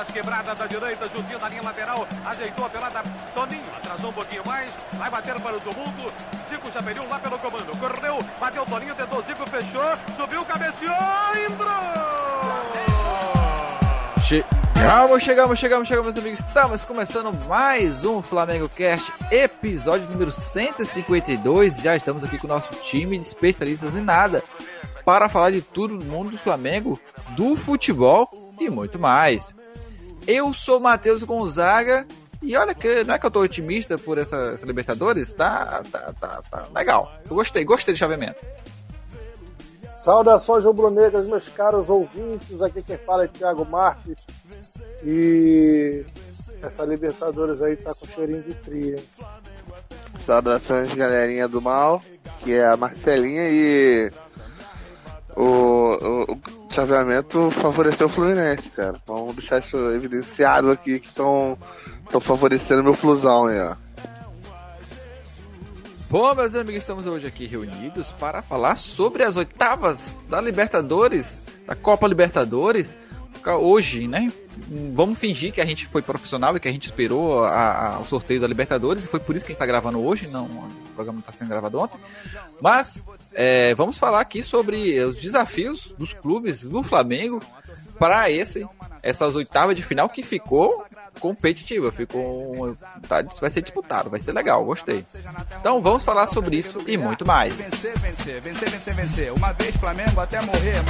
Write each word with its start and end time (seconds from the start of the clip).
pelas 0.00 0.12
quebradas 0.12 0.58
da 0.58 0.66
direita, 0.66 1.08
juntinho 1.08 1.38
na 1.38 1.48
linha 1.48 1.62
lateral, 1.62 2.08
ajeitou 2.24 2.64
a 2.64 2.70
pelada, 2.70 3.02
Toninho, 3.34 3.64
atrasou 3.76 4.10
um 4.10 4.12
pouquinho 4.12 4.42
mais, 4.46 4.72
vai 4.96 5.10
bater 5.10 5.34
para 5.40 5.56
o 5.56 5.58
tumulto, 5.58 6.14
Zico 6.48 6.70
já 6.72 6.82
perdeu 6.82 7.08
lá 7.08 7.18
pelo 7.18 7.38
comando, 7.38 7.78
correu, 7.78 8.18
bateu 8.40 8.64
Toninho, 8.64 8.94
tentou 8.94 9.22
Zico, 9.22 9.50
fechou, 9.50 9.82
subiu, 10.16 10.44
cabeceou, 10.44 10.94
entrou! 11.48 11.70
Chegamos, 14.22 15.22
chegamos, 15.22 15.58
chegamos, 15.58 15.88
chegamos, 15.88 16.14
meus 16.14 16.16
amigos. 16.16 16.40
Estamos 16.40 16.84
começando 16.84 17.32
mais 17.46 18.04
um 18.04 18.22
Flamengo 18.22 18.68
Cast, 18.68 19.12
episódio 19.30 20.08
número 20.08 20.32
152. 20.32 21.82
Já 21.82 21.96
estamos 21.96 22.24
aqui 22.24 22.38
com 22.38 22.46
o 22.46 22.50
nosso 22.50 22.70
time 22.84 23.18
de 23.18 23.26
especialistas 23.26 23.94
em 23.96 24.00
nada 24.00 24.42
para 25.04 25.28
falar 25.28 25.50
de 25.50 25.60
tudo 25.60 25.98
do 25.98 26.06
mundo 26.06 26.30
do 26.30 26.38
Flamengo, 26.38 26.98
do 27.36 27.56
futebol 27.56 28.30
e 28.58 28.70
muito 28.70 28.98
mais. 28.98 29.52
Eu 30.26 30.52
sou 30.54 30.80
Matheus 30.80 31.22
Gonzaga 31.22 32.06
e 32.42 32.56
olha 32.56 32.74
que 32.74 33.04
não 33.04 33.14
é 33.14 33.18
que 33.18 33.26
eu 33.26 33.30
tô 33.30 33.40
otimista 33.40 33.98
por 33.98 34.18
essa, 34.18 34.36
essa 34.54 34.66
Libertadores, 34.66 35.32
tá, 35.32 35.82
tá, 35.90 36.12
tá, 36.18 36.42
tá 36.50 36.68
legal. 36.74 37.12
Eu 37.28 37.36
gostei, 37.36 37.64
gostei 37.64 37.94
do 37.94 37.98
chaveamento. 37.98 38.38
Saudações 39.92 40.64
rubro-negras, 40.64 41.28
meus 41.28 41.48
caros 41.48 41.90
ouvintes. 41.90 42.62
Aqui 42.62 42.82
quem 42.82 42.96
fala 42.96 43.24
é 43.24 43.28
Thiago 43.28 43.66
Marques. 43.66 44.16
E 45.04 46.04
essa 46.62 46.84
Libertadores 46.84 47.60
aí 47.60 47.76
tá 47.76 47.92
com 47.94 48.06
cheirinho 48.06 48.42
de 48.42 48.54
fria. 48.54 48.96
Saudações, 50.18 50.94
galerinha 50.94 51.46
do 51.46 51.60
mal, 51.60 52.02
que 52.38 52.54
é 52.54 52.66
a 52.66 52.76
Marcelinha 52.76 53.48
e 53.50 54.10
o, 55.36 55.44
o, 55.44 56.32
o 56.32 56.59
chaveamento 56.70 57.50
favoreceu 57.50 58.06
o 58.06 58.10
Fluminense, 58.10 58.70
cara. 58.70 59.00
Vamos 59.06 59.36
deixar 59.36 59.58
isso 59.58 59.76
evidenciado 59.90 60.70
aqui 60.70 61.00
que 61.00 61.06
estão 61.06 61.58
favorecendo 62.20 62.82
meu 62.82 62.94
flusão 62.94 63.46
aí, 63.46 63.58
ó. 63.60 63.76
Bom, 66.08 66.34
meus 66.34 66.54
amigos, 66.56 66.82
estamos 66.82 67.06
hoje 67.06 67.26
aqui 67.26 67.46
reunidos 67.46 68.10
para 68.18 68.42
falar 68.42 68.76
sobre 68.76 69.22
as 69.22 69.36
oitavas 69.36 70.18
da 70.28 70.40
Libertadores, 70.40 71.46
da 71.66 71.76
Copa 71.76 72.06
Libertadores. 72.08 72.96
Hoje, 73.46 74.06
né? 74.06 74.32
Vamos 74.94 75.18
fingir 75.18 75.52
que 75.52 75.60
a 75.60 75.64
gente 75.64 75.86
foi 75.86 76.02
profissional 76.02 76.56
e 76.56 76.60
que 76.60 76.68
a 76.68 76.72
gente 76.72 76.84
esperou 76.84 77.44
a, 77.44 77.94
a, 77.94 77.98
o 78.00 78.04
sorteio 78.04 78.40
da 78.40 78.46
Libertadores, 78.46 79.04
e 79.04 79.08
foi 79.08 79.20
por 79.20 79.34
isso 79.34 79.44
que 79.44 79.52
a 79.52 79.54
gente 79.54 79.62
está 79.62 79.66
gravando 79.66 80.04
hoje, 80.04 80.28
não, 80.28 80.44
o 80.44 80.68
programa 80.94 81.20
está 81.20 81.32
sendo 81.32 81.48
gravado 81.48 81.78
ontem. 81.78 81.98
Mas 82.60 82.98
é, 83.32 83.74
vamos 83.74 83.96
falar 83.96 84.20
aqui 84.20 84.42
sobre 84.42 85.00
os 85.00 85.18
desafios 85.18 85.94
dos 85.96 86.12
clubes 86.12 86.62
do 86.62 86.82
Flamengo 86.82 87.40
para 87.98 88.26
essas 88.30 89.34
oitavas 89.34 89.74
de 89.76 89.82
final 89.82 90.08
que 90.08 90.22
ficou 90.22 90.84
competitiva, 91.18 91.90
ficou 91.90 92.74
tá, 93.08 93.22
vai 93.40 93.50
ser 93.50 93.62
disputado, 93.62 94.10
vai 94.10 94.20
ser 94.20 94.32
legal, 94.32 94.64
gostei. 94.64 95.04
Então 95.60 95.80
vamos 95.80 96.04
falar 96.04 96.26
sobre 96.26 96.56
isso 96.56 96.78
e 96.86 96.96
muito 96.96 97.26
mais. 97.26 97.60
Vencer, 97.60 97.98
vencer, 97.98 98.40
vencer, 98.40 98.70
vencer, 98.70 98.94
vencer. 98.94 99.32
Uma 99.32 99.52
vez 99.52 99.74
Flamengo 99.76 100.20
até 100.20 100.40
morrer, 100.42 100.80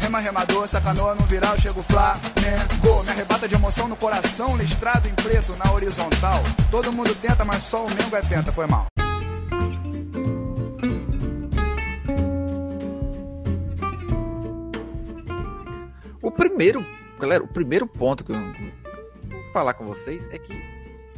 rema, 0.00 0.20
remador, 0.20 0.68
sacanou 0.68 1.14
no 1.14 1.22
viral, 1.26 1.58
chego 1.58 1.82
Flamengo. 1.82 3.02
Me 3.04 3.10
arrebata 3.10 3.48
de 3.48 3.54
emoção 3.54 3.88
no 3.88 3.96
coração, 3.96 4.56
listrado 4.56 5.08
em 5.08 5.14
preto 5.14 5.56
na 5.56 5.72
horizontal. 5.72 6.42
Todo 6.70 6.92
mundo 6.92 7.14
tenta, 7.16 7.44
mas 7.44 7.62
só 7.62 7.84
o 7.84 7.88
Mengo 7.88 8.16
é 8.16 8.22
penta, 8.22 8.52
foi 8.52 8.66
mal. 8.66 8.86
O 16.20 16.30
primeiro, 16.30 16.84
galera, 17.18 17.42
o 17.42 17.48
primeiro 17.48 17.86
ponto 17.86 18.24
que 18.24 18.32
eu 18.32 18.36
falar 19.52 19.74
com 19.74 19.84
vocês 19.84 20.28
é 20.32 20.38
que 20.38 20.52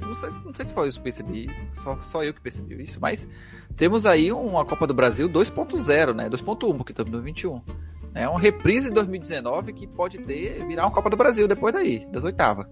não 0.01 0.15
sei, 0.15 0.31
não 0.45 0.55
sei 0.55 0.67
se 0.67 0.75
foi 0.75 0.89
eu 0.89 0.93
que 0.93 1.01
percebi, 1.01 1.51
só, 1.83 1.99
só 2.03 2.25
eu 2.25 2.35
que 2.35 2.41
percebi 2.41 2.83
isso, 2.83 2.99
mas 3.01 3.29
temos 3.77 4.07
aí 4.07 4.33
uma 4.33 4.65
Copa 4.65 4.87
do 4.87 4.95
Brasil 4.95 5.29
2.0, 5.29 6.15
né? 6.15 6.29
2.1, 6.29 6.77
porque 6.77 6.93
estamos 6.93 7.13
no 7.13 7.23
21. 7.23 7.63
É 8.15 8.29
uma 8.29 8.41
reprise 8.41 8.89
de 8.89 8.95
2019 8.95 9.73
que 9.73 9.87
pode 9.87 10.19
ter 10.19 10.67
virar 10.67 10.85
uma 10.85 10.91
Copa 10.91 11.11
do 11.11 11.17
Brasil 11.17 11.47
depois 11.47 11.73
daí, 11.73 12.07
das 12.07 12.25
oitavas. 12.25 12.67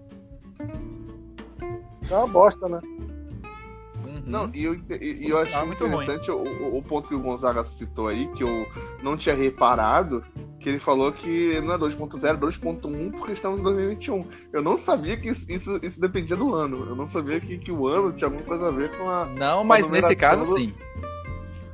Isso 2.01 2.13
é 2.13 2.17
uma 2.17 2.27
bosta, 2.27 2.67
né? 2.67 2.81
Uhum. 4.29 4.43
Não, 4.45 4.51
e 4.53 4.63
eu, 4.63 4.75
e, 4.75 5.25
e 5.25 5.29
eu 5.29 5.37
acho 5.39 5.65
muito 5.65 5.83
interessante 5.83 6.29
o, 6.29 6.77
o, 6.77 6.83
ponto 6.83 7.09
que 7.09 7.15
o 7.15 7.19
Gonzaga 7.19 7.65
citou 7.65 8.07
aí, 8.07 8.27
que 8.27 8.43
eu 8.43 8.67
não 9.01 9.17
tinha 9.17 9.33
reparado, 9.33 10.23
que 10.59 10.69
ele 10.69 10.79
falou 10.79 11.11
que 11.11 11.59
não 11.61 11.73
é 11.73 11.77
2.0, 11.77 12.23
é 12.23 12.37
2.1 12.37 13.11
porque 13.11 13.33
estamos 13.33 13.59
em 13.59 13.63
2021. 13.63 14.25
Eu 14.53 14.61
não 14.61 14.77
sabia 14.77 15.17
que 15.17 15.29
isso, 15.29 15.45
isso, 15.49 15.79
isso, 15.81 15.99
dependia 15.99 16.37
do 16.37 16.53
ano. 16.53 16.85
Eu 16.87 16.95
não 16.95 17.07
sabia 17.07 17.39
que, 17.39 17.57
que 17.57 17.71
o 17.71 17.87
ano 17.87 18.11
tinha 18.11 18.27
alguma 18.27 18.43
coisa 18.43 18.67
a 18.67 18.71
ver 18.71 18.95
com 18.95 19.09
a. 19.09 19.25
Não, 19.25 19.63
mas 19.63 19.89
nesse 19.89 20.15
caso 20.15 20.43
do... 20.43 20.59
sim. 20.59 20.73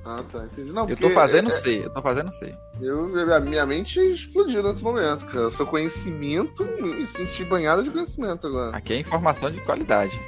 Ah, 0.06 0.24
tá, 0.32 0.46
entendi. 0.46 0.72
Não, 0.72 0.88
eu 0.88 0.96
tô 0.96 1.10
fazendo 1.10 1.48
é, 1.48 1.52
C, 1.52 1.86
eu 1.86 1.90
tô 1.90 2.00
fazendo 2.00 2.32
C. 2.32 2.56
Eu, 2.80 3.34
a 3.34 3.40
minha 3.40 3.66
mente 3.66 4.00
explodiu 4.00 4.62
nesse 4.62 4.84
momento, 4.84 5.26
cara. 5.26 5.50
Seu 5.50 5.66
conhecimento, 5.66 6.64
me 6.64 7.08
senti 7.08 7.44
banhado 7.44 7.84
de 7.84 7.90
conhecimento 7.90 8.46
agora. 8.46 8.78
Aqui 8.78 8.94
é 8.94 9.00
informação 9.00 9.50
de 9.50 9.60
qualidade. 9.62 10.22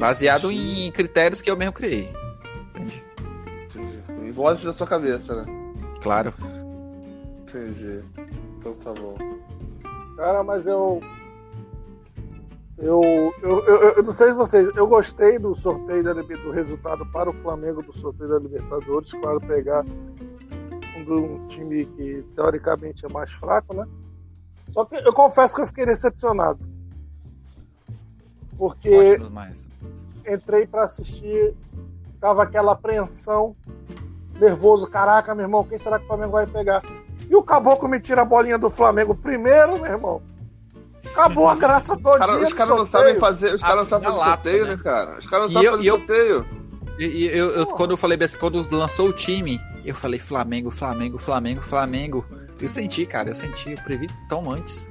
Baseado 0.00 0.50
em 0.50 0.90
critérios 0.90 1.42
que 1.42 1.50
eu 1.50 1.56
mesmo 1.58 1.74
criei. 1.74 2.10
Entendi. 2.74 4.32
Vozes 4.32 4.64
da 4.64 4.72
sua 4.72 4.86
cabeça, 4.86 5.42
né? 5.42 5.44
Claro. 6.02 6.32
Entendi. 7.42 8.02
Então 8.58 8.72
tá 8.76 8.94
bom. 8.94 9.14
Cara, 10.16 10.42
mas 10.42 10.66
eu. 10.66 11.02
Eu, 12.78 13.02
eu, 13.42 13.64
eu, 13.66 13.78
eu 13.96 14.02
não 14.02 14.12
sei 14.12 14.28
se 14.28 14.34
vocês. 14.34 14.70
Eu 14.74 14.86
gostei 14.86 15.38
do 15.38 15.54
sorteio 15.54 16.02
da, 16.02 16.14
do 16.14 16.50
resultado 16.50 17.04
para 17.12 17.28
o 17.28 17.34
Flamengo 17.42 17.82
do 17.82 17.92
sorteio 17.92 18.30
da 18.30 18.38
Libertadores. 18.38 19.12
Claro, 19.12 19.38
pegar 19.40 19.84
um, 20.96 21.14
um 21.14 21.46
time 21.46 21.84
que 21.84 22.24
teoricamente 22.34 23.04
é 23.04 23.08
mais 23.10 23.30
fraco, 23.32 23.76
né? 23.76 23.86
Só 24.70 24.86
que 24.86 24.94
eu 24.96 25.12
confesso 25.12 25.54
que 25.54 25.60
eu 25.60 25.66
fiquei 25.66 25.84
decepcionado. 25.84 26.69
Porque 28.60 29.18
entrei 30.28 30.66
para 30.66 30.84
assistir, 30.84 31.54
tava 32.20 32.42
aquela 32.42 32.72
apreensão, 32.72 33.56
nervoso, 34.38 34.86
caraca, 34.86 35.34
meu 35.34 35.46
irmão, 35.46 35.64
quem 35.64 35.78
será 35.78 35.98
que 35.98 36.04
o 36.04 36.08
Flamengo 36.08 36.32
vai 36.32 36.46
pegar? 36.46 36.82
E 37.26 37.34
o 37.34 37.42
Caboclo 37.42 37.88
me 37.88 37.98
tira 37.98 38.20
a 38.20 38.24
bolinha 38.24 38.58
do 38.58 38.68
Flamengo 38.68 39.14
primeiro, 39.14 39.80
meu 39.80 39.90
irmão. 39.90 40.22
Acabou 41.06 41.48
a 41.48 41.54
graça 41.56 41.96
toda. 41.96 42.18
Cara, 42.18 42.38
os 42.38 42.52
caras 42.52 42.76
não 42.76 42.84
sabem 42.84 43.18
fazer, 43.18 43.54
os 43.54 43.62
caras 43.62 43.76
não 43.76 43.86
sabem 43.86 44.08
fazer 44.10 44.24
sorteio, 44.24 44.64
né? 44.66 44.76
né, 44.76 44.82
cara? 44.82 45.18
Os 45.18 45.26
caras 45.26 45.46
não 45.46 45.52
sabem 45.54 45.70
fazer 45.78 45.88
sorteio. 45.88 46.46
E 46.98 47.26
eu, 47.28 47.50
eu, 47.52 47.66
quando 47.66 47.92
eu 47.92 47.96
falei 47.96 48.18
quando 48.38 48.76
lançou 48.76 49.08
o 49.08 49.12
time, 49.14 49.58
eu 49.86 49.94
falei 49.94 50.20
Flamengo, 50.20 50.70
Flamengo, 50.70 51.16
Flamengo, 51.16 51.62
Flamengo. 51.62 52.26
Eu 52.60 52.68
senti, 52.68 53.06
cara, 53.06 53.30
eu 53.30 53.34
senti, 53.34 53.70
eu 53.70 53.78
previ 53.84 54.06
tão 54.28 54.50
antes. 54.50 54.86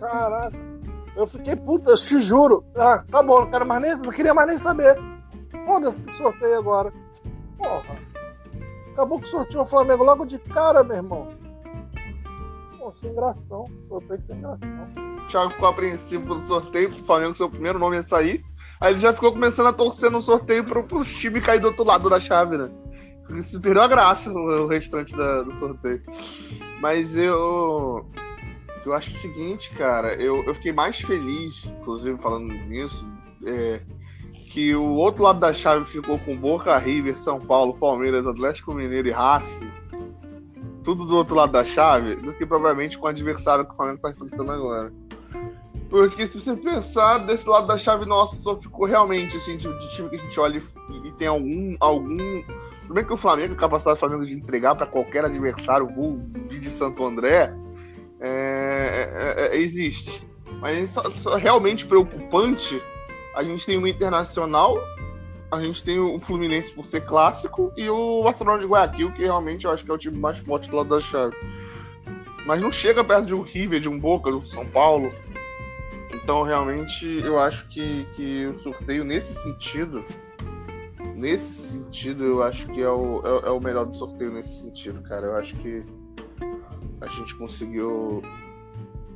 Caraca, 0.00 0.73
eu 1.16 1.26
fiquei 1.26 1.56
puta, 1.56 1.90
eu 1.90 1.96
te 1.96 2.20
juro. 2.20 2.64
Ah, 2.76 3.04
tá 3.10 3.22
bom, 3.22 3.40
não 3.40 3.50
quero 3.50 3.66
mais 3.66 3.82
nem, 3.82 3.96
não 3.96 4.10
queria 4.10 4.34
mais 4.34 4.48
nem 4.48 4.58
saber. 4.58 4.98
Foda-se, 5.66 6.12
sorteio 6.12 6.58
agora. 6.58 6.92
Porra. 7.56 7.96
Acabou 8.92 9.20
que 9.20 9.28
sorteou 9.28 9.64
o 9.64 9.66
Flamengo 9.66 10.04
logo 10.04 10.24
de 10.24 10.38
cara, 10.38 10.84
meu 10.84 10.96
irmão. 10.96 11.28
Pô, 12.78 12.92
sem 12.92 13.14
gração. 13.14 13.64
Sorteio 13.88 14.20
sem 14.20 14.40
gração. 14.40 14.68
O 15.24 15.28
Thiago 15.28 15.50
ficou 15.50 15.68
apreensivo 15.68 16.26
pelo 16.26 16.46
sorteio, 16.46 16.90
o 16.90 17.04
Flamengo 17.04 17.34
seu 17.34 17.48
primeiro 17.48 17.78
nome 17.78 17.96
ia 17.96 18.02
sair. 18.02 18.44
Aí 18.80 18.92
ele 18.92 19.00
já 19.00 19.12
ficou 19.12 19.32
começando 19.32 19.68
a 19.68 19.72
torcer 19.72 20.10
no 20.10 20.20
sorteio 20.20 20.64
pro, 20.64 20.84
pro 20.84 21.02
time 21.02 21.40
cair 21.40 21.60
do 21.60 21.68
outro 21.68 21.84
lado 21.84 22.10
da 22.10 22.20
chave, 22.20 22.58
né? 22.58 22.70
Isso 23.30 23.60
perdeu 23.60 23.82
a 23.82 23.88
graça 23.88 24.30
o 24.30 24.66
restante 24.66 25.16
da, 25.16 25.42
do 25.42 25.58
sorteio. 25.58 26.02
Mas 26.80 27.16
eu. 27.16 28.06
Eu 28.84 28.92
acho 28.92 29.10
o 29.10 29.14
seguinte, 29.14 29.70
cara, 29.70 30.14
eu, 30.14 30.44
eu 30.44 30.54
fiquei 30.54 30.72
mais 30.72 31.00
feliz, 31.00 31.64
inclusive 31.64 32.18
falando 32.18 32.52
nisso, 32.52 33.06
é, 33.46 33.80
que 34.50 34.74
o 34.74 34.94
outro 34.94 35.22
lado 35.22 35.40
da 35.40 35.52
chave 35.52 35.86
ficou 35.86 36.18
com 36.18 36.36
Boca, 36.36 36.76
River, 36.76 37.18
São 37.18 37.40
Paulo, 37.40 37.74
Palmeiras, 37.74 38.26
Atlético 38.26 38.74
Mineiro 38.74 39.08
e 39.08 39.10
Racing, 39.10 39.70
tudo 40.82 41.06
do 41.06 41.16
outro 41.16 41.34
lado 41.34 41.52
da 41.52 41.64
chave, 41.64 42.14
do 42.16 42.34
que 42.34 42.44
provavelmente 42.44 42.98
com 42.98 43.06
o 43.06 43.08
adversário 43.08 43.64
que 43.64 43.72
o 43.72 43.76
Flamengo 43.76 43.96
está 43.96 44.10
enfrentando 44.10 44.52
agora. 44.52 44.92
Porque 45.88 46.26
se 46.26 46.40
você 46.40 46.56
pensar 46.56 47.18
desse 47.18 47.48
lado 47.48 47.66
da 47.66 47.78
chave 47.78 48.04
nossa, 48.04 48.36
só 48.36 48.56
ficou 48.56 48.86
realmente 48.86 49.36
assim, 49.36 49.56
de, 49.56 49.68
time 49.90 50.10
que 50.10 50.16
a 50.16 50.18
gente 50.18 50.40
olha 50.40 50.62
e, 50.90 51.08
e 51.08 51.12
tem 51.12 51.28
algum. 51.28 51.76
algum. 51.80 52.42
Bem 52.90 53.04
que 53.04 53.12
o 53.12 53.16
Flamengo, 53.16 53.54
a 53.54 53.56
capacidade 53.56 53.96
do 53.96 54.00
Flamengo 54.00 54.26
de 54.26 54.34
entregar 54.34 54.74
para 54.74 54.86
qualquer 54.86 55.24
adversário, 55.24 55.86
o 55.86 56.20
de 56.48 56.68
Santo 56.68 57.04
André, 57.04 57.54
é, 58.20 59.46
é, 59.50 59.56
é, 59.56 59.56
existe. 59.58 60.26
Mas 60.60 60.90
só, 60.90 61.02
só 61.10 61.36
realmente 61.36 61.86
preocupante 61.86 62.80
a 63.34 63.42
gente 63.42 63.66
tem 63.66 63.76
o 63.76 63.86
Internacional, 63.86 64.78
a 65.50 65.60
gente 65.60 65.82
tem 65.82 65.98
o 65.98 66.18
Fluminense 66.20 66.72
por 66.72 66.86
ser 66.86 67.04
clássico 67.04 67.72
e 67.76 67.88
o 67.88 68.22
Barcelona 68.22 68.60
de 68.60 68.66
Guayaquil, 68.66 69.12
que 69.12 69.22
realmente 69.22 69.64
eu 69.64 69.72
acho 69.72 69.84
que 69.84 69.90
é 69.90 69.94
o 69.94 69.98
time 69.98 70.16
mais 70.16 70.38
forte 70.38 70.70
do 70.70 70.76
lado 70.76 70.88
da 70.88 71.00
chave. 71.00 71.36
mas 72.46 72.60
não 72.60 72.70
chega 72.70 73.02
perto 73.02 73.26
de 73.26 73.34
um 73.34 73.42
River, 73.42 73.80
de 73.80 73.88
um 73.88 73.98
Boca, 73.98 74.30
do 74.30 74.46
São 74.46 74.64
Paulo. 74.66 75.12
Então, 76.12 76.42
realmente, 76.42 77.06
eu 77.24 77.38
acho 77.38 77.68
que, 77.68 78.06
que 78.14 78.46
o 78.46 78.58
sorteio, 78.60 79.04
nesse 79.04 79.34
sentido, 79.34 80.04
nesse 81.14 81.70
sentido, 81.70 82.24
eu 82.24 82.42
acho 82.42 82.66
que 82.68 82.80
é 82.80 82.88
o, 82.88 83.20
é, 83.24 83.48
é, 83.48 83.50
o 83.50 83.60
melhor 83.60 83.86
do 83.86 83.96
sorteio 83.96 84.32
nesse 84.32 84.62
sentido, 84.62 85.02
cara. 85.02 85.26
Eu 85.26 85.36
acho 85.36 85.54
que 85.56 85.84
a 87.00 87.06
gente 87.08 87.34
conseguiu. 87.34 88.22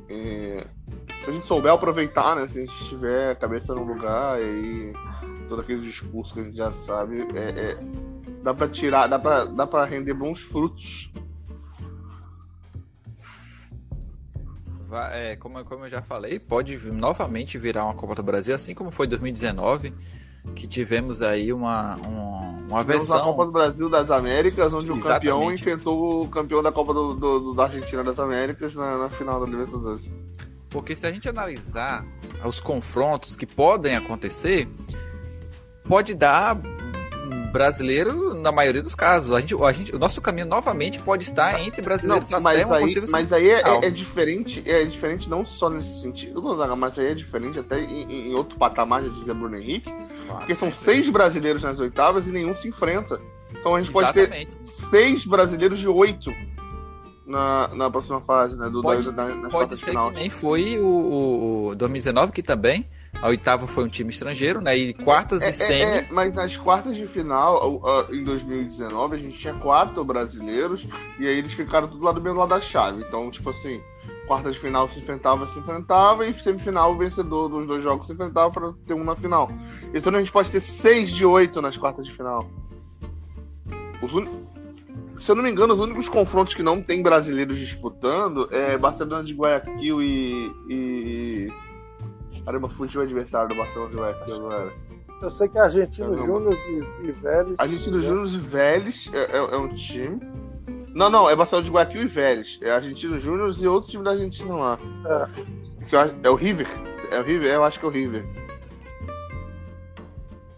É, 0.07 0.65
se 1.23 1.29
a 1.29 1.33
gente 1.33 1.47
souber 1.47 1.71
aproveitar, 1.71 2.35
né? 2.35 2.47
Se 2.47 2.59
a 2.59 2.61
gente 2.61 2.85
tiver 2.85 3.31
a 3.31 3.35
cabeça 3.35 3.75
no 3.75 3.83
lugar 3.83 4.41
e 4.41 4.93
todo 5.47 5.61
aquele 5.61 5.81
discurso 5.81 6.33
que 6.33 6.39
a 6.39 6.43
gente 6.43 6.57
já 6.57 6.71
sabe, 6.71 7.21
é, 7.35 7.71
é 7.71 7.77
dá 8.43 8.53
para 8.53 8.67
tirar, 8.67 9.07
dá 9.07 9.19
para 9.19 9.45
dá 9.45 9.67
para 9.67 9.85
render 9.85 10.13
bons 10.13 10.41
frutos 10.41 11.11
é, 15.11 15.35
como, 15.35 15.63
como 15.65 15.85
eu 15.85 15.89
já 15.89 16.01
falei, 16.01 16.39
pode 16.39 16.77
novamente 16.91 17.57
virar 17.57 17.85
uma 17.85 17.93
Copa 17.93 18.15
do 18.15 18.23
Brasil, 18.23 18.55
assim 18.55 18.73
como 18.73 18.91
foi 18.91 19.07
2019, 19.07 19.93
que 20.55 20.67
tivemos 20.67 21.21
aí 21.21 21.51
uma, 21.53 21.95
uma, 21.95 22.39
uma 22.67 22.83
versão... 22.83 23.17
a 23.17 23.23
Copa 23.23 23.45
do 23.45 23.51
Brasil 23.51 23.89
das 23.89 24.09
Américas, 24.09 24.73
onde 24.73 24.91
Exatamente. 24.91 24.99
o 24.99 25.09
campeão 25.09 25.53
enfrentou 25.53 26.23
o 26.23 26.27
campeão 26.29 26.63
da 26.63 26.71
Copa 26.71 26.93
do, 26.93 27.13
do, 27.13 27.53
da 27.53 27.63
Argentina 27.63 28.03
das 28.03 28.19
Américas 28.19 28.75
na, 28.75 28.97
na 28.97 29.09
final 29.09 29.39
da 29.39 29.45
Libertadores. 29.45 30.01
Porque 30.69 30.95
se 30.95 31.05
a 31.07 31.11
gente 31.11 31.27
analisar 31.27 32.05
os 32.45 32.59
confrontos 32.59 33.35
que 33.35 33.45
podem 33.45 33.95
acontecer, 33.95 34.67
pode 35.83 36.13
dar 36.13 36.55
brasileiro 37.49 38.33
na 38.33 38.51
maioria 38.51 38.81
dos 38.81 38.95
casos. 38.95 39.35
A 39.35 39.39
gente, 39.39 39.55
a 39.61 39.71
gente, 39.71 39.95
o 39.95 39.99
nosso 39.99 40.21
caminho 40.21 40.47
novamente 40.47 40.99
pode 40.99 41.23
estar 41.23 41.59
entre 41.61 41.81
brasileiros 41.81 42.29
não, 42.29 42.39
mas 42.39 42.61
até 42.61 42.73
aí, 42.73 42.81
possível 42.81 43.09
Mas 43.11 43.33
aí 43.33 43.49
é, 43.49 43.61
é, 43.85 43.89
diferente, 43.89 44.63
é 44.65 44.85
diferente 44.85 45.29
não 45.29 45.45
só 45.45 45.69
nesse 45.69 46.01
sentido, 46.01 46.41
mas 46.77 46.97
aí 46.97 47.07
é 47.07 47.13
diferente 47.13 47.59
até 47.59 47.79
em, 47.79 48.29
em 48.29 48.33
outro 48.33 48.57
patamar, 48.57 49.03
já 49.03 49.09
dizia 49.09 49.33
Bruno 49.33 49.57
Henrique, 49.57 49.91
claro, 49.91 50.39
porque 50.39 50.55
são 50.55 50.71
seis 50.71 51.09
brasileiros 51.09 51.63
nas 51.63 51.79
oitavas 51.79 52.27
e 52.27 52.31
nenhum 52.31 52.55
se 52.55 52.67
enfrenta. 52.67 53.19
Então 53.51 53.75
a 53.75 53.81
gente 53.81 53.95
Exatamente. 53.95 54.29
pode 54.29 54.45
ter 54.45 54.55
seis 54.55 55.25
brasileiros 55.25 55.79
de 55.79 55.87
oito 55.87 56.31
na, 57.25 57.67
na 57.69 57.89
próxima 57.89 58.19
fase, 58.21 58.57
né? 58.57 58.69
Do, 58.69 58.81
pode, 58.81 59.11
da, 59.11 59.27
da, 59.27 59.49
pode 59.49 59.77
ser 59.77 59.87
final. 59.87 60.11
que 60.11 60.19
nem 60.19 60.29
foi 60.29 60.77
o, 60.77 60.85
o, 60.85 61.67
o 61.69 61.75
2019, 61.75 62.31
que 62.31 62.41
também 62.41 62.87
a 63.21 63.27
oitava 63.27 63.67
foi 63.67 63.83
um 63.83 63.89
time 63.89 64.11
estrangeiro, 64.11 64.61
né? 64.61 64.77
E 64.77 64.93
quartas 64.93 65.41
é, 65.43 65.49
e 65.49 65.53
semi. 65.53 65.81
É, 65.81 65.97
é, 65.97 66.07
mas 66.11 66.33
nas 66.33 66.55
quartas 66.55 66.95
de 66.95 67.05
final, 67.05 67.81
em 68.11 68.23
2019, 68.23 69.15
a 69.15 69.19
gente 69.19 69.37
tinha 69.37 69.53
quatro 69.53 70.03
brasileiros 70.05 70.87
e 71.19 71.27
aí 71.27 71.37
eles 71.37 71.53
ficaram 71.53 71.87
tudo 71.87 72.03
lá 72.03 72.11
do 72.11 72.21
mesmo 72.21 72.39
lado 72.39 72.49
da 72.49 72.61
chave. 72.61 73.03
Então, 73.05 73.29
tipo 73.29 73.49
assim, 73.49 73.81
quartas 74.25 74.53
de 74.53 74.61
final 74.61 74.89
se 74.89 74.99
enfrentava, 74.99 75.47
se 75.47 75.57
enfrentava, 75.59 76.25
e 76.25 76.33
semifinal 76.33 76.93
o 76.93 76.97
vencedor 76.97 77.49
dos 77.49 77.67
dois 77.67 77.83
jogos 77.83 78.07
se 78.07 78.13
enfrentava 78.13 78.51
para 78.51 78.73
ter 78.85 78.93
um 78.93 79.03
na 79.03 79.15
final. 79.15 79.51
Então 79.93 80.13
a 80.13 80.19
gente 80.19 80.31
pode 80.31 80.51
ter 80.51 80.59
seis 80.59 81.09
de 81.09 81.25
oito 81.25 81.61
nas 81.61 81.75
quartas 81.75 82.05
de 82.05 82.13
final. 82.13 82.47
Un... 84.01 84.47
Se 85.17 85.31
eu 85.31 85.35
não 85.35 85.43
me 85.43 85.51
engano, 85.51 85.73
os 85.73 85.79
únicos 85.81 86.07
confrontos 86.07 86.53
que 86.53 86.63
não 86.63 86.81
tem 86.81 87.01
brasileiros 87.01 87.59
disputando 87.59 88.47
é 88.51 88.77
Barcelona 88.77 89.23
de 89.23 89.33
Guayaquil 89.33 90.01
e, 90.01 90.53
e 90.69 91.51
Caramba, 92.45 92.69
fugiu 92.69 93.01
o 93.01 93.03
adversário 93.03 93.49
do 93.49 93.55
Barcelona 93.55 93.89
que 93.89 93.95
vai 93.95 94.11
aqui 94.11 94.33
agora. 94.33 94.73
Eu 95.21 95.29
sei 95.29 95.49
que 95.49 95.57
é 95.57 95.61
Argentino 95.61 96.17
Júnior 96.17 96.53
e, 96.53 97.07
e 97.07 97.11
Vélez. 97.11 97.59
Argentino 97.59 98.01
Júnior 98.01 98.27
e 98.27 98.37
Vélez 98.37 99.09
é, 99.13 99.17
é, 99.17 99.37
é, 99.37 99.57
um 99.57 99.75
time. 99.75 100.19
Não, 100.93 101.09
não, 101.09 101.29
é 101.29 101.35
Barcelona 101.35 101.65
de 101.65 101.71
Guayaquil 101.71 102.03
e 102.03 102.07
Vélez. 102.07 102.59
É 102.61 102.71
Argentino 102.71 103.19
Júnior 103.19 103.53
e 103.59 103.67
outro 103.67 103.91
time 103.91 104.03
da 104.03 104.11
Argentina 104.11 104.55
lá. 104.55 104.79
É. 105.05 106.27
é 106.27 106.29
o 106.29 106.35
River? 106.35 106.67
É 107.11 107.19
o 107.19 107.23
River? 107.23 107.53
Eu 107.53 107.63
acho 107.63 107.79
que 107.79 107.85
é 107.85 107.89
o 107.89 107.91
River. 107.91 108.25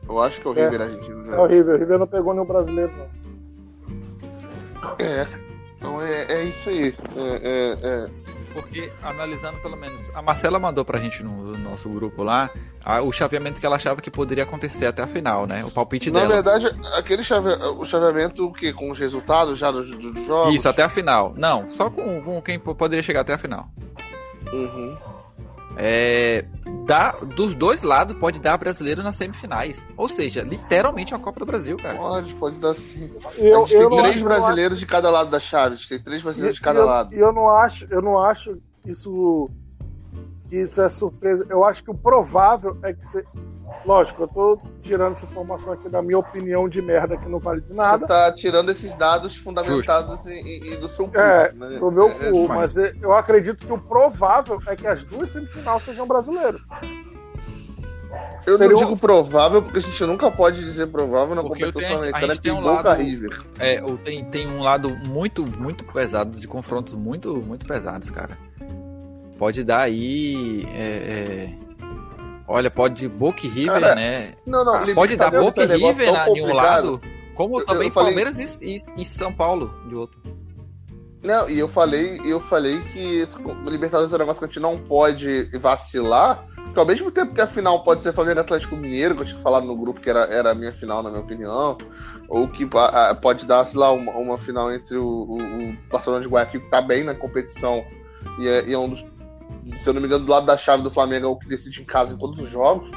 Eu 0.07 0.19
acho 0.19 0.42
que 0.42 0.48
é 0.48 0.50
o 0.50 0.54
River 0.54 0.81
é. 0.81 0.84
argentino. 0.84 1.34
É 1.34 1.39
o 1.39 1.45
River. 1.45 1.75
O 1.75 1.80
River 1.80 2.00
não 2.00 2.07
pegou 2.07 2.34
nenhum 2.34 2.45
brasileiro, 2.45 2.92
não. 2.98 3.22
É. 5.00 5.27
Então 5.77 6.01
é, 6.01 6.25
é 6.30 6.44
isso 6.44 6.69
aí. 6.69 6.94
É, 7.16 7.39
é, 7.44 7.77
é. 7.81 8.20
Porque, 8.53 8.92
analisando 9.01 9.59
pelo 9.59 9.77
menos, 9.77 10.09
a 10.13 10.21
Marcela 10.21 10.59
mandou 10.59 10.83
pra 10.83 11.00
gente 11.00 11.24
no, 11.24 11.57
no 11.57 11.57
nosso 11.57 11.89
grupo 11.89 12.24
lá 12.24 12.50
a, 12.83 13.01
o 13.01 13.12
chaveamento 13.12 13.59
que 13.59 13.65
ela 13.65 13.75
achava 13.75 14.01
que 14.01 14.09
poderia 14.09 14.44
acontecer 14.44 14.86
até 14.88 15.01
a 15.01 15.07
final, 15.07 15.45
né? 15.45 15.63
O 15.63 15.71
palpite 15.71 16.12
Na 16.12 16.21
dela. 16.21 16.30
Na 16.30 16.42
verdade, 16.42 16.80
aquele 16.95 17.24
chave, 17.24 17.50
o 17.50 17.86
chaveamento 17.86 18.51
que 18.53 18.74
com 18.74 18.92
os 18.92 19.00
resultados 19.00 19.57
já 19.57 19.71
dos, 19.71 19.89
dos, 19.89 20.25
jogos. 20.25 20.56
Isso, 20.56 20.68
até 20.68 20.83
a 20.83 20.89
final. 20.89 21.33
Não, 21.36 21.74
só 21.75 21.89
com, 21.89 22.21
com 22.21 22.42
quem 22.42 22.59
poderia 22.59 23.03
chegar 23.03 23.21
até 23.21 23.33
a 23.33 23.38
final. 23.38 23.69
Uhum. 24.51 24.98
É, 25.77 26.45
dá, 26.85 27.12
dos 27.12 27.56
dois 27.56 27.83
lados 27.83 28.15
pode 28.18 28.39
dar 28.39 28.57
brasileiro 28.57 29.03
nas 29.03 29.15
semifinais. 29.15 29.85
Ou 29.97 30.09
seja, 30.09 30.41
literalmente 30.41 31.13
uma 31.13 31.19
Copa 31.19 31.39
do 31.39 31.45
Brasil, 31.45 31.77
cara. 31.77 31.97
Pode, 31.97 32.33
pode 32.35 32.57
dar 32.57 32.73
sim. 32.73 33.09
Eu, 33.38 33.63
a 33.63 33.68
gente 33.68 33.75
eu 33.75 33.89
tem 33.89 34.01
três 34.01 34.21
brasileiros 34.21 34.79
de 34.79 34.85
cada 34.85 35.09
lado 35.09 35.29
da 35.29 35.39
chave. 35.39 35.75
A 35.75 35.77
gente 35.77 35.89
tem 35.89 36.00
três 36.00 36.21
brasileiros 36.21 36.57
e, 36.57 36.59
de 36.59 36.63
cada 36.63 36.79
eu, 36.79 36.85
lado. 36.85 37.15
E 37.15 37.19
eu 37.19 37.31
não 37.31 37.50
acho, 37.50 37.85
eu 37.89 38.01
não 38.01 38.19
acho 38.19 38.57
isso 38.85 39.50
que 40.51 40.57
isso 40.57 40.81
é 40.81 40.89
surpresa. 40.89 41.48
Eu 41.50 41.63
acho 41.63 41.81
que 41.81 41.89
o 41.89 41.94
provável 41.94 42.77
é 42.83 42.92
que 42.92 43.07
você. 43.07 43.24
Lógico, 43.86 44.24
eu 44.24 44.27
tô 44.27 44.59
tirando 44.81 45.13
essa 45.13 45.25
informação 45.25 45.71
aqui 45.71 45.88
da 45.88 46.01
minha 46.01 46.19
opinião 46.19 46.68
de 46.68 46.81
merda 46.81 47.15
que 47.15 47.27
não 47.30 47.39
vale 47.39 47.62
de 47.62 47.74
nada. 47.74 48.00
Você 48.00 48.06
tá 48.06 48.33
tirando 48.33 48.69
esses 48.69 48.94
dados 48.95 49.38
fundamentados 49.38 50.27
em, 50.27 50.74
em, 50.74 50.77
do 50.77 50.89
seu 50.89 51.07
cu. 51.07 51.18
É, 51.18 51.53
né? 51.53 51.80
do 51.80 51.89
meu 51.89 52.09
é, 52.09 52.30
cu, 52.30 52.44
é, 52.44 52.48
mas 52.50 52.75
eu 52.75 53.13
acredito 53.13 53.65
que 53.65 53.71
o 53.71 53.77
provável 53.77 54.62
é 54.68 54.75
que 54.75 54.86
as 54.86 55.06
duas 55.06 55.30
semifinais 55.30 55.83
sejam 55.83 56.06
brasileiros. 56.06 56.62
Eu 58.45 58.56
Seria 58.56 58.75
não 58.75 58.83
digo 58.83 58.98
provável, 58.98 59.62
porque 59.62 59.77
a 59.77 59.81
gente 59.81 60.03
nunca 60.03 60.30
pode 60.30 60.59
dizer 60.65 60.88
provável 60.88 61.33
na 61.33 61.42
porque 61.42 61.63
competição 61.63 62.01
que 62.01 62.42
tem 62.42 62.51
um 62.51 62.59
lado, 62.59 62.89
River. 62.89 63.42
É, 63.57 63.81
tem, 64.03 64.25
tem 64.25 64.48
um 64.48 64.62
lado 64.62 64.89
muito, 65.07 65.45
muito 65.45 65.86
pesado, 65.86 66.38
de 66.38 66.48
confrontos 66.48 66.94
muito, 66.94 67.42
muito 67.42 67.65
pesados, 67.65 68.09
cara 68.09 68.38
pode 69.41 69.63
dar 69.63 69.79
aí. 69.79 70.67
É, 70.69 70.85
é... 70.85 71.53
Olha, 72.47 72.69
pode 72.69 73.07
Boca 73.07 73.41
River, 73.41 73.81
Cara, 73.81 73.95
né? 73.95 74.35
Não, 74.45 74.63
não, 74.63 74.75
ah, 74.75 74.85
pode 74.93 75.17
dar 75.17 75.31
Boca 75.31 75.65
River 75.65 76.11
na, 76.11 76.29
de 76.29 76.41
um 76.43 76.53
lado, 76.53 77.01
como 77.33 77.65
também 77.65 77.89
falei... 77.89 78.13
Palmeiras 78.13 78.59
e, 78.61 78.75
e, 78.75 79.01
e, 79.01 79.03
São 79.03 79.33
Paulo 79.33 79.73
de 79.88 79.95
outro. 79.95 80.21
Não, 81.23 81.49
e 81.49 81.57
eu 81.57 81.67
falei, 81.67 82.21
eu 82.23 82.39
falei 82.39 82.79
que 82.93 83.25
Libertadores 83.65 84.13
é 84.13 84.15
um 84.15 84.19
negócio 84.19 84.39
que 84.39 84.45
a 84.45 84.47
gente 84.47 84.59
não 84.59 84.77
pode 84.77 85.45
vacilar, 85.59 86.45
porque 86.65 86.79
ao 86.79 86.86
mesmo 86.86 87.10
tempo 87.10 87.33
que 87.33 87.41
a 87.41 87.48
final 87.48 87.83
pode 87.83 88.03
ser 88.03 88.13
Flamengo 88.13 88.41
Atlético 88.41 88.75
Mineiro, 88.75 89.15
que 89.15 89.21
eu 89.21 89.25
tinha 89.25 89.41
falado 89.41 89.65
no 89.65 89.75
grupo 89.75 90.00
que 90.00 90.10
era, 90.10 90.25
era 90.25 90.51
a 90.51 90.55
minha 90.55 90.74
final, 90.74 91.01
na 91.01 91.10
minha 91.10 91.21
opinião, 91.24 91.77
ou 92.27 92.48
que 92.48 92.69
a, 92.75 93.10
a, 93.10 93.15
pode 93.15 93.45
dar, 93.48 93.65
sei 93.65 93.79
lá, 93.79 93.91
uma, 93.91 94.12
uma 94.12 94.38
final 94.38 94.71
entre 94.71 94.98
o, 94.98 95.03
o, 95.03 95.38
o 95.38 95.77
Barcelona 95.89 96.21
de 96.21 96.29
Guayaquil, 96.29 96.62
que 96.62 96.69
tá 96.69 96.81
bem 96.81 97.03
na 97.03 97.15
competição, 97.15 97.83
e 98.39 98.48
é, 98.48 98.67
e 98.67 98.74
é 98.74 98.77
um 98.77 98.89
dos 98.89 99.03
se 99.81 99.88
eu 99.88 99.93
não 99.93 100.01
me 100.01 100.08
engano, 100.08 100.25
do 100.25 100.31
lado 100.31 100.46
da 100.46 100.58
chave 100.58 100.84
do 100.84 100.91
Flamengo 100.91 101.25
é 101.25 101.29
o 101.29 101.36
que 101.36 101.48
decide 101.48 101.81
em 101.81 101.86
casa 101.86 102.13
em 102.13 102.17
todos 102.17 102.39
os 102.39 102.50
jogos. 102.50 102.89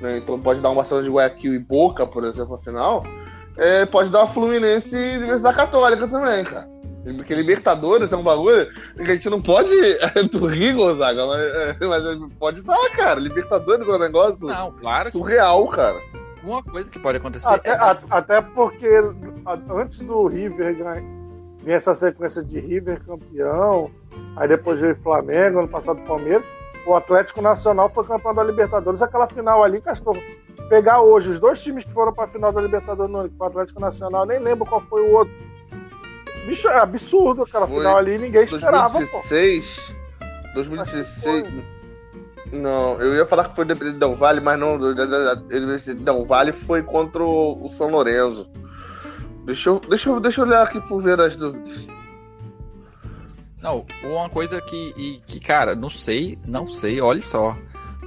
Né? 0.00 0.18
Então 0.18 0.38
pode 0.40 0.60
dar 0.60 0.70
um 0.70 0.74
Barcelona 0.74 1.04
de 1.04 1.12
Guayaquil 1.12 1.54
e 1.54 1.58
Boca, 1.58 2.06
por 2.06 2.24
exemplo, 2.24 2.54
afinal. 2.54 3.04
É, 3.56 3.86
pode 3.86 4.10
dar 4.10 4.20
uma 4.20 4.28
Fluminense 4.28 4.96
e 4.96 5.16
Universidade 5.16 5.56
Católica 5.56 6.08
também, 6.08 6.44
cara. 6.44 6.68
Porque 7.16 7.34
Libertadores 7.34 8.12
é 8.12 8.16
um 8.16 8.22
bagulho 8.22 8.66
que 8.96 9.02
a 9.02 9.14
gente 9.14 9.28
não 9.28 9.40
pode. 9.40 9.70
tu 10.32 10.46
ri, 10.46 10.72
Gonzaga, 10.72 11.26
mas, 11.26 11.40
é, 11.42 11.86
mas 11.86 12.02
pode 12.38 12.62
dar, 12.62 12.90
cara. 12.96 13.20
Libertadores 13.20 13.86
é 13.86 13.92
um 13.92 13.98
negócio 13.98 14.46
não, 14.46 14.72
claro 14.72 15.10
surreal, 15.10 15.68
cara. 15.68 16.00
Uma 16.42 16.62
coisa 16.62 16.90
que 16.90 16.98
pode 16.98 17.18
acontecer. 17.18 17.48
Até, 17.48 17.70
é... 17.70 17.74
a, 17.74 17.98
até 18.10 18.40
porque 18.40 18.88
antes 19.70 20.00
do 20.00 20.26
River 20.26 20.76
ganhar 20.76 21.02
Vinha 21.64 21.76
essa 21.76 21.94
sequência 21.94 22.42
de 22.42 22.60
River 22.60 23.00
campeão, 23.04 23.90
aí 24.36 24.46
depois 24.46 24.78
veio 24.78 24.94
Flamengo, 24.94 25.60
ano 25.60 25.68
passado 25.68 26.00
Palmeiras. 26.02 26.44
O 26.86 26.94
Atlético 26.94 27.40
Nacional 27.40 27.88
foi 27.88 28.04
campeão 28.04 28.34
da 28.34 28.44
Libertadores. 28.44 29.00
Aquela 29.00 29.26
final 29.26 29.64
ali, 29.64 29.80
Castor, 29.80 30.18
pegar 30.68 31.00
hoje 31.00 31.30
os 31.30 31.40
dois 31.40 31.62
times 31.62 31.82
que 31.82 31.90
foram 31.90 32.12
para 32.12 32.24
a 32.24 32.28
final 32.28 32.52
da 32.52 32.60
Libertadores 32.60 33.10
no 33.10 33.30
o 33.38 33.44
Atlético 33.44 33.80
Nacional, 33.80 34.26
nem 34.26 34.38
lembro 34.38 34.66
qual 34.66 34.82
foi 34.82 35.00
o 35.00 35.12
outro. 35.12 35.34
Bicho, 36.46 36.68
é 36.68 36.78
absurdo 36.78 37.44
aquela 37.44 37.66
foi 37.66 37.78
final 37.78 37.96
ali, 37.96 38.18
ninguém 38.18 38.44
esperava. 38.44 38.98
2016. 38.98 39.78
Pô. 39.78 40.54
2016. 40.56 41.46
Não, 42.52 43.00
eu 43.00 43.14
ia 43.14 43.24
falar 43.24 43.48
que 43.48 43.56
foi 43.56 43.64
o 43.64 43.92
Del 43.94 44.14
Vale, 44.14 44.40
mas 44.42 44.58
não. 44.58 44.78
Del 44.78 46.26
Vale 46.26 46.52
foi 46.52 46.82
contra 46.82 47.24
o 47.24 47.70
São 47.72 47.88
Lourenço. 47.88 48.46
Deixa 49.44 49.68
eu, 49.70 49.80
deixa 49.80 50.08
eu, 50.10 50.20
deixa 50.20 50.40
eu 50.40 50.46
olhar 50.46 50.62
aqui 50.62 50.80
por 50.80 51.02
ver 51.02 51.20
as 51.20 51.36
dúvidas. 51.36 51.86
Não, 53.60 53.84
uma 54.02 54.28
coisa 54.28 54.60
que, 54.60 55.22
que, 55.26 55.40
cara, 55.40 55.74
não 55.74 55.88
sei, 55.90 56.38
não 56.46 56.68
sei, 56.68 57.00
olha 57.00 57.22
só. 57.22 57.56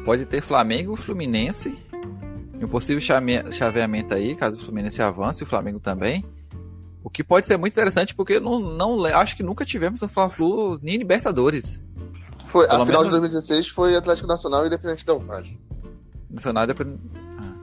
Pode 0.05 0.25
ter 0.25 0.41
Flamengo 0.41 0.93
e 0.93 0.97
Fluminense. 0.97 1.77
E 2.59 2.65
um 2.65 2.67
possível 2.67 3.01
chaveamento 3.51 4.13
aí, 4.13 4.35
caso 4.35 4.55
o 4.55 4.59
Fluminense 4.59 5.01
avance 5.01 5.43
e 5.43 5.45
o 5.45 5.47
Flamengo 5.47 5.79
também. 5.79 6.23
O 7.03 7.09
que 7.09 7.23
pode 7.23 7.45
ser 7.45 7.57
muito 7.57 7.73
interessante 7.73 8.13
porque 8.15 8.39
não, 8.39 8.59
não 8.59 9.05
acho 9.05 9.35
que 9.37 9.43
nunca 9.43 9.63
tivemos 9.65 10.01
um 10.01 10.07
Fla-Flu 10.07 10.79
nem 10.81 10.97
Libertadores. 10.97 11.79
Foi, 12.47 12.65
a 12.65 12.69
Pelo 12.69 12.85
final 12.85 13.01
menos- 13.03 13.15
de 13.15 13.21
2016 13.21 13.69
foi 13.69 13.95
Atlético 13.95 14.27
Nacional 14.27 14.63
e 14.63 14.67
Independente 14.67 15.05
Del 15.05 15.19
Valle. 15.19 15.59
Nacional 16.29 16.63
e 16.63 16.65
Independente- 16.65 17.01
Ah. 17.39 17.53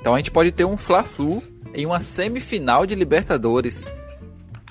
Então 0.00 0.14
a 0.14 0.18
gente 0.18 0.30
pode 0.30 0.52
ter 0.52 0.64
um 0.64 0.76
Fla-Flu 0.76 1.42
em 1.74 1.86
uma 1.86 2.00
semifinal 2.00 2.84
de 2.86 2.94
Libertadores. 2.94 3.84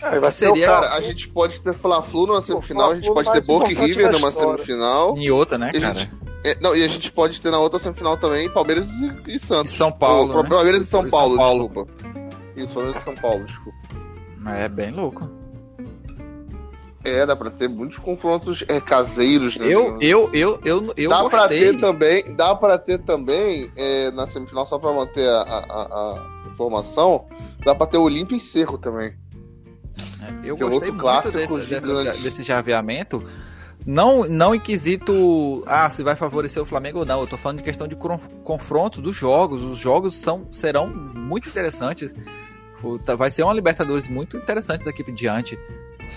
É, 0.02 0.20
vai 0.20 0.30
ser 0.32 0.48
seria- 0.48 0.68
o 0.68 0.70
Cara, 0.74 0.96
a 0.96 1.02
gente 1.02 1.28
pode 1.30 1.60
ter 1.62 1.74
Fla-Flu 1.74 2.28
numa 2.28 2.42
semifinal, 2.42 2.92
a 2.92 2.96
gente 2.96 3.12
pode 3.12 3.32
ter 3.32 3.44
Boca 3.46 3.72
e 3.72 3.74
River 3.74 4.12
numa 4.12 4.30
história. 4.30 4.64
semifinal. 4.64 5.18
Em 5.18 5.30
outra, 5.32 5.58
né, 5.58 5.72
E 5.74 5.78
a 5.78 5.82
cara? 5.82 5.96
gente- 6.00 6.12
É, 6.46 6.56
não, 6.62 6.76
e 6.76 6.84
a 6.84 6.88
gente 6.88 7.12
pode 7.12 7.42
ter 7.42 7.50
na 7.50 7.60
outra 7.60 7.80
semifinal 7.80 8.16
também 8.16 8.48
Palmeiras 8.50 8.88
e, 8.96 9.32
e 9.32 9.36
E 9.36 9.40
Santos. 9.40 9.72
São 9.74 9.92
Paulo. 9.92 10.36
Ou, 10.38 10.44
né? 10.44 10.50
Palmeiras 10.50 10.84
e 10.84 10.86
São 10.86 11.08
E 11.08 11.10
Paulo, 11.10 11.38
desculpa. 11.38 11.88
Isso, 12.56 12.74
Palmeiras 12.76 13.02
e 13.02 13.04
São 13.04 13.16
Paulo, 13.16 13.44
desculpa. 13.46 13.78
É 14.56 14.70
bem 14.70 14.92
louco. 14.92 15.28
É, 17.04 17.26
dá 17.26 17.36
pra 17.36 17.50
ter 17.50 17.68
muitos 17.70 17.98
confrontos 18.00 18.64
é, 18.68 18.80
caseiros, 18.82 19.56
né? 19.58 19.66
Eu, 19.68 19.98
eu, 20.02 20.30
eu, 20.34 20.60
eu, 20.66 20.94
eu 20.98 21.10
dá 21.10 21.24
pra 21.30 21.40
gostei. 21.40 21.60
ter 21.74 21.80
também, 21.80 22.36
dá 22.36 22.54
para 22.56 22.78
ter 22.78 23.00
também 23.00 23.72
é, 23.76 24.12
na 24.12 24.28
semifinal 24.28 24.66
só 24.66 24.78
pra 24.78 24.92
manter 24.94 25.28
a, 25.28 25.42
a- 25.42 25.66
a- 25.70 26.37
a 26.64 26.68
informação, 26.68 27.26
dá 27.64 27.74
pra 27.76 27.86
ter 27.88 27.98
Olímpia 27.98 28.36
e 28.36 28.40
Cerro 28.40 28.78
também. 28.78 29.14
Eu 30.44 30.56
que 30.58 30.64
é 30.64 30.68
gostei 30.68 30.90
outro 30.90 31.04
muito 31.30 31.32
dessa- 31.32 31.88
gigante. 32.04 32.22
desse 32.22 32.44
chaveamento. 32.44 33.24
Não, 33.86 34.28
não 34.28 34.54
em 34.54 34.60
quesito, 34.60 35.64
ah, 35.66 35.90
se 35.90 36.04
vai 36.04 36.16
favorecer 36.16 36.62
o 36.62 36.66
Flamengo 36.66 37.00
ou 37.00 37.06
não. 37.06 37.22
Eu 37.22 37.28
tô 37.28 37.38
falando 37.38 37.60
de 37.60 37.64
questão 37.64 37.88
de 37.88 37.96
confronto 38.44 39.02
dos 39.02 39.16
jogos. 39.16 39.62
Os 39.62 39.78
jogos 39.80 40.16
são, 40.16 40.48
serão 40.52 40.88
muito 40.88 41.48
interessantes. 41.48 42.12
Tá- 43.06 43.16
Vai 43.16 43.32
ser 43.32 43.44
uma 43.44 43.54
Libertadores 43.54 44.08
muito 44.08 44.36
interessante 44.38 44.84
daqui 44.84 45.04
por 45.04 45.14
diante. 45.14 45.58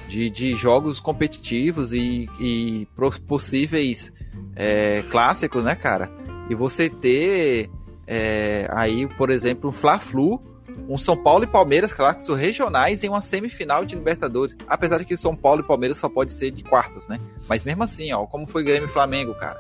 De, 0.09 0.29
de 0.29 0.55
jogos 0.55 0.99
competitivos 1.01 1.93
e, 1.93 2.29
e 2.41 2.87
possíveis 3.27 4.13
é, 4.57 5.03
clássicos, 5.11 5.63
né, 5.65 5.75
cara? 5.77 6.11
E 6.49 6.55
você 6.55 6.89
ter 6.91 7.71
é, 8.13 8.69
aí, 8.73 9.07
por 9.17 9.31
exemplo, 9.31 9.71
um 9.71 9.73
Fla-Flu 9.73 10.43
um 10.89 10.97
São 10.99 11.17
Paulo 11.17 11.45
e 11.45 11.47
Palmeiras 11.47 11.93
clássicos 11.93 12.37
regionais 12.37 13.03
em 13.05 13.09
uma 13.09 13.21
semifinal 13.21 13.85
de 13.85 13.95
Libertadores. 13.95 14.57
Apesar 14.67 14.99
de 14.99 15.05
que 15.05 15.17
São 15.17 15.37
Paulo 15.37 15.61
e 15.61 15.65
Palmeiras 15.65 15.99
só 15.99 16.09
pode 16.09 16.33
ser 16.33 16.51
de 16.51 16.65
quartas, 16.65 17.07
né? 17.07 17.21
Mas 17.49 17.63
mesmo 17.65 17.83
assim, 17.85 18.13
ó, 18.13 18.25
como 18.27 18.47
foi 18.47 18.65
Grêmio 18.65 18.89
e 18.89 18.93
Flamengo, 18.93 19.35
cara. 19.35 19.59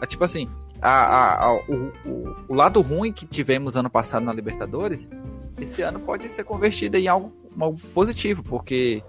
É 0.00 0.06
tipo 0.06 0.22
assim, 0.24 0.48
a, 0.80 0.88
a- 0.90 1.44
a- 1.48 1.54
o, 1.54 1.92
o- 2.06 2.36
o 2.48 2.54
lado 2.54 2.80
ruim 2.80 3.12
que 3.12 3.26
tivemos 3.26 3.74
ano 3.76 3.90
passado 3.90 4.24
na 4.24 4.32
Libertadores, 4.32 5.10
esse 5.60 5.82
ano 5.82 5.98
pode 6.00 6.28
ser 6.30 6.44
convertido 6.44 6.96
em 6.96 7.08
algo, 7.08 7.32
algo 7.60 7.78
positivo, 7.94 8.42
porque 8.42 9.02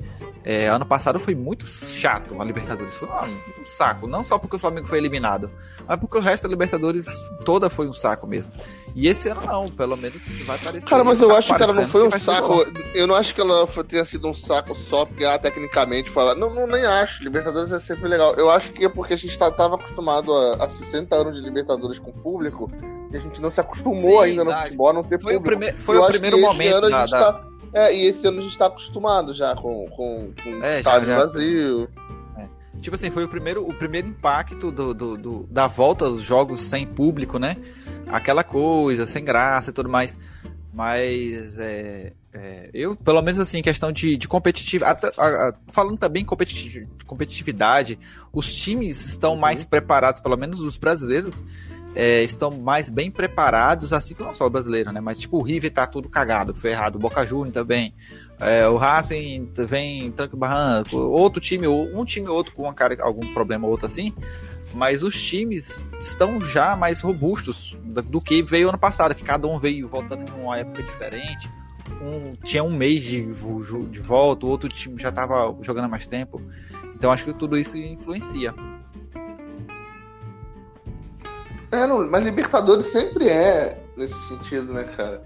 é, 0.44 0.68
ano 0.68 0.86
passado 0.86 1.20
foi 1.20 1.34
muito 1.36 1.66
chato 1.68 2.40
a 2.40 2.46
Libertadores. 2.46 2.96
Foi 2.96 3.08
um, 3.08 3.62
um 3.62 3.66
saco. 3.66 4.08
Não 4.08 4.24
só 4.24 4.38
porque 4.38 4.56
o 4.56 4.60
Flamengo 4.60 4.88
foi 4.88 4.98
eliminado, 5.00 5.50
mas 5.88 6.00
porque 6.00 6.18
o 6.18 6.22
resto 6.22 6.44
da 6.44 6.50
Libertadores 6.50 7.06
toda 7.44 7.70
foi 7.70 7.88
um 7.88 7.94
saco 7.94 8.28
mesmo. 8.28 8.52
E 8.96 9.08
esse 9.10 9.28
ano 9.28 9.42
não, 9.46 9.66
pelo 9.68 9.98
menos 9.98 10.24
vai 10.46 10.58
parecer. 10.58 10.88
Cara, 10.90 11.04
mas 11.04 11.20
eu 11.20 11.28
tá 11.28 11.38
acho 11.38 11.52
que 11.54 11.60
cara, 11.60 11.74
não 11.74 11.88
foi 11.88 12.08
um 12.08 12.12
saco. 12.12 12.64
Eu 12.94 13.08
não 13.08 13.16
acho 13.16 13.36
que 13.36 13.42
ela 13.42 13.68
tenha 13.88 14.06
sido 14.06 14.28
um 14.28 14.34
saco 14.34 14.74
só 14.74 15.06
porque, 15.06 15.26
ah, 15.26 15.38
tecnicamente, 15.38 16.10
falar. 16.10 16.36
Não, 16.36 16.50
não, 16.54 16.66
nem 16.66 16.86
acho. 16.86 17.22
Libertadores 17.24 17.72
é 17.74 17.80
sempre 17.80 18.08
legal. 18.08 18.34
Eu 18.36 18.50
acho 18.50 18.72
que 18.72 18.86
é 18.86 18.90
porque 18.90 19.14
a 19.14 19.18
gente 19.18 19.38
tá, 19.38 19.52
tava 19.52 19.76
acostumado 19.76 20.32
a, 20.34 20.64
a 20.64 20.70
60 20.70 21.14
anos 21.14 21.36
de 21.36 21.42
Libertadores 21.42 22.00
com 22.00 22.12
público 22.14 22.72
e 23.12 23.18
a 23.18 23.20
gente 23.20 23.42
não 23.42 23.50
se 23.50 23.60
acostumou 23.60 24.24
Sim, 24.24 24.30
ainda 24.30 24.44
no 24.46 24.54
futebol 24.60 24.90
a 24.90 24.94
não 24.94 25.04
ter 25.04 25.20
Foi 25.20 25.36
o, 25.36 25.42
público. 25.42 25.62
prime 25.62 25.78
foi 25.82 25.98
Eu 25.98 26.02
o 26.04 26.08
primeiro 26.08 26.40
momento 26.40 26.76
ano 26.76 26.86
a 26.88 26.90
da, 26.90 27.02
gente 27.02 27.12
da- 27.12 27.34
tá- 27.34 27.44
É, 27.76 27.94
e 27.96 28.08
esse 28.08 28.26
ano 28.28 28.40
a 28.40 28.42
gente 28.42 28.58
tá 28.58 28.68
acostumado 28.68 29.34
já 29.34 29.54
com, 29.56 29.86
com, 29.90 30.32
com 30.44 30.50
É, 30.50 30.58
o 30.58 30.62
já- 30.62 30.78
Estádio 30.80 31.08
já- 31.10 31.16
Brasil. 31.18 31.90
Tipo 32.82 32.96
assim, 32.96 33.10
foi 33.10 33.24
o 33.24 33.28
primeiro, 33.30 33.68
o 33.68 33.74
primeiro 33.74 34.08
impacto 34.10 34.70
do, 34.72 34.94
do- 34.94 35.18
do- 35.18 35.44
da 35.50 35.66
volta 35.66 36.06
aos 36.06 36.22
jogos 36.22 36.62
sem 36.62 36.86
público, 36.86 37.40
né? 37.40 37.56
Aquela 38.08 38.44
coisa, 38.44 39.06
sem 39.06 39.24
graça 39.24 39.70
e 39.70 39.74
tudo 39.74 39.90
mais. 39.90 40.16
Mas 40.74 41.58
é, 41.58 42.12
é, 42.34 42.70
eu, 42.74 42.96
pelo 42.98 43.22
menos 43.22 43.40
assim, 43.40 43.62
questão 43.62 43.92
de, 43.94 44.18
de 44.18 44.28
competitividade. 44.28 45.00
Falando 45.72 45.98
também 45.98 46.22
em 46.24 46.26
competiti- 46.26 46.86
competitividade, 47.08 47.98
os 48.32 48.54
times 48.54 49.06
estão 49.06 49.36
mais 49.38 49.64
preparados, 49.64 50.22
pelo 50.22 50.36
menos 50.38 50.60
os 50.60 50.76
brasileiros. 50.78 51.44
É, 51.96 52.24
estão 52.24 52.52
mais 52.52 52.90
bem 52.90 53.10
preparados, 53.10 53.94
assim 53.94 54.14
que 54.14 54.22
não 54.22 54.36
só 54.36 54.46
o 54.46 54.50
brasileiro, 54.50 54.92
né? 54.92 55.00
Mas 55.00 55.20
tipo, 55.20 55.38
o 55.38 55.42
River 55.42 55.72
tá 55.72 55.88
tudo 55.88 56.10
cagado, 56.10 56.54
ferrado, 56.54 56.98
o 56.98 57.02
Boca 57.02 57.26
Juniors 57.26 57.54
também. 57.54 57.94
É, 58.40 58.68
o 58.68 58.76
Racing 58.76 59.50
vem 59.66 60.12
tranco 60.12 60.36
barranco, 60.36 60.98
outro 60.98 61.40
time, 61.40 61.68
um 61.68 62.04
time 62.04 62.28
ou 62.28 62.36
outro 62.36 62.54
com 62.54 62.64
uma 62.64 62.74
cara, 62.74 62.98
algum 63.02 63.34
problema 63.34 63.66
ou 63.66 63.72
outro 63.72 63.86
assim, 63.86 64.14
mas 64.74 65.04
os 65.04 65.20
times 65.22 65.86
estão 66.00 66.42
já 66.42 66.76
mais 66.76 67.00
robustos 67.00 67.82
do, 68.10 68.20
que 68.20 68.44
veio 68.44 68.68
ano 68.68 68.78
passado, 68.78 69.16
que 69.16 69.24
cada 69.24 69.48
um 69.48 69.58
veio 69.58 69.88
voltando 69.88 70.30
em 70.30 70.42
uma 70.42 70.60
época 70.60 70.84
diferente. 70.84 71.50
Um 72.02 72.36
tinha 72.44 72.62
um 72.62 72.76
mês 72.76 73.04
de, 73.04 73.22
de 73.24 74.00
volta, 74.02 74.46
o 74.46 74.50
outro 74.50 74.68
time 74.68 75.02
já 75.02 75.10
estava 75.10 75.56
jogando 75.62 75.86
há 75.86 75.88
mais 75.88 76.06
tempo. 76.06 76.42
Então 76.94 77.12
acho 77.12 77.24
que 77.24 77.34
tudo 77.34 77.58
isso 77.58 77.78
influencia. 77.78 78.54
É, 81.76 81.88
não, 81.88 82.08
mas 82.10 82.24
Libertadores 82.24 82.86
sempre 82.86 83.28
é 83.28 83.78
nesse 83.98 84.16
sentido, 84.28 84.74
né, 84.74 84.84
cara? 84.96 85.22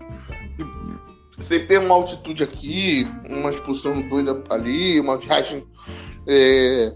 Sempre 1.41 1.67
tem 1.67 1.77
uma 1.77 1.95
altitude 1.95 2.43
aqui, 2.43 3.07
uma 3.29 3.49
expulsão 3.49 4.01
doida 4.09 4.43
ali, 4.49 4.99
uma 4.99 5.17
viagem. 5.17 5.65
é, 6.27 6.93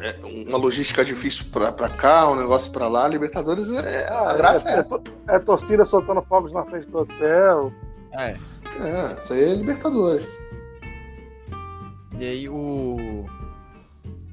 é, 0.00 0.16
uma 0.24 0.58
logística 0.58 1.04
difícil 1.04 1.44
pra, 1.52 1.70
pra 1.70 1.88
cá, 1.88 2.28
um 2.28 2.36
negócio 2.36 2.72
pra 2.72 2.88
lá. 2.88 3.06
Libertadores 3.06 3.70
é. 3.70 4.08
A 4.08 4.34
graça 4.34 4.68
é 4.68 4.78
essa. 4.78 5.00
É 5.28 5.38
torcida 5.38 5.84
soltando 5.84 6.22
fogos 6.22 6.52
na 6.52 6.64
frente 6.64 6.88
do 6.88 6.98
hotel. 6.98 7.72
É. 8.12 8.36
É, 8.80 9.20
isso 9.22 9.32
aí 9.32 9.42
é 9.44 9.54
Libertadores. 9.54 10.26
E 12.18 12.24
aí 12.24 12.48
o. 12.48 13.26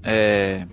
É. 0.03 0.65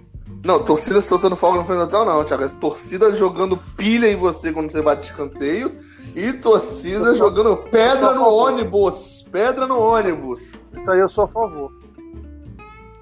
Não, 0.45 0.63
torcida 0.63 1.01
soltando 1.03 1.35
fogo 1.37 1.57
no 1.59 1.65
frente 1.65 1.79
do 1.79 1.85
hotel, 1.85 2.05
não, 2.05 2.25
Thiago. 2.25 2.45
É 2.45 2.49
torcida 2.49 3.13
jogando 3.13 3.57
pilha 3.77 4.07
em 4.11 4.17
você 4.17 4.53
quando 4.53 4.71
você 4.71 4.81
bate 4.81 5.05
escanteio 5.07 5.73
e 6.15 6.33
torcida 6.35 7.07
Sou- 7.07 7.17
jogando 7.17 7.57
pedra 7.71 8.15
no 8.15 8.25
favor. 8.25 8.49
ônibus. 8.53 9.25
Pedra 9.33 9.67
no 9.67 9.79
ônibus. 9.81 10.41
Isso 10.75 10.91
aí 10.93 11.01
eu 11.01 11.09
sou 11.09 11.25
a 11.25 11.29
favor. 11.29 11.73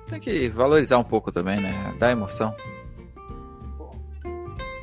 Tem 0.08 0.20
que 0.20 0.48
valorizar 0.50 0.96
um 0.98 1.04
pouco 1.04 1.30
também, 1.32 1.60
né? 1.60 1.94
Dá 1.98 2.10
emoção. 2.10 2.54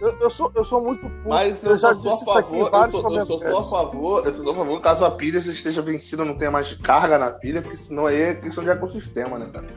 Eu, 0.02 0.18
eu 0.20 0.30
sou, 0.32 0.52
eu 0.56 0.64
sou 0.64 0.82
muito 0.82 1.02
puto. 1.02 1.30
Mas 1.30 1.64
eu, 1.64 1.72
eu, 1.72 1.78
já 1.78 1.94
sou 1.94 2.12
disse 2.12 2.28
a 2.28 2.32
isso 2.32 2.38
aqui 2.40 2.56
em 2.56 2.70
favor, 2.70 2.86
eu 2.86 2.92
sou, 2.92 3.18
eu 3.20 3.26
sou 3.26 3.40
só 3.40 3.60
a 3.60 3.64
favor, 3.86 4.26
eu 4.26 4.34
sou 4.34 4.44
só 4.44 4.52
a 4.52 4.56
favor 4.56 4.82
caso 4.82 5.06
a 5.06 5.12
pilha 5.12 5.40
já 5.42 5.52
esteja 5.52 5.80
vencida, 5.82 6.26
não 6.26 6.36
tenha 6.36 6.50
mais 6.50 6.74
carga 6.74 7.20
na 7.20 7.30
pilha, 7.30 7.62
porque 7.62 7.78
senão 7.78 8.08
aí 8.08 8.20
é 8.20 8.34
questão 8.34 8.64
de 8.64 8.72
ecossistema, 8.72 9.38
né, 9.38 9.48
cara? 9.54 9.68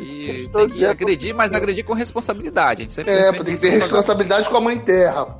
E 0.00 0.48
tem 0.48 0.68
que 0.68 0.84
agredir, 0.84 1.34
mas 1.34 1.52
agredir 1.52 1.84
com 1.84 1.92
responsabilidade. 1.92 2.80
A 2.80 2.84
gente 2.84 2.94
sempre 2.94 3.12
É, 3.12 3.32
tem 3.32 3.54
que 3.56 3.60
ter 3.60 3.70
responsabilidade 3.70 4.48
com 4.48 4.56
a 4.56 4.60
mãe 4.60 4.78
terra. 4.78 5.36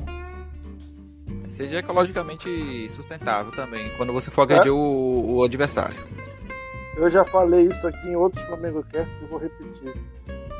Seja 1.48 1.76
ecologicamente 1.78 2.88
sustentável 2.90 3.50
também, 3.52 3.90
quando 3.96 4.12
você 4.12 4.30
for 4.30 4.42
agredir 4.42 4.72
o, 4.72 5.36
o 5.36 5.42
adversário. 5.42 5.96
Eu 6.96 7.10
já 7.10 7.24
falei 7.24 7.66
isso 7.66 7.86
aqui 7.88 8.08
em 8.08 8.16
outros 8.16 8.44
Flamengo 8.44 8.84
Cast 8.84 9.12
e 9.22 9.26
vou 9.26 9.38
repetir. 9.38 9.94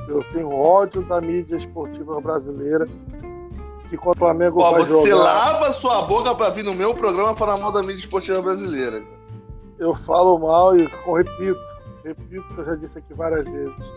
Eu 0.08 0.24
tenho 0.32 0.50
ódio 0.50 1.02
da 1.02 1.20
mídia 1.20 1.56
esportiva 1.56 2.20
brasileira 2.20 2.88
que 3.90 3.96
quando 3.96 4.16
o 4.16 4.18
Flamengo 4.18 4.60
Ó, 4.60 4.70
vai 4.70 4.84
você 4.84 5.10
jogar, 5.10 5.24
lava 5.24 5.72
sua 5.72 6.02
boca 6.02 6.34
pra 6.34 6.50
vir 6.50 6.62
no 6.64 6.74
meu 6.74 6.94
programa 6.94 7.34
falar 7.36 7.56
mal 7.56 7.72
da 7.72 7.82
mídia 7.82 8.00
esportiva 8.00 8.40
brasileira. 8.40 9.02
eu 9.78 9.94
falo 9.94 10.38
mal 10.38 10.76
e 10.76 10.84
eu 10.84 10.90
repito, 12.04 12.22
repito 12.30 12.54
que 12.54 12.60
eu 12.60 12.64
já 12.64 12.74
disse 12.74 12.98
aqui 12.98 13.14
várias 13.14 13.46
vezes. 13.46 13.92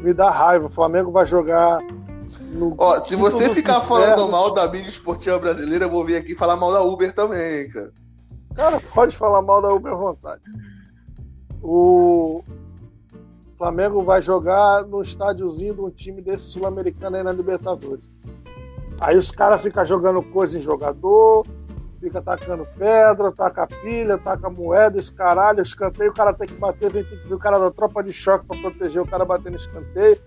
Me 0.00 0.12
dá 0.12 0.30
raiva, 0.30 0.66
o 0.66 0.70
Flamengo 0.70 1.10
vai 1.10 1.24
jogar 1.24 1.80
no 2.52 2.74
Ó, 2.76 2.98
se 3.00 3.16
você 3.16 3.48
ficar 3.50 3.80
falando 3.82 4.28
mal 4.28 4.52
da 4.52 4.66
mídia 4.68 4.88
esportiva 4.88 5.38
brasileira, 5.38 5.84
eu 5.84 5.90
vou 5.90 6.04
vir 6.04 6.16
aqui 6.16 6.34
falar 6.34 6.56
mal 6.56 6.72
da 6.72 6.82
Uber 6.82 7.14
também, 7.14 7.68
cara. 7.70 7.92
Cara, 8.54 8.80
pode 8.92 9.16
falar 9.16 9.40
mal 9.42 9.62
da 9.62 9.72
Uber 9.72 9.92
à 9.92 9.96
vontade. 9.96 10.42
O 11.62 12.42
Flamengo 13.56 14.02
vai 14.02 14.20
jogar 14.20 14.84
no 14.84 15.00
estádiozinho 15.00 15.74
de 15.74 15.80
um 15.80 15.90
time 15.90 16.20
desse 16.20 16.44
sul-americano 16.44 17.16
aí 17.16 17.22
na 17.22 17.32
Libertadores. 17.32 18.08
Aí 19.00 19.16
os 19.16 19.30
caras 19.30 19.60
ficam 19.60 19.84
jogando 19.84 20.22
coisa 20.22 20.58
em 20.58 20.60
jogador, 20.60 21.46
fica 22.00 22.22
tacando 22.22 22.66
pedra, 22.78 23.32
taca 23.32 23.66
pilha, 23.66 24.18
taca 24.18 24.48
moeda, 24.48 24.98
esse 24.98 25.12
caralho, 25.12 25.62
escanteio, 25.62 26.10
o 26.10 26.14
cara 26.14 26.32
tem 26.32 26.46
que 26.46 26.54
bater, 26.54 26.90
vem 26.90 27.02
tem 27.04 27.18
que 27.18 27.26
vir 27.28 27.34
o 27.34 27.38
cara 27.38 27.58
da 27.58 27.70
tropa 27.70 28.02
de 28.02 28.12
choque 28.12 28.46
pra 28.46 28.56
proteger 28.60 29.02
o 29.02 29.06
cara 29.06 29.24
batendo 29.24 29.56
escanteio. 29.56 30.18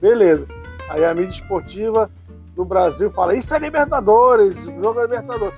Beleza. 0.00 0.46
Aí 0.88 1.04
a 1.04 1.14
mídia 1.14 1.30
esportiva 1.40 2.10
do 2.54 2.64
Brasil 2.64 3.10
fala: 3.10 3.34
Isso 3.34 3.54
é 3.54 3.58
Libertadores, 3.58 4.64
jogo 4.64 5.00
é 5.00 5.02
Libertadores. 5.04 5.54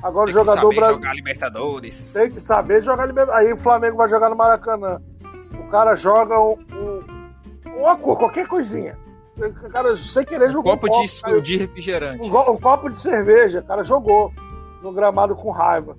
Agora 0.00 0.26
Tem 0.26 0.34
o 0.36 0.38
jogador 0.38 0.60
brasileiro 0.68 0.94
jogar 0.94 1.14
Libertadores. 1.14 2.12
tem 2.12 2.30
que 2.30 2.40
saber 2.40 2.80
jogar 2.80 3.06
Libertadores. 3.06 3.46
Aí 3.48 3.52
o 3.52 3.56
Flamengo 3.56 3.96
vai 3.96 4.08
jogar 4.08 4.28
no 4.30 4.36
Maracanã. 4.36 5.00
O 5.58 5.68
cara 5.68 5.96
joga 5.96 6.38
um, 6.38 6.56
um- 6.72 7.80
uma 7.80 7.96
qualquer 7.96 8.46
coisinha. 8.46 8.96
O 9.36 9.68
cara, 9.70 9.96
sem 9.96 10.24
querer, 10.24 10.48
Um 10.48 10.52
jogou 10.52 10.72
copo 10.78 10.86
um 10.86 10.90
de, 11.02 11.08
copo, 11.20 11.34
su- 11.34 11.42
de 11.42 11.56
refrigerante. 11.58 12.22
um, 12.28 12.50
um 12.52 12.56
copo 12.56 12.88
de 12.88 12.96
cerveja. 12.96 13.60
O 13.60 13.64
cara 13.64 13.82
jogou 13.84 14.32
no 14.82 14.92
gramado 14.92 15.34
com 15.34 15.50
raiva. 15.50 15.96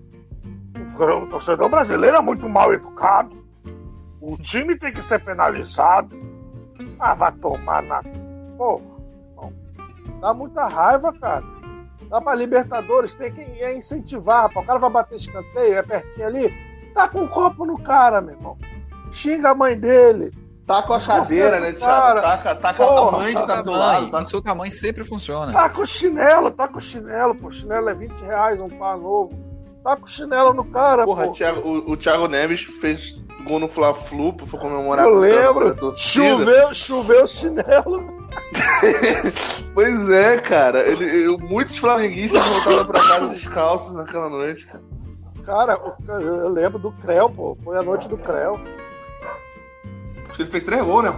O 0.96 1.28
torcedor 1.28 1.70
brasileiro 1.70 2.18
é 2.18 2.22
muito 2.22 2.48
mal 2.50 2.74
educado. 2.74 3.38
O 4.20 4.38
time 4.38 4.78
tem 4.78 4.92
que 4.92 5.02
ser 5.02 5.24
penalizado. 5.24 6.16
Ah, 7.00 7.14
vai 7.14 7.32
tomar 7.34 7.82
na. 7.84 8.04
Pô, 8.58 8.82
dá 10.20 10.34
muita 10.34 10.68
raiva, 10.68 11.14
cara. 11.14 11.46
Dá 12.10 12.20
pra 12.20 12.36
Libertadores, 12.36 13.14
tem 13.14 13.32
que 13.32 13.42
é 13.42 13.78
incentivar, 13.78 14.44
rapaz. 14.44 14.66
O 14.66 14.68
cara 14.68 14.80
vai 14.80 14.90
bater 14.90 15.16
escanteio, 15.16 15.78
é 15.78 15.84
pertinho 15.84 16.26
ali. 16.26 16.54
Tá 16.94 17.08
com 17.08 17.22
um 17.22 17.28
copo 17.28 17.66
no 17.66 17.78
cara, 17.78 18.20
meu 18.20 18.36
irmão. 18.36 18.58
Xinga 19.12 19.52
a 19.52 19.56
mãe 19.56 19.80
dele. 19.80 20.32
Tá 20.70 20.84
com 20.84 20.94
a 20.94 21.00
cadeira, 21.00 21.60
né, 21.60 21.72
Thiago? 21.74 22.22
Taca, 22.22 22.56
taca 22.56 22.84
a 22.84 22.88
porra, 22.88 23.18
mãe 23.18 23.34
que 23.36 23.44
tá 23.48 23.58
a 23.58 23.62
do 23.64 23.72
lado. 23.72 24.02
mãe. 24.04 24.12
Tá... 24.12 24.22
Insulta 24.22 24.52
a 24.52 24.56
mãe 24.56 24.70
sempre 24.70 25.04
funciona. 25.04 25.52
Tá 25.52 25.68
com 25.68 25.84
chinelo, 25.84 26.52
tá 26.52 26.68
com 26.68 26.80
chinelo, 26.80 27.34
pô. 27.34 27.50
Chinelo 27.52 27.90
é 27.90 27.96
20 27.96 28.20
reais, 28.22 28.62
um 28.62 28.70
par 28.70 28.96
novo. 28.96 29.34
Tá 29.84 29.96
com 29.98 30.06
chinelo 30.06 30.54
no 30.54 30.64
cara, 30.66 31.06
Porra, 31.06 31.26
pô. 31.26 31.32
Thiago- 31.32 31.68
o, 31.68 31.92
o 31.94 31.98
Thiago 31.98 32.28
Neves 32.28 32.62
fez 32.66 33.18
gol 33.46 33.58
no 33.58 33.68
Fla-Flu, 33.68 34.36
foi 34.46 34.60
comemorar 34.60 35.06
Eu 35.06 35.14
com 35.14 35.18
lembro. 35.22 35.96
Choveu, 35.96 36.74
choveu 36.76 37.26
chinelo. 37.28 38.20
Pois 39.74 40.10
é, 40.10 40.38
cara. 40.38 40.82
Ele, 40.88 41.26
eu- 41.26 41.38
muitos 41.40 41.78
flamenguistas 41.78 42.42
voltaram 42.46 42.86
pra 42.86 43.02
casa 43.02 43.28
descalços 43.30 43.94
naquela 43.96 44.30
noite, 44.30 44.68
cara. 44.68 44.84
Cara, 45.46 45.80
o- 45.80 46.12
eu 46.12 46.50
lembro 46.50 46.78
do 46.78 46.92
Creu, 46.92 47.30
pô. 47.30 47.58
Foi 47.64 47.78
a 47.78 47.82
noite 47.82 48.08
do 48.08 48.18
Creu. 48.18 48.60
Ele 50.40 50.50
fez 50.50 50.64
três 50.64 50.82
gols, 50.86 51.04
né? 51.04 51.14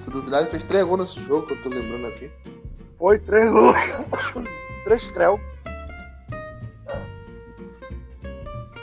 Se 0.00 0.10
duvidar, 0.10 0.40
ele 0.40 0.50
fez 0.50 0.64
três 0.64 0.84
gols 0.84 1.00
nesse 1.00 1.20
jogo 1.20 1.46
que 1.46 1.52
eu 1.52 1.62
tô 1.62 1.68
lembrando 1.68 2.06
aqui. 2.06 2.30
Foi 2.98 3.18
três 3.18 3.50
gols. 3.50 3.76
três 4.84 5.08
Creu. 5.08 5.38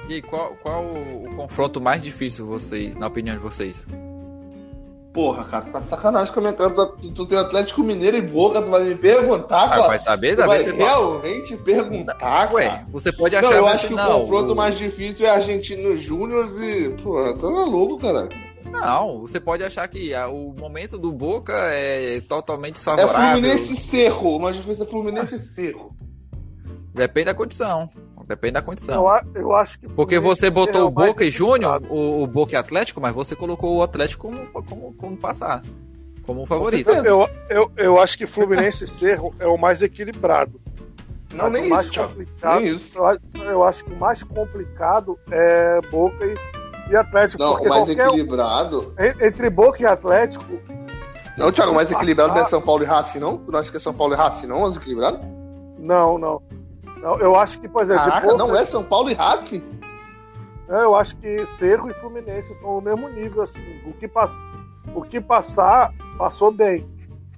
E 0.08 0.16
aí, 0.16 0.22
qual, 0.22 0.56
qual 0.58 0.86
o, 0.86 1.26
o 1.26 1.36
confronto 1.36 1.82
mais 1.82 2.04
difícil, 2.04 2.46
vocês, 2.46 2.96
na 2.96 3.08
opinião 3.08 3.36
de 3.36 3.42
vocês? 3.42 3.84
Porra, 5.14 5.44
cara, 5.46 5.64
tu 5.66 5.72
tá 5.72 5.80
de 5.80 5.90
sacanagem 5.92 6.34
com 6.34 6.40
a 6.40 6.42
minha 6.42 6.54
cara. 6.54 6.72
Tu, 6.74 7.12
tu 7.12 7.26
tem 7.28 7.38
Atlético 7.38 7.84
Mineiro 7.84 8.18
e 8.18 8.22
Boca, 8.22 8.62
tu 8.64 8.72
vai 8.72 8.84
me 8.84 8.96
perguntar, 8.96 9.66
Ah, 9.66 9.70
cara. 9.70 9.88
vai 9.88 10.00
saber? 10.00 10.36
Tu 10.36 10.46
vai 10.48 10.60
você 10.60 10.74
fala. 10.74 10.84
realmente 10.90 11.58
perguntar, 11.58 12.52
Ué, 12.52 12.68
cara? 12.68 12.88
você 12.92 13.12
pode 13.12 13.36
achar 13.36 13.50
Não, 13.52 13.58
eu 13.58 13.68
acho 13.68 13.88
que 13.90 13.94
não, 13.94 14.18
o 14.18 14.22
confronto 14.22 14.54
o- 14.54 14.56
mais 14.56 14.76
difícil 14.76 15.28
é 15.28 15.30
Argentino 15.30 15.96
Júnior 15.96 16.50
e. 16.64 16.90
Pô, 17.04 17.22
tá 17.36 17.48
maluco, 17.50 18.00
cara. 18.00 18.28
Não, 18.72 19.20
você 19.22 19.40
pode 19.40 19.64
achar 19.64 19.88
que 19.88 20.16
ah, 20.16 20.28
o 20.28 20.56
momento 20.60 20.98
do 20.98 21.12
Boca 21.12 21.54
é 21.54 22.20
totalmente 22.28 22.72
É 22.72 22.76
desfavorável. 22.76 23.14
Fluminense 23.36 23.74
e 23.74 23.78
Cerro. 23.78 24.52
Difícil 24.52 24.84
é 24.84 24.88
Fluminense 24.88 25.38
Cerro. 25.40 25.96
Depende 26.94 27.26
da 27.26 27.34
condição. 27.34 27.90
Depende 28.28 28.54
da 28.54 28.62
condição. 28.62 29.06
Eu, 29.36 29.42
eu 29.42 29.56
acho 29.56 29.80
que. 29.80 29.88
Porque 29.90 30.20
você 30.20 30.50
botou 30.50 30.86
o 30.88 30.92
Boca 30.92 31.26
e 31.26 31.32
Júnior, 31.32 31.82
o, 31.90 32.24
o 32.24 32.28
Boca 32.28 32.54
e 32.54 32.56
Atlético, 32.56 33.02
mas 33.02 33.14
você 33.14 33.36
colocou 33.36 33.78
o 33.78 33.84
Atlético 33.84 34.30
como, 34.32 34.64
como, 34.64 34.94
como 34.94 35.18
passar. 35.18 35.62
Como 36.24 36.42
um 36.44 36.46
favorito. 36.46 36.90
Eu, 36.90 37.28
eu, 37.50 37.72
eu 37.76 38.00
acho 38.00 38.18
que 38.18 38.26
Fluminense 38.26 38.86
e 38.86 38.88
Cerro 38.88 39.34
é 39.40 39.48
o 39.48 39.58
mais 39.58 39.82
equilibrado. 39.82 40.62
Não, 41.34 41.50
nem 41.50 41.66
o 41.66 41.70
mais 41.70 41.88
isso, 41.88 42.00
complicado. 42.00 42.60
Nem 42.62 42.72
isso. 42.74 42.98
Eu, 42.98 43.06
acho- 43.08 43.20
eu 43.44 43.64
acho 43.64 43.86
que 43.86 43.92
o 43.92 43.98
mais 43.98 44.24
complicado 44.24 45.20
é 45.32 45.82
Boca 45.92 46.24
e, 46.26 46.92
e 46.92 46.96
Atlético. 46.96 47.42
Não, 47.44 47.56
o 47.56 47.68
mais 47.68 47.90
equilibrado. 47.90 48.94
en- 49.00 49.26
entre 49.28 49.50
Boca 49.50 49.82
e 49.82 49.86
Atlético, 49.86 50.46
Não, 51.38 51.52
Thiago, 51.52 51.72
o 51.72 51.76
mais 51.76 51.92
equilibrado 51.92 52.34
não 52.36 52.42
é 52.42 52.46
São 52.46 52.62
Paulo 52.62 52.84
e 52.84 52.86
Racing, 52.86 53.20
não? 53.20 53.40
Tu 53.40 53.52
não 53.52 53.60
acha 53.60 53.72
que 53.72 53.78
é 53.78 53.80
São 53.80 53.94
Paulo 53.94 54.14
e 54.14 54.16
Racing, 54.16 54.46
não? 54.48 54.62
Mais 54.62 54.78
equilibrado? 54.78 55.20
não, 55.80 56.18
não. 56.18 56.42
Não, 57.04 57.20
eu 57.20 57.36
acho 57.36 57.60
que, 57.60 57.68
por 57.68 57.84
exemplo, 57.84 58.06
de 58.06 58.10
Caraca, 58.10 58.34
não 58.38 58.56
é 58.56 58.66
São 58.66 58.82
Paulo 58.82 59.10
e 59.10 59.14
Racing? 59.14 59.62
É, 60.70 60.86
eu 60.86 60.96
acho 60.96 61.18
que 61.18 61.46
Cerro 61.46 61.90
e 61.90 61.94
Fluminense 61.94 62.54
estão 62.54 62.76
no 62.76 62.82
mesmo 62.82 63.10
nível, 63.10 63.42
assim. 63.42 63.62
O 63.86 63.92
que, 63.92 64.08
pass... 64.08 64.32
o 64.96 65.02
que 65.02 65.20
passar, 65.20 65.94
passou 66.18 66.50
bem. 66.50 66.90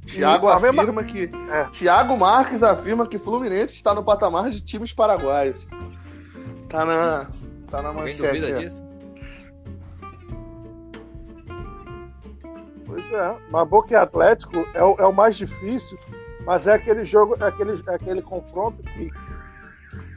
Thiago 0.06 0.48
a 0.50 0.60
mesma- 0.60 0.84
afirma 0.84 1.04
que. 1.04 1.32
É. 1.50 1.64
Thiago 1.72 2.16
Marques 2.16 2.62
afirma 2.62 3.08
que 3.08 3.18
Fluminense 3.18 3.74
está 3.74 3.92
no 3.96 4.04
patamar 4.04 4.52
de 4.52 4.62
times 4.62 4.94
paraguaios. 4.94 5.68
Tá 6.70 6.86
na. 6.86 7.26
Tá 7.72 7.82
na 7.82 7.90
Alguém 7.90 8.04
manchete. 8.04 8.40
duvida 8.40 8.50
é. 8.50 8.64
disso? 8.64 8.84
Pois 12.86 13.12
é. 13.12 13.36
Mas 13.50 13.68
Boca 13.68 13.92
e 13.92 13.96
Atlético 13.96 14.64
é 14.76 14.84
o, 14.84 14.96
é 15.00 15.08
o 15.08 15.12
mais 15.12 15.36
difícil, 15.36 15.98
mas 16.46 16.68
é 16.68 16.74
aquele 16.76 17.04
jogo, 17.04 17.36
é 17.40 17.48
aquele, 17.48 17.82
é 17.88 17.96
aquele 17.96 18.22
confronto 18.22 18.84
que. 18.84 19.10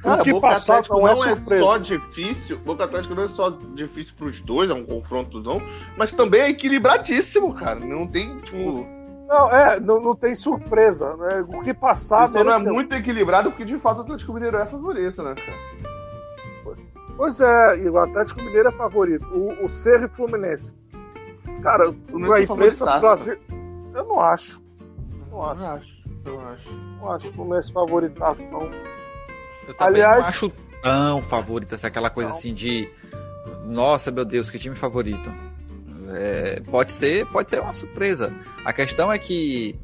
Cara, 0.02 0.20
o 0.20 0.24
que 0.24 0.32
Boca 0.32 0.48
passar 0.48 0.78
Atlético 0.78 0.94
não 0.94 1.02
não 1.02 1.08
é 1.08 1.12
é, 1.12 1.36
surpresa. 1.36 1.62
só 1.62 1.78
difícil. 1.78 2.58
Boca 2.58 2.84
Atlético 2.84 3.14
não 3.14 3.22
é 3.24 3.28
só 3.28 3.50
difícil 3.50 4.14
pros 4.16 4.40
dois, 4.40 4.70
é 4.70 4.74
um 4.74 4.84
confrontozão, 4.84 5.60
mas 5.96 6.12
também 6.12 6.40
é 6.42 6.50
equilibradíssimo, 6.50 7.54
cara. 7.54 7.80
Não 7.80 8.06
tem. 8.06 8.36
Tipo, 8.36 8.86
Não, 9.28 9.50
é, 9.50 9.80
não, 9.80 10.00
não 10.00 10.14
tem 10.14 10.34
surpresa. 10.34 11.16
Né? 11.16 11.44
O 11.48 11.62
que 11.62 11.74
passar. 11.74 12.30
não 12.30 12.52
é 12.52 12.58
muito 12.58 12.94
equilibrado 12.94 13.50
porque 13.50 13.64
de 13.64 13.76
fato 13.78 13.98
o 13.98 14.00
Atlético 14.02 14.32
Mineiro 14.32 14.56
é 14.58 14.66
favorito, 14.66 15.22
né, 15.22 15.34
cara? 15.34 15.98
Pois 17.18 17.40
é, 17.40 17.78
e 17.78 17.90
o 17.90 17.98
Atlético 17.98 18.40
Mineiro 18.42 18.68
é 18.68 18.72
favorito. 18.72 19.26
O, 19.34 19.64
o 19.64 19.68
Cerro 19.68 20.04
e 20.04 20.08
Fluminense. 20.08 20.72
Cara, 21.62 21.92
Fluminense 22.06 22.36
a 22.36 22.38
é 22.38 22.44
imprensa 22.44 22.84
do 22.84 22.90
favoritaço, 22.92 23.00
Brasil. 23.00 23.38
Eu 23.92 24.04
não 24.04 24.20
acho. 24.20 24.62
Não 25.28 25.42
acho. 25.42 25.64
acho. 25.64 26.02
Eu 26.24 26.40
acho. 26.40 26.70
Não 27.00 27.10
acho 27.10 27.28
o 27.28 27.32
Fluminense 27.32 27.72
favoritaço, 27.72 28.46
não. 28.46 28.70
Eu 29.68 29.74
também 29.74 30.02
Aliás- 30.02 30.20
não 30.22 30.26
acho 30.28 30.52
tão 30.82 31.22
favorito, 31.22 31.74
essa 31.74 31.86
aquela 31.86 32.10
coisa 32.10 32.30
Não. 32.30 32.36
assim 32.36 32.52
de. 32.54 32.88
Nossa, 33.66 34.10
meu 34.10 34.24
Deus, 34.24 34.50
que 34.50 34.58
time 34.58 34.74
favorito. 34.74 35.30
É, 36.10 36.60
pode 36.70 36.92
ser, 36.92 37.26
pode 37.26 37.50
ser 37.50 37.60
uma 37.60 37.72
surpresa. 37.72 38.32
A 38.64 38.72
questão 38.72 39.12
é 39.12 39.18
que 39.18 39.78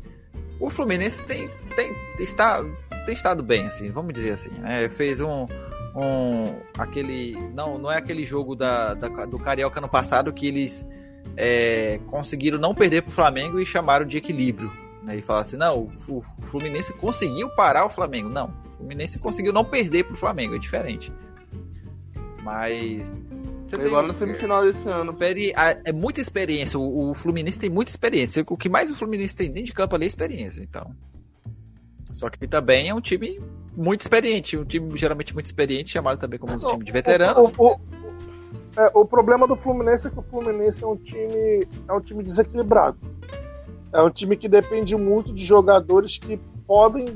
o 0.59 0.71
Fluminense 0.71 1.23
tem, 1.25 1.51
tem, 1.77 1.95
está, 2.19 2.65
tem 3.05 3.13
estado 3.15 3.43
bem, 3.43 3.67
assim, 3.67 3.91
vamos 3.91 4.15
dizer 4.15 4.31
assim. 4.33 4.49
né? 4.59 4.89
fez 4.89 5.21
um, 5.21 5.47
um. 5.95 6.55
aquele. 6.79 7.37
Não, 7.53 7.77
não 7.77 7.93
é 7.93 7.99
aquele 7.99 8.25
jogo 8.25 8.57
da, 8.57 8.95
da- 8.95 9.27
do 9.27 9.39
Carioca 9.39 9.81
no 9.83 9.89
passado 9.89 10.33
que 10.33 10.47
eles 10.49 10.83
é, 11.37 12.01
conseguiram 12.07 12.59
não 12.59 12.75
perder 12.75 13.03
pro 13.03 13.13
Flamengo 13.13 13.61
e 13.61 13.67
chamaram 13.67 14.07
de 14.07 14.17
equilíbrio. 14.17 14.73
Né, 15.03 15.17
e 15.17 15.21
falaram 15.21 15.47
assim, 15.47 15.57
não, 15.59 15.81
o 16.09 16.25
o 16.39 16.43
Fluminense 16.47 16.91
conseguiu 16.95 17.51
parar 17.51 17.85
o 17.85 17.91
Flamengo. 17.91 18.31
Não, 18.31 18.51
o 18.74 18.74
Fluminense 18.85 19.19
conseguiu 19.19 19.53
não 19.53 19.65
perder 19.65 20.05
pro 20.05 20.15
Flamengo, 20.17 20.55
é 20.55 20.59
diferente. 20.59 21.11
Mas. 22.43 23.17
Você 23.67 23.79
tem- 23.79 23.87
Agora 23.87 24.07
na 24.09 24.15
semifinal 24.15 24.63
desse 24.63 24.87
ano. 24.89 25.17
é 25.85 25.93
muita 25.93 26.21
experiência. 26.21 26.79
O, 26.79 27.11
o 27.11 27.15
Fluminense 27.15 27.59
tem 27.59 27.71
muita 27.71 27.91
experiência. 27.91 28.45
O 28.47 28.57
que 28.59 28.69
mais 28.69 28.91
o 28.91 28.95
Fluminense 28.95 29.35
tem 29.35 29.49
dentro 29.49 29.65
de 29.67 29.73
campo 29.73 29.95
ali 29.97 30.05
é 30.05 30.09
experiência, 30.09 30.61
então. 30.63 30.95
Só 32.13 32.29
que 32.29 32.47
também 32.47 32.89
é 32.91 32.95
um 32.95 33.01
time 33.01 33.41
muito 33.75 34.03
experiente, 34.03 34.57
um 34.57 34.65
time 34.65 34.97
geralmente 34.97 35.33
muito 35.35 35.47
experiente, 35.47 35.91
chamado 35.91 36.19
também 36.21 36.39
como 36.39 36.53
um 36.53 36.59
Não, 36.59 36.71
time 36.73 36.85
de 36.85 36.93
veteranos. 36.93 37.53
O, 37.59 37.63
o- 37.65 37.73
o- 37.75 37.81
é, 38.77 38.91
o 38.95 39.05
problema 39.07 39.49
do 39.49 39.57
Fluminense 39.57 40.07
é 40.07 40.11
que 40.11 40.19
o 40.19 40.23
Fluminense 40.23 40.85
é 40.85 40.87
um 40.87 40.97
time 40.97 41.67
é 41.89 41.93
um 41.93 42.01
time 42.01 42.23
desequilibrado. 42.23 42.99
É 43.93 44.03
um 44.03 44.11
time 44.11 44.37
que 44.37 44.49
depende 44.49 44.95
muito 44.95 45.33
de 45.33 45.43
jogadores 45.45 46.19
que 46.19 46.39
podem 46.67 47.07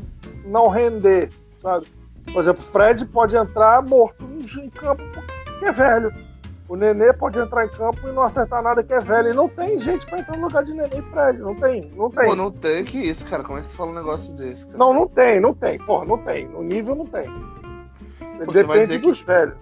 não 0.46 0.68
render, 0.68 1.30
sabe? 1.58 1.86
Por 2.32 2.40
exemplo, 2.40 2.62
Fred 2.62 3.04
pode 3.06 3.36
entrar 3.36 3.82
morto 3.82 4.24
em 4.24 4.70
campo 4.70 5.02
porque 5.12 5.64
é 5.64 5.72
velho. 5.72 6.12
O 6.68 6.76
Nenê 6.76 7.14
pode 7.14 7.38
entrar 7.38 7.64
em 7.64 7.68
campo 7.70 8.06
e 8.06 8.12
não 8.12 8.22
acertar 8.22 8.62
nada 8.62 8.84
que 8.84 8.92
é 8.92 9.00
velho. 9.00 9.30
E 9.30 9.32
não 9.32 9.48
tem 9.48 9.78
gente 9.78 10.04
pra 10.06 10.18
entrar 10.18 10.36
no 10.36 10.42
lugar 10.44 10.62
de 10.62 10.74
Nenê 10.74 10.98
e 10.98 11.02
Fred. 11.10 11.38
Não 11.38 11.54
tem, 11.54 11.90
não 11.96 12.10
tem. 12.10 12.26
Pô, 12.28 12.36
não 12.36 12.50
tem 12.50 12.84
que 12.84 12.98
isso, 12.98 13.24
cara. 13.24 13.42
Como 13.42 13.58
é 13.58 13.62
que 13.62 13.70
você 13.70 13.76
fala 13.76 13.90
um 13.90 13.94
negócio 13.94 14.30
desse, 14.34 14.66
cara? 14.66 14.76
Não, 14.76 14.92
não 14.92 15.08
tem, 15.08 15.40
não 15.40 15.54
tem. 15.54 15.78
Porra, 15.78 16.04
não 16.04 16.18
tem. 16.18 16.46
No 16.48 16.62
nível 16.62 16.94
não 16.94 17.06
tem. 17.06 17.24
Você 17.24 18.44
vai 18.44 18.46
Depende 18.46 18.86
dizer 18.86 19.00
que- 19.00 19.06
dos 19.08 19.22
velhos. 19.24 19.54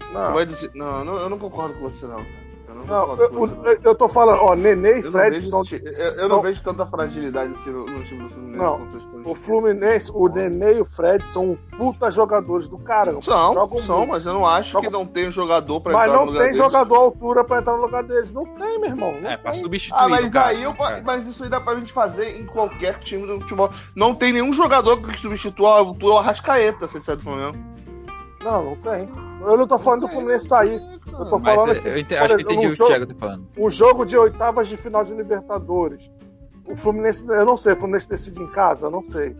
Você 0.00 0.14
Não. 0.14 0.32
vai 0.32 0.46
dizer. 0.46 0.70
Não, 0.76 1.04
não, 1.04 1.16
eu 1.16 1.28
não 1.28 1.38
concordo 1.38 1.74
com 1.74 1.90
você, 1.90 2.06
não. 2.06 2.24
Eu 2.68 2.74
não, 2.74 2.84
Não, 2.84 3.16
eu, 3.16 3.30
eu- 3.64 3.78
eu 3.82 3.94
tô 3.94 4.08
falando, 4.10 4.40
ó, 4.42 4.54
Nenê 4.54 4.96
e 4.96 4.98
Eu 4.98 5.04
não 5.04 5.12
Fred 5.12 5.30
vejo 5.36 5.46
são. 5.48 5.62
eu, 5.72 5.78
eu 5.78 5.90
são- 5.90 6.28
não 6.28 6.42
vejo 6.42 6.62
tanta 6.62 6.84
fragilidade 6.86 7.54
assim 7.54 7.70
no, 7.70 7.86
no 7.86 8.04
time 8.04 8.22
do 8.24 8.28
Fluminense. 8.28 8.58
Não, 8.58 8.88
O. 9.24 9.34
Fluminense, 9.34 10.10
o 10.14 10.28
Nenê 10.28 10.74
e 10.76 10.80
o 10.82 10.84
Fred 10.84 11.26
são 11.28 11.58
puta 11.78 12.10
jogadores 12.10 12.68
do 12.68 12.76
caramba. 12.78 13.22
São, 13.22 13.54
Jogam 13.54 13.78
são, 13.80 13.96
muito. 13.98 14.10
mas 14.10 14.26
eu 14.26 14.34
não 14.34 14.46
acho 14.46 14.72
Jogam- 14.72 14.90
que 14.90 14.92
não 14.92 15.06
tem 15.06 15.30
jogador 15.30 15.80
pra 15.80 15.92
Mas 15.94 16.02
entrar 16.08 16.16
não 16.18 16.26
no 16.26 16.32
lugar 16.32 16.42
tem 16.44 16.52
deles. 16.52 16.64
jogador 16.72 16.94
à 16.94 16.98
altura 16.98 17.44
pra 17.44 17.58
entrar 17.58 17.72
no 17.76 17.82
lugar 17.82 18.02
deles. 18.02 18.30
Não 18.32 18.44
tem, 18.44 18.78
meu 18.78 18.90
irmão. 18.90 19.14
Não 19.20 19.30
É, 19.30 19.36
pra 19.38 19.52
tem. 19.52 19.60
substituir. 19.60 19.98
Ah, 19.98 20.08
mas 20.08 20.28
caso, 20.30 20.48
aí 20.50 20.62
eu, 20.62 20.70
né, 20.72 20.76
cara? 20.76 21.02
mas 21.06 21.26
isso 21.26 21.42
aí 21.42 21.48
dá 21.48 21.60
pra 21.60 21.74
gente 21.76 21.92
fazer 21.92 22.38
em 22.38 22.44
qualquer 22.44 22.98
time 23.00 23.26
do 23.26 23.40
futebol. 23.40 23.70
Não 23.96 24.14
tem 24.14 24.32
nenhum 24.32 24.52
jogador 24.52 24.98
que 25.00 25.18
substitua 25.18 25.70
a 25.70 25.78
altura 25.78 26.14
o 26.14 26.18
Arrascaeta, 26.18 26.86
se 26.86 27.00
sai 27.00 27.16
do 27.16 27.22
Flamengo. 27.22 27.56
Não, 28.44 28.62
não 28.62 28.76
tem. 28.76 29.08
Eu 29.40 29.56
não 29.56 29.66
tô 29.66 29.78
falando 29.78 30.00
do 30.00 30.08
Fluminense 30.08 30.46
sair. 30.48 30.80
Eu 31.06 31.24
tô 31.30 31.38
Mas 31.38 31.54
falando 31.54 31.74
eu, 31.76 31.82
que, 31.82 31.88
eu 31.88 31.98
ente- 31.98 32.14
acho 32.16 32.26
que 32.26 32.32
eu 32.32 32.36
exemplo, 32.38 32.52
entendi 32.52 32.66
um 32.66 32.68
o 32.68 32.70
que 32.70 32.74
o 32.74 32.76
jogo- 32.76 32.90
Thiago 32.90 33.06
tá 33.06 33.14
falando. 33.18 33.46
um 33.56 33.70
jogo 33.70 34.04
de 34.04 34.16
oitavas 34.16 34.68
de 34.68 34.76
final 34.76 35.04
de 35.04 35.14
Libertadores. 35.14 36.10
O 36.66 36.76
Fluminense, 36.76 37.24
eu 37.26 37.44
não 37.46 37.56
sei, 37.56 37.72
o 37.72 37.76
Fluminense 37.76 38.08
decide 38.08 38.42
em 38.42 38.46
casa, 38.48 38.90
não 38.90 39.02
sei. 39.02 39.36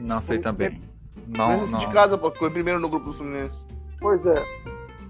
Não 0.00 0.20
sei 0.20 0.38
também. 0.38 0.80
Não, 1.26 1.46
Fluminense 1.46 1.72
não. 1.72 1.78
de 1.80 1.86
casa, 1.88 2.16
pô, 2.16 2.30
ficou 2.30 2.48
em 2.48 2.52
primeiro 2.52 2.80
no 2.80 2.88
grupo 2.88 3.06
do 3.06 3.12
Fluminense. 3.12 3.66
Pois 4.00 4.24
é. 4.24 4.42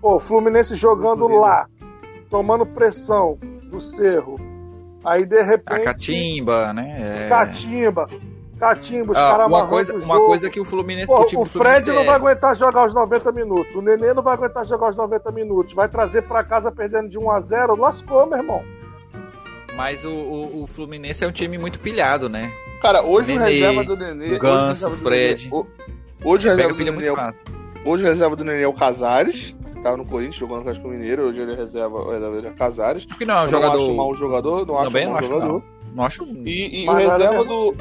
Pô, 0.00 0.16
o 0.16 0.20
Fluminense 0.20 0.74
jogando 0.74 1.28
lá, 1.28 1.68
tomando 2.30 2.64
pressão 2.66 3.38
do 3.70 3.80
Cerro. 3.80 4.36
Aí 5.04 5.24
de 5.26 5.38
A 5.38 5.44
repente. 5.44 5.84
catimba, 5.84 6.72
né? 6.72 7.26
É... 7.26 7.28
Catimba. 7.28 8.08
Catimba, 8.58 9.12
os 9.12 9.18
Ah, 9.18 9.30
caras 9.30 9.46
uma 9.46 9.66
coisa, 9.66 9.94
o 9.96 10.02
uma 10.04 10.20
coisa 10.26 10.50
que 10.50 10.58
o 10.60 10.64
Fluminense, 10.64 11.06
Pô, 11.06 11.24
que 11.24 11.36
o 11.36 11.40
o 11.42 11.44
Fred 11.44 11.86
não 11.88 12.00
é- 12.02 12.06
vai 12.06 12.14
aguentar 12.16 12.56
jogar 12.56 12.86
os 12.86 12.92
90 12.94 13.30
minutos. 13.32 13.74
O 13.74 13.80
Nenê 13.82 14.12
não 14.12 14.22
vai 14.22 14.34
aguentar 14.34 14.64
jogar 14.64 14.90
os 14.90 14.96
90 14.96 15.30
minutos. 15.30 15.72
Vai 15.74 15.88
trazer 15.88 16.22
pra 16.22 16.42
casa 16.44 16.70
perdendo 16.72 17.08
de 17.08 17.18
1 17.18 17.30
a 17.30 17.40
0 17.40 17.76
Lascou, 17.76 18.26
meu 18.26 18.38
irmão. 18.38 18.62
Mas 19.76 20.04
o, 20.04 20.10
o, 20.10 20.62
o 20.64 20.66
Fluminense 20.66 21.24
é 21.24 21.28
um 21.28 21.32
time 21.32 21.56
muito 21.56 21.78
pilhado, 21.78 22.28
né? 22.28 22.50
Cara, 22.82 23.02
hoje 23.02 23.32
o 23.34 23.38
Nenê, 23.38 23.52
reserva 23.52 23.84
do 23.84 23.96
Nenê. 23.96 24.24
o 24.26 24.30
hoje 24.30 24.40
Ganso, 24.40 24.90
do 24.90 24.96
Fred. 24.96 25.44
Nenê- 25.44 25.56
o- 25.56 25.66
Hoje 26.24 26.48
o 26.48 26.50
reserva 26.50 26.74
do 26.74 26.84
Nenê 26.84 27.06
é 27.06 27.12
o. 27.12 27.16
Hoje 27.84 28.04
o 28.04 28.06
reserva 28.08 28.36
do 28.36 28.44
Nenê 28.44 28.62
é 28.62 28.68
o 28.68 28.72
Casares, 28.72 29.54
que 29.72 29.80
tava 29.82 29.96
no 29.96 30.04
Corinthians, 30.04 30.34
jogou 30.34 30.56
no 30.56 30.62
Atlético 30.62 30.88
Mineiro. 30.88 31.28
Hoje 31.28 31.40
ele 31.40 31.52
é 31.52 31.54
reserva, 31.54 31.96
o 31.96 32.10
reserva 32.10 32.48
é 32.48 32.50
Casares. 32.50 33.06
Porque 33.06 33.24
não 33.24 33.38
é 33.38 33.44
um 33.44 33.48
jogador. 33.48 33.76
Não 33.78 33.84
acho 33.84 33.94
mal 33.96 34.14
jogador, 34.14 34.66
não 34.66 34.74
acho 34.78 34.86
Também 34.88 35.06
mal 35.06 35.20
não 35.20 35.28
jogador. 35.28 35.48
não. 35.52 35.62
Não 35.94 36.04
acho. 36.04 36.24
E, 36.44 36.84
e 36.84 36.88
o 36.88 36.92
reserva 36.92 37.44
mesmo. 37.44 37.44
do. 37.44 37.74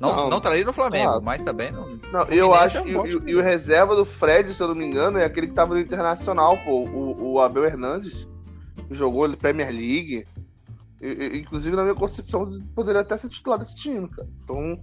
Não, 0.00 0.14
não. 0.14 0.30
não 0.30 0.40
traria 0.40 0.64
no 0.64 0.72
Flamengo, 0.72 1.14
Ah. 1.14 1.20
mas 1.20 1.42
também 1.42 1.72
não. 1.72 1.98
Eu 2.30 2.54
acho 2.54 2.78
é 2.78 2.80
um 2.80 3.02
que. 3.02 3.08
e- 3.10 3.30
e, 3.32 3.34
o 3.34 3.42
reserva 3.42 3.96
do 3.96 4.04
Fred, 4.04 4.54
se 4.54 4.62
eu 4.62 4.68
não 4.68 4.74
me 4.74 4.86
engano, 4.86 5.18
é 5.18 5.24
aquele 5.24 5.48
que 5.48 5.54
tava 5.54 5.74
no 5.74 5.80
Internacional, 5.80 6.56
pô. 6.58 6.84
O, 6.84 7.32
o 7.32 7.40
Abel 7.40 7.64
Hernandes. 7.64 8.26
Que 8.86 8.94
jogou 8.94 9.24
ele 9.24 9.36
Premier 9.36 9.70
League. 9.70 10.24
E- 11.00 11.06
e- 11.06 11.38
inclusive, 11.38 11.74
na 11.76 11.82
minha 11.82 11.94
concepção, 11.94 12.48
poderia 12.74 13.00
até 13.00 13.18
ser 13.18 13.28
titular 13.28 13.58
desse 13.58 13.74
time, 13.74 14.08
cara. 14.08 14.28
Então, 14.44 14.78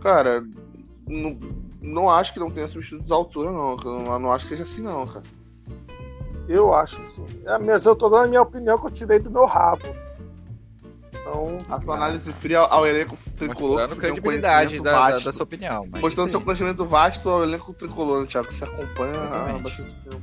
cara, 0.00 0.44
não, 1.06 1.38
não 1.82 2.10
acho 2.10 2.32
que 2.32 2.40
não 2.40 2.50
tenha 2.50 2.66
substitutos 2.68 3.10
à 3.10 3.14
altura, 3.16 3.50
não. 3.50 3.76
Eu 3.84 4.18
não, 4.20 4.32
acho 4.32 4.44
que 4.44 4.50
seja 4.50 4.62
assim, 4.62 4.82
não, 4.82 5.06
cara. 5.06 5.24
Eu 6.48 6.72
acho 6.72 7.00
que 7.00 7.08
sim. 7.08 7.24
É, 7.44 7.58
mas 7.58 7.84
eu 7.84 7.94
tô 7.94 8.08
dando 8.08 8.24
a 8.24 8.28
minha 8.28 8.42
opinião 8.42 8.78
que 8.78 8.86
eu 8.86 8.90
tirei 8.90 9.18
do 9.18 9.30
meu 9.30 9.44
rabo. 9.44 9.82
Então, 11.20 11.58
A 11.68 11.80
sua 11.80 11.96
análise 11.96 12.32
fria 12.32 12.60
ao, 12.60 12.86
elenco 12.86 13.16
tricolor. 13.36 13.70
Mostrando 13.80 13.94
um 13.94 14.00
credibilidade 14.00 14.68
conhecimento 14.68 14.84
da, 14.84 15.10
da, 15.10 15.18
da 15.18 15.32
sua 15.32 15.44
opinião. 15.44 15.86
mas 15.90 16.00
Mostrando 16.00 16.30
seu 16.30 16.40
conhecimento 16.40 16.84
vasto 16.84 17.28
ao 17.28 17.42
elenco 17.42 17.72
tricolor, 17.72 18.20
né, 18.20 18.26
Thiago. 18.26 18.48
que 18.48 18.56
Você 18.56 18.64
acompanha 18.64 19.18
há 19.18 19.24
Exatamente. 19.24 19.62
bastante 19.62 19.94
tempo. 20.04 20.22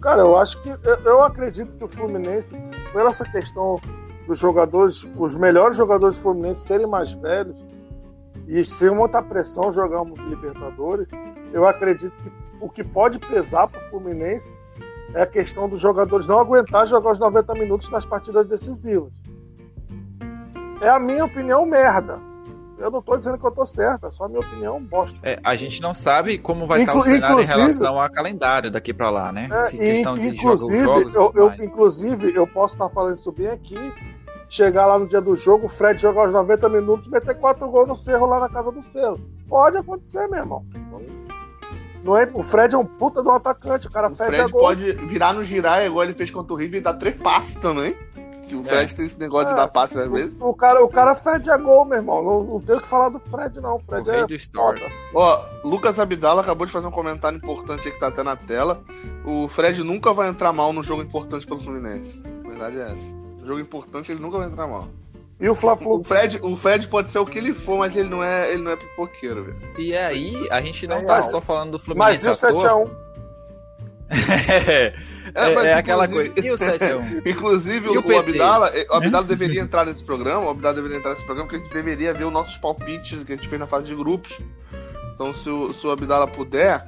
cara, 0.00 0.22
eu 0.22 0.36
acho 0.36 0.60
que. 0.62 0.68
Eu, 0.68 0.98
eu 1.04 1.22
acredito 1.22 1.72
que 1.76 1.84
o 1.84 1.88
Fluminense, 1.88 2.56
pela 2.92 3.10
essa 3.10 3.24
questão 3.24 3.80
dos 4.26 4.38
jogadores, 4.38 5.08
os 5.16 5.36
melhores 5.36 5.76
jogadores 5.76 6.16
do 6.16 6.22
Fluminense 6.22 6.62
serem 6.62 6.86
mais 6.86 7.12
velhos 7.12 7.56
e 8.46 8.64
sem 8.64 8.90
muita 8.90 9.22
pressão 9.22 9.72
jogar 9.72 10.02
um 10.02 10.14
Libertadores, 10.28 11.08
eu 11.52 11.66
acredito 11.66 12.12
que 12.22 12.32
o 12.60 12.68
que 12.68 12.84
pode 12.84 13.18
pesar 13.18 13.66
pro 13.66 13.80
Fluminense 13.90 14.54
é 15.14 15.22
a 15.22 15.26
questão 15.26 15.68
dos 15.68 15.80
jogadores 15.80 16.26
não 16.26 16.38
aguentar 16.38 16.86
jogar 16.86 17.12
os 17.12 17.18
90 17.18 17.54
minutos 17.54 17.88
nas 17.90 18.04
partidas 18.04 18.46
decisivas. 18.46 19.12
É 20.82 20.88
a 20.88 20.98
minha 20.98 21.24
opinião 21.24 21.64
merda. 21.64 22.18
Eu 22.78 22.90
não 22.90 23.00
tô 23.00 23.16
dizendo 23.16 23.38
que 23.38 23.46
eu 23.46 23.50
tô 23.52 23.64
certo, 23.64 24.08
é 24.08 24.10
só 24.10 24.24
a 24.24 24.28
minha 24.28 24.40
opinião 24.40 24.82
bosta. 24.82 25.16
É, 25.22 25.38
a 25.44 25.54
gente 25.54 25.80
não 25.80 25.94
sabe 25.94 26.36
como 26.36 26.66
vai 26.66 26.80
estar 26.80 26.94
o 26.94 26.98
Inclu- 26.98 27.12
cenário 27.14 27.40
em 27.40 27.46
relação 27.46 28.00
ao 28.00 28.10
calendário 28.10 28.72
daqui 28.72 28.92
pra 28.92 29.08
lá, 29.08 29.30
né? 29.30 29.48
É, 29.52 29.58
Se 29.70 29.78
questão 29.78 30.14
de 30.14 30.26
inclusive, 30.28 30.80
jogos, 30.82 31.12
jogos 31.12 31.14
eu, 31.14 31.32
eu- 31.36 31.64
inclusive, 31.64 32.34
eu 32.34 32.44
posso 32.46 32.74
estar 32.74 32.88
falando 32.90 33.14
isso 33.14 33.30
bem 33.30 33.46
aqui. 33.48 33.76
Chegar 34.48 34.84
lá 34.86 34.98
no 34.98 35.06
dia 35.06 35.20
do 35.20 35.34
jogo, 35.36 35.66
o 35.66 35.68
Fred 35.68 36.02
jogar 36.02 36.26
os 36.26 36.32
90 36.34 36.68
minutos, 36.68 37.06
meter 37.08 37.36
quatro 37.38 37.66
gols 37.70 37.88
no 37.88 37.94
Cerro 37.96 38.26
lá 38.26 38.40
na 38.40 38.48
casa 38.48 38.72
do 38.72 38.82
Cerro. 38.82 39.18
Pode 39.48 39.76
acontecer, 39.76 40.26
meu 40.28 40.40
irmão. 40.40 40.66
Não 42.04 42.16
é, 42.16 42.28
o 42.34 42.42
Fred 42.42 42.74
é 42.74 42.78
um 42.78 42.84
puta 42.84 43.22
de 43.22 43.28
um 43.28 43.32
atacante, 43.34 43.86
o 43.86 43.90
cara 43.92 44.08
O 44.08 44.14
fede 44.14 44.30
a 44.30 44.34
Fred 44.38 44.50
gol. 44.52 44.60
pode 44.60 44.92
virar 45.06 45.32
no 45.32 45.44
girar, 45.44 45.86
igual 45.86 46.02
ele 46.04 46.14
fez 46.14 46.32
contra 46.32 46.52
o 46.52 46.56
River, 46.56 46.80
e 46.80 46.82
dar 46.82 46.94
três 46.94 47.14
passes 47.16 47.54
também. 47.54 47.96
Que 48.46 48.54
o 48.56 48.64
Fred 48.64 48.94
tem 48.94 49.04
esse 49.04 49.18
negócio 49.18 49.46
de 49.48 49.52
É. 49.52 49.56
dar 49.56 49.68
passes 49.68 49.96
às 49.96 50.10
vezes. 50.10 50.40
O, 50.40 50.48
o 50.48 50.54
cara, 50.54 50.84
o 50.84 50.88
cara 50.88 51.14
fede 51.14 51.50
a 51.50 51.56
gol, 51.56 51.84
meu 51.84 51.98
irmão. 51.98 52.22
Não, 52.22 52.44
não 52.44 52.60
tem 52.60 52.76
o 52.76 52.80
que 52.80 52.88
falar 52.88 53.08
do 53.08 53.20
Fred, 53.30 53.60
não. 53.60 53.74
O 53.74 53.76
O 53.76 53.80
Fred 53.80 54.10
rei 54.10 54.20
é 54.20 54.26
do 54.26 54.38
foda. 54.54 54.80
Ó, 55.14 55.40
Lucas 55.64 55.98
Abdala 55.98 56.42
acabou 56.42 56.66
de 56.66 56.72
fazer 56.72 56.86
um 56.86 56.90
comentário 56.92 57.36
importante 57.38 57.86
aí 57.88 57.94
que 57.94 58.00
tá 58.00 58.08
até 58.08 58.22
na 58.22 58.34
tela. 58.36 58.82
O 59.24 59.46
Fred 59.48 59.82
nunca 59.84 60.12
vai 60.12 60.28
entrar 60.28 60.52
mal 60.52 60.72
no 60.72 60.82
jogo 60.82 61.02
importante 61.02 61.46
pelo 61.46 61.60
Fluminense. 61.60 62.20
A 62.44 62.48
verdade 62.48 62.78
é 62.78 62.82
essa. 62.82 63.16
Jogo 63.44 63.60
importante 63.60 64.10
ele 64.12 64.20
nunca 64.20 64.38
vai 64.38 64.46
entrar 64.48 64.66
mal. 64.66 64.88
E 65.40 65.48
o 65.48 65.54
Fla-Flu? 65.56 65.98
O 65.98 66.04
Fred, 66.04 66.38
o 66.42 66.54
Fred 66.56 66.86
pode 66.88 67.10
ser 67.10 67.18
o 67.18 67.26
que 67.26 67.36
ele 67.38 67.52
for, 67.52 67.78
mas 67.78 67.96
ele 67.96 68.08
não 68.08 68.22
é, 68.22 68.52
ele 68.52 68.62
não 68.62 68.70
é 68.70 68.76
pipoqueiro, 68.76 69.42
velho. 69.44 69.58
E 69.76 69.96
aí, 69.96 70.46
a 70.52 70.60
gente 70.60 70.86
não 70.86 70.98
É, 70.98 71.04
tá 71.04 71.16
não. 71.16 71.22
só 71.22 71.40
falando 71.40 71.72
do 71.78 71.96
Mas 71.96 72.20
Fluminense 72.22 72.26
e 72.26 72.28
o 72.28 72.32
à 72.32 72.52
toa. 72.52 72.86
7x1? 72.86 72.90
é, 75.34 75.50
é, 75.50 75.54
mas 75.54 75.64
é 75.64 75.74
aquela 75.74 76.06
inclusive- 76.06 76.34
coisa. 76.34 76.48
E 76.48 76.50
o 76.52 76.56
7x1? 76.56 77.22
Inclusive, 77.26 77.88
o 77.88 77.98
o, 77.98 78.02
PT? 78.02 78.18
Abdala, 78.30 78.68
eh, 78.76 78.86
o 78.90 78.94
Abdala 78.94 79.24
deveria 79.26 79.60
entrar 79.60 79.86
nesse 79.86 80.04
programa, 80.04 80.46
o 80.46 80.50
Abdala 80.50 80.74
deveria 80.74 80.98
entrar 80.98 81.10
nesse 81.10 81.24
programa, 81.24 81.48
porque 81.48 81.60
a 81.62 81.64
gente 81.64 81.72
deveria 81.74 82.12
ver 82.14 82.24
os 82.24 82.32
nossos 82.32 82.56
palpites 82.58 83.22
que 83.24 83.32
a 83.32 83.36
gente 83.36 83.48
fez 83.48 83.60
na 83.60 83.66
fase 83.66 83.86
de 83.86 83.94
grupos. 83.94 84.40
Então, 85.14 85.32
se 85.32 85.48
o, 85.50 85.72
se 85.72 85.86
o 85.86 85.90
Abdala 85.90 86.26
puder, 86.26 86.86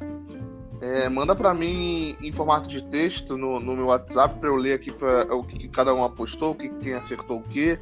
eh, 0.80 1.08
manda 1.08 1.34
pra 1.34 1.54
mim 1.54 2.16
em 2.20 2.32
formato 2.32 2.66
de 2.66 2.82
texto 2.84 3.36
no, 3.36 3.60
no 3.60 3.76
meu 3.76 3.86
WhatsApp 3.86 4.38
pra 4.40 4.48
eu 4.48 4.56
ler 4.56 4.72
aqui 4.74 4.90
pra, 4.92 5.24
o 5.34 5.44
que, 5.44 5.56
que 5.56 5.68
cada 5.68 5.94
um 5.94 6.02
apostou, 6.04 6.50
o 6.52 6.54
que, 6.54 6.68
quem 6.68 6.94
acertou 6.94 7.38
o 7.38 7.42
quê. 7.42 7.78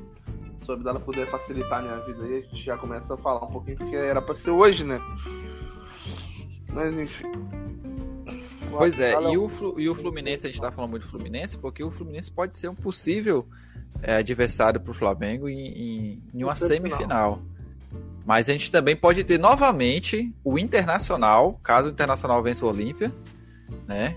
Se 0.62 0.70
o 0.70 0.74
Abdala 0.74 1.00
puder 1.00 1.26
facilitar 1.28 1.80
a 1.80 1.82
minha 1.82 1.96
vida 2.00 2.22
aí, 2.24 2.36
a 2.38 2.40
gente 2.40 2.62
já 2.64 2.76
começa 2.76 3.14
a 3.14 3.16
falar 3.16 3.44
um 3.44 3.50
pouquinho, 3.50 3.76
porque 3.78 3.96
era 3.96 4.22
pra 4.22 4.34
ser 4.34 4.50
hoje, 4.50 4.84
né? 4.84 5.00
Mas 6.72 6.96
enfim. 6.96 7.30
Pois 8.78 8.98
é, 8.98 9.12
e 9.32 9.36
o, 9.38 9.50
e 9.78 9.88
o 9.88 9.94
Fluminense, 9.94 10.46
a 10.46 10.50
gente 10.50 10.60
tá 10.60 10.70
falando 10.72 10.90
muito 10.90 11.02
do 11.04 11.08
Fluminense, 11.10 11.58
porque 11.58 11.82
o 11.84 11.90
Fluminense 11.90 12.30
pode 12.30 12.58
ser 12.58 12.68
um 12.68 12.74
possível 12.74 13.46
é, 14.02 14.16
adversário 14.16 14.80
pro 14.80 14.92
Flamengo 14.94 15.48
em, 15.48 15.66
em, 15.68 16.22
em 16.34 16.44
uma 16.44 16.54
semifinal. 16.56 17.40
Mas 18.24 18.48
a 18.48 18.52
gente 18.52 18.70
também 18.70 18.96
pode 18.96 19.24
ter 19.24 19.38
novamente 19.38 20.32
o 20.44 20.58
Internacional, 20.58 21.58
caso 21.62 21.88
o 21.88 21.90
Internacional 21.90 22.42
vença 22.42 22.64
o 22.64 22.68
Olímpia, 22.68 23.12
né? 23.86 24.16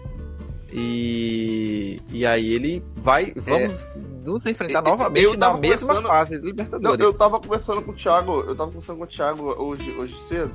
E, 0.72 2.00
e 2.12 2.26
aí 2.26 2.54
ele 2.54 2.84
vai. 2.96 3.32
Vamos 3.36 3.96
nos 4.26 4.46
enfrentar 4.46 4.80
É. 4.80 4.82
Eu- 4.82 4.92
novamente 4.92 5.38
na 5.38 5.54
mesma 5.58 5.88
conversando- 5.88 6.08
fase 6.08 6.38
do 6.38 6.44
Não, 6.44 6.50
Libertadores. 6.50 7.00
eu 7.06 7.14
tava 7.14 7.40
conversando 7.40 7.82
com 7.82 7.92
o 7.92 7.96
Thiago, 7.96 8.42
eu 8.42 8.56
tava 8.56 8.72
conversando 8.72 8.98
com 8.98 9.04
o 9.04 9.08
Thiago 9.08 9.44
hoje, 9.64 9.92
hoje 9.98 10.16
cedo. 10.28 10.52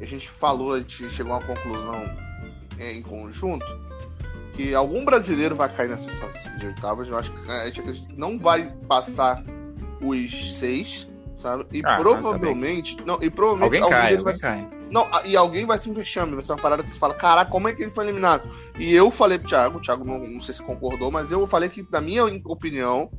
A 0.00 0.06
gente 0.06 0.28
falou, 0.30 0.72
a 0.74 0.78
gente 0.78 1.10
chegou 1.10 1.32
a 1.34 1.38
uma 1.38 1.46
conclusão 1.46 1.94
é, 1.94 2.29
em 2.80 3.02
conjunto 3.02 3.66
que 4.54 4.74
algum 4.74 5.04
brasileiro 5.04 5.54
vai 5.54 5.68
cair 5.68 5.88
nessa 5.88 6.12
fase 6.16 6.58
de 6.58 6.66
oitavas. 6.66 7.08
Eu 7.08 7.16
acho 7.16 7.32
que 7.32 7.50
a 7.50 7.70
gente 7.70 8.06
não 8.16 8.38
vai 8.38 8.72
passar 8.88 9.42
os 10.02 10.58
seis, 10.58 11.08
sabe? 11.36 11.66
E 11.72 11.82
Ah, 11.84 11.98
provavelmente, 11.98 12.96
não, 13.04 13.18
e 13.22 13.30
provavelmente 13.30 13.64
Alguém 13.64 13.80
algum 13.82 13.90
cai, 13.94 14.16
alguém 14.16 14.24
vai 14.24 14.38
cai. 14.38 14.68
não, 14.90 15.06
e 15.24 15.36
alguém 15.36 15.66
vai 15.66 15.78
se 15.78 15.88
um 15.88 15.94
vexame, 15.94 16.34
vai 16.34 16.42
ser 16.42 16.52
uma 16.52 16.58
parada 16.58 16.82
que 16.82 16.90
você 16.90 16.98
fala, 16.98 17.14
caraca, 17.14 17.50
como 17.50 17.68
é 17.68 17.74
que 17.74 17.82
ele 17.82 17.90
foi 17.90 18.04
eliminado? 18.04 18.48
E 18.78 18.94
eu 18.94 19.10
falei 19.10 19.38
pro 19.38 19.48
Thiago, 19.48 19.78
o 19.78 19.80
Thiago 19.82 20.04
não, 20.04 20.18
não 20.18 20.40
sei 20.40 20.54
se 20.54 20.62
concordou, 20.62 21.10
mas 21.10 21.30
eu 21.32 21.46
falei 21.46 21.68
que, 21.68 21.86
na 21.90 22.00
minha 22.00 22.24
opinião, 22.44 23.10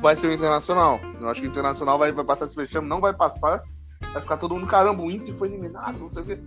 vai 0.00 0.14
ser 0.16 0.26
o 0.28 0.32
Internacional. 0.32 1.00
Eu 1.20 1.28
acho 1.28 1.40
que 1.40 1.46
o 1.46 1.50
Internacional 1.50 1.98
vai, 1.98 2.12
vai 2.12 2.24
passar 2.24 2.46
esse 2.46 2.56
vexame, 2.56 2.88
não 2.88 3.00
vai 3.00 3.12
passar, 3.12 3.62
vai 4.12 4.20
ficar 4.20 4.36
todo 4.36 4.54
mundo, 4.54 4.66
caramba, 4.66 5.02
o 5.02 5.10
Inter 5.10 5.34
foi 5.36 5.48
eliminado, 5.48 5.98
não 5.98 6.10
sei 6.10 6.22
o 6.22 6.26
quê. 6.26 6.38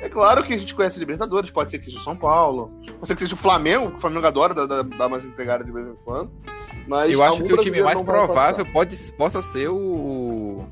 É 0.00 0.08
claro 0.10 0.42
que 0.44 0.52
a 0.52 0.58
gente 0.58 0.74
conhece 0.74 0.98
Libertadores, 0.98 1.50
pode 1.50 1.70
ser 1.70 1.78
que 1.78 1.86
seja 1.86 1.98
o 1.98 2.02
São 2.02 2.16
Paulo, 2.16 2.70
pode 2.98 3.06
ser 3.06 3.14
que 3.14 3.20
seja 3.20 3.34
o 3.34 3.38
Flamengo, 3.38 3.90
que 3.90 3.96
o 3.96 4.00
Flamengo 4.00 4.26
adora 4.26 4.52
dar, 4.52 4.66
dar, 4.66 4.82
dar 4.84 5.06
umas 5.06 5.24
entregadas 5.24 5.66
de 5.66 5.72
vez 5.72 5.88
em 5.88 5.94
quando. 6.04 6.30
Mas 6.86 7.10
Eu 7.10 7.22
acho 7.22 7.42
que 7.42 7.52
o 7.52 7.56
time 7.58 7.82
mais 7.82 7.98
provável 8.26 8.66
pode, 8.72 9.12
possa 9.12 9.40
ser 9.42 9.68
o, 9.68 10.64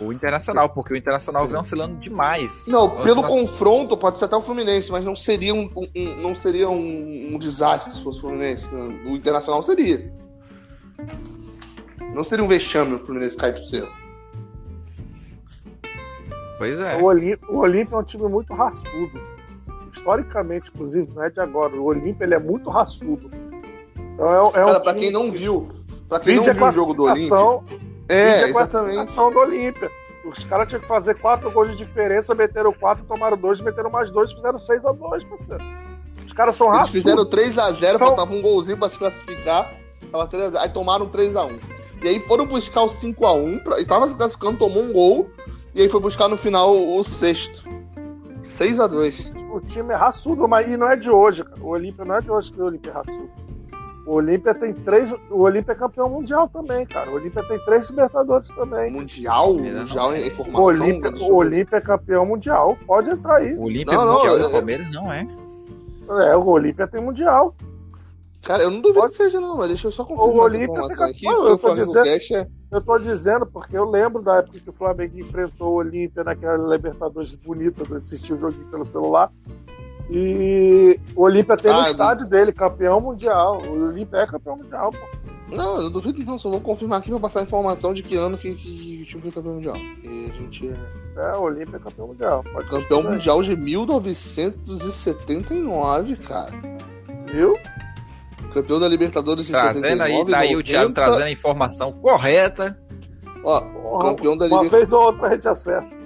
o 0.00 0.12
Internacional, 0.12 0.70
porque 0.70 0.94
o 0.94 0.96
Internacional 0.96 1.46
vem 1.46 1.56
oscilando 1.60 1.96
demais. 2.00 2.64
Não, 2.66 2.86
Oscila- 2.96 3.02
pelo 3.04 3.22
confronto 3.28 3.96
pode 3.98 4.18
ser 4.18 4.24
até 4.24 4.34
o 4.36 4.40
Fluminense, 4.40 4.90
mas 4.90 5.04
não 5.04 5.14
seria 5.14 5.54
um, 5.54 5.70
um- 5.76 6.16
não 6.22 6.34
seria 6.34 6.68
um, 6.70 7.34
um 7.34 7.38
desastre 7.38 7.92
se 7.92 8.02
fosse 8.02 8.18
o 8.18 8.22
Fluminense. 8.22 8.72
né? 8.74 8.80
O 9.06 9.10
Internacional 9.10 9.62
seria. 9.62 10.10
Não 12.14 12.24
seria 12.24 12.44
um 12.44 12.48
vexame 12.48 12.94
o 12.94 12.98
Fluminense 12.98 13.36
cair 13.36 13.52
pro 13.52 13.62
selo. 13.62 13.90
Pois 16.62 16.78
é. 16.78 16.96
O, 16.96 17.06
Olim- 17.06 17.36
o 17.48 17.58
Olímpia 17.58 17.96
é 17.96 17.98
um 17.98 18.04
time 18.04 18.28
muito 18.28 18.54
raçudo. 18.54 19.20
Historicamente, 19.92 20.70
inclusive, 20.72 21.10
não 21.12 21.24
é 21.24 21.28
de 21.28 21.40
agora. 21.40 21.74
O 21.74 21.84
Olímpia 21.86 22.24
ele 22.24 22.34
é 22.34 22.38
muito 22.38 22.70
raçudo. 22.70 23.28
Então 24.14 24.32
é, 24.32 24.40
um- 24.42 24.46
é 24.46 24.64
um 24.64 24.68
Cara, 24.68 24.80
pra 24.80 24.92
time 24.92 25.00
quem 25.06 25.10
não 25.10 25.32
viu, 25.32 25.68
pra 26.08 26.20
quem 26.20 26.36
não 26.36 26.42
a 26.48 26.52
viu 26.52 26.64
o 26.66 26.70
jogo 26.70 26.94
do 26.94 27.02
Olímpia, 27.02 27.28
classificação- 27.30 27.64
é, 28.08 28.22
a 28.22 28.48
exatamente. 28.48 28.52
classificação 28.52 29.32
do 29.32 29.38
Olímpia. 29.40 29.90
Os 30.24 30.44
caras 30.44 30.68
tinham 30.68 30.80
que 30.80 30.86
fazer 30.86 31.14
quatro 31.16 31.50
gols 31.50 31.72
de 31.72 31.78
diferença, 31.84 32.32
meteram 32.32 32.72
quatro, 32.72 33.04
tomaram 33.06 33.36
dois, 33.36 33.60
meteram 33.60 33.90
mais 33.90 34.08
dois, 34.12 34.32
fizeram 34.32 34.58
6 34.60 34.84
a 34.84 34.92
2 34.92 35.24
parceiro. 35.24 35.64
Os 36.24 36.32
caras 36.32 36.54
são 36.54 36.68
Eles 36.68 36.78
raçudos. 36.78 37.02
fizeram 37.02 37.24
3x0, 37.26 37.98
São- 37.98 38.06
faltava 38.06 38.32
um 38.32 38.40
golzinho 38.40 38.78
pra 38.78 38.88
se 38.88 38.96
classificar. 38.98 39.68
Tava 40.12 40.28
3 40.28 40.44
a 40.46 40.50
0, 40.50 40.62
aí 40.62 40.68
tomaram 40.68 41.08
3x1. 41.08 41.58
E 42.02 42.08
aí 42.08 42.20
foram 42.20 42.46
buscar 42.46 42.82
o 42.82 42.88
5x1, 42.88 43.58
pra- 43.64 43.80
e 43.80 43.84
tava 43.84 44.06
se 44.08 44.14
classificando, 44.14 44.58
tomou 44.58 44.84
um 44.84 44.92
gol. 44.92 45.28
E 45.74 45.82
aí 45.82 45.88
foi 45.88 46.00
buscar 46.00 46.28
no 46.28 46.36
final 46.36 46.74
o 46.76 47.02
sexto. 47.02 47.64
6x2. 48.44 49.32
O 49.52 49.60
time 49.60 49.92
é 49.92 49.96
raçudo, 49.96 50.46
mas 50.48 50.68
e 50.70 50.76
não 50.76 50.88
é 50.90 50.96
de 50.96 51.10
hoje, 51.10 51.44
cara. 51.44 51.60
O 51.62 51.68
Olímpia 51.68 52.04
não 52.04 52.16
é 52.16 52.20
de 52.20 52.30
hoje 52.30 52.52
que 52.52 52.60
o 52.60 52.64
Olímpia 52.64 52.90
é 52.90 52.94
raçudo. 52.94 53.30
O 54.04 54.14
Olímpia 54.14 54.52
tem 54.54 54.74
três. 54.74 55.12
O 55.30 55.42
Olímpia 55.42 55.72
é 55.72 55.76
campeão 55.76 56.08
mundial 56.10 56.48
também, 56.48 56.84
cara. 56.84 57.10
O 57.10 57.14
Olímpia 57.14 57.42
tem 57.46 57.58
três 57.64 57.88
Libertadores 57.88 58.48
também. 58.48 58.90
Mundial? 58.90 59.54
Exatamente. 59.54 59.78
Mundial 59.78 60.12
é 60.12 60.18
O 60.18 60.26
informação? 60.26 60.64
Olímpia, 60.64 61.10
deixa 61.10 61.26
eu 61.26 61.32
o. 61.32 61.36
Olímpia 61.36 61.76
é 61.76 61.80
campeão 61.80 62.26
mundial. 62.26 62.76
Pode 62.86 63.10
entrar 63.10 63.36
aí. 63.36 63.54
O 63.54 63.62
Olímpia 63.62 63.96
Não, 63.96 64.04
não, 64.06 64.14
Mundial 64.14 64.36
é- 64.36 64.42
do 64.42 64.50
Palmeiras 64.50 64.90
não 64.92 65.12
é. 65.12 65.26
É, 66.30 66.36
o 66.36 66.44
Olímpia 66.46 66.86
tem 66.88 67.00
mundial. 67.00 67.54
Cara, 68.42 68.64
eu 68.64 68.70
não 68.70 68.80
duvido 68.80 69.00
Pode- 69.00 69.16
que 69.16 69.22
seja, 69.22 69.40
não, 69.40 69.56
mas 69.56 69.68
deixa 69.68 69.86
eu 69.86 69.92
só 69.92 70.02
O 70.02 70.06
confirmar 70.06 70.34
essa 70.34 70.42
Olímpia 70.42 70.88
fica- 70.88 71.06
aqui. 71.06 71.24
Não, 71.26 71.34
porque 71.34 71.50
eu 71.50 71.54
o 71.54 71.58
tô 71.58 71.74
dizendo- 71.74 72.08
é- 72.08 72.48
Eu 72.72 72.80
tô 72.80 72.98
dizendo 72.98 73.46
porque 73.46 73.76
eu 73.76 73.84
lembro 73.88 74.20
da 74.22 74.38
época 74.38 74.58
que 74.58 74.68
o 74.70 74.72
Flamengo 74.72 75.16
enfrentou 75.18 75.72
o 75.72 75.76
Olímpia 75.76 76.24
naquela 76.24 76.56
Libertadores 76.74 77.34
bonita 77.36 77.84
de 77.84 77.94
assistir 77.96 78.32
o 78.32 78.36
joguinho 78.36 78.66
pelo 78.66 78.84
celular. 78.84 79.30
E 80.10 80.98
o 81.14 81.22
Olímpia 81.22 81.56
tem 81.56 81.70
Ah, 81.70 81.74
no 81.74 81.80
eu- 81.82 81.86
estádio 81.90 82.26
dele, 82.26 82.52
campeão 82.52 83.00
mundial. 83.00 83.62
O 83.66 83.88
Olímpia 83.88 84.18
é 84.18 84.26
campeão 84.26 84.56
mundial, 84.56 84.90
pô. 84.90 84.98
Não, 85.54 85.76
eu 85.76 85.82
não 85.82 85.90
duvido 85.90 86.24
não, 86.24 86.38
só 86.38 86.48
vou 86.50 86.60
confirmar 86.62 87.00
aqui 87.00 87.10
pra 87.10 87.20
passar 87.20 87.40
a 87.40 87.42
informação 87.42 87.92
de 87.92 88.02
que 88.02 88.16
ano 88.16 88.38
que, 88.38 88.54
que, 88.54 89.02
o 89.02 89.06
time 89.06 89.22
foi 89.22 89.30
campeão 89.32 89.54
mundial. 89.54 89.76
E 89.76 90.30
a 90.30 90.34
gente 90.34 90.66
é 90.68 91.02
É, 91.14 91.36
o 91.36 91.42
Olímpia 91.42 91.76
é 91.76 91.78
campeão 91.78 92.06
mundial. 92.08 92.42
Pode 92.52 92.70
campeão 92.70 93.02
mundial 93.02 93.42
de 93.42 93.54
1979, 93.54 96.16
cara. 96.16 96.54
Viu? 97.30 97.52
Campeão 98.52 98.78
da 98.78 98.88
Libertadores 98.88 99.48
Trazendo 99.48 99.82
79, 99.82 100.02
aí, 100.22 100.30
tá 100.30 100.38
aí 100.38 100.48
o 100.54 100.58
90. 100.58 100.70
Thiago 100.70 100.92
trazendo 100.92 101.22
a 101.24 101.30
informação 101.30 101.92
correta. 101.92 102.78
Ó, 103.44 103.60
campeão 104.00 104.36
da 104.36 104.46
Uma 104.46 104.62
Libertadores. 104.62 104.70
vez 104.70 104.92
ou 104.92 105.02
outra 105.04 105.26
a 105.26 105.30
gente 105.30 105.48
acerta. 105.48 106.02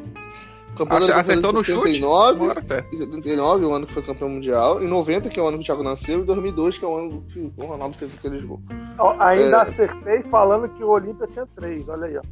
Campeão 0.77 0.99
Acho- 0.99 1.07
da 1.07 1.17
acertou 1.17 1.53
no 1.55 1.61
Libertadores 1.61 1.97
chute. 1.97 2.01
de 2.01 2.07
79, 2.07 2.45
Agora 2.45 2.61
certo. 2.61 2.95
em 2.95 2.99
79, 2.99 3.65
o 3.65 3.73
ano 3.73 3.87
que 3.87 3.95
foi 3.95 4.03
campeão 4.03 4.29
mundial. 4.29 4.83
Em 4.83 4.87
90, 4.87 5.31
que 5.31 5.41
é 5.41 5.43
o 5.43 5.47
ano 5.49 5.57
que 5.57 5.63
o 5.63 5.67
Thiago 5.67 5.83
nasceu. 5.83 6.21
E 6.21 6.25
2002, 6.25 6.77
que 6.79 6.85
é 6.85 6.89
o 6.89 6.97
ano 6.97 7.23
que 7.33 7.51
o 7.57 7.65
Ronaldo 7.65 7.97
fez 7.97 8.13
aquele 8.15 8.41
jogo. 8.41 8.63
Ó, 8.99 9.17
ainda 9.19 9.57
É. 9.57 9.61
acertei 9.63 10.23
falando 10.23 10.69
que 10.69 10.85
o 10.85 10.89
Olímpia 10.91 11.27
tinha 11.27 11.47
três. 11.47 11.89
Olha 11.89 12.07
aí, 12.07 12.17
ó. 12.19 12.23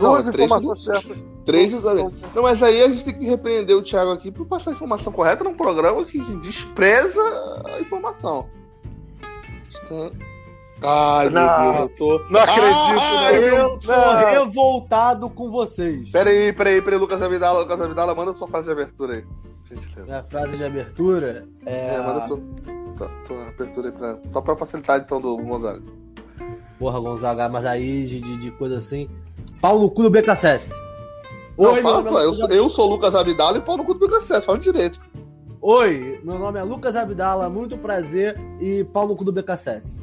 Não, 0.00 0.10
Duas 0.10 0.28
é 0.28 0.32
três 0.32 0.46
informações 0.46 0.84
certas. 0.84 1.24
Três 1.44 1.72
Não, 1.72 1.80
justamente. 1.80 2.14
Não, 2.34 2.42
mas 2.42 2.62
aí 2.62 2.80
a 2.82 2.88
gente 2.88 3.04
tem 3.04 3.14
que 3.14 3.26
repreender 3.26 3.76
o 3.76 3.82
Thiago 3.82 4.12
aqui 4.12 4.30
por 4.30 4.46
passar 4.46 4.70
a 4.70 4.74
informação 4.74 5.12
correta 5.12 5.42
num 5.44 5.54
programa 5.56 6.04
que 6.04 6.18
despreza 6.36 7.20
a 7.74 7.80
informação. 7.80 8.46
Está... 9.74 10.10
Ai, 10.82 11.30
meu 11.30 11.40
Não. 11.40 11.62
Deus, 11.62 11.78
eu 11.78 11.88
tô. 11.96 12.24
Não 12.30 12.40
acredito, 12.40 13.00
Ah, 13.00 13.32
né? 13.32 13.48
Eu 13.48 13.78
Não. 13.86 14.44
revoltado 14.44 15.30
com 15.30 15.50
vocês. 15.50 16.10
Peraí, 16.10 16.52
peraí, 16.52 16.82
peraí, 16.82 16.98
Lucas 16.98 17.22
Abidala, 17.22 17.60
Lucas 17.60 17.80
Abidala, 17.80 18.14
manda 18.14 18.34
sua 18.34 18.48
frase 18.48 18.66
de 18.66 18.72
abertura 18.72 19.14
aí. 19.14 19.24
Minha 20.04 20.22
frase 20.24 20.56
de 20.56 20.64
abertura 20.64 21.46
é. 21.64 21.94
É, 21.96 21.98
manda 22.00 22.20
tua, 22.26 22.40
tua, 22.96 23.10
tua 23.26 23.48
abertura 23.48 23.88
aí 23.88 23.92
pra, 23.92 24.18
só 24.30 24.40
pra 24.40 24.56
facilitar 24.56 25.00
então 25.00 25.20
do 25.20 25.36
Gonzaga. 25.38 25.82
Porra, 26.78 27.00
Gonzaga, 27.00 27.48
mas 27.48 27.64
aí 27.64 28.06
de, 28.06 28.20
de, 28.20 28.50
coisa 28.52 28.78
assim. 28.78 29.08
Pau 29.60 29.78
no 29.78 29.90
cu 29.90 30.02
do 30.02 30.10
BKSS. 30.10 30.70
Não, 31.56 31.72
Oi, 31.72 31.82
fala, 31.82 32.02
meu 32.02 32.18
é 32.18 32.24
eu, 32.24 32.34
sou, 32.34 32.48
eu 32.48 32.68
sou 32.68 32.88
o 32.88 32.90
Lucas 32.90 33.14
Abidala 33.14 33.58
e 33.58 33.60
pau 33.60 33.76
no 33.76 33.84
cu 33.84 33.94
do 33.94 34.06
BKSS, 34.06 34.44
fala 34.44 34.58
direito. 34.58 35.00
Oi, 35.66 36.20
meu 36.22 36.38
nome 36.38 36.60
é 36.60 36.62
Lucas 36.62 36.94
Abdala, 36.94 37.48
muito 37.48 37.78
prazer 37.78 38.38
e 38.60 38.84
pau 38.84 39.08
no 39.08 39.16
cu 39.16 39.24
do 39.24 39.32
BKSS. 39.32 39.98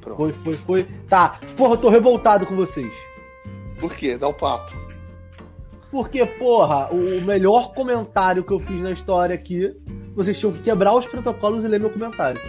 Pronto. 0.00 0.16
Foi, 0.16 0.32
foi, 0.32 0.54
foi. 0.54 0.88
Tá, 1.06 1.38
porra, 1.54 1.74
eu 1.74 1.76
tô 1.76 1.90
revoltado 1.90 2.46
com 2.46 2.56
vocês. 2.56 2.90
Por 3.78 3.94
quê? 3.94 4.16
Dá 4.16 4.26
o 4.26 4.32
papo. 4.32 4.72
Porque, 5.90 6.24
porra, 6.24 6.88
o 6.90 7.20
melhor 7.20 7.74
comentário 7.74 8.42
que 8.42 8.54
eu 8.54 8.58
fiz 8.58 8.80
na 8.80 8.90
história 8.92 9.34
aqui, 9.34 9.76
vocês 10.16 10.40
tinham 10.40 10.54
que 10.54 10.62
quebrar 10.62 10.94
os 10.94 11.04
protocolos 11.04 11.62
e 11.62 11.68
ler 11.68 11.78
meu 11.78 11.90
comentário. 11.90 12.40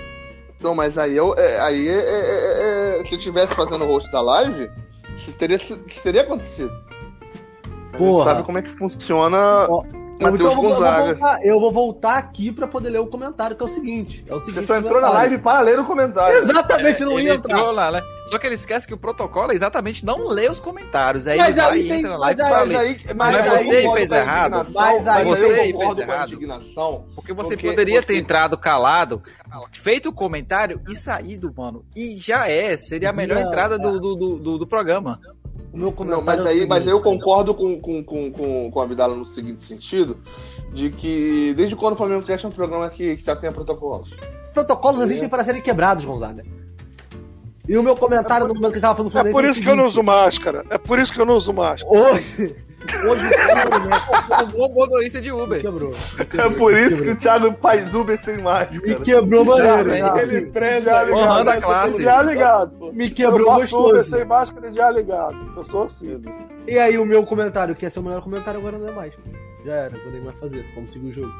Não, 0.62 0.74
mas 0.74 0.98
aí 0.98 1.18
eu. 1.18 1.36
é, 1.38 1.60
aí 1.60 1.86
é, 1.86 1.92
é- 1.92 1.98
é- 1.98 3.02
é- 3.02 3.06
se 3.06 3.14
eu 3.14 3.20
tivesse 3.20 3.54
fazendo 3.56 3.84
o 3.84 3.88
host 3.88 4.10
da 4.10 4.22
live, 4.22 4.72
isso 5.18 5.34
teria, 5.34 5.58
isso 5.58 5.78
teria 6.02 6.22
acontecido. 6.22 6.72
A 7.92 7.98
Porra. 7.98 8.24
sabe 8.24 8.44
como 8.44 8.58
é 8.58 8.62
que 8.62 8.70
funciona 8.70 9.68
Ó, 9.70 9.84
Matheus 10.20 10.40
eu, 10.40 10.46
vou, 10.46 10.50
eu, 10.50 10.56
vou 10.56 10.64
Gonzaga. 10.72 11.14
voltar, 11.16 11.46
eu 11.46 11.60
vou 11.60 11.72
voltar 11.74 12.18
aqui 12.18 12.52
pra 12.52 12.68
poder 12.68 12.90
ler 12.90 13.00
o 13.00 13.08
comentário, 13.08 13.56
que 13.56 13.64
é 13.64 13.66
o 13.66 13.70
seguinte. 13.70 14.24
É 14.28 14.34
o 14.34 14.40
seguinte 14.40 14.62
Você 14.62 14.66
só 14.68 14.78
entrou 14.78 15.02
na 15.02 15.10
live 15.10 15.38
para 15.40 15.62
ler 15.62 15.80
o 15.80 15.84
comentário. 15.84 16.38
Exatamente, 16.38 17.04
não 17.04 17.20
Ele 17.20 17.30
ia 17.30 17.36
entrar. 17.36 17.56
entrou 17.58 17.72
lá, 17.72 17.92
né? 17.92 18.02
Só 18.28 18.40
que 18.40 18.48
ele 18.48 18.56
esquece 18.56 18.88
que 18.88 18.94
o 18.94 18.98
protocolo 18.98 19.52
é 19.52 19.56
exatamente 19.56 20.06
não 20.06 20.28
ler 20.28 20.50
os 20.50 20.60
comentários. 20.60 21.28
Aí 21.28 21.38
Mas 21.38 21.52
ele 21.52 21.62
aí 21.62 21.86
e 21.86 21.90
tem- 21.90 22.02
na 22.04 22.18
mas 22.18 22.38
live 22.38 22.42
aí- 22.42 22.50
Mas 22.54 22.76
aí, 22.76 22.98
Mas 23.08 23.16
mas 23.16 23.36
aí 23.36 23.48
aí 23.60 23.84
você 23.84 23.92
fez 23.94 24.12
errado. 24.12 24.68
Mas 24.74 25.08
aí 25.08 25.26
mas 25.26 25.40
você 25.40 25.46
eu 25.46 25.56
fez 25.78 25.98
errado. 26.00 26.28
indignação. 26.34 27.06
Porque 27.16 27.34
você 27.34 27.50
Porque- 27.56 27.68
poderia 27.70 28.02
ter 28.02 28.08
porque- 28.08 28.20
entrado 28.20 28.58
calado, 28.58 29.22
feito 29.74 30.10
o 30.10 30.14
comentário 30.14 30.82
e 30.90 30.96
saído, 30.96 31.54
mano. 31.56 31.84
E 31.96 32.18
já 32.18 32.48
é. 32.50 32.78
Seria 32.78 33.10
a 33.10 33.14
melhor 33.14 33.42
Não, 33.42 33.48
entrada 33.50 33.78
do, 33.78 34.00
do, 34.00 34.16
do, 34.16 34.40
do- 34.40 34.58
do 34.60 34.68
programa. 34.68 35.20
O 35.74 35.78
meu 35.78 35.88
Não, 35.88 35.94
comentário 35.94 36.24
mas 36.24 36.46
é 36.46 36.50
aí, 36.50 36.68
mas 36.68 36.84
seguinte, 36.84 36.92
eu 36.92 37.02
concordo 37.02 37.56
com, 37.56 37.82
com, 37.82 38.04
com, 38.04 38.32
com, 38.32 38.72
com 38.72 38.80
a 38.80 38.84
Abdala 38.84 39.16
no 39.16 39.26
seguinte 39.26 39.64
sentido, 39.64 40.18
de 40.72 40.92
que 40.92 41.52
desde 41.58 41.76
quando 41.76 41.94
o 41.94 41.98
Flamengo 41.98 42.24
Cast 42.24 42.46
é 42.46 42.50
um 42.50 42.52
programa 42.52 42.88
que, 42.92 43.16
que 43.16 43.26
já 43.26 43.36
tem 43.36 43.52
protocolos? 43.52 44.12
Protocolos 44.54 45.02
existem 45.02 45.28
para 45.28 45.44
serem 45.44 45.64
quebrados, 45.64 46.06
Gonzaga. 46.06 46.46
E 47.68 47.76
o 47.76 47.82
meu 47.82 47.96
comentário 47.96 48.48
no 48.48 48.54
momento 48.54 48.74
que 48.74 48.78
estava 48.78 48.96
falando 48.96 49.12
do 49.12 49.18
É 49.18 49.32
por 49.32 49.44
o 49.44 49.48
isso 49.48 49.64
que 49.64 49.70
eu 49.70 49.76
não 49.76 49.88
uso 49.88 50.04
máscara. 50.04 50.64
É 50.70 50.78
por 50.78 51.00
isso 51.00 51.12
que 51.12 51.20
eu 51.20 51.26
não 51.26 51.38
uso 51.38 51.52
máscara. 51.54 51.92
Hoje, 51.92 52.56
hoje 53.08 53.26
o 53.26 54.44
Um 54.44 54.48
bom 54.48 54.74
motorista 54.74 55.20
de 55.22 55.32
me 55.32 55.42
Uber. 55.42 55.62
quebrou. 55.62 55.96
É 56.20 56.50
por 56.58 56.74
isso 56.78 57.04
que 57.04 57.10
o 57.12 57.16
Thiago 57.16 57.56
faz 57.62 57.94
Uber 57.94 58.22
sem 58.22 58.38
Me 58.38 58.44
máscara. 58.44 59.00
quebrou 59.02 59.46
maneiro. 59.46 59.90
Já. 59.90 60.22
Ele 60.22 60.46
prende 60.48 60.86
Já 60.86 61.00
a 61.00 61.04
ligado, 61.04 61.22
Honrando 61.24 61.50
a 61.50 61.56
né? 61.56 61.62
classe. 61.62 62.04
Já 62.04 62.22
ligado. 62.22 62.94
Me 62.94 63.08
Eu 63.08 63.14
quebrou 63.14 63.42
Uber 63.42 63.56
gostoso. 63.70 64.04
sem 64.16 64.26
máscara 64.26 64.72
já 64.72 64.90
ligado. 64.92 65.36
Eu 65.56 65.64
sou 65.64 65.84
assim. 65.84 66.22
E 66.68 66.78
aí 66.80 66.98
o 66.98 67.06
meu 67.06 67.24
comentário, 67.24 67.76
que 67.76 67.86
ia 67.86 67.90
ser 67.90 68.00
o 68.00 68.04
melhor 68.04 68.22
comentário, 68.22 68.60
agora 68.60 68.78
não 68.78 68.88
é 68.88 68.92
mais. 68.92 69.14
Já 69.66 69.74
era, 69.74 69.90
não 69.98 70.12
tem 70.12 70.22
mais 70.22 70.38
fazer. 70.40 70.66
Vamos 70.76 70.92
seguir 70.94 71.08
o 71.10 71.14
jogo. 71.14 71.34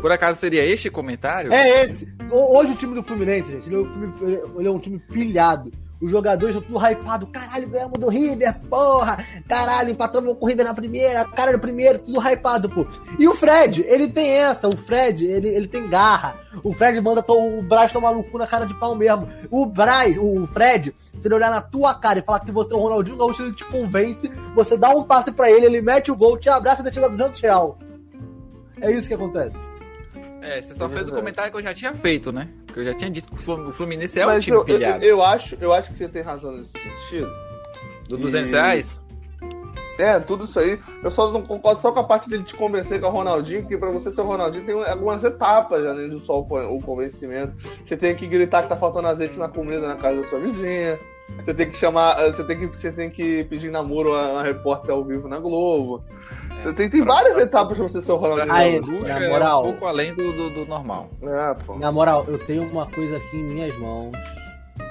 Por 0.00 0.12
acaso 0.12 0.38
seria 0.38 0.64
este 0.64 0.90
comentário? 0.90 1.52
É 1.52 1.84
esse. 1.84 2.06
Hoje 2.30 2.72
o 2.72 2.76
time 2.76 2.94
do 2.94 3.02
Fluminense, 3.02 3.50
gente, 3.50 3.68
ele 3.68 3.76
é 3.76 3.78
um 3.78 3.90
time, 3.90 4.12
ele 4.58 4.68
é 4.68 4.70
um 4.70 4.78
time 4.78 4.98
pilhado. 4.98 5.70
Os 6.00 6.10
jogadores 6.10 6.54
estão 6.54 6.68
tudo 6.72 6.84
hypado. 6.86 7.26
Caralho, 7.26 7.68
ganhamos 7.68 7.98
do 7.98 8.08
River, 8.08 8.54
porra! 8.70 9.24
Caralho, 9.48 9.90
empatamos 9.90 10.32
com 10.38 10.44
o 10.44 10.48
River 10.48 10.64
na 10.64 10.74
primeira, 10.74 11.24
cara 11.24 11.52
no 11.52 11.58
primeiro, 11.58 11.98
tudo 11.98 12.20
hypado, 12.20 12.68
pô. 12.68 12.86
E 13.18 13.26
o 13.26 13.34
Fred, 13.34 13.84
ele 13.88 14.08
tem 14.08 14.30
essa. 14.30 14.68
O 14.68 14.76
Fred, 14.76 15.26
ele, 15.26 15.48
ele 15.48 15.66
tem 15.66 15.88
garra. 15.88 16.36
O 16.62 16.72
Fred 16.72 17.00
manda 17.00 17.24
o 17.26 17.62
Braz 17.62 17.90
tomar 17.90 18.12
no 18.12 18.22
cu 18.22 18.38
na 18.38 18.46
cara 18.46 18.64
de 18.64 18.74
pau 18.74 18.94
mesmo. 18.94 19.28
O 19.50 19.66
Braz, 19.66 20.16
o 20.18 20.46
Fred, 20.46 20.94
se 21.18 21.26
ele 21.26 21.34
olhar 21.34 21.50
na 21.50 21.60
tua 21.60 21.94
cara 21.94 22.20
e 22.20 22.22
falar 22.22 22.40
que 22.40 22.52
você 22.52 22.72
é 22.72 22.76
o 22.76 22.80
Ronaldinho 22.80 23.16
Gaúcho, 23.18 23.42
ele 23.42 23.52
te 23.52 23.64
convence, 23.64 24.30
você 24.54 24.76
dá 24.76 24.90
um 24.90 25.02
passe 25.02 25.32
pra 25.32 25.50
ele, 25.50 25.66
ele 25.66 25.80
mete 25.82 26.12
o 26.12 26.16
gol, 26.16 26.38
te 26.38 26.48
abraça 26.48 26.86
e 26.86 26.90
te 26.92 27.00
dá 27.00 27.08
200 27.08 27.40
real. 27.40 27.76
É 28.80 28.92
isso 28.92 29.08
que 29.08 29.14
acontece. 29.14 29.56
É, 30.40 30.62
você 30.62 30.74
só 30.74 30.86
É 30.86 30.90
fez 30.90 31.08
o 31.08 31.12
comentário 31.12 31.50
que 31.50 31.58
eu 31.58 31.62
já 31.62 31.74
tinha 31.74 31.92
feito, 31.92 32.30
né? 32.30 32.48
Eu 32.78 32.84
já 32.84 32.94
tinha 32.94 33.10
dito 33.10 33.28
que 33.28 33.34
o 33.34 33.38
Flu- 33.38 33.68
o 33.68 33.72
Fluminense 33.72 34.20
é 34.20 34.24
um 34.24 34.30
Mas 34.30 34.44
time 34.44 34.56
eu, 34.56 34.60
eu, 34.60 34.64
pilhado. 34.64 35.04
eu 35.04 35.22
acho, 35.22 35.56
eu 35.60 35.72
acho 35.72 35.90
que 35.92 35.98
você 35.98 36.08
tem 36.08 36.22
razão 36.22 36.52
nesse 36.52 36.72
sentido. 36.78 37.28
Do 38.08 38.16
200 38.16 38.52
e- 38.52 38.54
reais? 38.54 39.02
É, 39.98 40.20
tudo 40.20 40.44
isso 40.44 40.60
aí. 40.60 40.78
Eu 41.02 41.10
só 41.10 41.28
não 41.32 41.42
concordo 41.42 41.80
só 41.80 41.90
com 41.90 41.98
a 41.98 42.04
parte 42.04 42.28
dele 42.30 42.44
te 42.44 42.54
convencer 42.54 43.00
com 43.00 43.08
o 43.08 43.10
Ronaldinho, 43.10 43.62
porque 43.62 43.76
pra 43.76 43.90
você 43.90 44.12
ser 44.12 44.20
o 44.20 44.24
Ronaldinho 44.26 44.64
tem 44.64 44.74
algumas 44.88 45.24
etapas, 45.24 45.84
além 45.84 46.08
do 46.08 46.20
só 46.20 46.38
o 46.38 46.80
convencimento. 46.80 47.52
Você 47.84 47.96
tem 47.96 48.14
que 48.14 48.28
gritar 48.28 48.62
que 48.62 48.68
tá 48.68 48.76
faltando 48.76 49.08
azeite 49.08 49.36
na 49.40 49.48
comida 49.48 49.80
na 49.88 49.96
casa 49.96 50.22
da 50.22 50.28
sua 50.28 50.38
vizinha. 50.38 51.00
Você 51.44 51.54
tem 51.54 51.70
que 51.70 51.76
chamar. 51.76 52.14
Você 52.32 52.44
tem 52.44 52.58
que, 52.58 52.66
você 52.66 52.92
tem 52.92 53.10
que 53.10 53.44
pedir 53.44 53.70
namoro 53.70 54.14
a 54.14 54.32
uma 54.32 54.42
repórter 54.42 54.90
ao 54.94 55.04
vivo 55.04 55.28
na 55.28 55.38
Globo. 55.38 56.02
Você 56.62 56.72
tem, 56.72 56.88
tem 56.90 57.04
pra- 57.04 57.14
várias 57.14 57.34
pra- 57.34 57.42
etapas 57.42 57.78
pra 57.78 57.88
você 57.88 58.02
ser 58.02 58.12
o 58.12 58.16
Ronaldinho. 58.16 58.52
Aí, 58.52 58.80
na 58.80 59.24
é 59.24 59.28
moral. 59.28 59.60
um 59.60 59.64
pouco 59.72 59.86
além 59.86 60.14
do, 60.14 60.32
do, 60.32 60.50
do 60.50 60.66
normal. 60.66 61.08
É, 61.22 61.54
pô. 61.66 61.76
Na 61.78 61.92
moral, 61.92 62.24
eu 62.28 62.38
tenho 62.38 62.62
uma 62.64 62.86
coisa 62.86 63.16
aqui 63.16 63.36
em 63.36 63.44
minhas 63.44 63.78
mãos. 63.78 64.12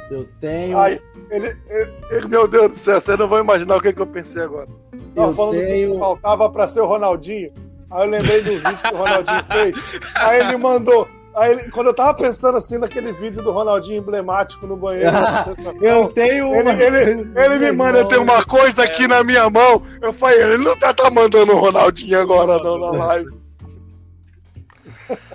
Eu 0.09 0.25
tenho. 0.39 0.77
Ai, 0.77 0.99
ele, 1.29 1.55
ele- 1.69 1.91
ele- 2.11 2.27
meu 2.27 2.47
Deus 2.47 2.69
do 2.69 2.77
céu, 2.77 3.01
vocês 3.01 3.19
não 3.19 3.27
vão 3.27 3.39
imaginar 3.39 3.75
o 3.75 3.81
que, 3.81 3.91
que 3.91 4.01
eu 4.01 4.07
pensei 4.07 4.43
agora. 4.43 4.67
Tava 5.13 5.29
Eu 5.31 5.35
falando 5.35 5.57
tenho- 5.59 5.93
que 5.93 5.99
faltava 5.99 6.49
pra 6.49 6.67
ser 6.67 6.79
o 6.81 6.85
Ronaldinho. 6.85 7.51
Aí 7.91 8.05
eu 8.05 8.09
lembrei 8.09 8.41
do 8.41 8.51
vídeo 8.51 8.77
que 8.77 8.93
o 8.93 8.97
Ronaldinho 8.97 9.45
fez. 9.51 9.99
Aí 10.15 10.39
ele 10.39 10.57
mandou. 10.57 11.07
Aí 11.37 11.51
ele- 11.51 11.69
quando 11.71 11.87
eu 11.87 11.93
tava 11.93 12.13
pensando 12.15 12.57
assim 12.57 12.77
naquele 12.77 13.13
vídeo 13.13 13.43
do 13.43 13.51
Ronaldinho 13.51 13.99
emblemático 13.99 14.65
no 14.65 14.75
banheiro. 14.75 15.11
sensação, 15.45 15.75
Eu 15.81 16.07
tenho 16.09 16.53
ele, 16.55 16.61
uma. 16.63 16.73
ele, 16.83 17.31
ele 17.35 17.57
me 17.59 17.71
manda, 17.71 17.99
eu 17.99 18.05
tenho 18.05 18.23
uma 18.23 18.43
coisa 18.43 18.83
aqui 18.83 19.07
na 19.07 19.23
minha 19.23 19.49
mão. 19.49 19.81
Eu 20.01 20.11
falei, 20.13 20.41
ele 20.41 20.57
não 20.63 20.75
tá, 20.75 20.93
tá 20.93 21.09
mandando 21.11 21.53
o 21.53 21.57
Ronaldinho 21.59 22.19
agora 22.19 22.57
não 22.63 22.79
na 22.79 22.91
live. 23.05 23.29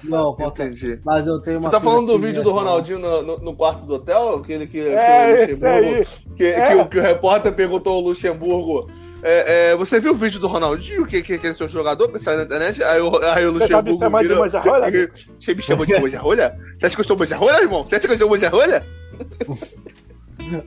Não, 0.02 0.34
falta- 0.36 0.64
Entendi. 0.64 0.98
mas 1.04 1.26
eu 1.26 1.40
tenho 1.40 1.58
uma. 1.58 1.70
Você 1.70 1.76
tá 1.76 1.80
falando 1.80 2.06
do 2.08 2.18
vídeo 2.18 2.42
do. 2.42 2.50
Ronaldinho 2.52 2.98
no, 2.98 3.22
no- 3.22 3.38
no 3.38 3.56
quarto 3.56 3.86
do 3.86 3.94
hotel? 3.94 4.34
Aquele 4.36 4.66
que, 4.66 4.82
que 4.82 4.88
É, 4.88 5.32
o 5.32 5.36
esse 5.36 5.64
aí. 5.66 5.98
Luxemburgo. 5.98 6.36
Que, 6.36 6.44
É. 6.46 6.68
que 6.68 6.74
o, 6.74 6.86
que 6.86 6.98
o 6.98 7.02
repórter 7.02 7.52
perguntou 7.54 7.94
ao 7.94 8.00
Luxemburgo. 8.00 8.90
É, 9.22 9.70
é, 9.70 9.76
você 9.76 10.00
viu 10.00 10.12
o 10.12 10.16
vídeo 10.16 10.40
do 10.40 10.46
Ronaldinho, 10.48 11.06
que, 11.06 11.22
que, 11.22 11.38
que 11.38 11.46
é 11.46 11.52
seu 11.52 11.68
jogador, 11.68 12.08
que 12.08 12.18
saiu 12.18 12.38
na 12.38 12.44
internet? 12.44 12.82
Aí 12.82 13.00
o, 13.00 13.16
aí 13.18 13.46
o 13.46 13.52
Você 13.52 13.68
tá 13.68 13.80
me 13.82 13.90
Luxemburgo 13.92 13.98
chamando 13.98 14.28
de? 14.90 15.26
Você 15.38 15.54
me 15.54 15.62
chamou 15.62 15.86
de 15.86 16.00
manjarrolha? 16.00 16.58
Você 16.78 16.86
acha 16.86 16.94
que 16.96 17.00
eu 17.00 17.04
sou 17.06 17.16
manjarrolha, 17.16 17.62
irmão? 17.62 17.82
Você 17.86 17.96
acha 17.96 18.08
que 18.08 18.14
eu 18.14 18.18
sou 18.18 18.28
manjarrolha? 18.30 18.84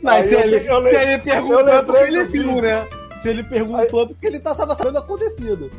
Mas 0.02 0.24
Aí 0.24 0.30
se 0.30 0.34
eu- 0.36 0.40
ele, 0.40 0.56
eu 0.70 0.76
se 0.76 0.82
lem- 0.82 0.96
ele 0.96 1.18
perguntou, 1.20 1.60
eu 1.60 1.96
é 1.96 2.08
ele 2.08 2.24
viu, 2.26 2.62
né? 2.62 2.88
Se 3.22 3.30
ele 3.30 3.44
perguntou, 3.44 4.04
é 4.04 4.08
porque 4.08 4.26
ele 4.28 4.40
tá 4.40 4.54
sabendo 4.56 4.78
sabendo 4.78 4.98
acontecido. 5.00 5.70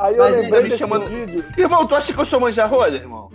Aí 0.00 0.16
eu 0.16 0.24
Mas 0.24 0.36
lembrei 0.36 0.62
me 0.62 0.68
desse 0.70 0.78
chamando- 0.78 1.06
vídeo. 1.06 1.44
Irmão, 1.58 1.86
tu 1.86 1.94
acha 1.94 2.12
que 2.12 2.18
eu 2.20 2.24
sou 2.24 2.40
manjarrolha, 2.40 2.96
irmão? 2.96 3.30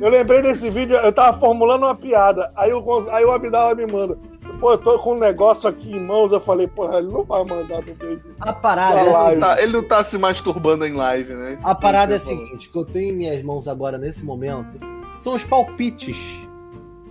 Eu 0.00 0.08
lembrei 0.10 0.40
desse 0.42 0.70
vídeo, 0.70 0.96
eu 0.96 1.12
tava 1.12 1.36
formulando 1.38 1.82
uma 1.84 1.94
piada. 1.94 2.52
Aí 2.54 2.72
o, 2.72 3.10
aí 3.10 3.24
o 3.24 3.32
Abdala 3.32 3.74
me 3.74 3.84
manda. 3.86 4.16
Pô, 4.60 4.72
eu 4.72 4.78
tô 4.78 4.98
com 5.00 5.14
um 5.14 5.18
negócio 5.18 5.68
aqui 5.68 5.90
em 5.90 6.00
mãos. 6.00 6.30
Eu 6.30 6.38
falei, 6.40 6.68
porra, 6.68 6.98
ele 6.98 7.08
não 7.08 7.24
vai 7.24 7.44
mandar 7.44 7.82
meio. 7.82 7.96
do- 7.96 8.20
A 8.40 8.52
parada 8.52 8.94
Tá 8.94 9.00
é 9.04 9.10
lá, 9.10 9.26
a 9.28 9.32
Ele, 9.32 9.40
tá, 9.40 9.62
ele 9.62 9.72
não 9.72 9.82
tá 9.82 10.04
se 10.04 10.16
masturbando 10.16 10.86
em 10.86 10.92
live, 10.94 11.34
né? 11.34 11.54
Isso 11.58 11.66
A 11.66 11.74
parada 11.74 12.12
é 12.14 12.16
a 12.16 12.20
seguinte, 12.20 12.70
que 12.70 12.78
eu 12.78 12.84
tenho 12.84 13.12
em 13.12 13.16
minhas 13.16 13.42
mãos 13.42 13.66
agora 13.66 13.98
nesse 13.98 14.24
momento 14.24 14.78
são 15.18 15.34
os 15.34 15.42
palpites. 15.42 16.16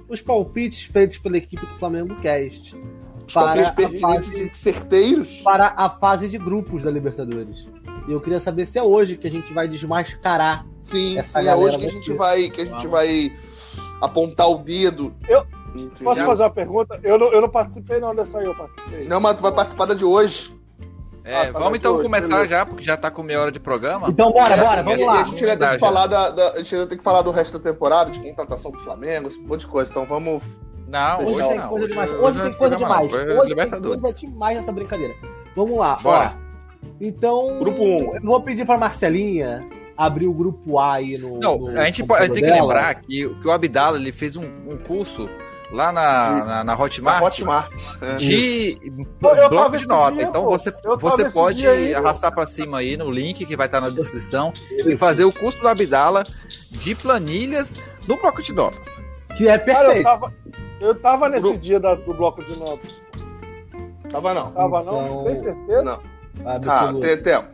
Os 0.07 0.21
palpites 0.21 0.85
feitos 0.85 1.17
pela 1.17 1.35
equipe 1.37 1.65
do 1.65 1.77
Flamengo 1.79 2.15
Cast 2.21 2.73
Os 3.27 3.33
para 3.33 3.67
a 3.67 3.71
pertinentes 3.73 3.99
fase- 4.29 4.49
e 4.49 4.53
certeiros. 4.55 5.41
para 5.41 5.73
a 5.75 5.89
fase 5.89 6.29
de 6.29 6.37
grupos 6.37 6.83
da 6.83 6.91
Libertadores. 6.91 7.67
E 8.07 8.11
eu 8.11 8.21
queria 8.21 8.39
saber 8.39 8.65
se 8.65 8.79
é 8.79 8.83
hoje 8.83 9.17
que 9.17 9.27
a 9.27 9.31
gente 9.31 9.53
vai 9.53 9.67
desmascarar. 9.67 10.65
Sim, 10.79 11.17
Essa 11.17 11.41
sim, 11.41 11.47
é 11.47 11.55
hoje 11.55 11.77
que 11.77 11.85
a 11.85 11.89
gente 11.89 12.13
vai, 12.13 12.49
que 12.49 12.61
a 12.61 12.63
gente 12.65 12.87
Vamos. 12.87 12.91
vai 12.91 13.33
apontar 14.01 14.49
o 14.49 14.57
dedo. 14.59 15.13
Eu- 15.27 15.45
Entendi. 15.75 16.03
Posso 16.03 16.25
fazer 16.25 16.43
uma 16.43 16.49
pergunta? 16.49 16.99
Eu 17.03 17.19
não, 17.19 17.27
eu 17.31 17.41
não 17.41 17.49
participei 17.49 17.99
não 17.99 18.15
dessa 18.15 18.39
aí, 18.39 18.45
eu 18.45 18.55
participei. 18.55 19.05
Não, 19.07 19.19
mas 19.19 19.35
tu 19.35 19.43
vai 19.43 19.51
participar 19.51 19.85
da 19.85 19.93
de 19.93 20.05
hoje. 20.05 20.55
É, 21.23 21.35
Ah, 21.49 21.51
tá 21.53 21.59
vamos 21.59 21.77
então 21.77 21.95
hoje, 21.95 22.03
começar 22.03 22.27
beleza. 22.29 22.47
já, 22.47 22.65
porque 22.65 22.83
já 22.83 22.95
tá 22.97 23.11
com 23.11 23.21
meia 23.21 23.41
hora 23.41 23.51
de 23.51 23.59
programa. 23.59 24.07
Então 24.09 24.31
bora, 24.31 24.55
bora, 24.57 24.81
vamos 24.81 24.99
e, 24.99 25.03
lá. 25.03 25.19
a 25.19 25.23
gente 25.25 25.43
ainda 25.45 25.57
tem 25.67 25.73
que 25.73 25.79
falar 25.79 26.07
da, 26.07 26.29
da- 26.29 26.51
a 26.53 26.57
gente 26.57 26.73
ainda 26.73 26.87
tem 26.87 26.97
que 26.97 27.03
falar 27.03 27.21
do 27.21 27.31
resto 27.31 27.59
da 27.59 27.71
temporada, 27.71 28.09
de 28.09 28.19
contratação 28.21 28.71
do 28.71 28.79
Flamengo, 28.79 29.27
esse 29.27 29.37
monte 29.39 29.59
de 29.61 29.67
coisa. 29.67 29.91
Então 29.91 30.05
vamos. 30.05 30.41
Não, 30.87 31.17
Hoje, 31.17 31.35
hoje, 31.35 31.47
tem 31.49 31.57
não. 31.59 31.67
coisa 31.67 31.87
demais. 31.89 32.11
hoje 32.11 32.21
Hoje 32.23 32.37
não 32.37 32.45
é 32.45 32.49
tem 32.49 32.57
coisa 32.57 32.75
demais. 32.77 33.13
Hoje 33.13 33.15
é 33.15 33.33
Hoje 33.33 33.55
tem 33.55 33.81
coisa 33.81 34.13
demais 34.13 34.57
nessa 34.57 34.71
brincadeira. 34.71 35.15
Vamos 35.53 35.77
lá, 35.77 35.95
Bora. 36.01 36.33
ó. 36.43 36.46
Então, 36.99 37.59
Grupo 37.59 37.83
um. 37.83 38.15
eu 38.15 38.21
vou 38.21 38.41
pedir 38.41 38.65
pra 38.65 38.77
Marcelinha 38.77 39.65
abrir 39.95 40.27
o 40.27 40.33
grupo 40.33 40.77
A 40.79 40.93
aí 40.95 41.17
no. 41.17 41.39
Não, 41.39 41.57
no 41.57 41.67
a 41.79 41.85
gente, 41.85 42.03
pode- 42.03 42.25
tem 42.31 42.35
que 42.35 42.41
dela. 42.41 42.61
lembrar 42.61 42.95
que, 42.95 43.29
que 43.29 43.47
o 43.47 43.51
Abdala 43.51 43.97
ele 43.97 44.11
fez 44.11 44.35
um, 44.35 44.43
um 44.43 44.77
curso 44.77 45.27
lá 45.71 45.91
na, 45.91 46.45
na, 46.45 46.63
na 46.63 46.73
Hotmart. 46.79 47.19
Na 47.21 47.25
Hotmart. 47.27 47.71
É. 48.01 48.15
de 48.15 48.77
eu 49.21 49.49
bloco 49.49 49.77
de 49.77 49.87
nota. 49.87 50.15
dia, 50.15 50.25
então 50.25 50.45
você, 50.45 50.73
você 50.99 51.29
pode 51.29 51.67
aí, 51.67 51.93
arrastar 51.93 52.33
pra 52.33 52.45
cima 52.45 52.77
aí 52.79 52.95
no 52.95 53.11
link 53.11 53.45
que 53.45 53.55
vai 53.57 53.65
estar 53.65 53.81
na 53.81 53.89
descrição 53.89 54.53
e 54.71 54.95
fazer 54.95 55.23
o 55.25 55.33
curso 55.33 55.59
do 55.59 55.67
Abdala 55.67 56.23
de 56.71 56.95
planilhas 56.95 57.79
no 58.07 58.15
bloco 58.17 58.41
de 58.41 58.53
notas. 58.53 59.01
Que 59.35 59.47
é 59.49 59.57
Cara, 59.57 59.79
eu 59.79 59.85
perfeito. 59.85 60.03
tava, 60.03 60.33
eu 60.79 60.95
tava 60.95 61.29
nesse 61.29 61.43
Grupo. 61.43 61.59
dia 61.59 61.79
da- 61.79 61.95
do 61.95 62.13
bloco 62.13 62.43
de 62.43 62.57
notas. 62.57 63.01
Tava 64.09 64.33
não. 64.33 64.51
Tava 64.51 64.81
Então- 64.81 65.15
não? 65.17 65.23
Tem 65.25 65.35
certeza? 65.35 65.81
Não. 65.83 65.99
O 66.43 66.69
Ah, 66.69 66.89
seu- 66.91 66.99
tem 66.99 67.17
tempo. 67.21 67.47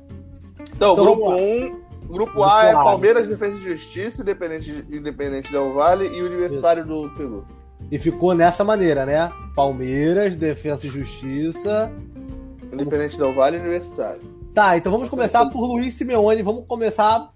Então, 0.76 0.94
Então, 0.94 0.96
grupo 0.96 1.22
vamos 1.26 1.30
lá. 1.30 1.36
1. 1.36 1.70
grupo 2.08 2.14
Grupo 2.34 2.44
A 2.44 2.66
é 2.66 2.72
A. 2.72 2.76
Palmeiras, 2.84 3.28
Defesa 3.28 3.56
e 3.58 3.62
Justiça, 3.62 4.22
Independente, 4.22 4.86
Independente 4.92 5.52
Del 5.52 5.74
Vale 5.74 6.08
e 6.08 6.22
Universitário 6.22 6.86
do 6.86 7.10
Peru. 7.16 7.46
E 7.92 7.98
ficou 7.98 8.34
nessa 8.36 8.64
maneira, 8.64 9.06
né? 9.06 9.32
Palmeiras, 9.56 10.36
Defesa 10.36 10.86
e 10.86 10.90
Justiça. 10.90 11.92
Independente 12.72 13.18
Del 13.18 13.34
Vale 13.34 13.58
e 13.58 13.60
Universitário. 13.60 14.22
Tá, 14.54 14.78
então 14.78 14.92
vamos 14.92 15.10
começar 15.10 15.48
por 15.50 15.66
Luiz 15.66 15.94
Simeone. 15.96 16.44
Vamos 16.44 16.66
começar 16.68 17.32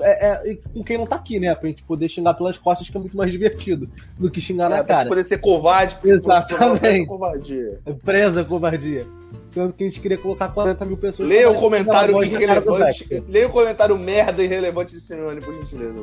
é, 0.00 0.50
é, 0.50 0.54
com 0.74 0.82
quem 0.82 0.96
não 0.98 1.06
tá 1.06 1.16
aqui, 1.16 1.38
né? 1.40 1.54
Pra 1.54 1.68
gente 1.68 1.82
poder 1.82 2.08
xingar 2.08 2.34
pelas 2.34 2.58
costas, 2.58 2.88
que 2.90 2.96
é 2.96 3.00
muito 3.00 3.16
mais 3.16 3.30
divertido 3.32 3.88
do 4.18 4.30
que 4.30 4.40
xingar 4.40 4.68
na 4.70 4.76
É, 4.78 4.82
pra 4.82 4.96
cara. 4.96 5.08
poder 5.08 5.24
ser 5.24 5.38
covarde. 5.38 5.96
Exatamente. 6.04 7.06
Covardia. 7.06 7.80
É 7.84 7.92
Presa 7.92 8.44
covardia. 8.44 9.06
Tanto 9.52 9.74
que 9.74 9.84
a 9.84 9.86
gente 9.86 10.00
queria 10.00 10.18
colocar 10.18 10.48
40 10.48 10.84
mil 10.84 10.96
pessoas. 10.96 11.28
Leia 11.28 11.50
o 11.50 11.54
comentário 11.54 12.22
irrelevante. 12.22 13.22
Leia 13.28 13.48
o 13.48 13.50
comentário 13.50 13.98
merda 13.98 14.42
e 14.42 14.46
irrelevante 14.46 14.94
de 14.94 15.00
Simeone, 15.00 15.40
por 15.40 15.54
gentileza. 15.54 15.94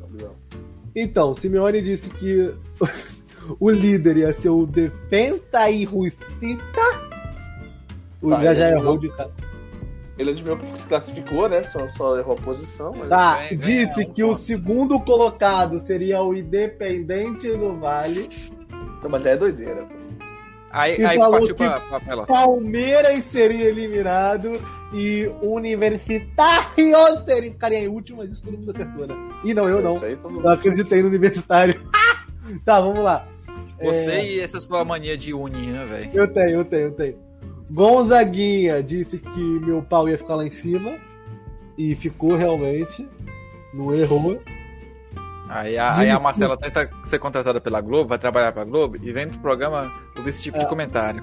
Gabriel. 0.00 0.36
Então, 0.94 1.32
Simeone 1.32 1.80
disse 1.80 2.10
que 2.10 2.54
o 3.58 3.70
líder 3.70 4.16
ia 4.18 4.32
ser 4.32 4.50
o 4.50 4.66
Defenta 4.66 5.70
e 5.70 5.84
Rucita. 5.84 7.08
O 8.20 8.30
Tá, 8.30 8.42
já 8.42 8.50
adivinhou. 8.50 8.80
errou 8.80 8.98
de 8.98 9.08
cara. 9.10 9.30
Ele 10.18 10.30
adivinhou 10.30 10.58
que 10.58 10.80
se 10.80 10.86
classificou, 10.86 11.48
né? 11.48 11.62
Só, 11.68 11.88
só 11.90 12.18
errou 12.18 12.36
a 12.36 12.40
posição. 12.40 12.92
Mas... 12.98 13.08
Tá, 13.08 13.36
ganha 13.36 13.56
disse 13.56 14.02
um 14.02 14.10
que 14.10 14.24
o 14.24 14.34
segundo 14.34 14.98
colocado 15.00 15.78
seria 15.78 16.20
o 16.22 16.34
Independente 16.34 17.48
do 17.56 17.78
Vale. 17.78 18.28
Não, 19.00 19.08
mas 19.08 19.22
já 19.22 19.30
é 19.30 19.36
doideira. 19.36 19.84
pô. 19.84 20.07
Aí, 20.70 20.98
E 21.00 21.04
aí 21.04 21.16
falou 21.16 21.32
partiu 21.38 21.54
que- 21.54 21.62
pra, 21.64 21.80
pra 21.80 21.96
apelação. 21.96 22.34
Palmeiras 22.36 23.24
seria 23.24 23.64
eliminado 23.66 24.60
e 24.92 25.30
Universitário 25.40 27.24
seria 27.24 27.50
ficaria 27.52 27.78
em 27.80 27.88
último, 27.88 28.18
mas 28.18 28.30
isso 28.32 28.44
todo 28.44 28.58
mundo 28.58 28.70
acertou, 28.70 29.06
né? 29.06 29.14
E 29.44 29.54
não, 29.54 29.68
eu 29.68 29.80
não. 29.80 29.94
Isso 29.96 30.04
aí 30.04 30.16
todo 30.16 30.32
mundo- 30.32 30.46
Eu 30.46 30.52
acreditei 30.52 31.00
no 31.02 31.08
Universitário. 31.08 31.80
tá, 32.64 32.80
vamos 32.80 33.00
lá. 33.02 33.26
Você 33.80 34.10
É, 34.10 34.24
e 34.26 34.40
essa 34.40 34.60
sua 34.60 34.84
mania 34.84 35.16
de 35.16 35.32
uni, 35.32 35.68
né, 35.68 35.84
velho? 35.84 36.10
Eu 36.12 36.26
tenho, 36.32 36.50
eu 36.50 36.64
tenho, 36.64 36.82
eu 36.88 36.92
tenho. 36.92 37.16
Gonzaguinha 37.70 38.82
disse 38.82 39.18
que 39.18 39.40
meu 39.40 39.82
pau 39.82 40.08
ia 40.08 40.18
ficar 40.18 40.34
lá 40.34 40.44
em 40.46 40.50
cima. 40.50 40.96
E 41.76 41.94
ficou 41.94 42.34
realmente. 42.34 43.08
Não 43.72 43.94
errou. 43.94 44.40
Aí, 45.48 45.78
a, 45.78 45.96
aí 45.96 46.10
a 46.10 46.18
Marcela 46.20 46.56
tenta 46.58 46.90
ser 47.04 47.18
contratada 47.18 47.58
pela 47.60 47.80
Globo, 47.80 48.08
vai 48.08 48.18
trabalhar 48.18 48.52
pra 48.52 48.64
Globo 48.64 48.98
e 49.00 49.12
vem 49.12 49.28
pro 49.28 49.38
programa 49.38 49.90
ouvir 50.18 50.30
esse 50.30 50.42
tipo 50.42 50.56
É. 50.56 50.60
de 50.60 50.66
comentário. 50.66 51.22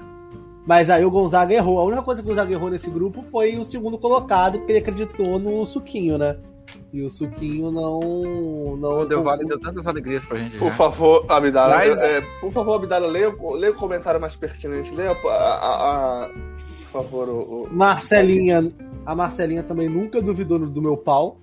Mas 0.66 0.90
aí 0.90 1.04
o 1.04 1.10
Gonzaga 1.10 1.54
errou. 1.54 1.78
A 1.78 1.84
única 1.84 2.02
coisa 2.02 2.20
que 2.20 2.26
o 2.26 2.30
Gonzaga 2.30 2.52
errou 2.52 2.68
nesse 2.70 2.90
grupo 2.90 3.22
foi 3.30 3.56
o 3.56 3.64
segundo 3.64 3.96
colocado, 3.98 4.58
porque 4.58 4.72
ele 4.72 4.78
acreditou 4.80 5.38
no 5.38 5.64
Suquinho, 5.64 6.18
né? 6.18 6.36
E 6.92 7.00
o 7.02 7.08
Suquinho 7.08 7.70
não. 7.70 8.00
não 8.76 8.98
O 8.98 9.04
Del 9.04 9.22
Vale 9.22 9.44
deu 9.44 9.60
tantas 9.60 9.86
alegrias 9.86 10.26
pra 10.26 10.38
gente 10.38 10.56
Por 10.58 10.68
já. 10.70 10.74
favor, 10.74 11.24
Abdala. 11.28 11.76
Mas- 11.76 12.02
é, 12.02 12.20
por 12.40 12.50
favor, 12.52 12.74
Abdala, 12.74 13.06
leia, 13.06 13.30
o- 13.30 13.54
leia 13.54 13.72
o 13.72 13.76
comentário 13.76 14.20
mais 14.20 14.34
pertinente. 14.34 14.92
Leia 14.92 15.12
a. 15.12 15.14
a- 15.30 16.24
a- 16.24 16.28
por 16.90 17.02
favor, 17.04 17.28
o. 17.28 17.62
o- 17.62 17.68
Marcelinha. 17.72 18.68
A 19.04 19.14
Marcelinha 19.14 19.62
também 19.62 19.88
nunca 19.88 20.20
duvidou 20.20 20.58
do 20.58 20.82
meu 20.82 20.96
pau. 20.96 21.38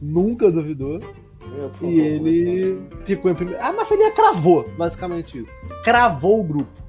Nunca 0.00 0.48
duvidou. 0.50 1.00
por 1.00 1.88
E 1.90 1.96
favor, 1.96 2.28
ele 2.28 2.80
ficou 3.04 3.28
em 3.28 3.34
primeiro. 3.34 3.60
A 3.60 3.72
Marcelinha 3.72 4.12
cravou, 4.12 4.68
basicamente 4.78 5.38
isso. 5.40 5.52
Cravou 5.82 6.38
o 6.38 6.44
grupo. 6.44 6.79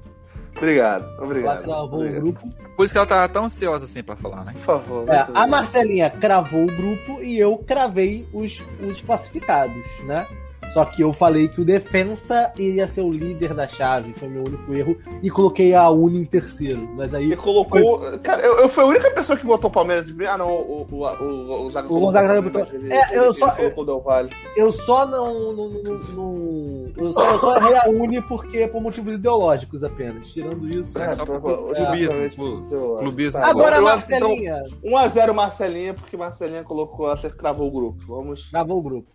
Obrigado, 0.62 1.04
Ela 1.16 1.24
obrigado. 1.24 1.62
cravou 1.64 1.84
obrigado. 2.00 2.18
o 2.18 2.20
grupo. 2.32 2.48
Por 2.76 2.84
isso 2.84 2.94
que 2.94 2.98
ela 2.98 3.06
tava 3.06 3.28
tão 3.28 3.44
ansiosa 3.46 3.84
assim 3.84 4.00
pra 4.00 4.14
falar, 4.14 4.44
né? 4.44 4.52
Por 4.52 4.60
favor. 4.62 5.08
É, 5.08 5.26
a. 5.34 5.44
Marcelinha 5.44 6.08
cravou 6.08 6.62
o 6.62 6.66
grupo 6.66 7.20
e 7.20 7.36
eu 7.36 7.58
cravei 7.58 8.28
os, 8.32 8.62
os 8.80 9.00
classificados, 9.02 9.84
né? 10.04 10.24
Só 10.72 10.84
que 10.86 11.02
eu 11.02 11.12
falei 11.12 11.48
que 11.48 11.60
o 11.60 11.64
Defensa 11.64 12.50
iria 12.56 12.88
ser 12.88 13.02
o 13.02 13.10
líder 13.10 13.52
da 13.52 13.68
chave, 13.68 14.14
foi 14.14 14.28
meu 14.28 14.42
único 14.42 14.72
erro, 14.72 14.96
e 15.22 15.28
coloquei 15.30 15.74
a 15.74 15.90
Uni 15.90 16.20
em 16.20 16.24
terceiro. 16.24 16.88
Mas 16.96 17.12
aí. 17.14 17.28
Você 17.28 17.36
colocou. 17.36 18.00
Cara, 18.22 18.40
eu, 18.42 18.58
eu 18.58 18.68
fui 18.70 18.82
a 18.82 18.86
única 18.86 19.10
pessoa 19.10 19.38
que 19.38 19.44
botou 19.44 19.68
o 19.68 19.72
Palmeiras 19.72 20.06
em 20.06 20.08
primeiro. 20.08 20.32
Ah, 20.32 20.38
não, 20.38 20.50
o, 20.50 20.86
o, 20.90 20.94
o, 20.94 21.66
o, 21.66 21.70
Zaga 21.70 21.88
colocou 21.88 22.12
botou- 22.42 22.66
ele- 22.72 22.92
É, 22.92 23.16
eu 23.18 23.24
ele 23.24 23.32
só- 23.34 23.50
colocou 23.50 23.82
o 23.82 23.86
Del 23.86 24.00
Valle. 24.00 24.30
Eu 24.56 24.72
só 24.72 25.06
não. 25.06 25.52
não, 25.52 25.68
não, 25.68 25.98
não- 26.14 26.92
eu, 26.96 27.12
só, 27.12 27.32
eu 27.32 27.38
só 27.38 27.56
errei 27.56 27.76
a 27.76 27.88
Uni 27.90 28.22
porque 28.22 28.66
por 28.68 28.80
motivos 28.80 29.14
ideológicos 29.14 29.84
apenas. 29.84 30.28
Tirando 30.28 30.66
isso. 30.68 30.98
É, 30.98 31.14
só 31.14 31.26
tá, 31.26 31.38
por 31.38 31.74
tá, 31.74 31.74
clubismo, 31.84 32.98
clubismo. 32.98 33.40
Agora, 33.40 33.76
eu 33.76 33.84
que 33.98 34.14
então, 34.14 34.28
Marcelinha. 34.30 34.62
1x0 34.84 35.32
Marcelinha, 35.34 35.94
porque 35.94 36.16
Marcelinha 36.16 36.64
colocou, 36.64 37.08
ela 37.08 37.16
cravou 37.30 37.68
o 37.68 37.70
grupo. 37.70 38.04
Vamos. 38.06 38.48
Gravou 38.50 38.78
o 38.78 38.82
grupo. 38.82 39.10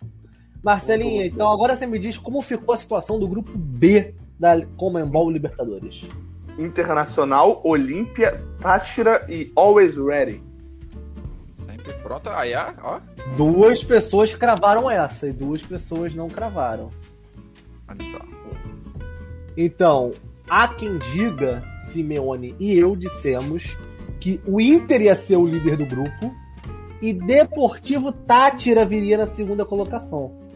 Marcelinha, 0.64 1.26
então 1.26 1.52
agora 1.52 1.76
você 1.76 1.86
me 1.86 2.00
diz 2.00 2.18
como 2.18 2.42
ficou 2.42 2.74
a 2.74 2.78
situação 2.78 3.20
do 3.20 3.28
grupo 3.28 3.52
B 3.58 4.14
da 4.40 4.66
Comembol 4.76 5.30
Libertadores. 5.30 6.06
Internacional, 6.58 7.62
Olímpia, 7.64 8.44
Táchira 8.60 9.26
e 9.30 9.52
Always 9.56 9.96
Ready. 9.96 10.42
Sempre 11.48 11.94
pronto. 11.94 12.30
Aí, 12.30 12.54
ó, 12.56 12.74
ó. 12.84 13.00
Duas 13.36 13.84
pessoas 13.84 14.34
cravaram 14.34 14.90
essa 14.90 15.28
e 15.28 15.34
duas 15.34 15.62
pessoas 15.62 16.14
não 16.14 16.28
cravaram. 16.28 16.92
Olha 17.88 18.12
só. 18.12 18.20
Então, 19.56 20.12
há 20.50 20.68
quem 20.68 20.98
diga, 21.14 21.64
Simeone 21.92 22.56
e 22.60 22.78
eu 22.78 22.96
dissemos 22.96 23.76
que 24.20 24.42
o 24.46 24.60
Inter 24.60 25.02
ia 25.04 25.16
ser 25.16 25.38
o 25.38 25.48
líder 25.48 25.78
do 25.78 25.86
grupo 25.86 26.36
e 27.02 27.14
Deportivo 27.14 28.12
Tátira 28.12 28.86
viria 28.86 29.18
na 29.18 29.28
segunda 29.28 29.66
colocação. 29.66 30.47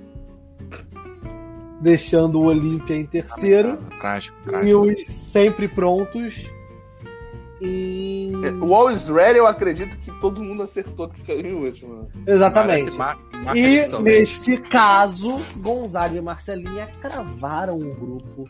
Deixando 1.81 2.39
o 2.39 2.45
Olímpia 2.45 2.95
em 2.95 3.05
terceiro 3.05 3.77
Trágico, 3.99 4.37
e 4.45 4.49
trágico. 4.49 4.79
os 4.81 5.07
sempre 5.07 5.67
prontos 5.67 6.45
em... 7.59 8.31
O 8.61 8.73
Always 8.73 9.07
Ready, 9.07 9.37
eu 9.39 9.47
acredito 9.47 9.97
que 9.97 10.11
todo 10.19 10.43
mundo 10.43 10.63
acertou 10.63 11.09
que 11.09 11.19
ficaria 11.19 11.51
em 11.51 11.53
último. 11.55 12.07
Exatamente. 12.25 12.91
Mar- 12.91 13.17
E 13.55 13.83
nesse 14.01 14.57
caso, 14.57 15.39
Gonzaga 15.57 16.15
e 16.17 16.21
Marcelinha 16.21 16.87
cravaram 17.01 17.77
o 17.77 17.93
grupo 17.95 18.47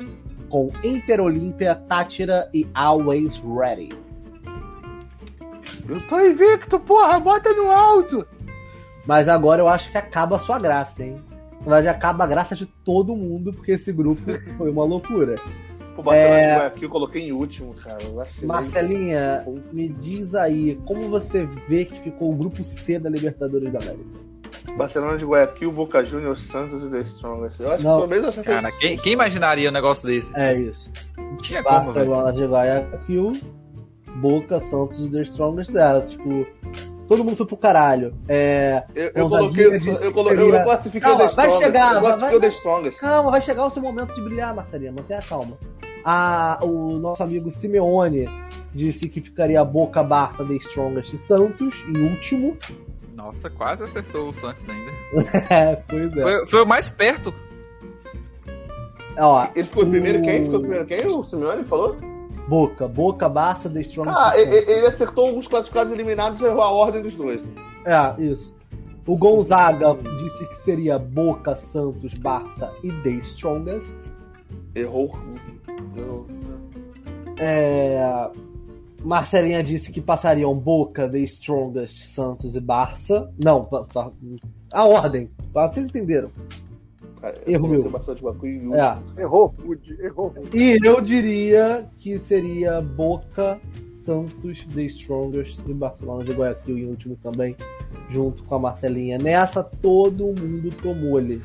com 0.49 0.69
Inter 0.83 1.21
Olímpia, 1.21 1.73
Tátira 1.75 2.49
e 2.53 2.67
Always 2.73 3.41
Ready. 3.57 3.89
Eu 5.87 5.99
tô 6.07 6.19
invicto, 6.19 6.79
porra, 6.79 7.19
bota 7.19 7.51
no 7.53 7.71
alto! 7.71 8.25
Mas 9.05 9.27
agora 9.27 9.61
eu 9.61 9.67
acho 9.67 9.89
que 9.91 9.97
acaba 9.97 10.35
a 10.35 10.39
sua 10.39 10.59
graça, 10.59 11.03
hein? 11.03 11.21
Na 11.61 11.75
verdade, 11.75 11.87
acaba 11.89 12.23
a 12.23 12.27
graça 12.27 12.55
de 12.55 12.65
todo 12.65 13.15
mundo, 13.15 13.53
porque 13.53 13.71
esse 13.73 13.91
grupo 13.91 14.21
foi 14.57 14.69
uma 14.69 14.83
loucura. 14.83 15.35
Pô, 15.95 16.01
Barcelona 16.03 16.37
É. 16.39 16.47
de 16.47 16.55
Guayaquil, 16.57 16.83
eu 16.83 16.89
coloquei 16.89 17.21
em 17.23 17.31
último, 17.31 17.73
cara. 17.75 17.97
vacilei. 18.15 18.47
Marcelinha, 18.47 19.45
me 19.71 19.89
diz 19.89 20.33
aí, 20.33 20.79
como 20.85 21.09
você 21.09 21.47
vê 21.67 21.85
que 21.85 21.99
ficou 22.01 22.31
o 22.31 22.35
grupo 22.35 22.63
C 22.63 22.97
da 22.97 23.09
Libertadores 23.09 23.71
da 23.71 23.79
América? 23.79 24.21
Barcelona 24.77 25.17
de 25.17 25.25
Guayaquil, 25.25 25.71
Boca 25.71 26.03
Juniors, 26.03 26.41
Santos 26.43 26.83
e 26.85 26.89
The 26.89 27.01
Strongest. 27.01 27.59
Eu 27.59 27.71
acho 27.71 27.83
Não. 27.83 27.91
que 27.91 27.97
pelo 27.97 28.07
menos 28.09 28.23
eu 28.23 28.29
acertei. 28.29 28.55
Cara, 28.55 28.71
quem, 28.71 28.97
quem 28.97 29.13
imaginaria 29.13 29.69
um 29.69 29.73
negócio 29.73 30.07
desse? 30.07 30.31
É 30.35 30.57
isso. 30.57 30.89
Não 31.17 31.37
tinha 31.37 31.61
como. 31.61 31.75
Barcelona 31.83 32.31
de 32.31 32.45
Guayaquil, 32.45 33.31
Boca, 34.21 34.59
Santos 34.61 34.99
e 34.99 35.11
The 35.11 35.21
Strongest 35.23 35.71
dela. 35.73 36.01
Tipo, 36.05 36.45
todo 37.11 37.25
mundo 37.25 37.35
foi 37.35 37.45
pro 37.45 37.57
caralho. 37.57 38.13
É, 38.29 38.83
Eu, 38.95 39.11
eu 39.13 39.27
coloquei, 39.29 39.65
eu, 39.65 39.73
eu, 39.73 40.63
classifiquei 40.63 41.01
Calma, 41.01 41.25
o 41.25 41.27
The 41.27 41.35
vai 41.35 41.47
Strongest. 41.49 41.63
chegar, 41.65 41.87
eu 41.95 42.01
vai- 42.01 42.01
classifiquei 42.01 42.37
o 42.37 42.39
vai- 42.39 42.49
The 42.49 42.55
Strongest. 42.55 42.99
Calma, 43.01 43.31
vai 43.31 43.41
chegar 43.41 43.65
o 43.65 43.69
seu 43.69 43.81
momento 43.81 44.15
de 44.15 44.21
brilhar, 44.21 44.55
Marcelinha. 44.55 44.91
Mantenha 44.93 45.21
calma. 45.21 45.57
A, 46.05 46.59
o 46.63 46.97
nosso 46.99 47.21
amigo 47.21 47.51
Simeone 47.51 48.29
disse 48.73 49.09
que 49.09 49.19
ficaria 49.19 49.63
Boca, 49.65 50.01
Barça, 50.01 50.45
The 50.45 50.53
Strongest 50.53 51.13
e 51.13 51.17
Santos 51.17 51.83
em 51.87 52.09
último. 52.11 52.57
Nossa, 53.13 53.49
quase 53.49 53.83
acertou 53.83 54.29
o 54.29 54.33
Santos 54.33 54.67
ainda. 54.69 54.91
É, 55.53 55.75
pois 55.75 56.15
é. 56.15 56.21
Foi, 56.21 56.47
foi 56.47 56.63
o 56.63 56.65
mais 56.65 56.89
perto. 56.89 57.33
Ó, 59.19 59.47
Ele 59.53 59.67
ficou 59.67 59.83
em 59.83 59.89
primeiro 59.89 60.19
o- 60.19 60.21
quem? 60.21 60.43
Ficou 60.45 60.59
primeiro 60.61 60.85
quem? 60.85 61.05
O 61.05 61.23
Simeone 61.25 61.63
falou? 61.65 61.97
Boca, 62.51 62.85
Boca, 62.85 63.29
Barça, 63.29 63.69
The 63.69 63.79
Strongest 63.79 64.17
Ah, 64.19 64.37
ele, 64.37 64.85
acertou 64.85 65.27
alguns 65.27 65.47
classificados 65.47 65.93
eliminados 65.93 66.41
e 66.41 66.43
errou 66.43 66.61
a 66.61 66.69
ordem 66.69 67.01
dos 67.01 67.15
dois. 67.15 67.41
É, 67.85 68.21
isso. 68.21 68.53
O 69.07 69.15
Gonzaga 69.15 69.95
disse 70.19 70.45
que 70.49 70.57
seria 70.57 70.99
Boca, 70.99 71.55
Santos, 71.55 72.13
Barça 72.13 72.69
e 72.83 72.91
The 73.03 73.09
Strongest. 73.21 74.11
Errou. 74.75 75.17
Errou. 75.95 76.27
É, 77.39 78.29
Marcelinha 79.01 79.63
disse 79.63 79.89
que 79.89 80.01
passariam 80.01 80.53
Boca, 80.53 81.07
The 81.07 81.19
Strongest, 81.19 82.03
Santos 82.03 82.57
e 82.57 82.59
Barça. 82.59 83.31
Não, 83.41 83.65
a 84.73 84.83
ordem. 84.83 85.31
Vocês 85.53 85.85
entenderam. 85.85 86.29
Erro 87.45 87.67
meu. 87.67 87.89
bastante. 87.89 88.23
É. 89.17 89.21
Errou, 89.21 89.53
Rude, 89.63 89.97
errou. 90.01 90.33
E 90.53 90.79
eu 90.83 90.99
diria 91.01 91.87
que 91.97 92.17
seria 92.17 92.81
Boca, 92.81 93.59
Santos, 94.03 94.65
The 94.73 94.83
Strongest 94.83 95.59
e 95.67 95.73
Barcelona 95.73 96.23
de 96.23 96.31
Guayaquil 96.31 96.77
em 96.77 96.85
último 96.85 97.15
também, 97.21 97.55
junto 98.09 98.43
com 98.43 98.55
a 98.55 98.59
Marcelinha. 98.59 99.17
Nessa 99.17 99.63
todo 99.63 100.25
mundo 100.27 100.71
tomou-lhe. 100.81 101.41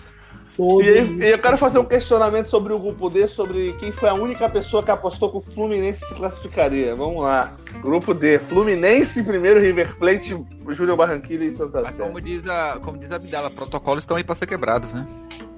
Todo 0.57 0.82
E, 0.82 0.88
aí, 0.88 1.30
eu 1.32 1.38
quero 1.38 1.59
fazer 1.59 1.78
um 1.78 1.84
questionamento 1.84 2.46
sobre 2.48 2.72
o 2.72 2.78
grupo 2.78 3.11
D, 3.11 3.26
sobre 3.28 3.74
quem 3.74 3.92
foi 3.92 4.09
a 4.09 4.14
única 4.14 4.48
pessoa 4.48 4.82
que 4.82 4.90
apostou 4.90 5.30
que 5.30 5.36
o 5.36 5.52
Fluminense 5.52 6.04
se 6.07 6.14
classificaria. 6.14 6.94
Vamos 6.94 7.22
lá. 7.22 7.57
Grupo 7.82 8.14
D, 8.14 8.38
Fluminense 8.38 9.22
primeiro, 9.22 9.61
River 9.61 9.96
Plate, 9.98 10.36
Júnior 10.70 10.96
Barranquilla 10.96 11.44
e 11.44 11.52
Santa 11.54 11.82
Mas 11.82 11.94
Fé. 11.94 12.02
como 12.02 12.20
diz 12.20 12.46
a, 12.46 12.78
como 12.82 12.96
diz 12.98 13.12
a 13.12 13.16
Abdala, 13.16 13.50
protocolos 13.50 14.02
estão 14.04 14.16
aí 14.16 14.24
pra 14.24 14.34
ser 14.34 14.46
quebrados, 14.46 14.94
né? 14.94 15.07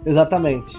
Exatamente. 0.04 0.76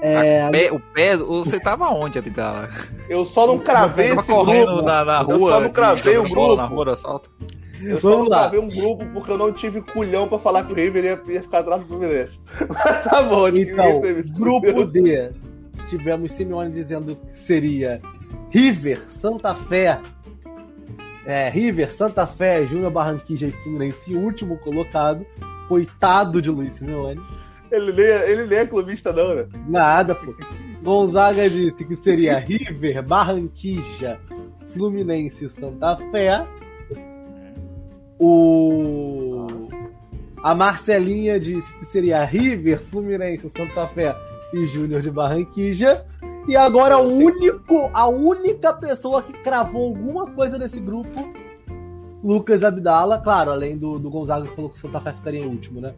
É, 0.00 0.42
A 0.44 0.50
pé- 0.50 0.70
o 0.70 0.78
pé, 0.78 1.16
você 1.16 1.58
tava 1.58 1.88
onde, 1.88 2.18
Abdala? 2.18 2.68
Eu 3.08 3.24
só 3.24 3.46
não 3.48 3.58
cravei 3.58 4.10
esse 4.12 4.28
correndo 4.28 4.66
grupo. 4.66 4.82
na, 4.82 5.04
na 5.04 5.20
Eu 5.22 5.36
rua. 5.38 5.50
só 5.52 5.60
não 5.60 5.70
cravei 5.70 6.16
o 6.16 6.22
grupo. 6.22 6.54
Na 6.56 6.64
rua 6.66 6.92
assalto. 6.92 7.28
Eu 7.82 7.98
só 7.98 8.10
Vamos 8.10 8.28
não 8.28 8.36
lá. 8.36 8.40
gravei 8.48 8.60
um 8.60 8.68
grupo 8.68 9.04
porque 9.12 9.30
eu 9.30 9.38
não 9.38 9.52
tive 9.52 9.80
culhão 9.80 10.28
pra 10.28 10.38
falar 10.38 10.64
que 10.64 10.72
o 10.72 10.74
River 10.76 11.04
ia, 11.04 11.20
ia 11.32 11.42
ficar 11.42 11.60
atrás 11.60 11.80
do 11.82 11.88
Fluminense. 11.88 12.40
Mas 12.68 13.04
tá 13.04 13.22
bom, 13.22 13.48
Então, 13.48 14.00
grupo 14.36 14.84
D, 14.86 15.30
tivemos 15.88 16.32
Simeone 16.32 16.72
dizendo 16.72 17.14
que 17.16 17.36
seria 17.36 18.00
River, 18.50 19.04
Santa 19.08 19.54
Fé, 19.54 19.98
é, 21.26 21.48
River, 21.50 21.92
Santa 21.92 22.26
Fé, 22.26 22.64
Júnior 22.66 22.90
Barranquilla 22.90 23.46
e 23.48 23.52
Fluminense, 23.52 24.14
último 24.14 24.56
colocado. 24.58 25.24
Coitado 25.68 26.40
de 26.40 26.50
Luiz 26.50 26.76
Simeone. 26.76 27.20
Ele 27.70 27.92
nem, 27.92 28.04
é- 28.06 28.30
ele 28.32 28.46
nem 28.46 28.58
é 28.60 28.66
clubista, 28.66 29.12
não, 29.12 29.34
né? 29.34 29.44
Nada, 29.68 30.14
pô. 30.14 30.34
Gonzaga 30.82 31.50
disse 31.50 31.84
que 31.84 31.94
seria 31.94 32.38
River, 32.38 33.02
Barranquilla, 33.02 34.18
Fluminense 34.72 35.44
e 35.44 35.50
Santa 35.50 35.98
Fé. 36.10 36.46
O. 38.18 39.46
A 40.42 40.54
Marcelinha 40.54 41.38
disse 41.40 41.72
que 41.74 41.84
seria 41.84 42.24
River, 42.24 42.80
Fluminense, 42.80 43.50
Santa 43.50 43.86
Fé 43.88 44.14
e 44.54 44.66
Júnior 44.68 45.02
de 45.02 45.10
Barranquilla. 45.10 46.06
E 46.46 46.56
agora 46.56 46.96
o 46.98 47.08
único, 47.12 47.90
a 47.92 48.08
única 48.08 48.72
pessoa 48.72 49.20
que 49.22 49.32
cravou 49.32 49.88
alguma 49.88 50.30
coisa 50.30 50.58
desse 50.58 50.80
grupo, 50.80 51.28
Lucas 52.24 52.64
Abdala, 52.64 53.18
claro, 53.20 53.50
além 53.50 53.76
do, 53.76 53.98
do 53.98 54.08
Gonzaga 54.08 54.46
que 54.46 54.54
falou 54.54 54.70
que 54.70 54.76
o 54.76 54.80
Santa 54.80 55.00
Fé 55.00 55.12
ficaria 55.12 55.40
em 55.40 55.46
último, 55.48 55.80
né? 55.80 55.94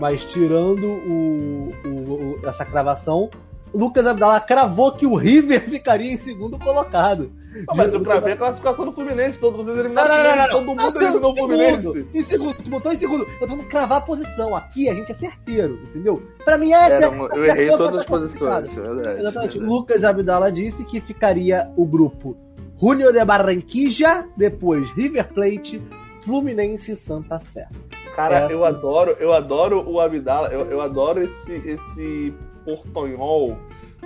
Mas 0.00 0.24
tirando 0.24 0.84
o, 0.86 1.72
o- 1.84 2.38
o- 2.42 2.46
essa 2.46 2.64
cravação, 2.64 3.30
Lucas 3.74 4.06
Abdala 4.06 4.40
cravou 4.40 4.92
que 4.92 5.06
o 5.06 5.14
River 5.14 5.62
ficaria 5.68 6.12
em 6.12 6.18
segundo 6.18 6.58
colocado. 6.58 7.30
Ah, 7.68 7.74
mas 7.74 7.92
eu 7.92 8.00
cravei 8.00 8.34
a 8.34 8.36
classificação 8.36 8.84
do 8.84 8.92
Fluminense, 8.92 9.38
todos 9.38 9.56
vocês 9.64 9.76
Não, 9.76 9.84
eliminaram 9.84 10.14
não, 10.14 10.22
não, 10.22 10.34
não, 10.36 10.48
todo 10.48 10.64
não. 10.66 10.74
mundo 10.76 11.02
eliminou 11.02 11.32
o 11.32 11.36
Fluminense. 11.36 12.06
em 12.14 12.22
segundo, 12.22 12.54
tu 12.62 12.70
botou 12.70 12.92
em 12.92 12.96
segundo. 12.96 13.24
Eu 13.24 13.38
tô 13.40 13.48
falando 13.48 13.64
cravar 13.68 13.98
a 13.98 14.00
posição. 14.02 14.54
Aqui 14.54 14.88
a 14.88 14.94
gente 14.94 15.10
é 15.10 15.14
certeiro, 15.16 15.78
entendeu? 15.90 16.22
Pra 16.44 16.56
mim 16.56 16.72
é. 16.72 16.76
Era 16.90 17.04
é- 17.06 17.08
um- 17.08 17.26
é- 17.26 17.38
eu 17.38 17.44
errei 17.46 17.68
é- 17.68 17.76
todas 17.76 17.96
é- 17.96 18.00
as 18.00 18.06
posições, 18.06 18.64
é 18.76 18.80
verdade. 18.80 19.20
Exatamente. 19.20 19.22
verdade. 19.22 19.58
Lucas 19.60 20.04
Abdala 20.04 20.52
disse 20.52 20.84
que 20.84 21.00
ficaria 21.00 21.68
o 21.76 21.84
grupo 21.84 22.36
Junior 22.80 23.12
de 23.12 23.24
Barranquilla, 23.24 24.26
depois 24.36 24.88
River 24.92 25.26
Plate, 25.32 25.82
Fluminense 26.24 26.92
e 26.92 26.96
Santa 26.96 27.40
Fé. 27.40 27.66
Cara, 28.14 28.36
Essa- 28.40 28.52
eu 28.52 28.64
adoro, 28.64 29.16
eu 29.20 29.32
adoro 29.32 29.84
o 29.88 30.00
Abdala, 30.00 30.48
eu, 30.48 30.66
eu 30.70 30.80
adoro 30.80 31.22
esse, 31.22 31.52
esse 31.52 32.34
portonhol 32.76 33.56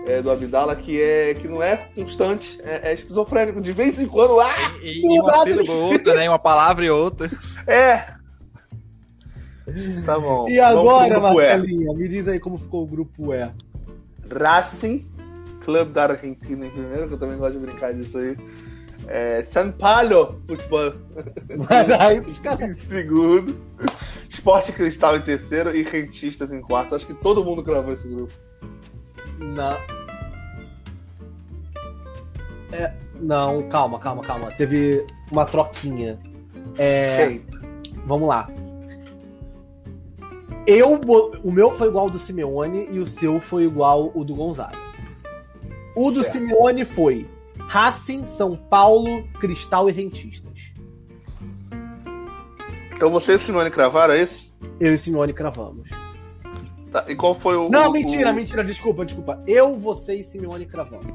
é, 0.06 0.20
do 0.22 0.30
Abdala 0.30 0.74
que, 0.76 1.00
é, 1.00 1.34
que 1.34 1.46
não 1.48 1.62
é 1.62 1.76
constante, 1.94 2.60
é, 2.62 2.90
é 2.90 2.94
esquizofrênico. 2.94 3.60
De 3.60 3.72
vez 3.72 3.98
em 3.98 4.06
quando, 4.06 4.40
ah, 4.40 4.74
E, 4.82 5.00
e 5.02 5.20
uma 5.20 5.42
sílaba 5.42 5.72
ou 5.72 5.92
outra, 5.92 6.14
né? 6.14 6.28
Uma 6.28 6.38
palavra 6.38 6.84
e 6.84 6.90
outra. 6.90 7.30
é. 7.66 8.14
Tá 10.04 10.18
bom. 10.18 10.48
E 10.48 10.58
agora. 10.58 11.20
Marcelinha, 11.20 11.92
me 11.94 12.08
diz 12.08 12.26
aí 12.28 12.40
como 12.40 12.58
ficou 12.58 12.82
o 12.82 12.86
grupo 12.86 13.32
E. 13.32 13.50
Racing, 14.32 15.06
Clube 15.64 15.92
da 15.92 16.04
Argentina 16.04 16.66
em 16.66 16.70
primeiro, 16.70 17.06
que 17.08 17.14
eu 17.14 17.18
também 17.18 17.36
gosto 17.38 17.58
de 17.58 17.66
brincar 17.66 17.94
disso 17.94 18.18
aí. 18.18 18.36
É, 19.08 19.42
São 19.44 19.70
Paulo, 19.72 20.40
futebol 20.46 20.92
Mas 21.68 21.90
aí 21.90 22.20
os 22.20 22.38
caras. 22.40 22.62
em 22.70 22.74
segundo. 22.86 23.54
Esporte 24.28 24.72
Cristal 24.72 25.16
em 25.16 25.22
terceiro 25.22 25.74
e 25.76 25.82
Rentistas 25.82 26.52
em 26.52 26.60
quarto. 26.60 26.94
Acho 26.94 27.06
que 27.06 27.14
todo 27.14 27.44
mundo 27.44 27.62
cravou 27.62 27.92
esse 27.92 28.08
grupo. 28.08 28.32
Não. 29.38 29.78
É, 32.72 32.94
não, 33.20 33.68
calma, 33.68 33.98
calma, 33.98 34.22
calma. 34.22 34.50
Teve 34.52 35.06
uma 35.30 35.44
troquinha. 35.44 36.18
É, 36.78 37.26
Quem? 37.28 37.46
vamos 38.06 38.28
lá. 38.28 38.48
Eu, 40.66 41.00
o 41.42 41.50
meu 41.50 41.72
foi 41.72 41.88
igual 41.88 42.04
ao 42.04 42.10
do 42.10 42.18
Simeone 42.18 42.88
e 42.90 43.00
o 43.00 43.06
seu 43.06 43.40
foi 43.40 43.64
igual 43.64 44.12
o 44.14 44.24
do 44.24 44.34
Gonzaga. 44.34 44.78
O 45.94 46.10
do 46.10 46.22
Certo. 46.22 46.38
Simeone 46.38 46.84
foi 46.84 47.28
Racing, 47.58 48.26
São 48.28 48.56
Paulo, 48.56 49.24
Cristal 49.40 49.88
e 49.88 49.92
Rentistas. 49.92 50.72
Então 52.94 53.10
você 53.10 53.32
e 53.32 53.34
o 53.34 53.38
Simone 53.38 53.70
cravaram, 53.70 54.14
é 54.14 54.22
isso? 54.22 54.54
Eu 54.78 54.94
e 54.94 54.98
Simeone 54.98 55.32
cravamos. 55.32 55.90
Tá, 56.92 57.04
e 57.08 57.14
qual 57.16 57.34
foi 57.34 57.56
o. 57.56 57.68
Não, 57.70 57.88
o- 57.88 57.92
mentira, 57.92 58.30
o- 58.30 58.34
mentira, 58.34 58.62
desculpa, 58.62 59.04
desculpa. 59.04 59.42
Eu, 59.46 59.76
você 59.78 60.16
e 60.16 60.24
Simeone 60.24 60.66
cravamos. 60.66 61.12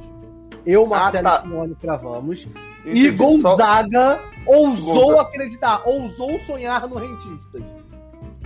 Eu, 0.65 0.86
Marcelo 0.88 1.23
tá. 1.23 1.38
e 1.39 1.47
Simeone 1.47 1.75
cravamos. 1.75 2.47
E 2.86 2.89
Entendi, 3.07 3.17
só- 3.17 3.51
Gonzaga 3.51 4.19
ousou 4.45 4.95
Gonzaga. 4.95 5.21
acreditar, 5.21 5.82
ousou 5.88 6.39
sonhar 6.39 6.88
no 6.88 6.95
Rentistas. 6.95 7.61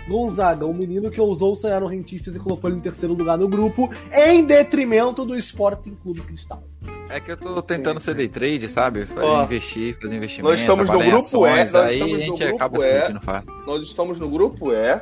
Gonzaga, 0.08 0.66
o 0.66 0.74
menino 0.74 1.10
que 1.12 1.22
ousou 1.22 1.56
sonhar 1.56 1.80
no 1.80 1.88
Rentistas 1.88 2.36
e 2.36 2.40
colocou 2.40 2.70
ele 2.70 2.80
em 2.80 2.82
terceiro 2.82 3.14
lugar 3.14 3.38
no 3.38 3.48
grupo, 3.48 3.90
em 4.12 4.44
detrimento 4.44 5.24
do 5.24 5.36
Sporting 5.38 5.96
Clube 6.02 6.22
Cristal. 6.22 6.64
É 7.10 7.20
que 7.20 7.32
eu 7.32 7.38
tô 7.38 7.62
tentando 7.62 8.00
ser 8.00 8.16
day 8.16 8.28
trade, 8.28 8.68
sabe? 8.68 9.06
Fazer 9.06 9.22
Ó, 9.26 9.44
investir, 9.44 9.96
fazer 10.02 10.16
investimento. 10.16 10.50
nós 10.50 10.60
estamos 10.60 10.90
no 10.90 10.98
grupo 11.00 11.48
E, 11.48 11.50
nós 11.62 11.76
aí 11.76 11.94
estamos 11.94 12.14
a 12.14 12.18
no 12.18 12.20
gente 12.20 12.40
grupo 12.40 12.56
acaba 12.56 12.78
E. 12.78 12.82
se 12.92 13.00
sentindo 13.02 13.22
fácil. 13.22 13.52
Nós 13.68 13.84
estamos 13.84 14.20
no 14.20 14.30
grupo 14.30 14.72
E, 14.74 15.02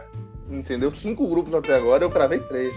entendeu? 0.50 0.92
Cinco 0.92 1.28
grupos 1.28 1.54
até 1.54 1.76
agora, 1.76 2.04
eu 2.04 2.10
cravei 2.10 2.40
três. 2.40 2.74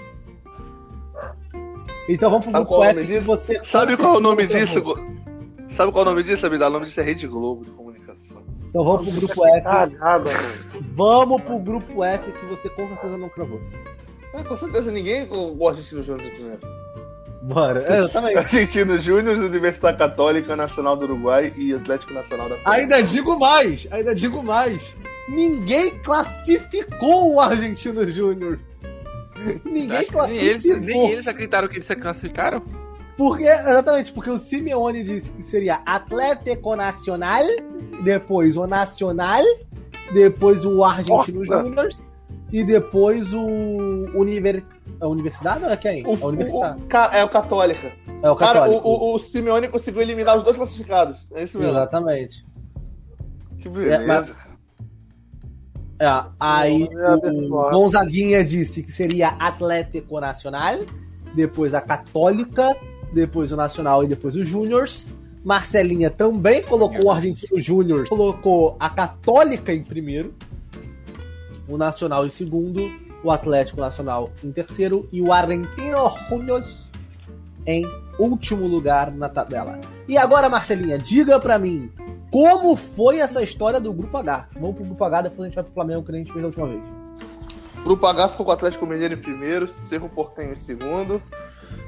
Então 2.08 2.30
vamos 2.30 2.46
pro 2.46 2.52
Sabe 2.52 2.64
grupo 2.64 2.68
qual 2.68 2.84
é 2.84 2.90
o 2.90 2.94
nome 2.94 3.06
disso? 3.06 3.22
você. 3.26 3.60
Sabe 3.64 3.96
qual 3.96 4.14
é 4.14 4.16
o 4.16 4.20
nome 4.20 4.46
disso? 4.46 4.82
Go- 4.82 4.98
Sabe 5.68 5.92
qual 5.92 6.04
é 6.04 6.08
o 6.08 6.10
nome 6.10 6.22
disso, 6.22 6.46
Abidal? 6.46 6.68
O 6.68 6.72
nome 6.74 6.86
disso 6.86 7.00
é 7.00 7.04
Rede 7.04 7.26
Globo 7.26 7.64
de 7.64 7.70
comunicação. 7.70 8.42
Então 8.68 8.84
vamos 8.84 9.08
pro 9.08 9.20
grupo 9.20 9.46
F. 9.46 9.62
Cagada, 9.62 10.30
mano. 10.32 10.84
Vamos 10.94 11.42
pro 11.42 11.58
grupo 11.58 12.04
F 12.04 12.32
que 12.32 12.46
você 12.46 12.68
com 12.70 12.88
certeza 12.88 13.16
não 13.16 13.28
cravou. 13.28 13.60
Ah, 14.34 14.42
com 14.44 14.56
certeza 14.56 14.90
ninguém 14.90 15.26
gosta 15.26 15.82
de 15.82 15.96
Argentino 15.96 16.02
Júnior 16.02 16.24
de 16.24 16.30
primeiro. 16.34 16.60
Bora, 17.42 17.84
é, 17.84 17.98
exatamente. 18.00 18.36
Argentino 18.38 18.98
Júnior, 18.98 19.36
Universidade 19.38 19.98
Católica, 19.98 20.54
Nacional 20.56 20.96
do 20.96 21.04
Uruguai 21.04 21.52
e 21.56 21.74
Atlético 21.74 22.12
Nacional 22.14 22.48
da 22.48 22.56
França. 22.56 22.70
Ainda 22.78 23.02
digo 23.02 23.38
mais, 23.38 23.86
ainda 23.90 24.14
digo 24.14 24.42
mais. 24.42 24.96
Ninguém 25.28 25.90
classificou 26.02 27.34
o 27.34 27.40
Argentino 27.40 28.10
Júnior. 28.10 28.58
Ninguém 29.64 30.04
classificou. 30.06 30.26
nem, 30.28 30.36
eles, 30.38 30.66
nem 30.80 31.10
eles 31.10 31.26
acreditaram 31.26 31.68
que 31.68 31.76
eles 31.76 31.86
se 31.86 31.96
classificaram. 31.96 32.62
Porque, 33.16 33.44
exatamente, 33.44 34.12
porque 34.12 34.30
o 34.30 34.38
Simeone 34.38 35.04
disse 35.04 35.30
que 35.32 35.42
seria 35.42 35.80
Atlético 35.86 36.74
Nacional, 36.74 37.42
depois 38.02 38.56
o 38.56 38.66
Nacional, 38.66 39.42
depois 40.12 40.64
o 40.64 40.82
Argentino 40.82 41.44
Nossa. 41.44 41.62
Júnior 41.62 41.88
e 42.50 42.64
depois 42.64 43.32
o 43.32 43.44
Univer... 44.14 44.62
a 45.00 45.06
Universidade 45.08 45.60
não 45.60 45.70
é 45.70 45.76
quem? 45.76 46.06
O, 46.06 46.12
a 46.14 46.26
Universidade. 46.26 46.80
o- 46.82 47.14
é 47.16 47.24
o 47.24 47.28
Católica. 47.28 47.92
é 48.22 48.30
o 48.30 48.36
Cara, 48.36 48.60
Católico. 48.60 48.88
o, 48.88 49.10
o, 49.12 49.14
o 49.14 49.18
Simeone 49.18 49.68
conseguiu 49.68 50.02
eliminar 50.02 50.36
os 50.36 50.42
dois 50.42 50.56
classificados. 50.56 51.26
É 51.34 51.44
isso 51.44 51.58
mesmo. 51.58 51.72
Exatamente. 51.72 52.44
Que 53.58 53.68
beleza. 53.68 53.94
É, 54.02 54.06
mas- 54.06 54.36
É, 56.02 56.24
aí 56.40 56.88
é 56.90 57.14
o. 57.14 57.70
Gonzaguinha 57.70 58.44
disse 58.44 58.82
que 58.82 58.90
seria 58.90 59.28
Atlético 59.38 60.18
Nacional, 60.18 60.80
depois 61.32 61.74
a 61.74 61.80
Católica, 61.80 62.76
depois 63.12 63.52
o 63.52 63.56
Nacional 63.56 64.02
e 64.02 64.08
depois 64.08 64.34
o 64.34 64.44
Júniors. 64.44 65.06
Marcelinha 65.44 66.10
também 66.10 66.60
colocou 66.60 67.04
o 67.04 67.10
Argentino 67.12 67.60
Júnior, 67.60 68.08
colocou 68.08 68.76
a 68.80 68.90
Católica 68.90 69.72
em 69.72 69.84
primeiro, 69.84 70.34
o 71.68 71.78
Nacional 71.78 72.26
em 72.26 72.30
segundo, 72.30 72.90
o 73.22 73.30
Atlético 73.30 73.80
Nacional 73.80 74.28
em 74.42 74.50
terceiro 74.50 75.08
e 75.12 75.22
o 75.22 75.32
Argentino 75.32 76.16
Júniors 76.28 76.88
em 77.64 77.86
último 78.18 78.66
lugar 78.66 79.12
na 79.12 79.28
tabela. 79.28 79.80
E 80.08 80.18
agora, 80.18 80.48
Marcelinha, 80.48 80.98
diga 80.98 81.38
pra 81.38 81.60
mim, 81.60 81.88
como 82.32 82.74
foi 82.74 83.18
essa 83.20 83.42
história 83.42 83.78
do 83.78 83.92
Grupo 83.92 84.16
H? 84.16 84.48
Vamos 84.54 84.74
pro 84.76 84.84
Grupo 84.84 85.04
H, 85.04 85.22
depois 85.22 85.40
a 85.40 85.44
gente 85.44 85.54
vai 85.54 85.64
pro 85.64 85.72
Flamengo, 85.74 86.02
que 86.02 86.10
a 86.10 86.14
gente 86.14 86.32
fez 86.32 86.40
da 86.40 86.46
última 86.48 86.66
vez. 86.66 86.82
Grupo 87.84 88.06
H 88.06 88.28
ficou 88.30 88.46
com 88.46 88.50
o 88.50 88.54
Atlético 88.54 88.86
Mineiro 88.86 89.14
em 89.14 89.20
primeiro, 89.20 89.68
Cerro 89.88 90.08
Portenho 90.08 90.52
em 90.52 90.56
segundo. 90.56 91.22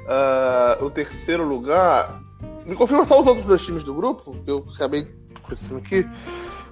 Ah, 0.07 0.77
o 0.81 0.89
terceiro 0.89 1.43
lugar. 1.43 2.21
Me 2.65 2.75
confirma 2.75 3.05
só 3.05 3.19
os 3.19 3.27
outros 3.27 3.45
dois 3.45 3.63
times 3.63 3.83
do 3.83 3.93
grupo, 3.93 4.31
que 4.43 4.49
eu 4.51 4.65
acabei 4.73 5.07
conhecendo 5.43 5.77
aqui. 5.79 6.07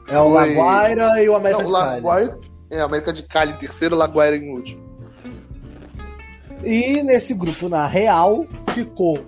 É 0.08 0.18
o 0.20 0.30
Foi- 0.30 0.56
Laguaira 0.56 1.24
e 1.24 1.30
o 1.30 1.36
América 1.36 1.64
Não, 1.64 1.70
de 1.70 1.76
Cali. 1.78 1.96
Laguaira. 2.02 2.38
É, 2.70 2.82
América 2.82 3.14
de 3.14 3.24
Cali 3.24 3.52
em 3.54 3.58
terceiro, 3.58 3.96
Laguaira 3.96 4.36
em 4.36 4.50
último. 4.52 4.84
E 6.64 7.04
nesse 7.04 7.34
grupo, 7.34 7.68
na 7.70 7.86
Real, 7.88 8.46
ficou. 8.74 9.20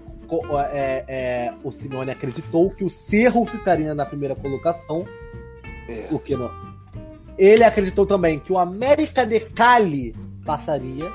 É, 0.72 1.04
é, 1.08 1.54
o 1.64 1.72
Simone 1.72 2.12
acreditou 2.12 2.70
que 2.72 2.84
o 2.84 2.90
Cerro 2.90 3.46
ficaria 3.46 3.94
na 3.94 4.06
primeira 4.06 4.36
colocação. 4.36 5.06
É. 5.90 6.08
O 6.12 6.18
que 6.20 6.36
não? 6.36 6.50
Ele 7.38 7.64
acreditou 7.64 8.06
também 8.06 8.40
que 8.40 8.52
o 8.52 8.58
América 8.58 9.26
de 9.26 9.40
Cali 9.42 10.16
passaria. 10.46 11.12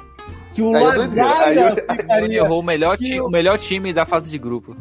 Que 0.52 0.62
o 0.62 0.74
é 0.74 0.80
Laguaira 0.80 1.60
eu- 1.60 1.68
Ele 1.68 2.02
ficaria. 2.02 2.38
errou 2.38 2.60
o 2.60 2.62
melhor, 2.62 2.98
que 2.98 3.04
ti- 3.04 3.20
o- 3.20 3.26
o 3.26 3.30
melhor 3.30 3.58
time 3.58 3.92
da 3.92 4.04
fase 4.04 4.30
de 4.30 4.36
grupo. 4.38 4.76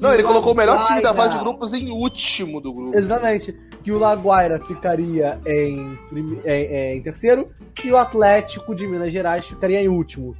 Não, 0.00 0.12
ele 0.12 0.22
colocou 0.22 0.52
o 0.52 0.56
melhor 0.56 0.86
time 0.86 1.00
da 1.00 1.14
fase 1.14 1.34
de 1.34 1.38
grupos 1.40 1.72
em 1.72 1.90
último 1.90 2.60
do 2.60 2.72
grupo. 2.72 2.98
Exatamente. 2.98 3.54
Que 3.82 3.92
o 3.92 3.98
Laguaira 3.98 4.58
ficaria 4.58 5.38
em, 5.46 5.98
em- 6.12 6.96
em 6.96 7.02
terceiro 7.02 7.48
e 7.84 7.90
o 7.92 7.96
Atlético 7.96 8.74
de 8.74 8.86
Minas 8.86 9.12
Gerais 9.12 9.46
ficaria 9.46 9.80
em 9.82 9.88
último. 9.88 10.34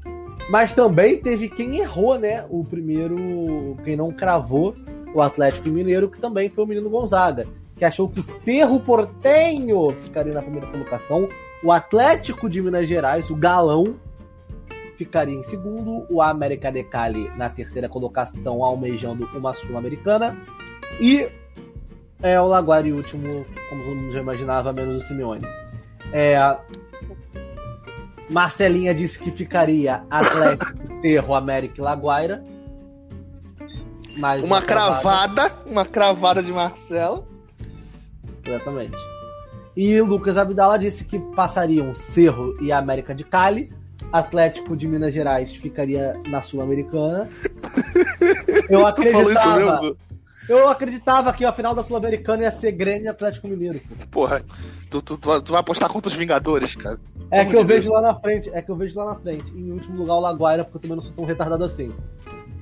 Mas 0.49 0.73
também 0.73 1.21
teve 1.21 1.49
quem 1.49 1.79
errou, 1.79 2.19
né? 2.19 2.47
O 2.49 2.65
primeiro, 2.65 3.77
quem 3.85 3.97
não 3.97 4.13
cravou, 4.13 4.77
o 5.13 5.21
Atlético 5.21 5.69
Mineiro, 5.69 6.09
que 6.09 6.21
também 6.21 6.49
foi 6.49 6.65
o 6.65 6.67
menino 6.67 6.91
Gonzaga, 6.91 7.47
que 7.77 7.85
achou 7.85 8.09
que 8.09 8.21
o 8.21 8.23
Cerro 8.23 8.81
Portenho 8.81 9.91
ficaria 10.05 10.33
na 10.33 10.43
primeira 10.43 10.67
colocação, 10.67 11.29
o 11.63 11.73
Atlético 11.73 12.49
de 12.49 12.63
Minas 12.63 12.89
Gerais, 12.89 13.29
o 13.31 13.37
Galão, 13.37 13.97
ficaria 14.97 15.35
em 15.35 15.45
segundo, 15.45 16.07
o 16.09 16.23
América 16.23 16.71
de 16.71 16.83
Cali 16.85 17.31
na 17.37 17.51
terceira 17.51 17.89
colocação, 17.89 18.65
almejando 18.65 19.29
uma 19.35 19.53
Sul-Americana, 19.53 20.37
e 21.01 21.29
é 22.23 22.41
o 22.41 22.47
Laguari 22.47 22.93
último, 22.93 23.45
como 23.69 23.85
todo 23.85 23.97
mundo 23.97 24.13
já 24.13 24.21
imaginava, 24.21 24.73
menos 24.73 25.05
o 25.05 25.07
Simeone. 25.07 25.47
É, 26.13 26.37
Marcelinha 28.29 28.95
disse 28.95 29.19
que 29.19 29.31
ficaria 29.31 30.03
Atlético, 30.11 30.73
Cerro, 31.01 31.35
América 31.35 31.81
e 31.81 31.85
Laguaira. 31.85 32.45
Mais 34.17 34.43
Uma 34.43 34.63
cravada, 34.63 35.53
uma 35.67 35.85
cravada 35.85 36.43
de 36.43 36.53
Marcelo. 36.53 37.27
Exatamente. 38.45 38.97
E 39.77 40.01
Lucas 40.01 40.39
Abdala 40.39 40.79
disse 40.79 41.05
que 41.05 41.19
passariam 41.19 41.95
Cerro 41.95 42.57
e 42.63 42.73
América 42.73 43.15
de 43.15 43.25
Cali. 43.25 43.71
Atlético 44.13 44.77
de 44.77 44.87
Minas 44.87 45.13
Gerais 45.13 45.55
ficaria 45.55 46.21
na 46.29 46.41
Sul-Americana. 46.41 47.29
Eu 48.71 48.87
acreditava? 48.87 49.95
Eu 50.49 50.69
acreditava 50.69 51.33
que 51.33 51.45
a 51.45 51.53
final 51.53 51.75
da 51.75 51.83
Sul-Americana 51.83 52.43
ia 52.45 52.51
ser 52.51 52.73
Grêmio 52.73 53.05
e 53.05 53.09
Atlético 53.09 53.49
Mineiro. 53.49 53.81
Porra, 54.11 54.43
tu, 54.91 55.01
tu, 55.03 55.17
tu 55.19 55.29
vai- 55.29 55.41
tu 55.41 55.53
vai 55.53 55.61
apostar 55.61 55.89
contra 55.91 56.09
os 56.09 56.15
Vingadores, 56.17 56.75
cara. 56.75 56.99
É 57.31 57.39
Como 57.41 57.51
que 57.51 57.57
eu 57.57 57.63
dizer? 57.63 57.75
vejo 57.75 57.93
lá 57.93 58.01
na 58.01 58.15
frente, 58.15 58.51
é 58.53 58.63
que 58.63 58.71
eu 58.71 58.77
vejo 58.77 58.99
lá 58.99 59.07
na 59.07 59.15
frente. 59.17 59.51
Em 59.57 59.73
último 59.73 59.97
lugar 59.99 60.15
o 60.15 60.21
Laguaira, 60.21 60.65
porque 60.65 60.77
eu 60.79 60.81
também 60.83 60.97
não 60.97 61.03
sou 61.03 61.13
tão 61.15 61.25
retardado 61.25 61.65
assim. 61.65 61.93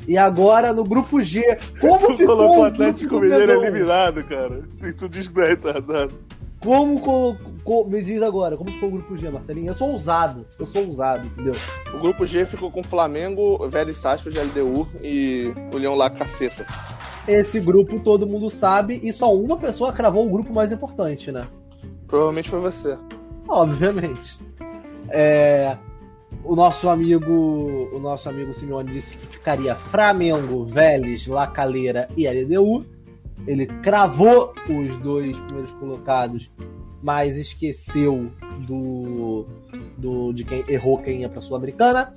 E 0.06 0.18
agora 0.18 0.72
no 0.72 0.84
grupo 0.84 1.22
G, 1.22 1.42
como 1.80 1.98
Tu 2.08 2.16
ficou 2.18 2.36
colocou 2.36 2.58
o 2.60 2.64
Atlético 2.64 3.20
Mineiro 3.20 3.52
eliminado, 3.64 4.22
cara. 4.24 4.62
E 4.82 4.92
tu 4.92 5.08
diz 5.08 5.28
que 5.28 5.34
não 5.36 5.44
é 5.44 5.48
retardado. 5.48 6.12
Como 6.60 6.98
colocou, 6.98 7.86
me 7.86 8.02
diz 8.02 8.22
agora, 8.22 8.56
como 8.56 8.70
ficou 8.70 8.88
o 8.88 8.92
grupo 8.92 9.18
G, 9.18 9.28
Marcelinho? 9.28 9.68
Eu 9.68 9.74
sou 9.74 9.90
ousado, 9.90 10.46
eu 10.58 10.64
sou 10.64 10.86
ousado, 10.86 11.26
entendeu? 11.26 11.54
O 11.94 11.98
grupo 11.98 12.24
G 12.24 12.46
ficou 12.46 12.70
com 12.70 12.82
Flamengo, 12.82 13.68
Vélez 13.68 13.98
Sarsfield, 13.98 14.40
LDU 14.40 14.88
e 15.02 15.52
o 15.74 15.76
Leão 15.76 15.94
lá 15.94 16.08
Caceta. 16.08 16.64
Esse 17.26 17.58
grupo 17.58 17.98
todo 18.00 18.26
mundo 18.26 18.50
sabe 18.50 19.00
e 19.02 19.12
só 19.12 19.34
uma 19.34 19.56
pessoa 19.56 19.92
cravou 19.92 20.26
o 20.26 20.30
grupo 20.30 20.52
mais 20.52 20.72
importante, 20.72 21.32
né? 21.32 21.46
Provavelmente 22.06 22.50
foi 22.50 22.60
você. 22.60 22.98
Obviamente. 23.48 24.38
É, 25.08 25.76
o 26.42 26.54
nosso 26.54 26.88
amigo, 26.88 27.88
o 27.92 27.98
nosso 27.98 28.28
amigo 28.28 28.52
Simeone 28.52 28.92
disse 28.92 29.16
que 29.16 29.26
ficaria 29.26 29.74
Flamengo, 29.74 30.64
Vélez, 30.64 31.26
La 31.26 31.46
Calera 31.46 32.08
e 32.16 32.28
LDU. 32.28 32.84
Ele 33.46 33.66
cravou 33.66 34.52
os 34.68 34.96
dois 34.98 35.38
primeiros 35.40 35.72
colocados, 35.72 36.50
mas 37.02 37.36
esqueceu 37.36 38.30
do, 38.66 39.46
do 39.96 40.32
de 40.32 40.44
quem 40.44 40.64
errou 40.68 40.98
quem 40.98 41.20
ia 41.20 41.28
para 41.28 41.40
Sul-Americana. 41.40 42.12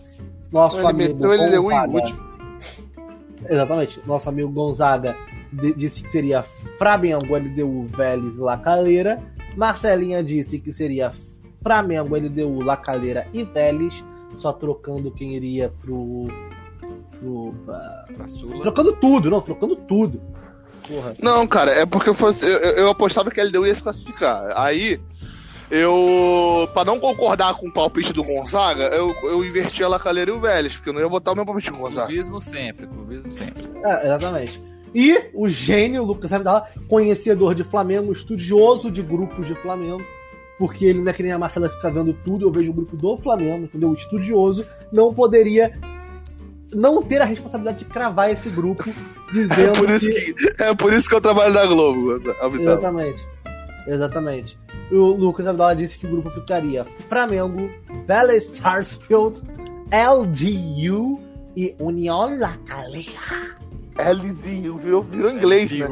Nosso 0.51 0.80
Ele 0.80 0.88
amigo 0.88 1.14
meteu 1.14 1.34
ele 1.34 1.49
deu 1.49 1.72
em 1.72 1.89
último. 1.89 2.37
Exatamente. 3.50 4.00
Nosso 4.06 4.30
amigo 4.30 4.50
Gonzaga 4.50 5.16
disse 5.76 6.04
que 6.04 6.10
seria 6.10 6.43
Flamengo, 6.78 7.36
LDU, 7.36 7.86
Vélez 7.88 8.36
e 8.38 8.41
La 8.41 8.58
Calera. 8.58 9.22
Marcelinha 9.56 10.24
disse 10.24 10.60
que 10.60 10.72
seria 10.72 11.14
Flamengo, 11.64 12.16
LDU, 12.16 12.64
La 12.64 12.78
Calera 12.78 13.28
e 13.34 13.43
Vélez, 13.43 14.04
só 14.36 14.54
trocando 14.54 15.12
quem 15.12 15.36
iria 15.36 15.72
pro. 15.82 16.28
pro 17.20 17.54
pra- 17.66 18.06
Pra 18.16 18.28
Sula. 18.28 18.62
Trocando 18.62 18.93
tudo, 18.93 19.30
não, 19.30 19.41
trocando 19.41 19.76
tudo. 19.76 20.22
Porra. 20.88 21.16
Não, 21.22 21.45
cara, 21.45 21.72
é 21.72 21.86
porque 21.86 22.10
eu, 22.10 22.14
fosse, 22.14 22.45
eu, 22.45 22.58
eu 22.60 22.89
apostava 22.89 23.30
que 23.30 23.41
a 23.41 23.43
LDU 23.43 23.66
ia 23.66 23.76
se 23.76 23.84
classificar. 23.84 24.48
Aí, 24.56 25.00
eu. 25.70 26.70
Pra 26.74 26.86
não 26.86 26.99
concordar 26.99 27.53
com 27.55 27.68
o 27.68 27.74
palpite 27.74 28.13
do 28.13 28.24
Gonzaga, 28.24 28.84
eu, 28.86 29.15
eu 29.24 29.43
inverti 29.43 29.84
a 29.84 29.88
Lacaleira 29.88 30.32
e 30.32 30.34
o 30.34 30.39
Vélez, 30.39 30.76
porque 30.76 30.89
eu 30.89 30.93
não 30.93 31.01
ia 31.01 31.09
botar 31.09 31.32
o 31.32 31.36
meu 31.36 31.45
palpite 31.45 31.72
no 31.72 31.78
Gonzaga. 31.78 32.07
Clubismo 32.07 32.41
sempre, 32.41 32.88
clubismo 32.88 33.32
sempre. 33.32 33.70
É, 33.84 34.05
exatamente. 34.05 34.61
E 34.93 35.30
o 35.34 35.47
gênio 35.47 36.03
Lucas 36.03 36.32
Abdala, 36.32 36.68
conhecedor 36.88 37.53
de 37.53 37.63
Flamengo, 37.63 38.11
estudioso 38.11 38.89
de 38.89 39.01
grupos 39.01 39.47
de 39.47 39.55
Flamengo, 39.55 40.03
porque 40.57 40.86
ele 40.86 40.99
não 40.99 41.09
é 41.09 41.13
que 41.13 41.22
nem 41.22 41.32
a 41.32 41.38
Marcela 41.38 41.70
fica 41.70 41.91
vendo 41.91 42.13
tudo, 42.13 42.47
eu 42.47 42.51
vejo 42.51 42.72
o 42.72 42.74
grupo 42.74 42.95
do 42.95 43.18
Flamengo, 43.18 43.65
entendeu? 43.65 43.93
Estudioso, 43.93 44.65
não 44.91 45.13
poderia 45.13 45.78
não 46.74 47.01
ter 47.01 47.22
a 47.22 47.26
responsabilidade 47.26 47.80
de 47.80 47.86
cravar 47.86 48.32
esse 48.32 48.49
grupo, 48.49 48.89
É 49.30 49.32
dizendo 49.32 49.80
por, 49.80 49.89
isso 49.89 50.09
que, 50.09 50.36
é 50.57 50.74
por 50.74 50.93
isso 50.93 51.09
que 51.09 51.15
eu 51.15 51.22
trabalho 51.22 51.53
na 51.53 51.65
Globo, 51.65 52.13
Abitão. 52.41 52.74
Exatamente. 52.74 53.28
Exatamente. 53.86 54.59
O 54.92 55.12
Lucas 55.12 55.46
Abdala 55.48 55.76
disse 55.76 55.98
que 56.00 56.06
o 56.08 56.10
grupo 56.10 56.30
ficaria 56.32 56.86
Flamengo, 57.10 57.70
Vélez 58.06 58.44
Sarsfield, 58.58 59.42
LDU 59.92 61.20
e 61.56 61.76
União 61.80 62.38
La 62.40 62.56
Calera. 62.66 63.58
LDU, 64.00 64.78
virou, 64.78 65.04
virou 65.04 65.32
inglês, 65.32 65.72
né? 65.72 65.88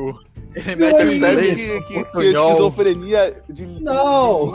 Ele 0.55 0.75
mete 0.77 1.03
o 1.03 1.13
inglês. 1.13 1.55
Que, 1.59 1.81
que, 1.81 2.03
que 2.03 2.19
esquizofrenia 2.19 3.43
de, 3.49 3.65
Não! 3.65 4.51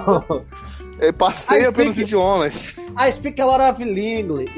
é, 1.01 1.13
passeia 1.13 1.69
I 1.69 1.73
pelos 1.73 1.93
speak- 1.95 2.09
idiomas. 2.09 2.77
I 2.99 3.13
speak 3.13 3.41
a 3.41 3.45
lot 3.47 3.61
of 3.61 3.83
English. 3.83 4.51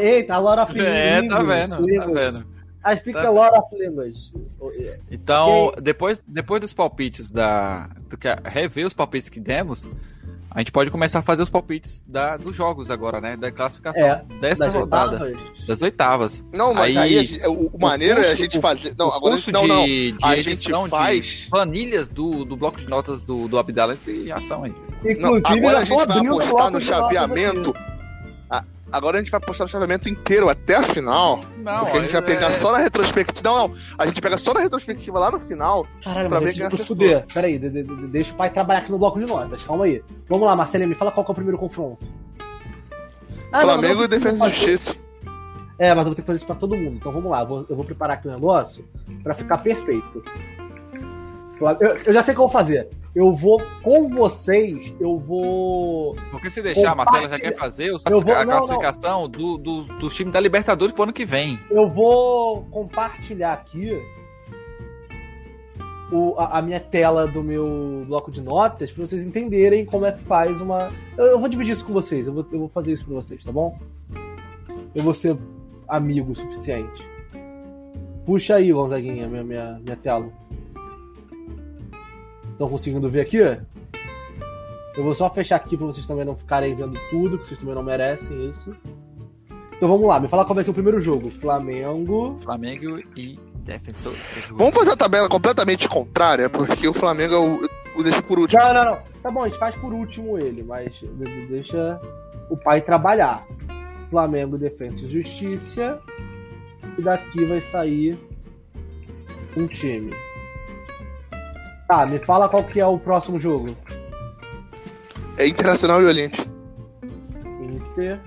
Eita, 0.00 0.34
a 0.34 0.38
lot 0.38 0.60
of 0.60 0.78
É, 0.78 1.18
English. 1.18 1.28
tá 1.34 1.42
vendo, 1.42 1.70
tá 1.98 2.06
vendo. 2.06 2.46
I 2.92 2.96
speak 2.96 3.12
Tá 3.18 3.26
a 3.26 3.30
lot 3.30 3.50
of 3.58 3.66
language. 3.76 4.32
Então, 5.10 5.72
depois, 5.82 6.20
depois 6.26 6.60
dos 6.60 6.72
palpites 6.72 7.30
da. 7.30 7.88
Do 8.08 8.16
que, 8.16 8.28
rever 8.44 8.86
os 8.86 8.94
palpites 8.94 9.28
que 9.28 9.40
demos, 9.40 9.88
a 10.50 10.58
gente 10.60 10.72
pode 10.72 10.90
começar 10.90 11.18
a 11.18 11.22
fazer 11.22 11.42
os 11.42 11.50
palpites 11.50 12.04
da, 12.06 12.36
dos 12.36 12.54
jogos 12.54 12.90
agora, 12.90 13.20
né? 13.20 13.36
Da 13.36 13.50
classificação 13.50 14.04
É, 14.06 14.24
desta 14.40 14.68
rodada. 14.68 15.22
oitavas. 15.24 15.66
Das 15.66 15.82
oitavas. 15.82 16.44
Não, 16.52 16.72
mas 16.72 16.96
aí, 16.96 16.98
Aí, 16.98 17.18
a 17.18 17.24
gente- 17.24 17.46
o, 17.46 17.66
o 17.72 17.78
maneiro 17.78 18.20
é 18.20 18.30
a 18.30 18.34
gente 18.34 18.60
fazer. 18.60 18.94
Não, 18.96 19.08
o 19.08 19.12
agora 19.12 19.32
curso 19.34 19.50
não, 19.52 19.62
de, 19.62 19.68
não. 19.68 19.84
de 19.84 20.16
A 20.22 20.36
gente 20.36 20.70
faz. 20.88 21.26
de 21.26 21.50
planilhas 21.50 22.08
do, 22.08 22.44
do 22.44 22.56
bloco 22.56 22.78
de 22.80 22.88
notas 22.88 23.24
do, 23.24 23.48
do 23.48 23.58
Abdala 23.58 23.96
em 24.06 24.30
ação 24.30 24.64
aí. 24.64 24.74
Não, 25.18 25.36
Inclusive, 25.36 25.46
agora 25.58 25.78
a 25.78 25.84
gente 25.84 26.06
vai 26.06 26.18
apostar 26.18 26.70
no 26.70 26.80
chaveamento. 26.80 27.74
Agora 28.92 29.18
a 29.18 29.20
gente 29.20 29.30
vai 29.32 29.38
apostar 29.38 29.64
no 29.66 29.70
chaveamento 29.70 30.08
inteiro 30.08 30.48
até 30.48 30.76
a 30.76 30.82
final. 30.82 31.40
Não, 31.58 31.80
porque 31.80 31.98
a 31.98 32.00
gente 32.02 32.12
vai 32.12 32.22
pegar 32.22 32.50
só 32.52 32.70
na 32.72 32.78
retrospectiva. 32.78 33.40
Não, 33.48 33.68
não. 33.68 33.76
A 33.98 34.06
gente 34.06 34.20
pega 34.20 34.38
só 34.38 34.54
na 34.54 34.60
retrospectiva 34.60 35.18
lá 35.18 35.30
no 35.30 35.40
final. 35.40 35.86
Caralho, 36.04 36.28
Pra 36.28 36.38
mas 36.40 36.44
ver 36.46 36.52
tipo 36.54 36.66
acertou. 36.66 36.86
fuder. 36.86 37.24
Pera 37.32 37.46
aí, 37.48 37.58
de- 37.58 37.68
de- 37.68 37.82
de- 37.82 38.06
deixa 38.06 38.32
o 38.32 38.36
pai 38.36 38.48
trabalhar 38.48 38.80
aqui 38.80 38.90
no 38.92 38.98
bloco 38.98 39.18
de 39.18 39.26
notas. 39.26 39.62
Calma 39.64 39.84
aí. 39.86 40.02
Vamos 40.28 40.46
lá, 40.46 40.54
Marcelinho, 40.54 40.88
me 40.88 40.94
fala 40.94 41.10
qual 41.10 41.24
que 41.24 41.30
é 41.30 41.32
o 41.32 41.34
primeiro 41.34 41.58
confronto. 41.58 41.98
Ah, 43.52 43.60
Flamengo 43.62 43.94
não, 43.96 44.04
e 44.04 44.08
Defesa 44.08 44.36
e 44.36 44.38
não, 44.38 44.50
Justiça. 44.50 44.94
É, 45.78 45.90
mas 45.90 45.98
eu 45.98 46.04
vou 46.06 46.14
ter 46.14 46.22
que 46.22 46.26
fazer 46.26 46.36
isso 46.38 46.46
pra 46.46 46.54
todo 46.54 46.76
mundo. 46.76 46.96
Então 46.96 47.12
vamos 47.12 47.30
lá, 47.30 47.42
eu 47.42 47.46
vou, 47.46 47.66
eu 47.68 47.76
vou 47.76 47.84
preparar 47.84 48.16
aqui 48.16 48.28
o 48.28 48.30
negócio 48.30 48.88
pra 49.22 49.34
ficar 49.34 49.58
perfeito. 49.58 50.22
Eu, 51.60 51.96
eu 52.06 52.12
já 52.14 52.22
sei 52.22 52.32
o 52.32 52.36
que 52.36 52.40
eu 52.40 52.46
vou 52.46 52.48
fazer. 52.50 52.88
Eu 53.16 53.34
vou 53.34 53.62
com 53.82 54.10
vocês, 54.10 54.94
eu 55.00 55.18
vou. 55.18 56.14
Porque 56.30 56.50
se 56.50 56.60
deixar, 56.60 56.92
a 56.92 56.94
Marcela 56.94 57.30
já 57.30 57.38
quer 57.40 57.56
fazer 57.56 57.88
Eu 57.88 58.20
vou- 58.20 58.34
a 58.34 58.44
não, 58.44 58.52
não. 58.52 58.58
classificação 58.66 59.26
do, 59.26 59.56
do, 59.56 59.84
dos 59.98 60.14
times 60.14 60.34
da 60.34 60.38
Libertadores 60.38 60.92
pro 60.94 61.04
ano 61.04 61.14
que 61.14 61.24
vem. 61.24 61.58
Eu 61.70 61.88
vou 61.90 62.64
compartilhar 62.66 63.54
aqui 63.54 63.98
o- 66.12 66.34
a, 66.38 66.58
a 66.58 66.62
minha 66.62 66.78
tela 66.78 67.26
do 67.26 67.42
meu 67.42 68.04
bloco 68.06 68.30
de 68.30 68.42
notas 68.42 68.92
pra 68.92 69.06
vocês 69.06 69.24
entenderem 69.24 69.86
como 69.86 70.04
é 70.04 70.12
que 70.12 70.22
faz 70.24 70.60
uma. 70.60 70.90
Eu, 71.16 71.24
eu 71.24 71.40
vou 71.40 71.48
dividir 71.48 71.72
isso 71.72 71.86
com 71.86 71.94
vocês, 71.94 72.26
eu 72.26 72.34
vou, 72.34 72.46
eu 72.52 72.58
vou 72.58 72.68
fazer 72.68 72.92
isso 72.92 73.06
pra 73.06 73.14
vocês, 73.14 73.42
tá 73.42 73.50
bom? 73.50 73.78
Eu 74.94 75.02
vou 75.02 75.14
ser 75.14 75.36
amigo 75.88 76.32
o 76.32 76.36
suficiente. 76.36 77.02
Puxa 78.26 78.56
aí, 78.56 78.72
Gonzaguinha, 78.72 79.26
minha, 79.26 79.42
minha, 79.42 79.80
minha 79.82 79.96
tela. 79.96 80.28
Estão 82.56 82.68
conseguindo 82.68 83.08
ver 83.10 83.20
aqui? 83.20 83.36
Eu 83.38 85.04
vou 85.04 85.14
só 85.14 85.28
fechar 85.28 85.56
aqui 85.56 85.76
pra 85.76 85.86
vocês 85.86 86.06
também 86.06 86.24
não 86.24 86.34
ficarem 86.34 86.74
vendo 86.74 86.98
tudo, 87.10 87.38
que 87.38 87.46
vocês 87.46 87.60
também 87.60 87.74
não 87.74 87.82
merecem 87.82 88.48
isso. 88.48 88.74
Então 89.76 89.88
vamos 89.90 90.06
lá, 90.08 90.18
me 90.18 90.26
fala 90.26 90.42
qual 90.46 90.54
vai 90.54 90.64
ser 90.64 90.70
o 90.70 90.74
primeiro 90.74 90.98
jogo. 91.00 91.30
Flamengo. 91.30 92.38
Flamengo 92.42 92.98
e 93.14 93.38
Defensor. 93.56 94.14
Vamos 94.52 94.74
fazer 94.74 94.92
a 94.92 94.96
tabela 94.96 95.28
completamente 95.28 95.86
contrária, 95.86 96.48
porque 96.48 96.88
o 96.88 96.94
Flamengo 96.94 97.34
é 97.34 97.38
o, 97.38 97.68
o 97.98 98.02
deixa 98.02 98.22
por 98.22 98.38
último. 98.38 98.58
Não, 98.62 98.72
não, 98.72 98.84
não. 98.86 98.98
Tá 99.22 99.30
bom, 99.30 99.42
a 99.42 99.48
gente 99.48 99.58
faz 99.58 99.74
por 99.76 99.92
último 99.92 100.38
ele, 100.38 100.62
mas 100.62 100.94
de- 100.94 101.06
de- 101.08 101.46
deixa 101.48 102.00
o 102.48 102.56
pai 102.56 102.80
trabalhar. 102.80 103.46
Flamengo, 104.08 104.56
Defesa 104.56 105.04
e 105.04 105.10
Justiça. 105.10 106.00
E 106.96 107.02
daqui 107.02 107.44
vai 107.44 107.60
sair 107.60 108.16
um 109.56 109.66
time. 109.66 110.12
Tá, 111.86 112.04
me 112.04 112.18
fala 112.18 112.48
qual 112.48 112.64
que 112.64 112.80
é 112.80 112.86
o 112.86 112.98
próximo 112.98 113.38
jogo. 113.38 113.76
É 115.38 115.46
Internacional 115.46 116.02
e 116.02 116.06
Olímpia. 116.06 116.44
Inter. 117.62 118.20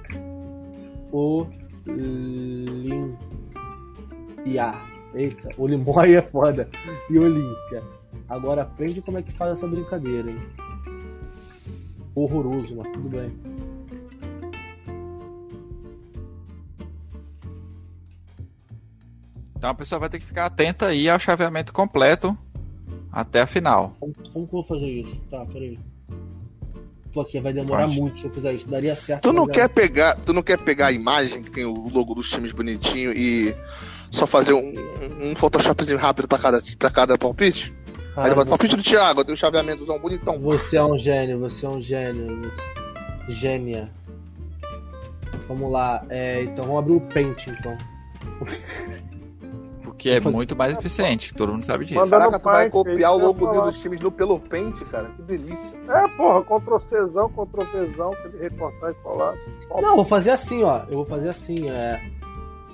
Olímpia. 1.12 1.58
Eita, 5.14 5.50
o 5.58 5.68
Limoia 5.68 6.20
é 6.20 6.22
foda. 6.22 6.70
E 7.10 7.20
Olímpia. 7.20 7.84
Agora 8.30 8.62
aprende 8.62 9.02
como 9.02 9.18
é 9.18 9.22
que 9.22 9.34
faz 9.34 9.54
essa 9.54 9.68
brincadeira, 9.68 10.30
hein? 10.30 10.40
Horroroso, 12.16 12.78
mas 12.78 12.88
tudo 12.94 13.10
bem. 13.10 13.34
Então 19.58 19.72
a 19.72 19.76
pessoa 19.76 20.00
vai 20.00 20.10
ter 20.10 20.20
que 20.20 20.26
ficar 20.26 20.46
atenta 20.46 20.86
aí 20.86 21.10
ao 21.10 21.20
chaveamento 21.20 21.74
completo 21.74 22.38
até 23.12 23.42
a 23.42 23.48
final. 23.48 23.96
Como, 24.00 24.14
como 24.14 24.48
que 24.48 24.56
eu 24.56 24.62
vou 24.62 24.64
fazer 24.64 24.88
isso? 24.88 25.16
Tá, 25.30 25.46
peraí. 25.46 25.80
Porque 27.14 27.42
vai 27.42 27.52
demorar 27.52 27.86
Pode. 27.88 28.00
muito 28.00 28.20
se 28.20 28.26
eu 28.26 28.32
fizer 28.32 28.54
isso. 28.54 28.70
Daria 28.70 28.96
certo. 28.96 29.24
Tu 29.24 29.34
não 29.34 29.46
mas 29.46 29.56
quer 29.56 29.70
pegar, 29.70 30.16
tu 30.16 30.32
não 30.32 30.44
quer 30.44 30.62
pegar 30.62 30.88
a 30.88 30.92
imagem 30.92 31.42
que 31.42 31.50
tem 31.50 31.66
o 31.66 31.90
logo 31.90 32.14
dos 32.14 32.30
times 32.30 32.52
bonitinho 32.52 33.12
e 33.12 33.56
só 34.12 34.28
fazer 34.28 34.54
um, 34.54 34.74
um 35.20 35.36
photoshopzinho 35.36 35.98
rápido 35.98 36.28
pra 36.28 36.38
cada, 36.38 36.62
pra 36.78 36.90
cada 36.92 37.18
palpite? 37.18 37.74
Cara, 38.14 38.28
Aí 38.28 38.36
bota 38.36 38.46
você, 38.46 38.50
palpite 38.50 38.76
do 38.76 38.84
Thiago, 38.84 39.24
tem 39.26 39.34
um 39.34 39.38
chaveamentozão 39.38 40.00
bonitão. 40.00 40.40
você 40.40 40.78
é 40.78 40.84
um 40.84 40.98
gênio, 40.98 41.40
você 41.40 41.66
é 41.66 41.70
um 41.70 41.82
gênio. 41.82 42.52
Gênia. 43.28 43.90
Vamos 45.48 45.72
lá. 45.72 46.06
É, 46.10 46.44
então 46.44 46.66
vamos 46.66 46.80
abrir 46.80 46.94
o 46.94 47.02
Paint, 47.02 47.48
então. 47.48 47.76
Porque 50.00 50.10
é 50.12 50.32
muito 50.32 50.56
mais 50.56 50.78
eficiente, 50.78 51.34
todo 51.34 51.52
mundo 51.52 51.66
sabe 51.66 51.84
disso. 51.84 52.00
Manda- 52.00 52.18
Caraca, 52.18 52.40
tu 52.40 52.46
vai 52.46 52.70
copiar 52.70 53.14
o 53.14 53.20
que 53.20 53.26
logozinho 53.26 53.62
dos 53.64 53.82
times 53.82 54.00
no 54.00 54.10
pelo 54.10 54.40
pente, 54.40 54.86
cara. 54.86 55.10
Que 55.18 55.22
delícia. 55.24 55.78
É, 55.90 56.08
porra, 56.08 56.42
Ctrl 56.44 56.78
Czão, 56.80 57.30
Ctrl 57.30 57.64
Vzão, 57.86 58.12
que 58.12 58.28
ele 58.30 58.38
recortar 58.44 58.92
e 58.92 58.94
colar. 59.04 59.36
Não, 59.82 59.96
vou 59.98 60.06
fazer 60.06 60.30
assim, 60.32 60.64
ó. 60.64 60.84
Eu 60.90 60.94
vou 61.00 61.06
fazer 61.06 61.28
assim, 61.28 61.70
é. 61.70 62.00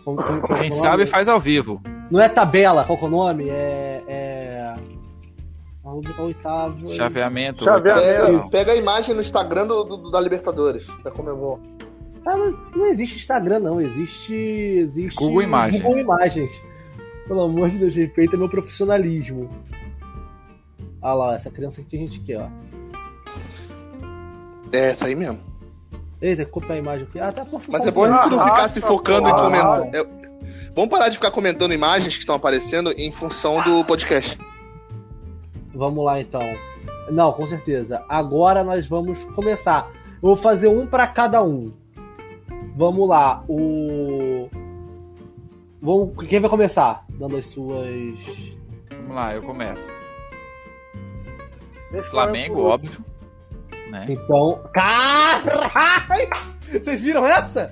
como- 0.03 0.17
como- 0.21 0.41
como 0.41 0.53
é 0.55 0.59
Quem 0.59 0.69
o 0.69 0.73
sabe 0.75 1.07
faz 1.07 1.27
ao 1.27 1.39
vivo. 1.39 1.81
Não 2.11 2.21
é 2.21 2.29
tabela, 2.29 2.83
qual 2.85 2.95
que 2.95 3.03
é 3.05 3.07
o 3.07 3.11
nome? 3.11 3.49
É. 3.49 4.03
é... 4.07 4.75
Oitavo. 6.19 6.93
Chaveamento. 6.93 7.63
Chaveamento. 7.63 8.25
oitavo 8.25 8.51
Pega, 8.51 8.71
a 8.71 8.75
imagem 8.75 9.15
no 9.15 9.21
Instagram 9.21 9.67
do, 9.67 9.83
do- 9.83 10.11
da 10.11 10.19
Libertadores. 10.21 10.87
Da 11.03 11.09
Comebol. 11.11 11.59
Ah, 12.25 12.35
não 12.75 12.87
existe 12.87 13.17
Instagram, 13.17 13.59
não. 13.59 13.79
Existe. 13.79 14.33
Existe. 14.35 15.15
Google 15.17 15.43
Imagens. 15.43 15.83
Google 15.83 15.99
Imagens. 15.99 16.63
Pelo 17.27 17.41
amor 17.41 17.69
de 17.69 17.77
Deus, 17.77 17.95
respeita 17.95 18.37
meu 18.37 18.49
profissionalismo. 18.49 19.49
Olha 21.01 21.13
lá, 21.13 21.35
essa 21.35 21.49
criança 21.49 21.81
aqui 21.81 21.91
que 21.91 21.97
a 21.97 21.99
gente 21.99 22.19
quer, 22.21 22.37
ó. 22.39 22.49
É, 24.71 24.89
essa 24.89 25.07
aí 25.07 25.15
mesmo. 25.15 25.39
Eita, 26.21 26.45
copiar 26.45 26.73
a 26.73 26.77
imagem 26.77 27.07
aqui. 27.07 27.19
Ah, 27.19 27.31
tá 27.31 27.45
por 27.45 27.61
Mas 27.67 27.85
é 27.85 27.91
bom 27.91 28.03
a 28.03 28.15
gente 28.15 28.29
não 28.29 28.39
ficar 28.39 28.69
se 28.69 28.79
Arrasta, 28.79 28.81
focando 28.81 29.29
em 29.29 29.35
comentar. 29.35 29.87
É... 29.93 30.05
Vamos 30.75 30.89
parar 30.89 31.09
de 31.09 31.15
ficar 31.15 31.31
comentando 31.31 31.73
imagens 31.73 32.15
que 32.15 32.19
estão 32.19 32.35
aparecendo 32.35 32.91
em 32.91 33.11
função 33.11 33.61
do 33.61 33.85
podcast. 33.85 34.37
Vamos 35.73 36.03
lá 36.03 36.19
então. 36.19 36.41
Não, 37.11 37.31
com 37.33 37.47
certeza. 37.47 38.03
Agora 38.09 38.63
nós 38.63 38.87
vamos 38.87 39.23
começar. 39.23 39.89
Eu 40.15 40.29
vou 40.29 40.35
fazer 40.35 40.67
um 40.67 40.87
pra 40.87 41.07
cada 41.07 41.43
um. 41.43 41.71
Vamos 42.75 43.07
lá. 43.07 43.43
O. 43.47 44.49
Vamos... 45.85 46.27
Quem 46.27 46.39
vai 46.39 46.49
começar? 46.49 47.05
Dando 47.09 47.37
as 47.37 47.45
suas. 47.47 47.87
Vamos 48.89 49.15
lá, 49.15 49.33
eu 49.35 49.43
começo. 49.43 49.91
Deixa 51.91 52.09
Flamengo, 52.09 52.55
por- 52.55 52.71
óbvio. 52.71 53.05
Né? 53.91 54.07
Então. 54.09 54.61
Caralho! 54.73 56.29
Vocês 56.71 56.99
viram 57.01 57.25
essa? 57.25 57.71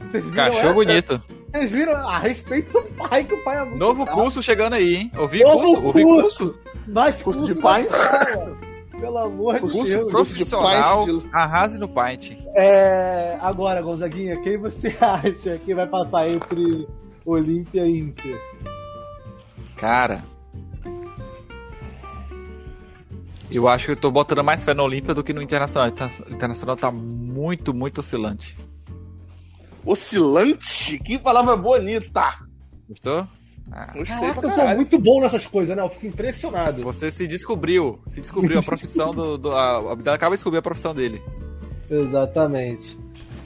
Vocês 0.00 0.24
viram 0.24 0.34
Cachorro 0.36 0.64
essa? 0.64 0.72
bonito. 0.74 1.22
Vocês 1.52 1.70
viram? 1.70 1.94
A 1.94 2.18
respeito 2.18 2.72
do 2.72 2.82
pai, 2.94 3.24
que 3.24 3.34
o 3.34 3.44
pai 3.44 3.58
é 3.58 3.64
muito 3.64 3.78
Novo 3.78 4.06
curso 4.06 4.42
chegando 4.42 4.74
aí, 4.74 4.96
hein? 4.96 5.12
Ouvi 5.16 5.42
Novo 5.42 5.58
curso? 5.58 5.82
Ouvi 5.86 6.02
curso. 6.02 6.46
curso? 6.54 6.60
Mais 6.88 7.20
Curso 7.22 7.44
de 7.44 7.54
da 7.54 7.60
paz? 7.62 7.86
escola. 7.92 8.56
Pelo 9.00 9.18
amor 9.18 9.60
de 9.60 9.82
Deus. 9.84 10.10
profissional, 10.10 11.04
de- 11.04 11.28
arrase 11.32 11.78
no 11.78 11.88
Paint. 11.88 12.32
É, 12.54 13.38
agora, 13.42 13.82
Gonzaguinha, 13.82 14.40
quem 14.42 14.56
você 14.56 14.88
acha 15.00 15.58
que 15.58 15.74
vai 15.74 15.86
passar 15.86 16.28
entre 16.28 16.88
Olímpia 17.24 17.86
e 17.86 17.98
Inter? 17.98 18.40
Cara. 19.76 20.24
Eu 23.50 23.68
acho 23.68 23.86
que 23.86 23.92
eu 23.92 23.96
tô 23.96 24.10
botando 24.10 24.42
mais 24.42 24.64
fé 24.64 24.74
no 24.74 24.82
Olímpia 24.82 25.14
do 25.14 25.22
que 25.22 25.32
no 25.32 25.40
Internacional. 25.42 25.88
O 25.88 26.32
Internacional 26.32 26.76
tá 26.76 26.90
muito, 26.90 27.72
muito 27.72 27.98
oscilante. 28.00 28.56
Oscilante? 29.84 30.98
Que 30.98 31.16
palavra 31.18 31.56
bonita! 31.56 32.40
Gostou? 32.88 33.26
Ah, 33.72 33.92
Gostei 33.94 34.16
Caraca, 34.16 34.38
eu 34.38 34.50
sou 34.50 34.58
caralho. 34.58 34.76
muito 34.76 34.98
bom 34.98 35.20
nessas 35.20 35.46
coisas, 35.46 35.76
né? 35.76 35.82
Eu 35.82 35.88
fico 35.90 36.06
impressionado. 36.06 36.82
você 36.82 37.10
se 37.10 37.26
descobriu. 37.26 37.98
Se 38.06 38.20
descobriu 38.20 38.60
a 38.60 38.62
profissão 38.64 39.12
do. 39.12 39.36
do 39.36 39.52
a, 39.52 39.92
acaba 40.14 40.30
de 40.34 40.38
descobrir 40.38 40.58
a 40.58 40.62
profissão 40.62 40.94
dele. 40.94 41.20
Exatamente. 41.90 42.96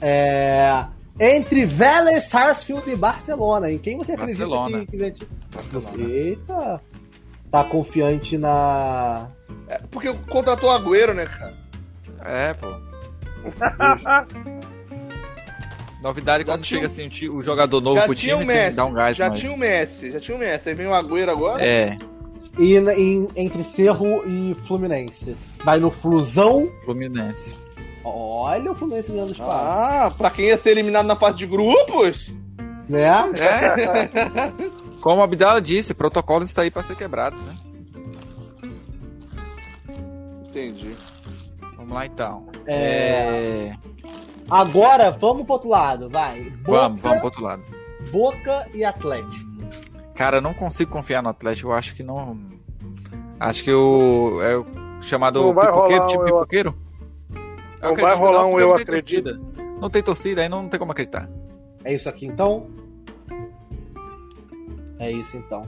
É, 0.01 0.85
Entre 1.19 1.65
Vélez, 1.65 2.25
Sarsfield 2.25 2.89
e 2.89 2.95
Barcelona, 2.95 3.71
em 3.71 3.77
quem 3.77 3.97
você 3.97 4.13
acredita 4.13 4.47
Barcelona. 4.47 4.79
que, 4.79 4.91
que 4.91 4.97
vai 4.97 5.11
te... 5.11 5.27
Você, 5.71 6.01
eita, 6.01 6.81
tá 7.51 7.63
confiante 7.63 8.37
na... 8.37 9.27
É, 9.67 9.79
porque 9.91 10.11
contratou 10.29 10.69
o 10.69 10.71
Agüero, 10.71 11.13
né, 11.13 11.25
cara? 11.25 11.53
É, 12.23 12.53
pô. 12.53 12.67
Novidade 16.01 16.43
Já 16.43 16.53
quando 16.53 16.63
tinha 16.63 16.79
chega 16.79 17.03
um- 17.03 17.07
assim 17.07 17.29
o 17.29 17.41
jogador 17.43 17.79
novo 17.81 17.97
já 17.97 18.05
pro 18.05 18.15
tinha 18.15 18.33
time 18.33 18.43
o 18.43 18.47
tem 18.47 18.55
que 18.57 18.63
Messi. 18.63 18.75
dar 18.77 18.85
um 18.85 18.93
gás 18.93 19.17
já 19.17 19.27
mais. 19.27 19.39
tinha 19.39 19.51
o 19.53 19.57
Messi. 19.57 20.11
Já 20.11 20.19
tinha 20.19 20.35
o 20.35 20.39
Messi. 20.39 20.69
Aí 20.69 20.75
vem 20.75 20.87
o 20.87 20.93
Agüero 20.93 21.31
agora. 21.31 21.63
É, 21.63 21.97
E 22.59 22.75
entre 23.35 23.63
Cerro 23.63 24.23
e 24.27 24.53
Fluminense. 24.67 25.35
Vai 25.63 25.79
no 25.79 25.89
Flusão. 25.91 26.69
Fluminense. 26.83 27.53
Olha 28.03 28.71
o 28.71 28.75
Fluminense 28.75 29.11
ganhando 29.11 29.31
espaço. 29.31 29.51
Ah, 29.51 30.11
pra 30.17 30.31
quem 30.31 30.45
ia 30.47 30.57
ser 30.57 30.71
eliminado 30.71 31.05
na 31.05 31.15
fase 31.15 31.37
de 31.37 31.45
grupos? 31.45 32.33
Né? 32.89 33.05
É. 33.05 34.51
Como 34.99 35.21
o 35.21 35.23
Abdala 35.23 35.61
disse, 35.61 35.93
protocolos 35.93 36.49
está 36.49 36.63
aí 36.63 36.71
para 36.71 36.83
ser 36.83 36.95
quebrados, 36.97 37.39
né? 37.45 37.53
Entendi. 40.49 40.95
Vamos 41.77 41.93
lá 41.93 42.05
então. 42.05 42.47
É, 42.65 42.75
É, 42.75 43.73
Agora, 44.51 45.11
vamos 45.11 45.43
pro 45.45 45.53
outro 45.53 45.69
lado, 45.69 46.09
vai. 46.09 46.41
Boca, 46.41 46.71
Vamos, 46.79 47.01
vamos 47.01 47.17
pro 47.19 47.25
outro 47.25 47.41
lado. 47.41 47.63
Boca 48.11 48.67
e 48.73 48.83
Atlético. 48.83 49.49
Cara, 50.13 50.37
eu 50.37 50.41
não 50.41 50.53
consigo 50.53 50.91
confiar 50.91 51.23
no 51.23 51.29
Atlético. 51.29 51.69
Eu 51.69 51.73
acho 51.73 51.95
que 51.95 52.03
não. 52.03 52.37
Acho 53.39 53.63
que 53.63 53.71
o. 53.71 54.41
É 54.43 54.57
o 54.57 54.65
chamado 55.03 55.41
pipoqueiro, 55.53 56.07
tipo 56.07 56.21
um 56.21 56.25
pipoqueiro. 56.25 56.75
Eu 57.81 57.89
Não 57.89 57.95
vai 57.95 58.15
rolar 58.15 58.45
um 58.45 58.59
eu 58.59 58.67
não 58.67 58.75
tem 58.75 58.83
acredito. 58.83 59.23
torcida. 59.23 59.51
Não 59.79 59.89
tem 59.89 60.03
torcida, 60.03 60.41
aí 60.41 60.49
não 60.49 60.67
tem 60.67 60.79
como 60.79 60.91
acreditar. 60.91 61.29
É 61.83 61.93
isso 61.93 62.07
aqui 62.09 62.25
então? 62.27 62.67
É 64.99 65.11
isso 65.11 65.35
então. 65.37 65.63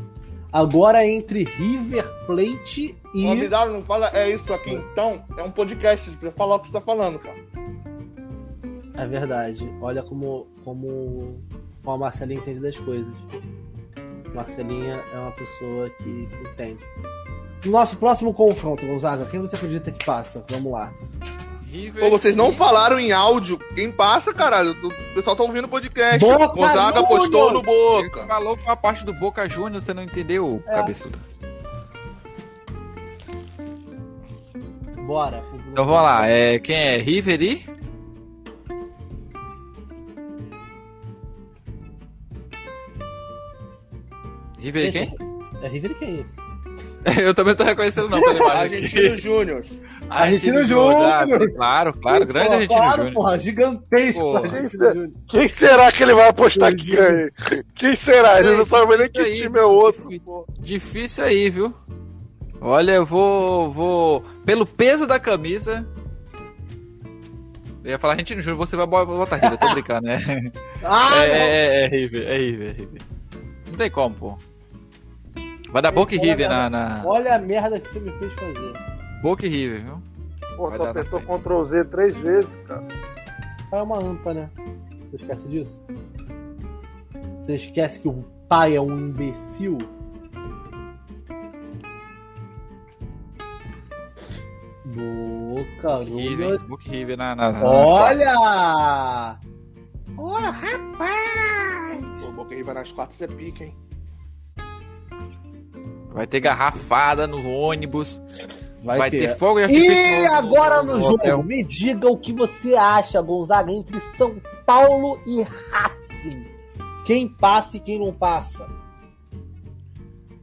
Agora 0.52 1.08
entre 1.08 1.44
River 1.46 2.08
Plate 2.28 2.96
e. 3.16 3.24
Convidado, 3.26 3.74
não 3.74 3.82
fala, 3.82 4.12
é 4.14 4.30
isso 4.30 4.54
aqui 4.54 4.72
então. 4.74 5.24
É 5.38 5.42
um 5.42 5.50
podcast, 5.50 6.06
você 6.06 6.12
precisa 6.18 6.36
falar 6.38 6.56
o 6.56 6.60
que 6.60 6.68
você 6.68 6.74
tá 6.74 6.82
falando, 6.82 7.18
cara. 7.18 7.38
É 8.96 9.06
verdade. 9.08 9.68
Olha 9.82 10.04
como, 10.04 10.48
como, 10.64 11.40
como 11.84 11.96
a 11.96 11.98
Marcelinha 11.98 12.40
entende 12.40 12.60
das 12.60 12.78
coisas. 12.78 13.14
Marcelinha 14.34 15.04
é 15.14 15.18
uma 15.18 15.32
pessoa 15.32 15.90
que 15.90 16.28
entende. 16.52 16.80
Nosso 17.66 17.96
próximo 17.98 18.34
confronto, 18.34 18.86
Gonzaga, 18.86 19.26
quem 19.26 19.40
você 19.40 19.56
acredita 19.56 19.90
que 19.92 20.06
passa? 20.06 20.44
Vamos 20.50 20.72
lá. 20.72 20.92
River 21.72 22.04
Pô, 22.04 22.10
vocês 22.12 22.36
não 22.36 22.54
falaram 22.54 23.00
em 23.00 23.12
áudio. 23.12 23.58
Quem 23.74 23.92
passa, 23.92 24.32
caralho? 24.34 24.72
O 24.84 25.14
pessoal 25.16 25.36
tá 25.36 25.42
ouvindo 25.44 25.66
o 25.66 25.70
podcast. 25.70 26.20
Boca 26.20 26.48
Gonzaga 26.48 27.00
Juniors! 27.00 27.08
postou 27.08 27.52
no 27.54 27.60
Ele 27.60 27.66
Boca. 27.66 28.26
falou 28.28 28.58
com 28.58 28.70
a 28.70 28.76
parte 28.76 29.04
do 29.06 29.14
Boca 29.14 29.48
Juniors, 29.50 29.84
você 29.84 29.94
não 29.94 30.04
entendeu, 30.04 30.62
É. 30.68 30.76
cabeçudo. 30.76 31.18
Bora. 35.08 35.44
Então 35.72 35.86
vamos 35.86 36.04
lá, 36.04 36.28
é, 36.28 36.60
quem 36.60 36.76
é? 36.76 36.98
River 36.98 37.42
e? 37.42 37.66
River 44.64 44.92
quem? 44.92 45.16
É 45.62 45.68
River 45.68 45.92
e 45.92 45.96
quem 45.96 46.08
é 46.08 46.22
isso? 46.22 46.42
Eu 47.22 47.34
também 47.34 47.56
tô 47.56 47.64
reconhecendo 47.64 48.10
não 48.10 48.18
aqui. 48.26 48.42
Argentino 48.42 49.18
Júnior. 49.18 49.62
Argentino 50.10 50.64
Júnior, 50.64 51.02
ah, 51.04 51.26
Claro, 51.56 51.94
claro, 51.94 52.26
grande 52.26 52.48
Porra, 52.48 52.56
Argentino 52.56 52.80
claro, 52.80 52.98
Júnior. 52.98 53.14
porra, 53.14 53.40
gigantesco. 53.40 54.20
Porra. 54.22 54.40
Argentino. 54.40 55.14
Quem 55.28 55.48
será 55.48 55.92
que 55.92 56.04
ele 56.04 56.14
vai 56.14 56.30
apostar 56.30 56.76
que 56.76 56.96
ganha? 56.96 57.30
Quem 57.76 57.96
será? 57.96 58.40
Ele 58.40 58.56
não 58.58 58.66
sabe 58.66 58.98
nem 58.98 59.10
que 59.10 59.20
aí, 59.20 59.34
time 59.34 59.60
é 59.60 59.64
o 59.66 59.70
outro. 59.72 60.08
Difícil 60.60 61.26
aí, 61.26 61.50
viu? 61.50 61.74
Olha, 62.62 62.94
eu 62.94 63.06
vou, 63.06 63.72
vou. 63.74 64.24
Pelo 64.46 64.66
peso 64.66 65.06
da 65.06 65.20
camisa. 65.20 65.86
Eu 67.84 67.92
ia 67.92 68.00
falar 68.00 68.14
Argentino 68.14 68.42
Júnior, 68.42 68.58
você 68.66 68.78
vai 68.78 68.88
bo- 68.88 69.06
botar 69.06 69.36
River, 69.36 69.58
tô 69.60 69.74
brincando, 69.74 70.08
né? 70.08 70.20
Ah, 70.82 71.26
é, 71.26 71.30
é, 71.30 71.82
é, 71.82 71.84
é 71.84 71.88
River, 71.88 72.24
é 72.28 72.38
River, 72.38 72.68
é 72.70 72.72
River. 72.72 73.02
Não 73.70 73.78
tem 73.78 73.92
como, 73.92 74.16
pô. 74.16 74.38
Vai 75.74 75.82
dar 75.82 75.92
Boca 75.92 76.14
e 76.14 76.20
River 76.20 76.48
na, 76.48 76.70
na. 76.70 77.02
Olha 77.04 77.34
a 77.34 77.40
merda 77.40 77.80
que 77.80 77.90
você 77.90 78.00
me 78.00 78.12
fez 78.20 78.32
fazer. 78.34 78.74
Boca 79.24 79.44
e 79.48 79.50
River, 79.50 79.84
viu? 79.84 80.04
Pô, 80.56 80.70
tu 80.70 80.84
na 80.84 80.92
apertou. 80.92 81.20
Ctrl 81.20 81.64
Z 81.64 81.86
três 81.86 82.16
vezes, 82.16 82.56
cara. 82.68 82.84
Pai 83.72 83.80
é 83.80 83.82
uma 83.82 83.98
anta, 83.98 84.36
né? 84.36 84.52
Você 85.10 85.16
esquece 85.16 85.48
disso? 85.48 85.84
Você 87.42 87.56
esquece 87.56 88.00
que 88.00 88.08
o 88.08 88.24
pai 88.48 88.76
é 88.76 88.82
um 88.82 88.96
imbecil? 88.96 89.80
Boca, 94.86 96.04
River. 96.04 96.60
Boca 96.70 96.84
e 96.86 96.90
River 96.92 97.18
na, 97.18 97.36
na, 97.36 97.52
nas 97.52 97.62
quartas. 97.62 98.22
Olha! 98.22 99.40
Olha, 100.20 100.50
rapaz! 100.52 102.06
Pô, 102.22 102.32
Boca 102.32 102.54
River 102.54 102.76
nas 102.76 102.92
quartas 102.92 103.20
é 103.24 103.28
pica, 103.28 103.64
hein? 103.64 103.76
Vai 106.14 106.28
ter 106.28 106.40
garrafada 106.40 107.26
no 107.28 107.50
ônibus. 107.50 108.22
Vai, 108.84 108.98
Vai, 109.00 109.10
ter. 109.12 109.30
ter. 109.30 109.36
fogo 109.38 109.60
de 109.60 109.64
artifício 109.64 109.92
E 109.92 110.28
no- 110.28 110.34
agora 110.34 110.84
no, 110.84 111.00
jogo, 111.00 111.14
hotel. 111.16 111.42
me 111.44 111.64
diga 111.64 112.08
o 112.10 112.18
que 112.18 112.32
você 112.34 112.76
acha, 112.76 113.22
Gonzaga, 113.22 113.72
entre 113.72 114.00
São 114.18 114.36
Paulo 114.66 115.20
e 115.26 115.42
Racing. 115.72 116.46
Quem 117.06 117.28
passa 117.28 117.78
e 117.78 117.80
quem 117.80 117.98
não 118.00 118.14
passa? 118.14 118.70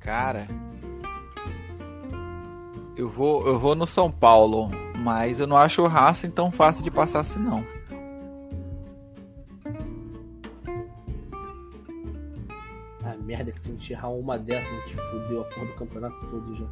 Cara. 0.00 0.48
Eu 2.96 3.08
vou, 3.08 3.46
eu 3.46 3.58
vou 3.58 3.74
no 3.74 3.86
São 3.86 4.10
Paulo, 4.10 4.70
mas 4.96 5.40
eu 5.40 5.46
não 5.46 5.56
acho 5.56 5.82
o 5.82 5.86
Racing 5.86 6.30
tão 6.30 6.50
fácil 6.50 6.82
de 6.82 6.90
passar 6.90 7.20
assim 7.20 7.38
não. 7.38 7.64
Merda, 13.30 13.52
que 13.52 13.60
se 13.60 13.70
a 13.70 13.72
gente 13.72 13.92
errar 13.92 14.08
uma 14.08 14.38
dessas, 14.38 14.68
a 14.68 14.80
gente 14.86 14.96
fudeu 14.96 15.40
a 15.42 15.44
porra 15.44 15.66
do 15.66 15.72
campeonato 15.74 16.26
todo 16.26 16.56
já. 16.56 16.66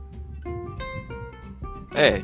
É, 1.95 2.23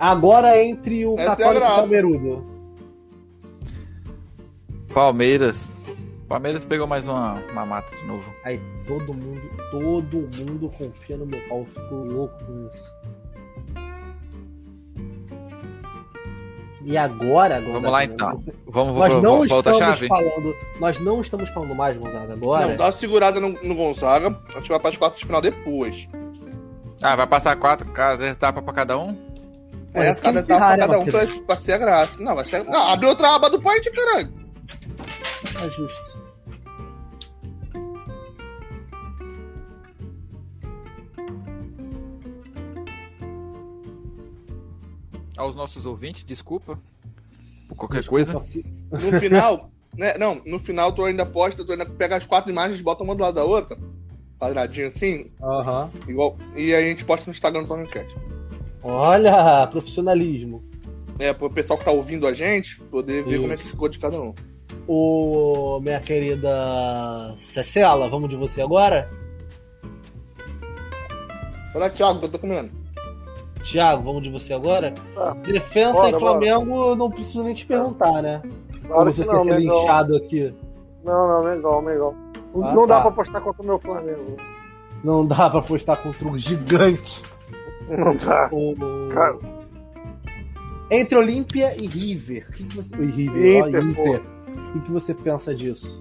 Agora 0.00 0.64
entre 0.64 1.04
o 1.04 1.12
Essa 1.12 1.22
é 1.22 1.26
Católico 1.26 1.62
e 1.62 1.68
o. 1.68 1.76
Palmeirudo. 1.76 2.46
Palmeiras. 4.94 5.78
Palmeiras 6.26 6.64
pegou 6.64 6.86
mais 6.86 7.06
uma, 7.06 7.34
uma 7.52 7.66
mata 7.66 7.94
de 7.94 8.06
novo. 8.06 8.32
Aí 8.42 8.58
todo 8.86 9.12
mundo, 9.12 9.42
todo 9.70 10.16
mundo 10.38 10.70
confia 10.70 11.18
no 11.18 11.26
meu 11.26 11.38
pau. 11.48 11.58
Eu 11.58 11.66
fico 11.66 11.94
louco 11.96 12.44
com 12.46 12.70
isso. 12.74 12.90
E 16.90 16.96
agora, 16.98 17.60
Gonzaga, 17.60 17.72
Vamos 17.72 17.92
lá 17.92 18.04
então. 18.04 18.44
Vamos, 18.66 18.94
Nós 18.98 19.12
vamos, 19.12 19.22
não 19.22 19.44
estamos 19.44 19.78
chave? 19.78 20.08
falando. 20.08 20.56
Nós 20.80 20.98
não 20.98 21.20
estamos 21.20 21.48
falando 21.50 21.72
mais, 21.72 21.96
Gonzaga, 21.96 22.32
agora. 22.32 22.66
Não, 22.66 22.74
dá 22.76 22.86
uma 22.86 22.92
segurada 22.92 23.38
no, 23.38 23.50
no 23.50 23.74
Gonzaga. 23.76 24.36
A 24.48 24.58
gente 24.58 24.68
vai 24.70 24.80
para 24.80 24.90
as 24.90 24.96
quartas 24.96 25.20
de 25.20 25.26
final 25.26 25.40
depois. 25.40 26.08
Ah, 27.00 27.14
vai 27.14 27.28
passar 27.28 27.54
quatro 27.54 27.88
cada 27.92 28.26
etapa 28.26 28.60
pra 28.60 28.72
cada 28.74 28.98
um? 28.98 29.16
Olha, 29.94 30.04
É, 30.04 30.14
tem 30.14 30.22
cada 30.24 30.40
etapa 30.40 30.70
né, 30.70 30.76
cada 30.78 30.98
um 30.98 31.04
pra, 31.06 31.26
pra 31.46 31.56
ser 31.56 31.72
a 31.74 31.78
graça. 31.78 32.20
Não, 32.20 32.34
vai 32.34 32.44
ser. 32.44 32.64
Não, 32.64 32.88
abre 32.88 33.06
outra 33.06 33.36
aba 33.36 33.48
do 33.48 33.60
point, 33.60 33.88
caralho. 33.92 34.32
Justo. 35.70 36.09
Aos 45.40 45.56
nossos 45.56 45.86
ouvintes, 45.86 46.22
desculpa. 46.22 46.78
Por 47.66 47.74
qualquer 47.74 48.04
coisa. 48.04 48.34
No 48.90 49.18
final, 49.18 49.70
né? 49.96 50.18
Não, 50.18 50.42
no 50.44 50.58
final 50.58 50.92
tu 50.92 51.02
ainda 51.02 51.24
posta, 51.24 51.64
tu 51.64 51.72
ainda 51.72 51.86
pega 51.86 52.16
as 52.16 52.26
quatro 52.26 52.50
imagens, 52.50 52.82
bota 52.82 53.02
uma 53.02 53.14
do 53.14 53.22
lado 53.22 53.36
da 53.36 53.44
outra. 53.44 53.78
Quadradinho 54.38 54.88
assim, 54.88 55.30
Aham. 55.42 55.90
igual. 56.06 56.36
E 56.54 56.74
aí 56.74 56.84
a 56.84 56.88
gente 56.90 57.06
posta 57.06 57.30
no 57.30 57.32
Instagram 57.32 57.62
do 57.62 57.68
Tomcast. 57.68 58.14
Olha, 58.82 59.66
profissionalismo. 59.68 60.62
É, 61.18 61.32
pro 61.32 61.48
pessoal 61.48 61.78
que 61.78 61.86
tá 61.86 61.90
ouvindo 61.90 62.26
a 62.26 62.34
gente 62.34 62.78
poder 62.90 63.24
ver 63.24 63.32
Isso. 63.32 63.40
como 63.40 63.52
é 63.54 63.56
que 63.56 63.64
ficou 63.64 63.88
de 63.88 63.98
cada 63.98 64.20
um. 64.20 64.34
Ô, 64.86 65.80
minha 65.80 66.00
querida 66.00 67.34
Cecela, 67.38 68.10
vamos 68.10 68.28
de 68.28 68.36
você 68.36 68.60
agora? 68.60 69.08
Olha, 71.74 71.88
Thiago, 71.88 72.18
que 72.18 72.26
eu 72.26 72.30
tô 72.30 72.38
comendo. 72.38 72.79
Thiago, 73.70 74.02
vamos 74.02 74.22
de 74.22 74.30
você 74.30 74.52
agora? 74.52 74.92
Tá. 75.14 75.32
Defensa 75.34 75.92
Bora, 75.92 76.10
e 76.16 76.18
Flamengo, 76.18 76.94
não 76.96 77.10
preciso 77.10 77.42
nem 77.44 77.54
te 77.54 77.64
perguntar, 77.66 78.22
né? 78.22 78.42
Claro 78.86 79.14
você 79.14 79.24
que 79.24 79.32
não, 79.32 79.44
ser 79.44 79.58
linchado 79.60 80.16
aqui. 80.16 80.54
Não, 81.04 81.28
não, 81.28 81.44
Mengão, 81.44 81.82
Mengão. 81.82 82.14
Não, 82.54 82.64
Ah, 82.66 82.74
não 82.74 82.86
dá 82.86 82.96
tá. 82.96 83.00
pra 83.02 83.10
apostar 83.10 83.40
contra 83.42 83.62
o 83.62 83.66
meu 83.66 83.78
Flamengo. 83.78 84.36
Não 85.04 85.24
dá 85.26 85.48
pra 85.48 85.62
postar 85.62 85.96
contra 85.98 86.26
um 86.28 86.36
gigante. 86.36 87.22
Não 87.88 88.16
dá. 88.16 88.48
O- 88.52 89.08
Cara. 89.12 89.38
Entre 90.90 91.16
Olímpia 91.16 91.74
e 91.80 91.86
River. 91.86 92.46
O 92.48 92.52
que, 92.52 92.64
que 92.64 92.76
você. 92.76 92.96
E 92.96 93.04
River, 93.06 93.62
ó, 93.64 93.68
Inter, 93.68 93.84
Inter. 93.84 94.22
O 94.74 94.80
que, 94.80 94.90
você 94.90 95.14
pensa 95.14 95.54
disso? 95.54 96.00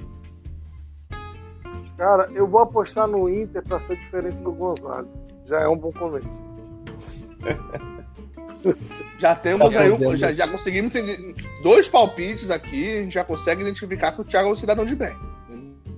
Cara, 1.98 2.30
eu 2.34 2.48
vou 2.48 2.62
apostar 2.62 3.08
no 3.08 3.30
Inter 3.30 3.64
pra 3.64 3.80
ser 3.80 3.96
diferente 3.98 4.38
do 4.38 4.52
Gonzaga. 4.52 5.08
Já 5.46 5.60
é 5.62 5.68
um 5.68 5.78
bom 5.78 5.92
começo. 5.92 6.49
Já 9.18 9.36
temos 9.36 9.74
Tá 9.74 9.82
aí, 9.82 9.92
um- 9.92 10.18
já, 10.18 10.34
já 10.34 10.48
conseguimos 10.48 10.94
entender 10.94 11.34
dois 11.64 11.88
palpites 11.88 12.52
aqui, 12.52 12.98
a 12.98 13.02
gente 13.04 13.14
já 13.14 13.24
consegue 13.24 13.62
identificar 13.62 14.12
que 14.12 14.22
o 14.22 14.26
Thiago 14.26 14.50
é 14.50 14.52
um 14.52 14.56
cidadão 14.56 14.86
de 14.86 14.96
bem. 14.96 15.16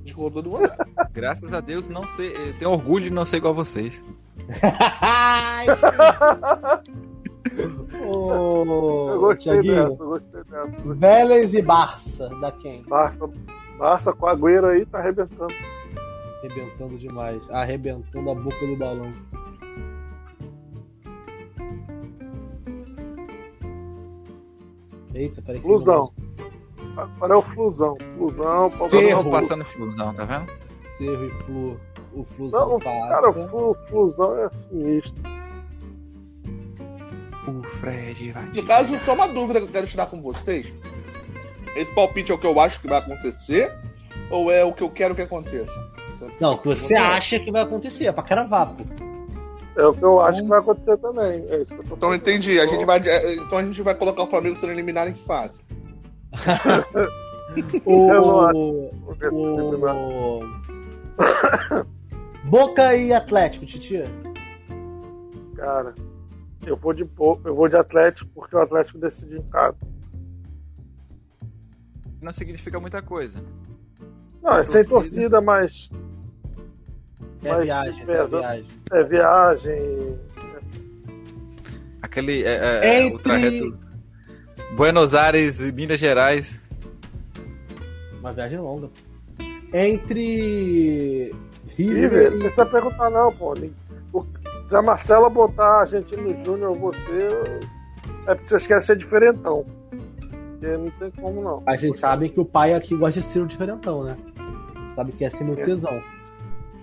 Discordou 0.04 0.42
do. 0.44 0.52
Graças 1.14 1.54
a 1.54 1.60
Deus, 1.60 1.88
não 1.88 2.06
sei. 2.06 2.34
eu 2.36 2.54
Tenho 2.58 2.72
orgulho 2.72 3.06
de 3.06 3.10
não 3.12 3.26
ser 3.26 3.38
igual 3.38 3.54
a 3.54 3.56
vocês. 3.56 4.02
Eu 8.02 9.20
gostei 9.20 9.54
Thiaguinho, 9.54 9.90
dessa, 9.90 10.04
eu 10.04 10.08
gostei 10.10 10.44
dessa. 10.44 10.94
Vélez 10.96 11.54
e 11.54 11.62
Barça, 11.62 12.30
da 12.40 12.52
quem? 12.52 12.84
Barça, 12.84 13.30
Barça 13.78 14.14
com 14.14 14.28
a 14.28 14.32
Agüero 14.32 14.68
aí 14.68 14.86
tá 14.86 15.00
arrebentando. 15.00 15.54
Arrebentando 16.40 16.98
demais. 16.98 17.42
Arrebentando 17.50 18.30
a 18.30 18.36
boca 18.36 18.66
do 18.66 18.76
balão. 18.76 19.14
Eita, 25.14 25.42
peraí. 25.42 25.62
Flusão. 25.62 26.12
Agora 26.98 27.34
é 27.34 27.38
o 27.38 27.42
Flusão. 27.42 27.98
Flusão. 28.18 28.70
Ferro. 28.90 29.32
passando 29.32 29.66
flusão, 29.66 30.14
tá 30.14 30.26
vendo? 30.26 30.52
Cerro 30.98 31.26
e 31.26 31.30
Flu. 31.44 31.80
O 32.14 32.24
Flusão 32.26 32.70
Não, 32.72 32.80
passa. 32.80 33.08
cara, 33.08 33.30
o 33.30 33.48
Flu- 33.48 33.78
Flusão 33.90 34.38
é 34.44 34.50
sinistro. 34.52 35.22
O 37.48 37.64
Fred 37.64 38.32
vai. 38.32 38.44
No 38.46 38.64
caso, 38.64 38.98
só 39.00 39.14
uma 39.14 39.28
dúvida 39.28 39.60
que 39.60 39.66
eu 39.68 39.72
quero 39.72 39.88
tirar 39.88 40.08
com 40.08 40.22
vocês. 40.22 40.72
Esse 41.76 41.92
palpite 41.94 42.32
é 42.32 42.36
o 42.36 42.38
que 42.38 42.46
eu 42.46 42.60
acho 42.60 42.82
que 42.82 42.88
vai 42.88 43.00
acontecer? 43.00 43.74
Ou 44.30 44.52
é 44.52 44.64
o 44.64 44.74
que 44.74 44.84
eu 44.84 44.90
quero 44.90 45.16
que 45.16 45.22
aconteça? 45.22 45.74
Não, 46.40 46.54
o 46.54 46.58
que 46.58 46.68
você 46.68 46.94
acha 46.96 47.40
que 47.40 47.52
vai 47.52 47.64
acontecer, 47.64 48.06
é 48.06 48.12
pra 48.12 48.24
caravar, 48.24 48.74
pô. 48.76 48.84
É 49.82 49.88
o 49.88 49.94
que 49.96 50.04
eu 50.04 50.22
acho 50.22 50.44
que 50.44 50.48
vai 50.48 50.60
acontecer 50.60 50.96
também. 50.98 51.44
É 51.50 51.64
isso 51.64 51.74
que 51.74 51.82
eu 51.82 51.84
tô 51.84 51.96
Então 51.96 52.14
entendi. 52.14 52.60
A 52.60 52.68
gente 52.68 52.86
vai, 52.86 53.00
é, 53.00 53.34
então 53.34 53.58
a 53.58 53.64
gente 53.64 53.82
vai 53.82 53.96
colocar 53.96 54.22
o 54.22 54.28
Flamengo 54.28 54.56
sendo 54.56 54.74
eliminado 54.74 55.08
em 55.08 55.14
que 55.14 55.26
fase? 55.26 55.60
O, 57.86 58.10
Eu 59.20 59.34
o. 59.34 60.42
Boca 62.48 62.96
e 62.96 63.12
Atlético, 63.12 63.66
Titia. 63.66 64.06
Cara, 65.58 65.94
eu 66.66 66.78
vou 66.78 66.94
de 66.94 67.02
eu 67.02 67.54
vou 67.54 67.68
de 67.68 67.76
Atlético 67.76 68.30
porque 68.34 68.56
o 68.56 68.60
Atlético 68.60 69.00
decide 69.00 69.38
em 69.38 69.44
casa. 69.50 69.76
Não 72.22 72.34
significa 72.34 72.80
muita 72.80 73.02
coisa. 73.02 73.44
Não, 74.42 74.60
é 74.60 74.64
sem 74.64 74.84
Torcida. 74.86 74.96
torcida, 75.30 75.42
mas 75.42 75.90
É 77.44 77.50
Mas 77.50 77.64
viagem, 77.64 78.02
é 78.02 78.06
pesa. 78.06 78.40
viagem. 78.40 78.66
é 78.92 79.04
viagem. 79.04 80.20
Aquele. 82.02 82.44
É, 82.44 82.56
é, 82.56 82.86
é, 82.88 83.04
Entre- 83.04 83.16
o 83.16 83.20
trajeto. 83.20 83.80
Buenos 84.76 85.14
Aires 85.14 85.60
e 85.60 85.72
Minas 85.72 86.00
Gerais. 86.00 86.60
Uma 88.20 88.32
viagem 88.32 88.60
longa. 88.60 88.90
Entre 89.74 91.34
River, 91.78 92.02
River, 92.04 92.32
não 92.32 92.38
e... 92.38 92.40
precisa 92.42 92.66
perguntar 92.66 93.10
não, 93.10 93.34
pô. 93.34 93.54
Se 94.66 94.76
a 94.76 94.82
Marcela 94.82 95.30
botar 95.30 95.66
a 95.66 95.82
Argentino 95.82 96.34
Júnior 96.34 96.78
você, 96.78 97.28
é 98.28 98.36
porque 98.36 98.48
vocês 98.50 98.68
querem 98.68 98.82
ser 98.82 98.96
diferentão. 98.96 99.66
Porque 100.52 100.78
não 100.78 100.90
tem 100.92 101.12
como 101.12 101.42
não. 101.42 101.64
Mas 101.66 101.82
vocês 101.82 102.00
sabem 102.00 102.30
que 102.30 102.40
o 102.40 102.46
pai 102.46 102.74
aqui 102.74 102.96
gosta 102.96 103.20
de 103.20 103.26
ser 103.26 103.42
o 103.42 103.48
diferentão, 103.48 104.04
né? 104.04 104.16
Sabe 104.96 105.12
que 105.14 105.26
é 105.26 105.30
ser 105.30 105.44
meu 105.44 105.56
É. 105.56 105.66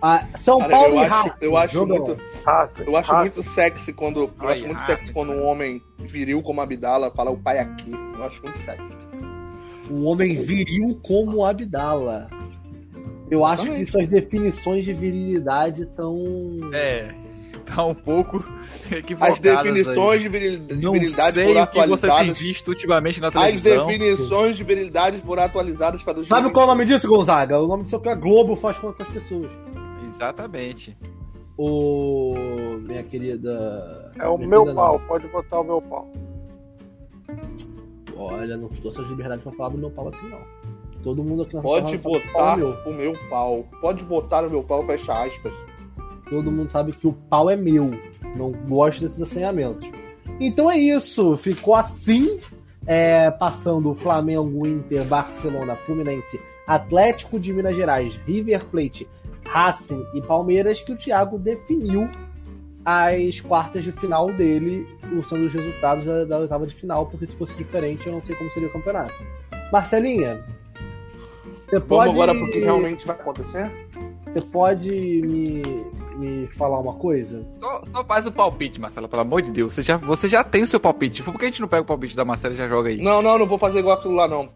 Ah, 0.00 0.24
São 0.36 0.58
Cara, 0.58 0.70
Paulo 0.70 0.94
eu 0.94 1.00
e 1.00 1.04
acho, 1.04 1.14
Racing. 1.28 1.44
eu 1.44 1.56
acho 1.56 1.86
muito, 1.86 2.18
Racing, 2.46 2.82
eu 2.84 2.96
acho 2.96 3.12
Racing. 3.12 3.34
muito 3.36 3.42
sexy 3.50 3.92
quando, 3.92 4.20
eu 4.20 4.30
Ai, 4.40 4.54
acho 4.54 4.66
muito 4.66 4.78
Racing, 4.78 4.92
sexy 4.92 5.12
quando 5.12 5.32
um 5.32 5.44
homem 5.44 5.82
viril 5.98 6.40
como 6.42 6.60
Abdala 6.60 7.10
fala 7.14 7.30
o 7.30 7.36
pai 7.36 7.58
aqui. 7.58 7.90
Eu 8.16 8.24
acho 8.24 8.42
muito 8.42 8.58
sexy. 8.58 8.96
Um 9.90 10.06
homem 10.06 10.34
viril 10.36 11.00
como 11.02 11.44
Abdala. 11.44 12.28
Eu 13.30 13.44
acho 13.44 13.64
que 13.70 13.86
suas 13.86 14.06
definições 14.08 14.84
de 14.84 14.92
virilidade 14.92 15.82
estão. 15.82 16.16
É. 16.72 17.08
Tá 17.66 17.84
um 17.84 17.94
pouco 17.94 18.42
equivocadas. 18.90 19.34
As 19.34 19.40
definições 19.40 20.22
de, 20.22 20.28
viril, 20.30 20.58
de 20.60 20.72
aí. 20.74 20.80
Não 20.80 20.92
virilidade 20.92 21.34
sei 21.34 21.46
foram 21.46 21.62
o 21.62 21.66
que 21.66 21.72
você 21.86 22.06
tem 22.06 22.10
atualizadas. 22.10 22.38
visto 22.40 22.68
ultimamente 22.68 23.20
na 23.20 23.28
As 23.28 23.34
televisão. 23.34 23.86
definições 23.86 24.56
de 24.56 24.64
virilidade 24.64 25.20
foram 25.20 25.42
atualizadas 25.42 26.02
para 26.02 26.22
Sabe 26.22 26.50
qual 26.50 26.62
é 26.62 26.64
o 26.64 26.70
nome 26.70 26.86
disso, 26.86 27.06
Gonzaga? 27.06 27.60
O 27.60 27.66
nome 27.66 27.82
disso 27.84 27.96
é 27.96 27.98
o 27.98 28.00
que 28.00 28.08
a 28.08 28.14
Globo 28.14 28.56
faz 28.56 28.78
com 28.78 28.88
as 28.98 29.08
pessoas. 29.08 29.50
Exatamente. 30.08 30.96
O. 31.56 32.34
Minha 32.86 33.02
querida. 33.02 34.12
É 34.18 34.26
o 34.26 34.36
minha 34.36 34.48
meu 34.48 34.62
querida 34.64 34.80
pau, 34.80 35.00
pode 35.06 35.26
botar 35.28 35.60
o 35.60 35.64
meu 35.64 35.82
pau. 35.82 36.08
não. 38.16 38.24
Olha, 38.24 38.56
não 38.56 38.68
estou 38.68 38.90
essas 38.90 39.06
liberdades 39.08 39.42
pra 39.44 39.52
falar 39.52 39.68
do 39.70 39.78
meu 39.78 39.90
pau 39.90 40.08
assim, 40.08 40.28
não. 40.28 40.40
Todo 41.02 41.22
mundo 41.22 41.42
aqui 41.42 41.54
na 41.54 41.62
Pode 41.62 41.86
sala 41.86 41.98
sabe 41.98 42.02
que 42.02 42.08
o 42.08 42.32
pau 42.32 42.52
botar 42.52 42.52
é 42.52 42.56
meu. 42.56 42.78
o 42.86 42.92
meu 42.92 43.28
pau. 43.30 43.64
Pode 43.80 44.04
botar 44.04 44.44
o 44.44 44.50
meu 44.50 44.62
pau, 44.64 44.84
fecha 44.86 45.12
aspas. 45.24 45.52
Todo 46.28 46.50
mundo 46.50 46.68
sabe 46.70 46.92
que 46.92 47.06
o 47.06 47.12
pau 47.12 47.48
é 47.48 47.56
meu. 47.56 47.90
Não 48.36 48.50
gosto 48.52 49.02
desses 49.02 49.22
assanhamentos. 49.22 49.88
Então 50.40 50.70
é 50.70 50.76
isso. 50.76 51.36
Ficou 51.36 51.74
assim. 51.74 52.40
é, 52.86 53.30
passando 53.30 53.90
o 53.90 53.94
Flamengo, 53.94 54.66
Inter, 54.66 55.04
Barcelona, 55.04 55.76
Fluminense, 55.76 56.40
Atlético 56.68 57.40
de 57.40 57.50
Minas 57.50 57.74
Gerais, 57.74 58.14
River 58.26 58.66
Plate, 58.66 59.08
Racing 59.46 60.04
e 60.14 60.20
Palmeiras, 60.20 60.82
que 60.82 60.92
o 60.92 60.96
Thiago 60.96 61.38
definiu 61.38 62.08
as 62.84 63.40
quartas 63.40 63.84
de 63.84 63.92
final 63.92 64.30
dele, 64.32 64.86
usando 65.18 65.46
os 65.46 65.52
resultados 65.52 66.04
da, 66.04 66.24
da 66.24 66.38
oitava 66.38 66.66
de 66.66 66.74
final, 66.74 67.06
porque 67.06 67.26
se 67.26 67.34
fosse 67.36 67.56
diferente, 67.56 68.06
eu 68.06 68.12
não 68.12 68.22
sei 68.22 68.36
como 68.36 68.50
seria 68.50 68.68
o 68.68 68.72
campeonato. 68.72 69.14
Marcelinha, 69.72 70.44
você 71.66 71.78
Vamos 71.78 71.88
pode, 71.88 72.10
agora 72.10 72.34
pro 72.34 72.50
que 72.50 72.58
realmente 72.60 73.06
vai 73.06 73.16
acontecer? 73.16 73.70
você 74.32 74.40
pode 74.42 74.90
me, 74.90 75.62
me 76.16 76.46
falar 76.48 76.78
uma 76.78 76.94
coisa? 76.94 77.46
Só, 77.58 77.82
só 77.84 78.04
faz 78.04 78.26
o 78.26 78.32
palpite, 78.32 78.80
Marcelo, 78.80 79.08
pelo 79.08 79.22
amor 79.22 79.42
de 79.42 79.50
Deus. 79.50 79.72
Você 79.72 79.82
já, 79.82 79.96
você 79.96 80.28
já 80.28 80.44
tem 80.44 80.62
o 80.62 80.66
seu 80.66 80.80
palpite. 80.80 81.22
Por 81.22 81.34
que 81.38 81.44
a 81.44 81.48
gente 81.48 81.60
não 81.60 81.68
pega 81.68 81.82
o 81.82 81.86
palpite 81.86 82.16
da 82.16 82.24
Marcela 82.24 82.54
e 82.54 82.56
já 82.56 82.68
joga 82.68 82.90
aí? 82.90 82.98
Não, 83.02 83.22
não, 83.22 83.38
não 83.38 83.46
vou 83.46 83.58
fazer 83.58 83.80
igual 83.80 83.98
aquilo 83.98 84.14
lá, 84.14 84.28
não. 84.28 84.50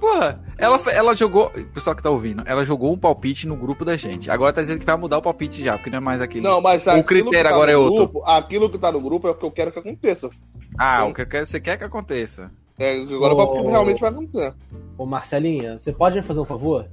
Porra, 0.00 0.40
ela, 0.56 0.80
ela 0.90 1.14
jogou. 1.14 1.50
Pessoal 1.74 1.94
que 1.94 2.02
tá 2.02 2.08
ouvindo, 2.10 2.42
ela 2.46 2.64
jogou 2.64 2.92
um 2.92 2.96
palpite 2.98 3.46
no 3.46 3.54
grupo 3.54 3.84
da 3.84 3.96
gente. 3.96 4.30
Agora 4.30 4.52
tá 4.52 4.62
dizendo 4.62 4.80
que 4.80 4.86
vai 4.86 4.96
mudar 4.96 5.18
o 5.18 5.22
palpite 5.22 5.62
já, 5.62 5.74
porque 5.76 5.90
não 5.90 5.98
é 5.98 6.00
mais 6.00 6.20
aquele. 6.22 6.42
Não, 6.42 6.60
mas 6.60 6.86
O 6.86 6.90
aquilo 6.90 7.04
critério 7.04 7.30
que 7.44 7.48
tá 7.48 7.54
agora 7.54 7.72
no 7.72 7.78
é 7.78 7.80
outro. 7.80 7.96
grupo- 8.08 8.22
aquilo 8.26 8.70
que 8.70 8.78
tá 8.78 8.90
no 8.90 9.00
grupo 9.00 9.28
é 9.28 9.30
o 9.32 9.34
que 9.34 9.44
eu 9.44 9.50
quero 9.50 9.70
que 9.70 9.78
aconteça. 9.78 10.30
Ah, 10.78 11.04
o 11.04 11.12
que 11.12 11.20
eu 11.20 11.26
quero- 11.26 11.46
você 11.46 11.60
quer 11.60 11.76
que 11.76 11.84
aconteça. 11.84 12.50
É, 12.78 12.98
agora 12.98 13.34
Ô, 13.34 13.62
vai, 13.62 13.70
realmente 13.70 14.00
vai 14.00 14.08
acontecer. 14.10 14.54
Ô 14.96 15.04
Marcelinha, 15.04 15.78
você 15.78 15.92
pode 15.92 16.16
me 16.16 16.22
fazer 16.22 16.40
um 16.40 16.46
favor? 16.46 16.86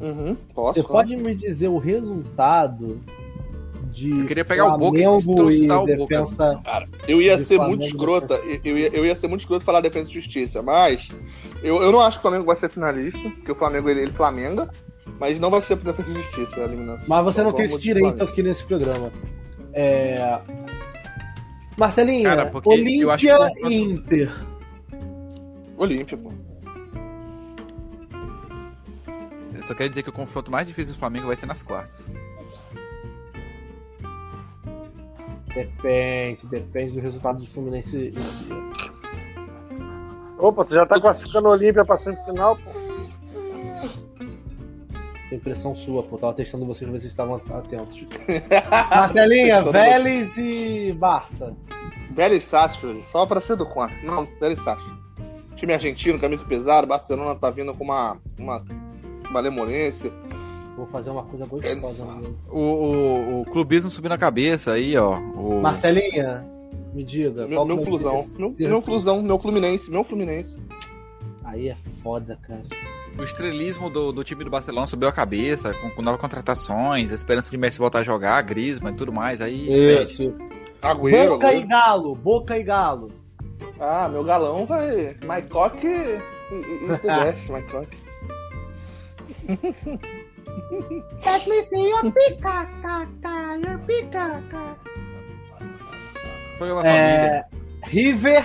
Uhum, 0.00 0.36
posso. 0.54 0.74
Você 0.80 0.86
claro. 0.86 1.08
pode 1.08 1.16
me 1.20 1.34
dizer 1.34 1.66
o 1.66 1.78
resultado 1.78 3.00
de 3.98 4.20
Eu 4.20 4.26
queria 4.26 4.44
pegar 4.44 4.66
o 4.74 4.78
Boca 4.78 4.98
e 4.98 5.02
Flamengo 5.02 5.16
destroçar 5.56 5.82
o 5.82 5.86
Boca. 5.86 6.06
defensa... 6.16 6.60
Eu 7.06 7.20
ia 7.20 7.36
de 7.36 7.44
ser 7.44 7.56
Flamengo 7.56 7.76
muito 7.76 7.86
escrota. 7.86 8.34
Eu 8.64 8.78
ia, 8.78 8.88
eu 8.88 9.04
ia 9.06 9.14
ser 9.14 9.26
muito 9.28 9.40
escroto 9.40 9.64
falar 9.64 9.80
defesa 9.80 10.10
e 10.10 10.14
justiça, 10.14 10.62
mas 10.62 11.08
eu, 11.62 11.82
eu 11.82 11.90
não 11.92 12.00
acho 12.00 12.18
que 12.18 12.26
o 12.26 12.28
Flamengo 12.28 12.46
vai 12.46 12.56
ser 12.56 12.68
finalista, 12.68 13.18
porque 13.18 13.52
o 13.52 13.54
Flamengo 13.54 13.88
ele, 13.90 14.02
ele 14.02 14.10
Flamenga, 14.12 14.70
mas 15.18 15.38
não 15.40 15.50
vai 15.50 15.60
ser 15.62 15.76
por 15.76 15.84
defesa 15.92 16.10
e 16.16 16.22
justiça 16.22 16.60
a 16.60 16.64
eliminação. 16.64 17.06
Mas 17.08 17.24
você 17.24 17.40
Então 17.40 17.50
não 17.50 17.56
tem 17.56 17.66
esse 17.66 17.76
de 17.76 17.82
direito 17.82 18.08
Flamengo. 18.08 18.30
aqui 18.30 18.42
nesse 18.42 18.64
programa. 18.64 19.10
É... 19.72 20.38
Cara, 22.24 22.50
eu 22.52 23.10
acho 23.10 23.26
Olímpia 23.26 23.50
que- 23.56 23.68
e 23.68 23.80
Inter. 23.82 24.32
Olímpia, 25.76 26.16
pô. 26.18 26.32
Eu 29.54 29.62
só 29.62 29.74
quero 29.74 29.88
dizer 29.88 30.02
que 30.02 30.08
o 30.08 30.12
confronto 30.12 30.50
mais 30.50 30.66
difícil 30.66 30.92
do 30.94 30.98
Flamengo 30.98 31.26
vai 31.28 31.36
ser 31.36 31.46
nas 31.46 31.62
quartas. 31.62 32.06
Depende, 35.54 36.46
depende 36.46 36.92
do 36.92 37.00
resultado 37.00 37.40
do 37.40 37.46
Fluminense 37.46 37.96
esse 38.06 38.52
ano. 38.52 38.72
Opa, 40.38 40.64
tu 40.64 40.74
já 40.74 40.86
tá 40.86 41.00
classificando 41.00 41.48
o 41.48 41.50
Olímpia 41.50 41.84
pra 41.84 41.96
semifinal, 41.96 42.56
pô. 42.56 42.70
Impressão 45.32 45.74
sua, 45.74 46.02
pô. 46.02 46.16
Tava 46.16 46.32
testando 46.32 46.64
vocês, 46.64 46.88
ver 46.90 46.98
se 46.98 47.02
vocês 47.02 47.12
estavam 47.12 47.36
atentos. 47.36 48.06
Marcelinha, 48.90 49.62
Vélez 49.62 50.36
e 50.36 50.92
Barça. 50.92 51.54
Vélez 52.10 52.44
Sarsfield, 52.44 53.04
só 53.06 53.26
pra 53.26 53.40
ser 53.40 53.56
do 53.56 53.66
contra. 53.66 53.96
Não, 54.02 54.26
Vélez 54.40 54.60
Sarsfield. 54.60 54.98
Time 55.56 55.74
argentino, 55.74 56.20
camisa 56.20 56.44
pesada, 56.44 56.86
Barcelona 56.86 57.34
tá 57.34 57.50
vindo 57.50 57.74
com 57.74 57.84
uma, 57.84 58.16
uma 58.38 58.62
malemolência. 59.30 60.12
Vou 60.78 60.86
fazer 60.86 61.10
uma 61.10 61.24
coisa 61.24 61.44
gostosa. 61.44 62.04
né? 62.04 62.28
O, 62.48 62.60
o, 62.60 63.40
o 63.40 63.44
clubismo 63.46 63.90
subiu 63.90 64.08
na 64.08 64.16
cabeça 64.16 64.74
aí, 64.74 64.96
ó. 64.96 65.18
O... 65.18 65.60
Marcelinha, 65.60 66.46
me 66.94 67.02
diga. 67.02 67.48
Meu, 67.48 67.56
qual 67.56 67.66
meu 67.66 67.78
flusão, 67.84 68.24
meu, 68.38 68.54
meu 68.56 68.80
flusão, 68.80 69.20
meu 69.20 69.38
Fluminense, 69.40 69.90
meu 69.90 70.04
Fluminense. 70.04 70.56
Aí 71.42 71.68
é 71.70 71.76
foda, 72.00 72.38
cara. 72.46 72.62
O 73.18 73.24
estrelismo 73.24 73.90
do, 73.90 74.12
do 74.12 74.22
time 74.22 74.44
do 74.44 74.50
Barcelona 74.50 74.86
subiu 74.86 75.08
a 75.08 75.12
cabeça, 75.12 75.74
com, 75.74 75.90
com 75.90 76.00
novas 76.00 76.20
contratações, 76.20 77.10
a 77.10 77.14
esperança 77.16 77.50
de 77.50 77.56
Messi 77.56 77.80
voltar 77.80 77.98
a 77.98 78.02
jogar, 78.04 78.40
Griezmann 78.42 78.94
e 78.94 78.96
tudo 78.96 79.12
mais. 79.12 79.40
Aí, 79.40 79.66
Isso, 80.00 80.22
isso. 80.22 80.46
Agüero. 80.80 81.32
Boca 81.32 81.52
e 81.52 81.56
Agüero. 81.56 81.68
Galo, 81.68 82.14
Boca 82.14 82.56
e 82.56 82.62
Galo. 82.62 83.10
Ah, 83.80 84.08
meu 84.08 84.22
galão 84.22 84.64
vai. 84.64 85.16
Mycock 85.24 85.84
e, 85.84 85.88
e, 86.54 86.84
e 86.84 86.98
The 86.98 87.16
Best, 87.24 87.50
Mycock. 87.50 87.88
Let 91.24 91.46
me 91.48 91.62
see 91.64 91.88
your 91.88 92.12
picaca, 92.12 93.08
your 93.64 93.78
picaca. 93.80 94.76
programa 96.58 96.82
família. 96.82 96.96
É, 96.96 97.44
River 97.84 98.44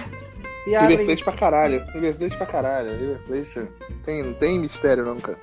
e 0.66 0.70
River 0.70 0.82
Argentina. 0.82 1.06
Plate 1.06 1.24
pra 1.24 1.34
caralho. 1.34 1.86
River 1.94 2.16
Plate 2.16 2.38
pra 2.38 2.46
caralho. 2.46 2.92
River 2.92 3.20
Plate 3.28 3.72
tem, 4.06 4.24
não 4.24 4.34
tem 4.34 4.60
mistério 4.60 5.06
não, 5.06 5.20
cara. 5.20 5.40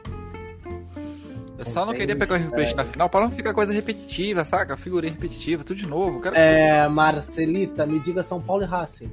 Eu 1.59 1.67
só 1.67 1.85
não 1.85 1.93
queria 1.93 2.17
pegar 2.17 2.37
o 2.37 2.39
River 2.39 2.53
Plate 2.55 2.75
na 2.75 2.87
final 2.87 3.11
para 3.11 3.21
não 3.27 3.31
ficar 3.31 3.53
coisa 3.53 3.73
repetitiva, 3.73 4.45
saca? 4.47 4.79
Figurinha 4.79 5.13
repetitiva, 5.13 5.63
tudo 5.63 5.77
de 5.77 5.87
novo. 5.87 6.21
Quero 6.21 6.35
É, 6.35 6.89
Marcelita, 6.89 7.85
me 7.85 7.99
diga 8.01 8.23
São 8.23 8.41
Paulo 8.41 8.63
e 8.63 8.67
Racing. 8.67 9.11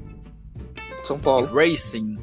São 1.03 1.19
Paulo. 1.19 1.53
Racing. 1.53 2.17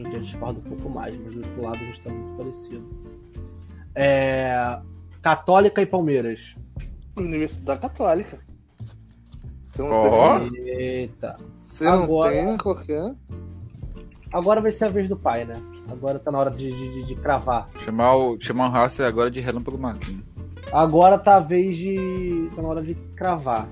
A 0.00 0.04
gente 0.04 0.12
já 0.12 0.18
discorda 0.18 0.60
um 0.60 0.62
pouco 0.62 0.88
mais, 0.90 1.14
mas 1.18 1.34
do 1.34 1.38
outro 1.38 1.62
lado 1.62 1.76
a 1.76 1.84
gente 1.84 2.00
tá 2.00 2.10
muito 2.10 2.36
parecido. 2.36 2.84
É, 3.94 4.78
Católica 5.22 5.80
e 5.82 5.86
Palmeiras. 5.86 6.56
Universidade 7.16 7.80
Católica. 7.80 8.38
Você 9.70 9.82
não 9.82 9.90
Ó. 9.90 10.38
tem. 10.40 10.54
Eita. 10.68 11.36
Você 11.60 11.84
não 11.84 12.04
Agora- 12.04 12.32
tem 12.32 12.56
qualquer. 12.58 13.14
Agora 14.32 14.60
vai 14.60 14.72
ser 14.72 14.86
a 14.86 14.88
vez 14.88 15.08
do 15.08 15.16
pai, 15.16 15.44
né? 15.44 15.62
Agora 15.88 16.18
tá 16.18 16.30
na 16.32 16.38
hora 16.38 16.50
de, 16.50 16.72
de, 16.72 17.04
de- 17.06 17.14
cravar. 17.14 17.68
Chamar 17.84 18.16
o, 18.16 18.36
chamar 18.40 18.68
o 18.68 18.72
Racing 18.72 19.02
agora 19.04 19.30
de 19.30 19.40
Relâmpago 19.40 19.78
Marquinhos. 19.78 20.24
Agora 20.72 21.16
tá 21.18 21.36
a 21.36 21.40
vez 21.40 21.76
de. 21.78 22.50
tá 22.56 22.60
na 22.62 22.68
hora 22.68 22.82
de 22.82 22.94
cravar. 23.14 23.68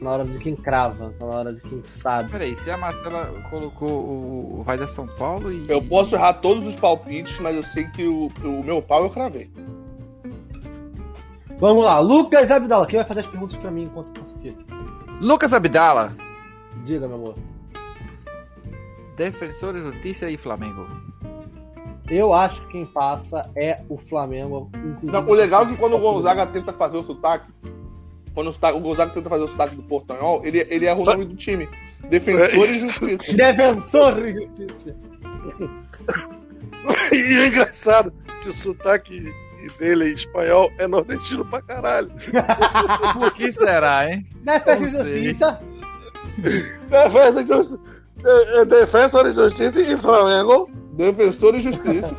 Na 0.00 0.10
hora 0.10 0.24
de 0.24 0.38
quem 0.38 0.54
crava, 0.54 1.12
tá 1.18 1.26
na 1.26 1.32
hora 1.34 1.52
de 1.52 1.60
quem 1.60 1.82
sabe. 1.88 2.30
Peraí, 2.30 2.54
se 2.56 2.70
a 2.70 2.76
Marcela 2.76 3.32
colocou 3.50 3.90
o, 3.90 4.60
o 4.60 4.62
Vai 4.62 4.78
da 4.78 4.86
São 4.86 5.06
Paulo 5.06 5.50
e. 5.50 5.68
Eu 5.68 5.82
posso 5.82 6.14
errar 6.14 6.34
todos 6.34 6.66
os 6.68 6.76
palpites, 6.76 7.38
mas 7.40 7.56
eu 7.56 7.62
sei 7.64 7.84
que 7.88 8.06
o, 8.06 8.26
o 8.44 8.62
meu 8.64 8.80
pau 8.80 9.02
eu 9.04 9.10
cravei. 9.10 9.50
Vamos 11.58 11.84
lá, 11.84 11.98
Lucas 11.98 12.48
Abdala, 12.50 12.86
quem 12.86 12.98
vai 13.00 13.06
fazer 13.08 13.20
as 13.20 13.26
perguntas 13.26 13.56
pra 13.56 13.70
mim 13.70 13.84
enquanto 13.84 14.08
eu 14.08 14.22
passo 14.22 14.34
aqui? 14.36 14.56
Lucas 15.20 15.52
Abdala, 15.52 16.08
Diga, 16.84 17.08
meu 17.08 17.16
amor. 17.16 17.34
Defensor 19.16 19.74
de 19.74 19.80
Justiça 19.80 20.30
e 20.30 20.36
Flamengo. 20.36 20.86
Eu 22.08 22.32
acho 22.32 22.62
que 22.62 22.68
quem 22.72 22.86
passa 22.86 23.50
é 23.56 23.82
o 23.88 23.98
Flamengo. 23.98 24.70
inclusive- 24.72 25.06
Não, 25.12 25.26
o 25.26 25.34
legal 25.34 25.64
é 25.64 25.66
que 25.66 25.76
quando 25.76 25.96
o 25.96 25.98
Gonzaga 25.98 26.46
tenta 26.46 26.72
fazer 26.72 26.96
o 26.96 27.02
sotaque, 27.02 27.50
quando 28.34 28.48
o, 28.48 28.52
sotaque- 28.52 28.76
o 28.78 28.80
Gonzaga 28.80 29.12
tenta 29.12 29.28
fazer 29.30 29.44
o 29.44 29.48
sotaque 29.48 29.76
do 29.76 29.82
Portanhol, 29.82 30.40
ele, 30.44 30.66
ele 30.68 30.86
erra 30.86 31.00
o 31.00 31.04
Só- 31.04 31.12
nome 31.12 31.24
do 31.26 31.36
time. 31.36 31.66
Defensor 32.10 32.64
É 32.64 32.68
e 32.68 32.70
isso. 32.70 33.08
Justiça. 33.08 33.36
Defensor 33.36 34.14
de 34.14 34.32
justiça. 34.34 34.96
E 37.12 37.36
o 37.36 37.46
engraçado 37.46 38.12
que 38.42 38.48
o 38.48 38.52
sotaque 38.52 39.32
dele 39.78 40.10
em 40.10 40.14
espanhol 40.14 40.70
é 40.78 40.86
nordestino 40.86 41.44
pra 41.44 41.60
caralho. 41.60 42.10
Por 43.18 43.32
que 43.32 43.52
será, 43.52 44.08
hein? 44.10 44.26
Defesa 44.42 44.78
Não 44.78 44.84
de 44.84 44.90
sei. 44.90 45.22
justiça. 45.24 45.60
Defesa, 46.88 47.44
de 47.44 47.52
justi- 47.52 47.78
Defensor 48.68 49.24
de 49.28 49.32
Justiça 49.34 49.80
e 49.80 49.96
Flamengo. 49.96 50.70
Defensor 50.92 51.54
e 51.56 51.60
Justiça. 51.60 52.16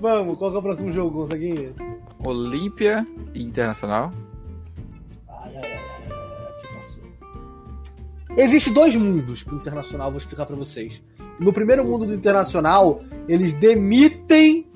Vamos, 0.00 0.36
qual 0.38 0.50
que 0.50 0.56
é 0.56 0.60
o 0.60 0.62
próximo 0.62 0.90
jogo, 0.90 1.18
Gonzaguinha? 1.22 1.72
Olímpia 2.24 3.06
Internacional. 3.34 4.10
Ai, 5.42 5.52
ai, 5.56 5.72
ai, 5.72 6.52
que 6.60 6.74
passou. 6.74 7.02
Existe 8.36 8.70
dois 8.70 8.96
mundos 8.96 9.42
pro 9.42 9.56
Internacional, 9.56 10.10
vou 10.10 10.18
explicar 10.18 10.46
pra 10.46 10.56
vocês. 10.56 11.02
No 11.38 11.52
primeiro 11.52 11.84
mundo 11.84 12.06
do 12.06 12.14
Internacional, 12.14 13.02
eles 13.28 13.52
demitem 13.54 14.66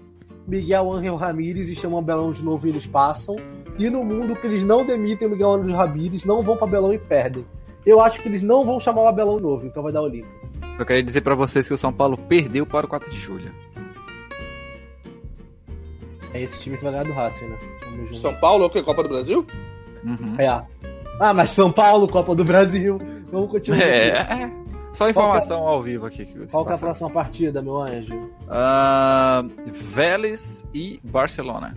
Miguel 0.47 0.93
Ángel 0.93 1.17
Ramírez 1.17 1.69
e 1.69 1.77
chamam 1.77 2.03
Belão 2.03 2.33
de 2.33 2.45
novo 2.45 2.67
e 2.67 2.71
eles 2.71 2.87
passam. 2.87 3.37
E 3.79 3.91
no 3.91 4.03
mundo 4.05 4.35
que 4.35 4.47
eles 4.47 4.65
não 4.65 4.85
demitem 4.85 5.29
Miguel 5.29 5.53
Ángel 5.53 5.77
Ramírez, 5.77 6.25
não 6.25 6.43
vão 6.43 6.57
pra 6.57 6.67
Belão 6.67 6.93
e 6.93 6.99
perdem. 6.99 7.45
Eu 7.85 8.01
acho 8.01 8.21
que 8.21 8.29
eles 8.29 8.43
não 8.43 8.65
vão 8.65 8.81
chamar 8.81 9.03
o 9.03 9.07
Abelão 9.07 9.39
novo, 9.39 9.65
então 9.65 9.83
vai 9.83 9.93
dar 9.93 10.03
Olímpia. 10.03 10.31
Só 10.77 10.85
queria 10.85 11.03
dizer 11.03 11.21
pra 11.21 11.35
vocês 11.35 11.69
que 11.69 11.75
o 11.75 11.79
São 11.79 11.93
Paulo 11.93 12.19
perdeu 12.19 12.67
para 12.67 12.85
o 12.85 12.89
4 12.89 13.11
de 13.11 13.17
julho. 13.17 13.53
É 16.35 16.43
esse 16.43 16.61
time 16.61 16.77
que 16.77 16.83
vai 16.83 16.93
ganhar 16.93 17.05
do 17.05 17.13
Racing, 17.13 17.47
né? 17.47 17.59
São 18.13 18.35
Paulo 18.35 18.65
é 18.65 18.67
o 18.67 18.71
quê? 18.71 18.83
Copa 18.83 19.03
do 19.03 19.09
Brasil? 19.09 19.47
Uhum. 20.05 20.37
É. 20.39 20.49
Ah, 21.21 21.33
mas 21.33 21.51
São 21.51 21.73
Paulo, 21.73 22.09
Copa 22.09 22.35
do 22.35 22.45
Brasil. 22.45 22.99
Vamos 23.31 23.51
continuar. 23.51 23.81
É. 23.83 24.51
Só 24.93 25.11
informação 25.11 25.67
ao 25.67 25.83
vivo 25.83 26.07
aqui. 26.07 26.25
Que 26.25 26.47
Qual 26.47 26.65
que 26.65 26.73
é 26.73 26.75
a 26.75 26.79
próxima 26.79 27.11
partida, 27.11 27.61
meu 27.61 27.79
anjo? 27.79 28.31
Ah, 28.49 29.45
Vélez 29.67 30.65
e 30.73 30.99
Barcelona. 31.05 31.75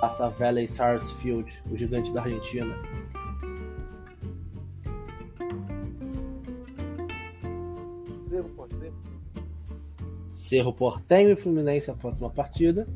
Passa 0.00 0.30
Valley 0.30 0.66
Sarsfield, 0.66 1.62
o 1.70 1.76
gigante 1.76 2.12
da 2.12 2.22
Argentina. 2.22 2.74
Cerro 8.26 8.48
Porteiro. 8.48 8.94
Cerro 10.34 10.72
Portenho 10.72 11.30
e 11.30 11.36
Fluminense 11.36 11.90
a 11.90 11.94
próxima 11.94 12.30
partida. 12.30 12.88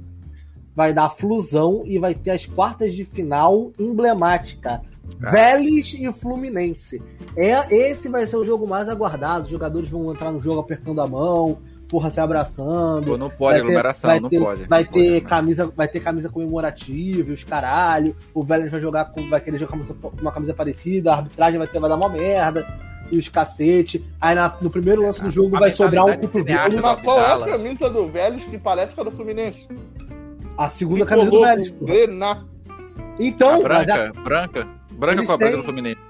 Vai 0.76 0.92
dar 0.92 1.08
flusão 1.08 1.82
e 1.86 1.98
vai 1.98 2.14
ter 2.14 2.32
as 2.32 2.44
quartas 2.46 2.92
de 2.92 3.02
final 3.04 3.72
emblemática. 3.80 4.82
Cara. 5.20 5.32
Vélez 5.32 5.94
e 5.98 6.12
Fluminense. 6.12 7.02
É, 7.36 7.74
esse 7.74 8.08
vai 8.08 8.26
ser 8.26 8.36
o 8.36 8.44
jogo 8.44 8.66
mais 8.66 8.88
aguardado. 8.88 9.44
Os 9.44 9.50
jogadores 9.50 9.88
vão 9.88 10.12
entrar 10.12 10.30
no 10.30 10.40
jogo 10.40 10.60
apertando 10.60 11.00
a 11.00 11.06
mão, 11.06 11.58
porra, 11.88 12.10
se 12.10 12.20
abraçando. 12.20 13.06
Pô, 13.06 13.16
não 13.16 13.30
pode 13.30 13.38
Vai 13.38 13.54
ter- 13.54 13.60
aglomeração, 13.62 14.10
vai 14.10 14.20
não 14.20 14.28
ter, 14.28 14.38
pode. 14.38 14.64
Vai 14.66 14.84
Não 14.84 14.92
ter 14.92 15.12
pode, 15.14 15.20
camisa, 15.30 15.72
vai 15.74 15.88
ter 15.88 16.00
camisa 16.00 16.28
comemorativa, 16.28 17.30
e 17.30 17.32
os 17.32 17.42
caralho. 17.44 18.14
O 18.34 18.42
Vélez 18.42 18.70
vai 18.70 18.80
jogar 18.82 19.06
com, 19.06 19.28
vai 19.30 19.40
querer 19.40 19.56
jogar 19.58 19.78
com 19.78 19.84
uma- 19.84 20.12
uma 20.20 20.32
camisa 20.32 20.52
parecida, 20.52 21.12
a 21.12 21.16
arbitragem 21.16 21.58
vai 21.58 21.68
ter 21.68 21.78
vai 21.80 21.88
dar 21.88 21.96
uma 21.96 22.08
merda. 22.10 22.66
E 23.10 23.16
os 23.16 23.28
cacete. 23.28 24.04
Aí 24.20 24.34
na- 24.34 24.56
no 24.60 24.68
primeiro 24.68 25.00
lance 25.02 25.20
do 25.22 25.28
A- 25.28 25.30
jogo 25.30 25.56
a 25.56 25.60
vai 25.60 25.70
sobrar 25.70 26.04
um 26.04 26.16
cotovelo. 26.18 26.82
Mas 26.82 27.00
qual 27.02 27.20
é 27.20 27.32
a 27.34 27.38
camisa 27.38 27.88
do 27.88 28.08
Vélez 28.08 28.44
que 28.44 28.58
parece 28.58 28.96
com 28.96 29.02
a 29.02 29.04
do 29.04 29.12
Fluminense? 29.12 29.68
A 30.56 30.68
segunda 30.68 31.04
camisa 31.06 31.30
do 31.30 31.40
Vélez, 31.40 31.70
pô. 31.70 31.84
Grená. 31.84 32.44
Então, 33.18 33.64
A 33.64 33.68
mas 33.68 33.86
branca, 33.86 34.12
branca. 34.22 34.68
Branca 34.92 35.14
Eles 35.18 35.26
com 35.26 35.32
a 35.32 35.36
branca 35.36 35.52
têm- 35.52 35.60
do 35.60 35.64
Fluminense. 35.64 36.00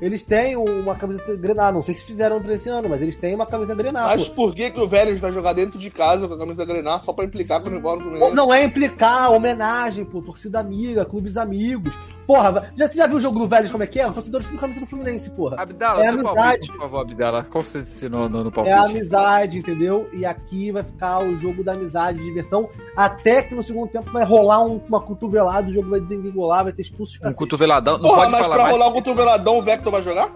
eles 0.00 0.22
têm 0.24 0.56
uma 0.56 0.94
camiseta 0.96 1.36
Grenal. 1.36 1.72
Não 1.72 1.82
sei 1.82 1.94
se 1.94 2.04
fizeram 2.04 2.40
pra 2.42 2.54
esse 2.54 2.68
ano, 2.68 2.88
mas 2.88 3.00
eles 3.02 3.16
têm 3.16 3.34
uma 3.34 3.46
camiseta 3.46 3.80
Grenal. 3.80 4.08
Mas 4.08 4.28
pô. 4.28 4.34
por 4.46 4.54
que, 4.54 4.70
que 4.70 4.80
o 4.80 4.88
Vélez 4.88 5.20
vai 5.20 5.32
jogar 5.32 5.52
dentro 5.52 5.78
de 5.78 5.90
casa 5.90 6.26
com 6.26 6.34
a 6.34 6.38
camisa 6.38 6.64
da 6.64 6.72
Grenar 6.72 7.00
só 7.00 7.12
pra 7.12 7.24
implicar 7.24 7.60
com 7.60 7.68
o 7.68 7.72
rival 7.72 7.96
do 7.98 8.02
Fluminense? 8.04 8.34
Não 8.34 8.52
é 8.52 8.64
implicar, 8.64 9.32
homenagem, 9.32 10.04
pô, 10.04 10.20
torcida 10.22 10.58
amiga, 10.58 11.04
clubes 11.04 11.36
amigos. 11.36 11.94
Porra, 12.26 12.72
já, 12.76 12.86
você 12.88 12.94
já 12.98 13.06
viu 13.06 13.16
o 13.16 13.20
jogo 13.20 13.38
do 13.40 13.48
Vélez 13.48 13.70
como 13.70 13.82
é 13.82 13.86
que 13.86 13.98
é? 14.00 14.08
Os 14.08 14.14
torcedores 14.14 14.46
com 14.46 14.56
camisa 14.56 14.80
do 14.80 14.86
Fluminense, 14.86 15.28
porra. 15.30 15.60
Abdala, 15.60 16.02
É 16.04 16.08
amizade. 16.08 16.34
palpite, 16.36 16.68
por 16.68 16.78
favor, 16.78 17.00
Abdala. 17.00 17.42
Concentre-se 17.44 18.08
no, 18.08 18.28
no, 18.28 18.44
no 18.44 18.48
É 18.48 18.52
palpite. 18.52 18.74
a 18.74 18.82
amizade, 18.84 19.58
entendeu? 19.58 20.08
E 20.12 20.24
aqui 20.24 20.70
vai 20.70 20.82
ficar 20.84 21.18
o 21.24 21.36
jogo 21.36 21.64
da 21.64 21.72
amizade, 21.72 22.18
de 22.18 22.24
diversão. 22.24 22.68
Até 22.96 23.42
que 23.42 23.54
no 23.54 23.62
segundo 23.62 23.88
tempo 23.90 24.10
vai 24.12 24.24
rolar 24.24 24.64
um- 24.64 24.80
uma 24.88 25.00
cotovelada, 25.00 25.68
o 25.68 25.72
jogo 25.72 25.90
vai 25.90 26.00
degringolar, 26.00 26.64
vai 26.64 26.72
ter 26.72 26.82
expulsos 26.82 27.18
Um 27.24 27.32
cotoveladão. 27.32 27.94
Não 27.98 28.02
Porra, 28.08 28.16
pode 28.20 28.30
mas 28.32 28.40
falar 28.42 28.54
pra 28.54 28.62
mais. 28.64 28.76
rolar 28.76 28.90
o 28.90 28.92
cotoveladão, 28.94 29.58
o 29.58 29.62
Vector 29.62 29.92
vai 29.92 30.02
jogar? 30.02 30.32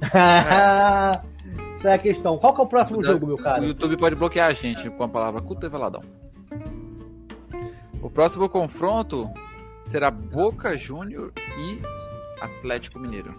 Essa 1.76 1.90
é 1.90 1.94
a 1.94 1.98
questão. 1.98 2.36
Qual 2.38 2.52
que 2.54 2.60
é 2.60 2.64
o 2.64 2.66
próximo 2.66 3.02
jogo, 3.02 3.26
meu 3.26 3.36
O 3.36 3.42
cara? 3.42 3.64
YouTube 3.64 3.96
pode 3.96 4.16
bloquear 4.16 4.48
a 4.48 4.52
gente 4.52 4.90
com 4.90 5.04
a 5.04 5.08
palavra 5.08 5.40
cotoveladão. 5.40 6.02
O 8.02 8.10
próximo 8.10 8.48
confronto 8.48 9.28
será 9.88 10.10
Boca 10.10 10.76
Júnior 10.76 11.32
e 11.58 11.80
Atlético 12.40 12.98
Mineiro. 12.98 13.34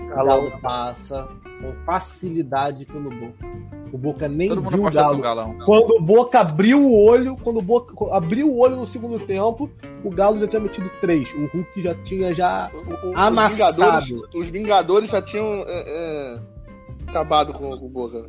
O 0.00 0.06
Galo. 0.06 0.26
Galo 0.26 0.60
passa 0.60 1.28
com 1.60 1.72
facilidade 1.84 2.84
pelo 2.86 3.10
Boca. 3.10 3.46
O 3.92 3.98
Boca 3.98 4.26
nem 4.28 4.48
Todo 4.48 4.62
viu 4.68 4.84
o 4.86 4.90
Galo. 4.90 5.20
galão. 5.20 5.56
Quando 5.64 5.90
o 5.98 6.02
Boca 6.02 6.40
abriu 6.40 6.80
o 6.82 7.04
olho, 7.06 7.36
quando 7.36 7.58
o 7.58 7.62
Boca 7.62 7.94
abriu 8.14 8.48
o 8.50 8.58
olho 8.58 8.76
no 8.76 8.86
segundo 8.86 9.20
tempo, 9.24 9.70
o 10.02 10.10
Galo 10.10 10.38
já 10.38 10.48
tinha 10.48 10.60
metido 10.60 10.90
três. 11.00 11.32
O 11.34 11.46
Hulk 11.46 11.80
já 11.82 11.94
tinha 12.02 12.34
já 12.34 12.70
O- 12.74 13.10
o- 13.10 13.16
Amassado. 13.16 13.70
Os 13.70 13.76
Vingadores, 14.08 14.34
os 14.34 14.48
Vingadores 14.50 15.10
já 15.10 15.22
tinham 15.22 15.64
é, 15.68 15.84
é, 15.86 16.40
acabado 17.08 17.52
com 17.52 17.72
o 17.72 17.88
Boca. 17.88 18.26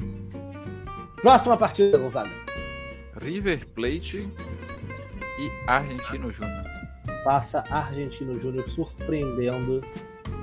próxima 1.22 1.58
partida, 1.58 1.98
Gonzaga. 1.98 2.30
River 3.20 3.66
Plate 3.70 4.30
e 5.40 5.52
Argentino 5.68 6.32
Júnior. 6.32 6.75
Passa 7.26 7.64
Argentino 7.72 8.40
Júnior 8.40 8.70
surpreendendo. 8.70 9.84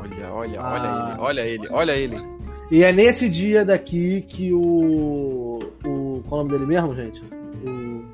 Olha, 0.00 0.32
olha, 0.34 0.60
Ah. 0.60 1.16
olha 1.20 1.46
ele, 1.46 1.68
olha 1.70 1.92
ele, 1.92 2.16
olha 2.16 2.16
ele. 2.18 2.42
E 2.72 2.82
é 2.82 2.92
nesse 2.92 3.28
dia 3.28 3.64
daqui 3.64 4.22
que 4.22 4.52
o. 4.52 5.60
o 5.84 6.22
qual 6.28 6.40
é 6.40 6.44
o 6.44 6.46
nome 6.48 6.50
dele 6.50 6.66
mesmo, 6.66 6.92
gente? 6.96 7.22
O, 7.64 8.04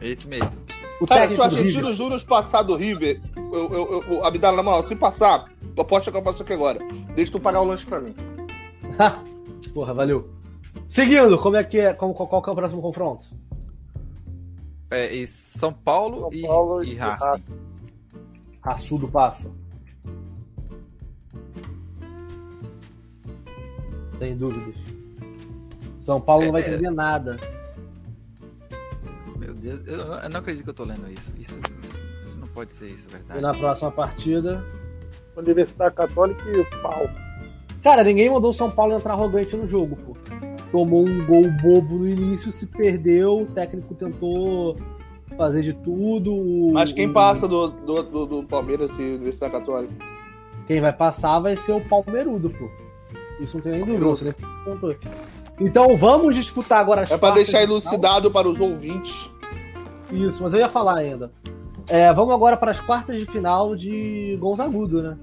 É 0.00 0.08
esse 0.08 0.26
mesmo. 0.26 0.62
o 0.98 1.06
Cara, 1.06 1.28
se 1.28 1.38
o 1.38 1.42
Argentino. 1.42 1.92
Júnior 1.92 2.24
passar 2.24 2.62
do 2.62 2.74
River, 2.74 3.20
eu, 3.36 3.70
eu, 3.70 4.04
eu, 4.10 4.24
Abdala, 4.24 4.56
na 4.56 4.62
moral, 4.62 4.86
se 4.86 4.96
passar, 4.96 5.52
tu 5.76 5.82
aposta 5.82 6.10
que 6.10 6.16
eu 6.16 6.22
passo 6.22 6.42
aqui 6.42 6.54
agora. 6.54 6.78
Deixa 7.14 7.32
tu 7.32 7.38
pagar 7.40 7.60
o 7.60 7.64
lanche 7.66 7.84
pra 7.84 8.00
mim. 8.00 8.14
Porra, 9.74 9.92
valeu. 9.92 10.30
Seguindo, 10.88 11.36
como 11.38 11.56
é 11.56 11.64
que 11.64 11.80
é? 11.80 11.92
Como, 11.92 12.14
qual, 12.14 12.28
qual 12.28 12.40
que 12.42 12.48
é 12.48 12.52
o 12.52 12.56
próximo 12.56 12.80
confronto? 12.80 13.26
É, 14.90 15.14
e 15.14 15.26
São 15.26 15.72
Paulo, 15.72 16.20
São 16.20 16.32
e, 16.32 16.42
Paulo 16.46 16.82
e 16.84 16.92
e 16.92 16.94
Racing. 16.94 17.24
Racing. 17.26 17.58
Raçudo 18.64 19.06
passa. 19.08 19.50
Sem 24.18 24.36
dúvidas. 24.36 24.74
São 26.00 26.18
Paulo 26.20 26.46
não 26.46 26.52
vai 26.52 26.62
É, 26.62 26.68
entender 26.68 26.90
nada. 26.90 27.38
Meu 29.38 29.52
Deus, 29.52 29.80
eu, 29.86 29.98
não- 29.98 30.14
eu 30.18 30.30
não 30.30 30.40
acredito 30.40 30.64
que 30.64 30.70
eu 30.70 30.74
tô 30.74 30.84
lendo 30.84 31.10
isso. 31.12 31.34
Isso, 31.38 31.58
isso, 31.82 32.00
isso 32.26 32.38
não 32.38 32.48
pode 32.48 32.72
ser 32.72 32.88
isso, 32.90 33.06
é 33.08 33.10
E 33.10 33.16
verdade. 33.18 33.40
na 33.42 33.52
próxima 33.54 33.90
partida. 33.90 34.64
Universidade 35.36 35.94
Católica 35.96 36.42
e 36.48 36.60
o 36.60 36.70
pau. 36.80 37.06
Cara, 37.82 38.04
ninguém 38.04 38.30
mandou 38.30 38.50
o 38.50 38.54
São 38.54 38.70
Paulo 38.70 38.94
entrar 38.94 39.12
arrogante 39.12 39.54
no 39.56 39.68
jogo, 39.68 39.96
pô. 39.96 40.16
Tomou 40.70 41.04
um 41.06 41.24
gol 41.26 41.50
bobo 41.60 41.98
no 41.98 42.08
início, 42.08 42.50
se 42.52 42.66
perdeu, 42.66 43.42
o 43.42 43.46
técnico 43.46 43.94
tentou 43.94 44.76
fazer 45.36 45.62
de 45.62 45.72
tudo. 45.72 46.70
Mas 46.72 46.92
quem 46.92 47.08
o- 47.08 47.12
passa 47.12 47.46
do, 47.48 47.68
do, 47.68 48.02
do, 48.02 48.26
do 48.26 48.42
Palmeiras 48.44 48.90
e 48.98 49.02
Universidade 49.02 49.52
Católica? 49.52 49.92
Quem 50.66 50.80
vai 50.80 50.92
passar 50.92 51.40
vai 51.40 51.56
ser 51.56 51.72
o 51.72 51.80
Palmeirudo, 51.80 52.50
pô. 52.50 52.68
Isso 53.40 53.56
não 53.56 53.62
tem 53.62 53.72
nem 53.72 53.84
dúvida. 53.84 54.04
você 54.04 54.24
nem 54.24 54.34
perguntou. 54.64 54.96
Então 55.60 55.96
vamos 55.96 56.34
disputar 56.34 56.80
agora 56.80 57.02
as 57.02 57.10
É 57.10 57.16
pra 57.18 57.28
quartas 57.30 57.44
deixar 57.44 57.62
elucidado 57.62 58.30
para 58.30 58.48
os 58.48 58.60
ouvintes. 58.60 59.30
Isso, 60.10 60.42
mas 60.42 60.52
eu 60.52 60.60
ia 60.60 60.68
falar 60.68 60.98
ainda. 60.98 61.30
É, 61.88 62.12
vamos 62.12 62.34
agora 62.34 62.56
para 62.56 62.70
as 62.70 62.80
quartas 62.80 63.18
de 63.18 63.26
final 63.26 63.76
de 63.76 64.36
Gonzagudo, 64.40 65.02
né? 65.02 65.16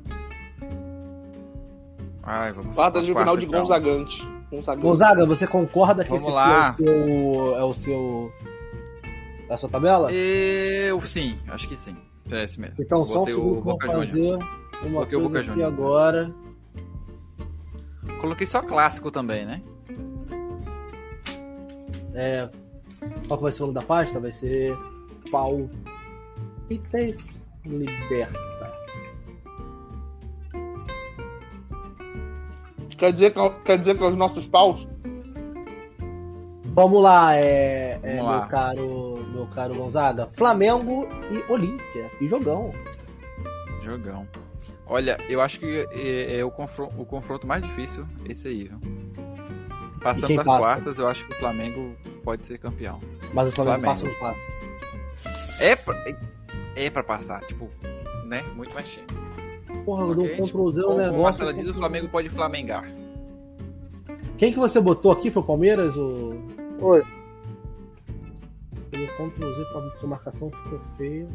Ai, 2.24 2.54
vamos 2.54 2.76
Quartas 2.76 3.04
de 3.06 3.12
pra 3.14 3.22
final 3.22 3.34
quarta, 3.36 3.40
de 3.40 3.48
então. 3.48 3.60
Gonzagante. 3.62 4.30
Gonzagante. 4.52 4.86
Gonzaga, 4.86 5.26
você 5.26 5.48
concorda 5.48 6.04
que 6.04 6.10
Vamos 6.10 6.26
esse 6.26 6.34
lá. 6.34 6.68
aqui 6.70 6.84
é 6.86 6.92
o 6.92 6.94
seu. 6.94 7.58
É 7.58 7.64
o 7.64 7.74
seu. 7.74 8.32
É 9.52 9.54
a 9.54 9.58
sua 9.58 9.68
tabela? 9.68 10.10
Eu 10.14 11.02
sim, 11.02 11.38
acho 11.50 11.68
que 11.68 11.76
sim. 11.76 11.94
É 12.32 12.46
esse 12.46 12.58
mesmo. 12.58 12.78
Então, 12.80 13.06
só 13.06 13.24
um 13.24 13.26
segundo 13.26 13.50
o 13.50 13.52
que 13.52 13.58
eu 13.58 13.64
vou 13.64 13.74
Boca 13.74 13.88
fazer 13.88 14.34
uma 14.36 14.40
Coloquei 14.80 15.18
o 15.18 15.30
coisa 15.30 15.54
Boca 15.54 15.68
agora. 15.68 16.34
Coloquei 18.22 18.48
só 18.48 18.62
clássico 18.62 19.12
também, 19.12 19.46
né? 19.46 19.62
É, 22.14 22.48
qual 23.28 23.38
que 23.40 23.44
vai 23.44 23.52
ser 23.52 23.64
o 23.64 23.66
nome 23.68 23.74
da 23.78 23.82
pasta? 23.86 24.22
Vai 24.22 24.32
ser 24.32 24.74
Palpites 25.30 25.82
Liberta. 27.66 28.40
Quer 32.98 33.12
dizer, 33.12 33.34
que- 33.34 33.50
quer 33.66 33.78
dizer 33.80 33.98
que 33.98 34.04
os 34.06 34.16
nossos 34.16 34.48
paus? 34.48 34.88
Vamos 36.74 37.04
lá, 37.04 37.36
é, 37.36 38.00
é, 38.02 38.16
Vamos 38.16 38.26
lá. 38.26 38.40
meu 38.40 38.48
caro, 38.48 39.26
meu 39.34 39.48
caro 39.48 39.76
Gonzaga. 39.76 40.30
Flamengo 40.34 41.08
e 41.30 41.52
Olímpia. 41.52 42.10
E 42.20 42.28
jogão. 42.28 42.74
Jogão. 43.84 44.26
Olha, 44.86 45.18
eu 45.30 45.42
acho 45.42 45.60
que 45.60 45.88
é, 45.92 46.40
é 46.40 46.46
o, 46.46 46.52
confronto, 46.52 46.94
o 47.02 47.06
confronto 47.06 47.46
mais 47.46 47.62
difícil 47.64 48.06
esse 48.26 48.48
aí, 48.48 48.64
viu? 48.70 48.80
Passando 50.02 50.36
das 50.36 50.46
passa? 50.46 50.60
quartas, 50.60 50.98
eu 50.98 51.08
acho 51.08 51.26
que 51.28 51.34
o 51.34 51.38
Flamengo 51.38 51.96
pode 52.24 52.48
ser 52.48 52.58
campeão. 52.58 53.00
Mas 53.34 53.50
o 53.50 53.52
Flamengo, 53.52 53.82
Flamengo. 53.82 53.86
passa 53.86 54.06
ou 54.06 54.14
passa? 54.20 55.64
É 55.64 55.76
pra, 55.76 55.96
é 56.76 56.90
pra 56.90 57.04
passar, 57.04 57.42
tipo, 57.42 57.70
né? 58.26 58.44
Muito 58.56 58.74
mais 58.74 58.90
time. 58.92 59.08
Porra, 59.86 60.04
eu 60.04 60.16
dou 60.16 60.26
um 60.26 60.42
tipo, 60.42 60.74
como. 60.74 61.24
Marcelo 61.24 61.54
diz, 61.54 61.68
o 61.68 61.74
Flamengo 61.74 62.08
pode 62.10 62.30
flamengar. 62.30 62.90
Quem 64.38 64.52
que 64.52 64.60
você 64.60 64.80
botou 64.80 65.12
aqui? 65.12 65.30
Foi 65.30 65.42
o 65.44 65.46
Palmeiras? 65.46 65.96
Ou... 65.96 66.34
Foi. 66.82 67.04
Pelo 68.90 69.08
Ctrl 69.08 69.54
Z 69.56 69.66
pra 69.72 70.00
sua 70.00 70.10
marcação 70.10 70.50
ficou 70.50 70.80
feio. 70.98 71.30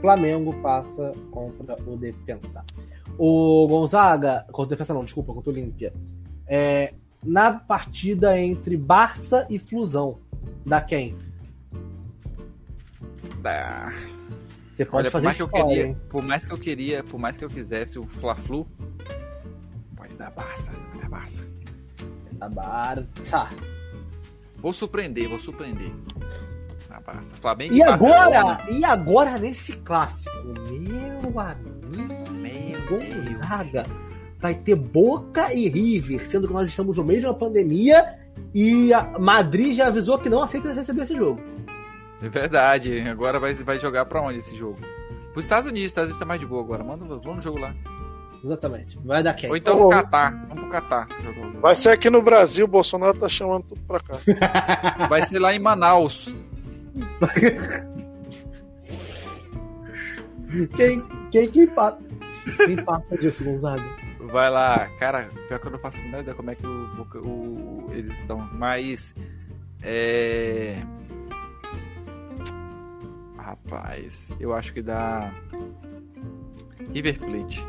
Flamengo 0.00 0.54
passa 0.62 1.12
contra 1.30 1.76
o 1.86 1.96
Defensa. 1.96 2.64
O 3.18 3.66
Gonzaga, 3.68 4.44
contra 4.50 4.62
o 4.62 4.76
Defensa 4.76 4.94
não, 4.94 5.04
desculpa, 5.04 5.34
contra 5.34 5.50
o 5.50 5.52
Olímpia. 5.52 5.92
É, 6.46 6.94
na 7.22 7.52
partida 7.52 8.38
entre 8.40 8.76
Barça 8.78 9.46
e 9.50 9.58
Flusão, 9.58 10.18
dá 10.64 10.80
quem? 10.80 11.16
Ah, 13.44 13.92
Você 14.74 14.86
pode 14.86 14.96
Olha, 14.96 15.04
por 15.04 15.12
fazer 15.12 15.24
mais, 15.26 15.36
que 15.36 15.42
eu 15.42 15.46
história, 15.46 15.66
queria, 15.68 15.86
hein? 15.86 15.96
por 16.08 16.24
mais 16.24 16.46
que 16.46 16.52
eu 16.52 16.58
queria, 16.58 17.04
por 17.04 17.20
mais 17.20 17.36
que 17.36 17.44
eu 17.44 17.50
quisesse 17.50 17.98
o 17.98 18.06
Fla-Flu, 18.06 18.66
dar 20.18 20.30
Barça, 20.30 20.72
dar 21.00 21.08
Barça. 21.08 21.42
A 22.40 22.48
Barça. 22.48 23.48
Vou 24.58 24.72
surpreender, 24.72 25.28
vou 25.28 25.38
surpreender. 25.38 25.90
Na 26.88 27.00
Barça. 27.00 27.34
Flamengo 27.36 27.74
E 27.74 27.78
Barcelona. 27.80 28.38
agora, 28.38 28.70
e 28.70 28.84
agora 28.84 29.38
nesse 29.38 29.72
clássico, 29.78 30.36
meu 30.70 31.40
amigo 31.40 32.24
Meu 32.32 32.80
Gonzaga, 32.88 33.86
vai 34.38 34.54
ter 34.54 34.74
Boca 34.74 35.52
e 35.52 35.68
River, 35.68 36.26
sendo 36.28 36.48
que 36.48 36.54
nós 36.54 36.68
estamos 36.68 36.96
no 36.98 37.04
meio 37.04 37.20
de 37.20 37.26
uma 37.26 37.34
pandemia 37.34 38.18
e 38.54 38.92
a 38.92 39.18
Madrid 39.18 39.74
já 39.74 39.86
avisou 39.88 40.18
que 40.18 40.28
não 40.28 40.42
aceita 40.42 40.72
receber 40.72 41.02
esse 41.02 41.16
jogo. 41.16 41.40
É 42.22 42.28
verdade. 42.28 43.00
Agora 43.08 43.38
vai, 43.38 43.54
vai 43.54 43.78
jogar 43.78 44.04
pra 44.06 44.20
onde 44.22 44.38
esse 44.38 44.56
jogo? 44.56 44.78
Pros 45.32 45.44
Estados 45.44 45.68
Unidos, 45.68 45.88
Estados 45.88 46.08
Unidos 46.10 46.20
tá 46.20 46.24
mais 46.26 46.40
de 46.40 46.46
boa 46.46 46.62
agora. 46.62 46.84
Manda, 46.84 47.04
vamos 47.04 47.36
no 47.36 47.42
jogo 47.42 47.58
lá. 47.58 47.74
Exatamente. 48.44 48.98
Vai 49.04 49.22
dar 49.22 49.32
quem? 49.34 49.48
Ou 49.48 49.56
então 49.56 49.74
Tá 49.74 49.78
pro 49.78 49.84
bom. 49.88 49.90
Catar. 50.02 50.30
Vamos 50.48 50.60
pro 50.60 50.68
Catar. 50.68 51.08
Vai 51.60 51.74
ser 51.74 51.90
aqui 51.90 52.10
no 52.10 52.20
Brasil, 52.22 52.66
o 52.66 52.68
Bolsonaro 52.68 53.14
tá 53.18 53.28
chamando 53.28 53.64
tudo 53.64 53.80
pra 53.86 54.00
cá. 54.00 54.18
Vai 55.08 55.22
ser 55.22 55.38
lá 55.38 55.54
em 55.54 55.58
Manaus. 55.58 56.34
Quem, 60.76 61.02
quem, 61.30 61.50
quem, 61.50 61.66
pa- 61.66 61.98
quem 62.66 62.76
passa 62.84 63.16
disso, 63.16 63.44
Gonzaga? 63.44 63.82
Vai 64.20 64.50
lá. 64.50 64.88
Cara, 64.98 65.28
pior 65.48 65.58
que 65.58 65.66
eu 65.66 65.72
não 65.72 65.78
faço 65.78 65.98
a 65.98 66.02
menor 66.02 66.20
ideia 66.20 66.34
como 66.36 66.50
é 66.50 66.54
que 66.54 66.66
o, 66.66 67.06
o- 67.16 67.86
eles 67.92 68.18
estão. 68.18 68.38
Mas. 68.52 69.14
É. 69.82 70.76
Rapaz, 73.38 74.34
eu 74.38 74.54
acho 74.54 74.72
que 74.72 74.82
dá. 74.82 75.32
River 76.92 77.18
Plate. 77.18 77.66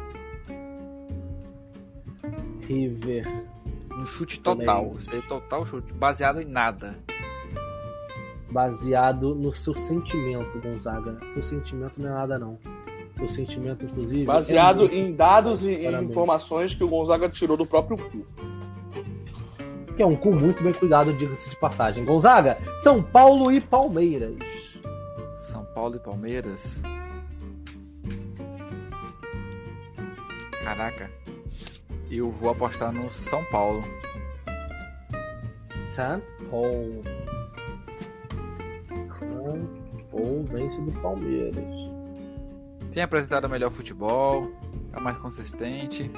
River. 2.68 3.28
Um 3.98 4.06
chute 4.06 4.40
total. 4.40 4.94
Isso 4.98 5.14
aí, 5.14 5.22
total 5.22 5.66
chute. 5.66 5.94
Baseado 5.94 6.42
em 6.42 6.46
nada. 6.46 6.98
Baseado 8.50 9.34
no 9.36 9.56
seu 9.56 9.76
sentimento, 9.76 10.60
Gonzaga. 10.60 11.18
Seu 11.34 11.44
sentimento 11.44 11.94
não 11.98 12.10
é 12.10 12.14
nada, 12.14 12.40
não. 12.40 12.58
Seu 13.18 13.30
sentimento, 13.30 13.86
inclusive. 13.86 14.26
Baseado 14.26 14.90
é 14.90 14.96
em 14.96 15.14
dados 15.14 15.64
e, 15.64 15.72
e 15.72 15.78
Claramente. 15.80 16.12
informações 16.12 16.74
que 16.74 16.84
o 16.84 16.88
Gonzaga 16.88 17.30
tirou 17.30 17.56
do 17.56 17.66
próprio 17.66 17.98
cu. 17.98 18.26
Que 19.96 20.04
é 20.04 20.06
um 20.06 20.16
cu 20.16 20.34
muito 20.34 20.62
bem 20.62 20.74
cuidado, 20.74 21.14
diga-se 21.14 21.50
de 21.50 21.56
passagem. 21.56 22.04
Gonzaga, 22.04 22.58
São 22.80 23.02
Paulo 23.02 23.52
e 23.52 23.62
Palmeiras. 23.62 24.36
São 25.50 25.64
Paulo 25.74 25.96
e 25.96 26.00
Palmeiras. 26.00 26.82
Caraca. 30.62 31.10
Eu 32.10 32.32
vou 32.32 32.50
apostar 32.52 32.92
no 32.92 33.10
São 33.10 33.44
Paulo. 33.46 33.84
São 35.94 36.22
Paulo. 36.50 37.04
São 39.18 39.68
Paulo 40.12 40.44
vence 40.46 40.80
do 40.82 40.92
Palmeiras. 41.02 41.66
Tem 42.92 43.04
apresentado 43.04 43.50
melhor 43.50 43.72
futebol. 43.72 44.52
Tá 44.92 45.00
mais 45.00 45.18
consistente. 45.20 46.10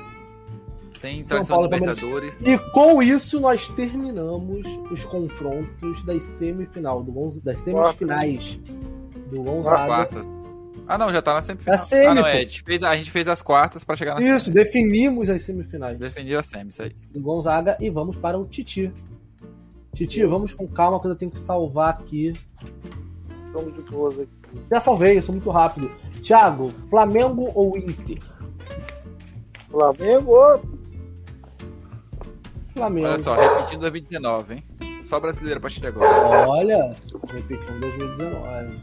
Tem 1.02 1.24
tradição 1.24 1.66
e 1.66 1.70
Palmeiras. 1.70 2.00
Libertadores. 2.00 2.38
E 2.42 2.72
com 2.72 3.02
isso 3.02 3.40
nós 3.40 3.68
terminamos 3.70 4.66
os 4.92 5.04
confrontos 5.06 6.04
das 6.06 6.24
semifinal 6.24 7.04
do 7.04 7.12
Gonz- 7.12 7.40
das 7.42 7.60
semifinais 7.60 8.60
do 9.32 9.44
Gonzaga. 9.44 9.86
Quartas. 9.86 10.28
Ah, 10.88 10.98
não, 10.98 11.12
já 11.12 11.22
tá 11.22 11.34
na 11.34 11.42
semifinal. 11.42 11.76
É 11.80 11.82
semi, 11.86 12.06
ah, 12.06 12.14
não, 12.14 12.26
é. 12.26 12.38
A 12.38 12.40
gente, 12.42 12.64
fez, 12.64 12.82
a 12.84 12.96
gente 12.96 13.12
fez 13.12 13.28
as 13.28 13.42
quartas 13.42 13.84
pra 13.84 13.96
chegar 13.96 14.16
na 14.16 14.22
Isso, 14.22 14.46
semi. 14.46 14.56
definimos 14.56 15.30
as 15.30 15.44
semifinais 15.44 15.98
Defendiu 16.00 16.40
a 16.40 16.44
semi, 16.44 16.70
isso 16.70 16.82
aí. 16.82 16.96
do 17.12 17.20
Gonzaga 17.20 17.78
e 17.82 17.90
vamos 17.90 18.16
para 18.18 18.38
o 18.38 18.46
Titi. 18.46 18.92
Titi, 19.94 20.24
vamos 20.24 20.54
com 20.54 20.68
calma 20.68 21.00
que 21.02 21.08
eu 21.08 21.16
tenho 21.16 21.32
que 21.32 21.40
salvar 21.40 21.90
aqui. 21.90 22.32
Estamos 23.48 23.74
de 23.74 23.82
boas 23.90 24.20
aqui. 24.20 24.30
Já 24.72 24.80
salvei, 24.80 25.18
eu 25.18 25.22
sou 25.22 25.34
muito 25.36 25.50
rápido. 25.50 25.92
Thiago, 26.24 26.70
Flamengo 26.90 27.52
ou 27.54 27.78
Inter? 27.78 28.20
Flamengo, 29.70 30.62
Flamengo. 32.74 33.08
Olha 33.08 33.20
só, 33.20 33.36
repetindo 33.36 33.82
2019, 33.82 34.54
hein? 34.54 34.64
Só 35.04 35.20
brasileiro 35.20 35.58
a 35.58 35.62
partir 35.62 35.82
de 35.82 35.88
agora. 35.88 36.48
Olha, 36.48 36.96
repetindo 37.34 37.80
2019. 37.80 38.80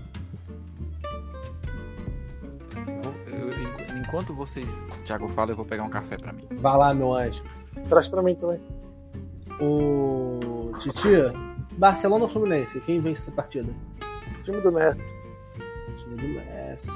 Enquanto 4.15 4.33
vocês, 4.33 4.71
Thiago, 5.05 5.27
fala, 5.31 5.51
eu 5.51 5.57
vou 5.57 5.65
pegar 5.65 5.83
um 5.83 5.89
café 5.91 6.17
pra 6.17 6.33
mim. 6.33 6.47
Vai 6.53 6.77
lá, 6.79 6.95
meu 6.95 7.13
anjo. 7.13 7.43
traz 7.89 8.07
pra 8.07 8.23
mim 8.23 8.37
também. 8.37 8.61
O 9.61 10.71
Titi, 10.79 11.09
Barcelona 11.73 12.25
ou 12.25 12.31
Fluminense? 12.31 12.81
Quem 12.83 13.01
vence 13.01 13.23
essa 13.23 13.33
partida? 13.33 13.73
Time 14.45 14.61
do 14.61 14.71
Messi. 14.71 15.17
Time 15.99 16.15
do 16.17 16.29
Messi. 16.29 16.89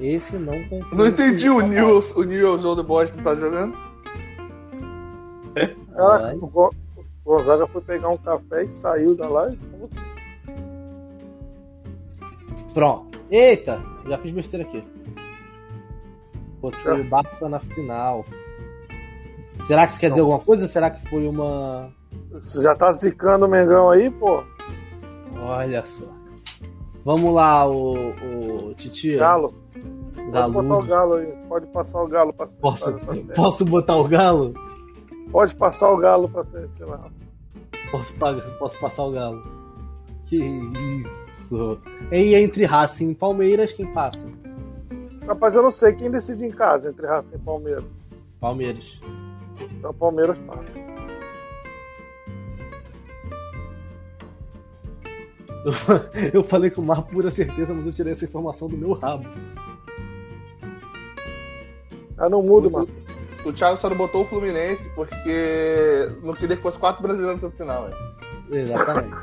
Esse 0.00 0.36
não 0.36 0.54
confio. 0.68 0.96
Não 0.96 1.06
entendi 1.06 1.50
o 1.50 1.60
News, 1.60 2.16
o 2.16 2.22
News 2.24 2.64
Old 2.64 2.82
Boys 2.82 3.12
que 3.12 3.22
tá 3.22 3.34
jogando. 3.34 3.76
Caraca, 5.94 6.22
Vai. 6.24 6.34
o 6.36 6.46
Go- 6.46 6.74
o 6.96 7.30
Gonzaga 7.30 7.66
foi 7.66 7.82
pegar 7.82 8.08
um 8.08 8.16
café 8.16 8.64
e 8.64 8.68
saiu 8.70 9.14
da 9.14 9.28
live. 9.28 9.58
Pronto. 12.72 13.20
Eita, 13.30 13.82
já 14.08 14.16
fiz 14.16 14.32
besteira 14.32 14.66
aqui. 14.66 14.82
Tchau. 16.70 16.96
o 17.00 17.04
Barça 17.04 17.48
na 17.48 17.58
final. 17.60 18.24
Será 19.66 19.86
que 19.86 19.92
isso 19.92 20.00
quer 20.00 20.08
dizer 20.10 20.20
alguma 20.20 20.38
coisa 20.40 20.66
será 20.68 20.90
que 20.90 21.08
foi 21.08 21.26
uma. 21.28 21.88
Você 22.32 22.62
já 22.62 22.74
tá 22.74 22.92
zicando 22.92 23.46
o 23.46 23.48
Mengão 23.48 23.90
aí, 23.90 24.10
pô? 24.10 24.42
Olha 25.40 25.84
só. 25.84 26.04
Vamos 27.04 27.34
lá, 27.34 27.68
o, 27.68 28.10
o 28.70 28.74
Titi. 28.74 29.16
Galo. 29.16 29.54
Pode 30.30 30.52
botar 30.52 30.76
o 30.76 30.86
galo 30.86 31.14
aí. 31.14 31.26
Pode 31.48 31.66
passar 31.66 32.02
o 32.02 32.08
galo 32.08 32.32
pra 32.32 32.46
Posso, 32.60 32.92
pra 32.92 33.14
posso 33.34 33.64
botar 33.64 33.96
o 33.96 34.06
galo? 34.08 34.54
Pode 35.30 35.54
passar 35.56 35.90
o 35.90 35.96
galo 35.96 36.28
pra 36.28 36.42
ser 36.44 36.68
final. 36.76 37.10
Posso, 37.90 38.14
pa- 38.14 38.34
posso 38.58 38.78
passar 38.80 39.02
o 39.04 39.10
galo. 39.12 39.42
Que 40.26 40.36
isso. 40.36 41.78
E 42.10 42.34
entre 42.34 42.64
Racing 42.64 43.10
e 43.10 43.14
Palmeiras, 43.14 43.72
quem 43.72 43.86
passa? 43.92 44.26
Rapaz, 45.26 45.54
eu 45.54 45.62
não 45.62 45.70
sei 45.70 45.92
quem 45.92 46.10
decide 46.10 46.44
em 46.44 46.50
casa 46.50 46.90
entre 46.90 47.06
Racing 47.06 47.36
e 47.36 47.38
Palmeiras. 47.38 47.84
Palmeiras. 48.40 49.00
Então 49.60 49.94
Palmeiras 49.94 50.36
passa. 50.38 50.92
Eu 56.34 56.42
falei 56.42 56.70
com 56.70 56.80
uma 56.82 57.00
pura 57.02 57.30
certeza, 57.30 57.72
mas 57.72 57.86
eu 57.86 57.92
tirei 57.92 58.12
essa 58.12 58.24
informação 58.24 58.68
do 58.68 58.76
meu 58.76 58.94
rabo. 58.94 59.24
Ah, 62.18 62.28
não 62.28 62.42
muda, 62.42 62.68
Márcio. 62.68 63.00
O 63.44 63.52
Thiago 63.52 63.76
só 63.80 63.88
não 63.88 63.96
botou 63.96 64.22
o 64.22 64.26
Fluminense 64.26 64.88
porque 64.94 66.08
não 66.22 66.34
queria 66.34 66.56
que 66.56 66.62
fosse 66.62 66.78
quatro 66.78 67.02
brasileiros 67.02 67.40
no 67.40 67.50
final, 67.52 67.84
velho. 67.84 67.96
Exatamente. 68.50 69.16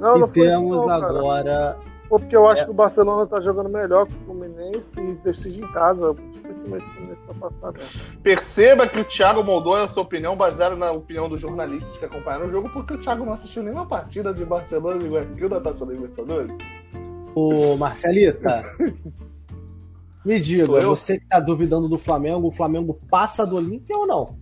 Não, 0.00 0.18
não 0.18 0.26
e 0.26 0.30
foi 0.30 0.48
isso 0.48 0.58
temos 0.58 0.86
não, 0.86 1.00
cara. 1.00 1.78
Pô, 2.12 2.18
porque 2.18 2.36
eu 2.36 2.46
acho 2.46 2.60
É. 2.60 2.64
que 2.66 2.70
o 2.70 2.74
Barcelona 2.74 3.26
tá 3.26 3.40
jogando 3.40 3.70
melhor 3.70 4.06
que 4.06 4.12
o 4.12 4.18
Fluminense 4.26 5.00
e 5.00 5.14
decide 5.24 5.64
em 5.64 5.72
casa. 5.72 6.14
Dificilmente 6.30 6.84
o 6.84 6.90
Fluminense 6.90 7.24
vai 7.26 7.50
passar, 7.50 7.72
né? 7.72 7.78
Perceba 8.22 8.86
que 8.86 9.00
o 9.00 9.04
Thiago 9.06 9.42
moldou 9.42 9.74
a 9.76 9.88
sua 9.88 10.02
opinião 10.02 10.36
baseada 10.36 10.76
na 10.76 10.92
opinião 10.92 11.26
dos 11.26 11.40
jornalistas 11.40 11.96
que 11.96 12.04
acompanharam 12.04 12.48
o 12.48 12.50
jogo, 12.50 12.68
porque 12.68 12.92
o 12.92 12.98
Thiago 12.98 13.24
não 13.24 13.32
assistiu 13.32 13.62
nenhuma 13.62 13.86
partida 13.86 14.34
de 14.34 14.44
Barcelona 14.44 15.02
e 15.02 15.08
Guayaquil 15.08 15.48
da 15.48 15.58
Taça 15.58 15.86
da 15.86 15.92
Libertadores. 15.94 16.54
Ô, 17.34 17.78
Marcelita. 17.78 18.62
Me 20.22 20.38
diga, 20.38 20.66
Sou 20.66 20.78
eu? 20.82 20.94
você 20.94 21.18
que 21.18 21.26
tá 21.26 21.40
duvidando 21.40 21.88
do 21.88 21.96
Flamengo, 21.98 22.46
o 22.46 22.52
Flamengo 22.52 23.00
passa 23.10 23.46
do 23.46 23.56
Olímpia 23.56 23.96
ou 23.96 24.06
não? 24.06 24.36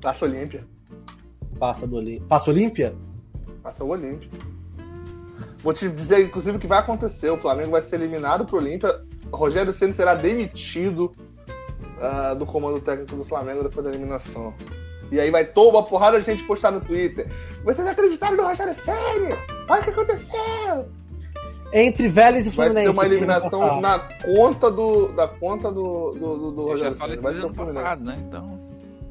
Taça 0.00 0.24
Olímpia. 0.26 0.64
Passa 1.58 1.88
do 1.88 1.96
Olímpia. 1.96 2.26
Passa 2.28 2.50
Olímpia? 2.52 2.94
Passa 3.64 3.82
o 3.82 3.88
Olímpia. 3.88 4.30
Vou 5.62 5.72
te 5.72 5.88
dizer, 5.88 6.20
inclusive, 6.24 6.56
o 6.56 6.60
que 6.60 6.66
vai 6.66 6.78
acontecer. 6.78 7.30
O 7.30 7.36
Flamengo 7.38 7.72
vai 7.72 7.82
ser 7.82 7.96
eliminado 7.96 8.44
pro 8.44 8.58
Olímpia. 8.58 9.00
Rogério 9.32 9.72
Ceni 9.72 9.92
será 9.92 10.14
demitido 10.14 11.10
ah, 12.00 12.34
do 12.34 12.46
comando 12.46 12.80
técnico 12.80 13.16
do 13.16 13.24
Flamengo 13.24 13.62
depois 13.64 13.84
da 13.84 13.90
eliminação. 13.90 14.54
E 15.10 15.18
aí 15.18 15.30
vai 15.30 15.44
toda 15.44 15.78
uma 15.78 15.82
porrada 15.84 16.20
de 16.20 16.26
gente 16.26 16.44
postar 16.44 16.70
no 16.70 16.80
Twitter. 16.80 17.26
Vocês 17.64 17.86
acreditaram 17.86 18.36
no 18.36 18.44
Rogério 18.44 18.74
Ceni? 18.74 19.34
Olha 19.68 19.80
o 19.80 19.84
que 19.84 19.90
aconteceu! 19.90 20.88
Entre 21.72 22.08
Vélez 22.08 22.46
e 22.46 22.50
Vai 22.50 22.68
Fluminense. 22.68 22.86
ser 22.86 22.92
uma 22.92 23.02
vai 23.02 23.06
eliminação 23.12 23.80
na 23.80 23.98
conta 23.98 24.70
do. 24.70 25.08
Da 25.08 25.28
conta 25.28 25.70
do, 25.70 26.12
do, 26.12 26.36
do, 26.38 26.50
do 26.52 26.62
Eu 26.62 26.76
já 26.78 26.88
Rogério 26.90 26.96
falei 26.96 27.18
Ceni. 27.18 27.32
isso 27.32 27.40
Vai 27.40 27.50
ano 27.50 27.54
passado, 27.54 28.04
né? 28.04 28.24
Então. 28.26 28.58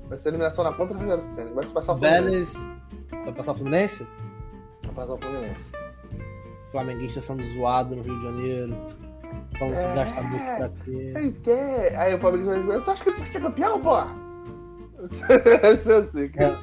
Vai 0.07 0.17
ser 0.17 0.29
eliminação 0.29 0.63
na 0.63 0.71
conta 0.73 0.93
do 0.93 0.99
Rogério 1.01 1.23
Ceni. 1.35 1.51
Vai 1.53 1.63
se 1.65 1.73
passar 1.73 1.93
o 1.93 1.97
Fluminense. 1.97 2.53
Vélez. 2.57 3.23
Vai 3.25 3.33
passar 3.33 3.51
o 3.51 3.55
Fluminense? 3.55 4.07
Vai 4.85 4.93
passar 4.95 5.13
o 5.13 5.17
Fluminense. 5.17 5.86
Flamenguista 6.77 7.21
sendo 7.23 7.43
zoado 7.55 7.95
no 7.95 8.03
Rio 8.03 8.15
de 8.19 8.23
Janeiro. 8.23 8.77
Falando 9.57 9.73
É. 9.77 9.87
que 9.87 9.95
gasta 9.95 10.21
muito 10.21 10.45
pra 10.57 10.69
quê. 10.85 11.13
Quem 11.15 11.31
quer? 11.31 11.95
Aí 11.97 12.13
o 12.13 12.19
Fabrício 12.19 12.45
vai 12.51 12.59
dizer, 12.59 12.73
eu 12.75 12.81
achando 12.81 13.03
que 13.03 13.11
tu 13.13 13.17
vai 13.17 13.27
ser 13.31 13.41
campeão, 13.41 13.81
pô! 13.81 13.95
Assim, 13.95 14.19
cara. 16.37 16.59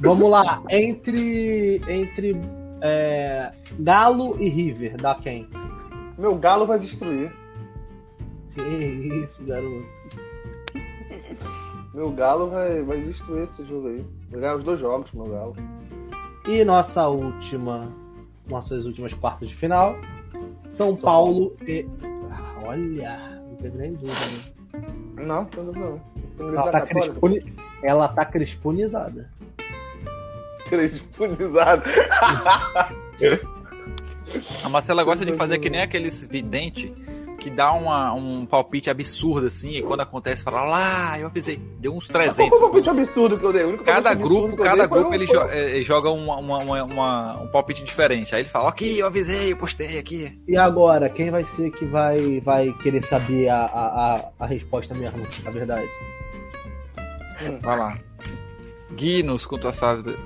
Vamos 0.00 0.30
lá. 0.30 0.62
Entre. 0.70 1.82
Entre. 1.86 2.40
é, 2.80 3.52
Galo 3.80 4.34
e 4.40 4.48
River, 4.48 4.96
dá 4.96 5.14
quem? 5.16 5.46
Meu 6.16 6.36
galo 6.36 6.64
vai 6.66 6.78
destruir. 6.78 7.30
Que 8.54 8.62
isso, 8.62 9.44
garoto. 9.44 9.84
Meu 11.92 12.10
galo 12.12 12.48
vai, 12.48 12.82
vai 12.82 12.98
destruir 13.02 13.42
esse 13.44 13.62
jogo 13.66 13.88
aí. 13.88 14.06
Vai 14.30 14.40
ganhar 14.40 14.56
os 14.56 14.64
dois 14.64 14.80
jogos, 14.80 15.12
meu 15.12 15.26
galo. 15.26 15.54
E 16.48 16.64
nossa 16.64 17.06
última. 17.08 17.92
Nossas 18.50 18.84
últimas 18.84 19.14
quartas 19.14 19.48
de 19.48 19.54
final. 19.54 19.96
São 20.70 20.96
Paulo 20.96 21.56
e. 21.66 21.86
Ah, 22.30 22.54
olha, 22.66 23.42
não 23.48 23.56
tem 23.56 23.70
nem 23.70 23.94
dúvida. 23.94 24.26
né? 24.74 25.24
Não, 25.24 25.48
não, 25.56 25.64
não. 25.64 26.00
não. 26.38 26.48
Ela 26.48 26.72
tá. 26.72 26.86
Ela 27.82 28.08
tá 28.08 28.24
cresponizada. 28.24 29.30
Cresponizado. 30.68 31.82
A 34.64 34.68
Marcela 34.68 35.02
gosta 35.02 35.24
de 35.26 35.32
fazer 35.32 35.58
que 35.58 35.68
nem 35.68 35.80
aqueles 35.80 36.22
videntes 36.22 36.92
que 37.40 37.50
dá 37.50 37.72
uma, 37.72 38.12
um 38.12 38.44
palpite 38.46 38.90
absurdo 38.90 39.46
assim, 39.46 39.70
e 39.70 39.82
quando 39.82 40.00
acontece, 40.02 40.44
fala 40.44 40.62
lá, 40.62 41.18
eu 41.18 41.26
avisei. 41.26 41.56
Deu 41.80 41.92
uns 41.94 42.06
Qual 42.06 42.22
300. 42.22 42.48
foi 42.48 42.58
o 42.58 42.60
palpite 42.60 42.90
absurdo 42.90 43.38
que 43.38 43.44
eu 43.44 43.52
dei? 43.52 43.64
O 43.64 43.68
único 43.70 43.84
Cada 43.84 44.14
grupo, 44.14 44.56
cada 44.58 44.86
grupo 44.86 45.08
um- 45.08 45.14
ele 45.14 45.26
foi- 45.26 45.36
jo- 45.36 45.48
eh, 45.50 45.82
joga 45.82 46.10
uma- 46.10 46.36
uma- 46.36 46.58
uma- 46.58 46.84
uma- 46.84 47.42
um 47.42 47.48
palpite 47.48 47.82
diferente. 47.82 48.34
Aí 48.34 48.42
ele 48.42 48.48
fala, 48.48 48.68
ok, 48.68 49.00
eu 49.02 49.06
avisei, 49.06 49.52
eu 49.52 49.56
postei 49.56 49.98
aqui. 49.98 50.38
E 50.46 50.56
agora, 50.56 51.08
quem 51.08 51.30
vai 51.30 51.44
ser 51.44 51.70
que 51.70 51.84
vai, 51.86 52.40
vai 52.40 52.72
querer 52.82 53.02
saber 53.04 53.48
a, 53.48 53.62
a, 53.64 54.14
a, 54.16 54.24
a 54.40 54.46
resposta 54.46 54.94
mesmo, 54.94 55.18
na 55.42 55.50
verdade? 55.50 55.88
Vai 57.62 57.78
lá. 57.78 57.94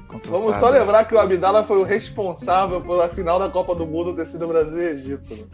Com 0.08 0.18
tuas 0.18 0.42
Vamos 0.42 0.58
só 0.58 0.68
lembrar 0.68 1.04
que 1.04 1.14
o 1.14 1.18
Abdala 1.18 1.62
foi 1.64 1.78
o 1.78 1.84
responsável 1.84 2.80
pela 2.80 3.08
final 3.08 3.38
da 3.38 3.48
Copa 3.48 3.74
do 3.74 3.86
Mundo 3.86 4.14
ter 4.14 4.26
sido 4.26 4.48
Brasil 4.48 4.82
e 4.82 4.86
Egito. 4.90 5.34
né? 5.34 5.46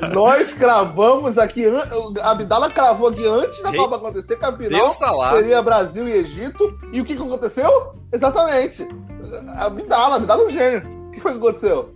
Nós 0.14 0.52
cravamos 0.54 1.36
aqui, 1.36 1.66
o 1.66 2.20
Abdala 2.20 2.70
cravou 2.70 3.08
aqui 3.08 3.26
antes 3.26 3.62
da 3.62 3.74
Copa 3.74 3.96
acontecer, 3.96 4.36
que 4.36 4.44
a 4.44 4.56
final 4.56 4.92
Salah. 4.92 5.32
seria 5.32 5.62
Brasil 5.62 6.08
e 6.08 6.12
Egito. 6.12 6.78
E 6.92 7.00
o 7.00 7.04
que, 7.04 7.14
que 7.14 7.22
aconteceu? 7.22 7.94
Exatamente. 8.12 8.88
Abdala, 9.56 10.16
Abdala 10.16 10.42
é 10.42 10.46
um 10.46 10.50
gênio. 10.50 11.08
O 11.08 11.10
que 11.10 11.20
foi 11.20 11.32
que 11.32 11.38
aconteceu? 11.38 11.94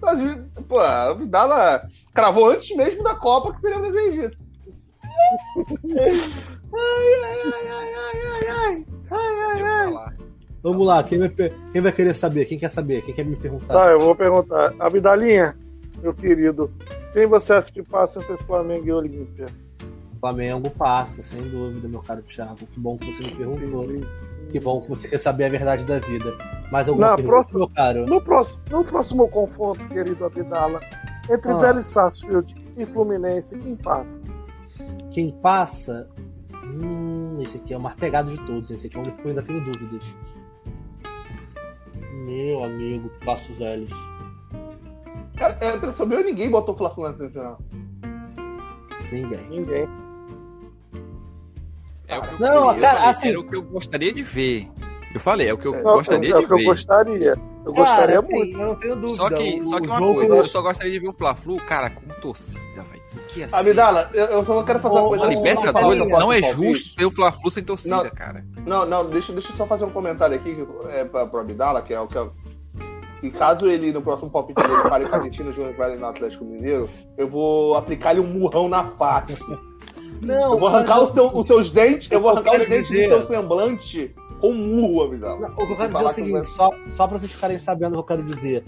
Brasil, 0.00 0.44
pô, 0.68 0.80
Abdala 0.80 1.82
cravou 2.12 2.50
antes 2.50 2.76
mesmo 2.76 3.02
da 3.02 3.14
Copa 3.14 3.54
que 3.54 3.60
seria 3.60 3.78
Brasil 3.78 4.00
e 4.00 4.08
Egito. 4.08 4.36
Deus 9.56 9.72
Salah. 9.72 10.12
Vamos 10.62 10.86
lá, 10.86 11.02
quem 11.02 11.18
vai, 11.18 11.28
quem 11.28 11.80
vai 11.82 11.92
querer 11.92 12.14
saber? 12.14 12.44
Quem 12.44 12.58
quer 12.58 12.70
saber? 12.70 13.02
Quem 13.02 13.14
quer 13.14 13.24
me 13.24 13.34
perguntar? 13.36 13.74
Tá, 13.74 13.90
eu 13.90 13.98
vou 14.00 14.14
perguntar. 14.14 14.72
Abidalinha, 14.78 15.56
meu 16.00 16.14
querido, 16.14 16.70
quem 17.12 17.26
você 17.26 17.54
acha 17.54 17.72
que 17.72 17.82
passa 17.82 18.20
entre 18.20 18.36
Flamengo 18.44 18.86
e 18.86 18.92
Olímpia? 18.92 19.46
Flamengo 20.20 20.70
passa, 20.70 21.20
sem 21.24 21.42
dúvida, 21.42 21.88
meu 21.88 22.00
caro 22.00 22.22
Thiago. 22.22 22.54
Que 22.58 22.78
bom 22.78 22.96
que 22.96 23.12
você 23.12 23.24
me 23.24 23.34
perguntou. 23.34 23.88
Que 24.52 24.60
bom 24.60 24.80
que 24.80 24.88
você 24.88 25.08
quer 25.08 25.18
saber 25.18 25.46
a 25.46 25.48
verdade 25.48 25.84
da 25.84 25.98
vida. 25.98 26.32
Mais 26.70 26.88
alguma 26.88 27.08
Na 27.08 27.16
pergunta, 27.16 27.32
próxima- 27.34 27.58
meu 27.58 27.68
caro? 27.74 28.06
No 28.06 28.20
próximo, 28.22 28.62
no 28.70 28.84
próximo 28.84 29.28
confronto, 29.28 29.84
querido 29.88 30.24
Abdala, 30.24 30.78
entre 31.28 31.50
Ah. 31.50 31.56
Vélez 31.56 31.86
Sarsfield 31.86 32.54
e 32.76 32.86
Fluminense, 32.86 33.58
quem 33.58 33.74
passa? 33.74 34.20
Quem 35.10 35.32
passa? 35.42 36.08
Hum, 36.64 37.38
esse 37.42 37.56
aqui 37.56 37.74
é 37.74 37.76
o 37.76 37.80
mais 37.80 37.96
pegado 37.96 38.30
de 38.30 38.38
todos. 38.46 38.70
Esse 38.70 38.86
aqui 38.86 38.96
é 38.96 39.00
o 39.00 39.02
único 39.02 39.18
que 39.18 39.24
eu 39.24 39.28
ainda 39.30 39.42
tenho 39.42 39.60
dúvidas. 39.60 40.02
Meu 42.24 42.64
amigo, 42.64 43.10
Passos 43.24 43.56
Velhos. 43.56 43.90
Cara, 45.36 45.58
é 45.60 45.74
impressão 45.74 46.06
minha, 46.06 46.22
ninguém 46.22 46.48
botou 46.50 46.74
o 46.74 46.78
Fla-Flu 46.78 47.04
na 47.04 47.14
semifinal. 47.14 47.58
Ninguém. 49.10 49.48
Ninguém. 49.48 49.88
É 52.08 52.18
o 52.18 52.22
que 52.22 52.34
eu 52.34 52.38
Não, 52.38 52.68
queria, 52.74 52.80
cara, 52.82 52.98
eu 52.98 53.00
falei, 53.02 53.10
assim- 53.16 53.28
Era 53.28 53.40
o 53.40 53.44
que 53.44 53.56
eu 53.56 53.62
gostaria 53.62 54.12
de 54.12 54.22
ver. 54.22 54.68
Eu 55.14 55.20
falei, 55.20 55.48
é 55.48 55.52
o 55.54 55.58
que 55.58 55.66
eu 55.66 55.74
É, 55.74 55.82
gostaria 55.82 56.30
é 56.32 56.36
o 56.36 56.40
de 56.40 56.46
que 56.46 56.52
eu 56.52 56.56
ver. 56.58 56.64
gostaria. 56.64 57.38
Eu 57.64 57.72
gostaria 57.72 58.06
Cara, 58.14 58.18
assim, 58.20 58.34
muito. 58.34 58.58
Eu 58.58 58.66
não 58.66 58.74
tenho 58.76 58.94
dúvida. 58.96 59.14
Só 59.16 59.28
que, 59.28 59.60
O- 59.60 59.64
só 59.64 59.80
que 59.80 59.86
uma 59.88 59.98
coisa, 60.00 60.36
eu 60.36 60.44
só 60.46 60.62
gostaria 60.62 60.92
de 60.92 60.98
ver 60.98 61.08
o 61.08 61.12
Fla-Flu, 61.12 61.56
cara, 61.58 61.90
com 61.90 62.06
torcida, 62.20 62.82
velho. 62.82 63.01
Que? 63.28 63.44
Abdala, 63.52 64.10
eu, 64.14 64.24
eu 64.26 64.44
só 64.44 64.62
quero 64.62 64.80
fazer 64.80 64.98
uma 64.98 65.08
coisa 65.08 65.24
A 65.24 65.28
Libertadores 65.28 66.02
do 66.02 66.08
não 66.08 66.32
é 66.32 66.42
justo 66.42 66.96
ter 66.96 67.04
o 67.04 67.10
Fla-Flu 67.10 67.50
sem 67.50 67.62
torcida, 67.64 67.96
Não. 68.04 68.10
cara. 68.10 68.44
Não, 68.66 68.86
não, 68.86 69.08
deixa, 69.08 69.32
deixa 69.32 69.50
eu 69.52 69.56
só 69.56 69.66
fazer 69.66 69.84
um 69.84 69.90
comentário 69.90 70.34
aqui 70.36 70.54
que 70.54 70.66
é 70.96 71.04
pra, 71.04 71.26
pro 71.26 71.40
Abdala, 71.40 71.82
que 71.82 71.92
é 71.92 72.00
o 72.00 72.06
que 72.06 72.16
eu- 72.16 72.32
E 73.22 73.30
caso 73.30 73.66
ele, 73.66 73.92
no 73.92 74.02
próximo 74.02 74.30
palpite 74.30 74.62
dele, 74.62 74.82
fale 74.88 75.06
com 75.08 75.14
a 75.14 75.18
Argentina 75.18 75.52
Júnior 75.52 75.74
vai 75.74 75.94
no 75.96 76.06
Atlético 76.06 76.44
Mineiro, 76.44 76.88
eu 77.16 77.26
vou 77.26 77.76
aplicar-lhe 77.76 78.20
um 78.20 78.26
murrão 78.26 78.68
na 78.68 78.84
face. 78.92 79.36
Não, 80.20 80.52
Eu 80.52 80.58
vou 80.58 80.68
arrancar 80.68 81.04
seu- 81.06 81.28
os 81.36 81.46
seus 81.46 81.70
dentes, 81.70 82.10
eu 82.10 82.20
vou 82.20 82.30
arrancar 82.30 82.52
os 82.60 82.68
dentes 82.68 82.88
dizer- 82.88 83.08
do 83.08 83.08
seu 83.08 83.22
semblante 83.22 84.14
com 84.40 84.50
um 84.50 84.54
murro. 84.54 85.16
Não, 85.18 85.36
o 85.36 85.56
que 85.56 85.62
eu 85.72 85.76
quero 85.76 85.92
dizer 85.92 86.04
é 86.04 86.06
o 86.06 86.14
seguinte, 86.14 86.48
só, 86.48 86.70
só 86.88 87.06
pra 87.08 87.18
vocês 87.18 87.30
ficarem 87.32 87.58
sabendo 87.58 87.92
o 87.98 88.02
que 88.04 88.12
eu 88.12 88.16
quero 88.18 88.22
dizer. 88.24 88.64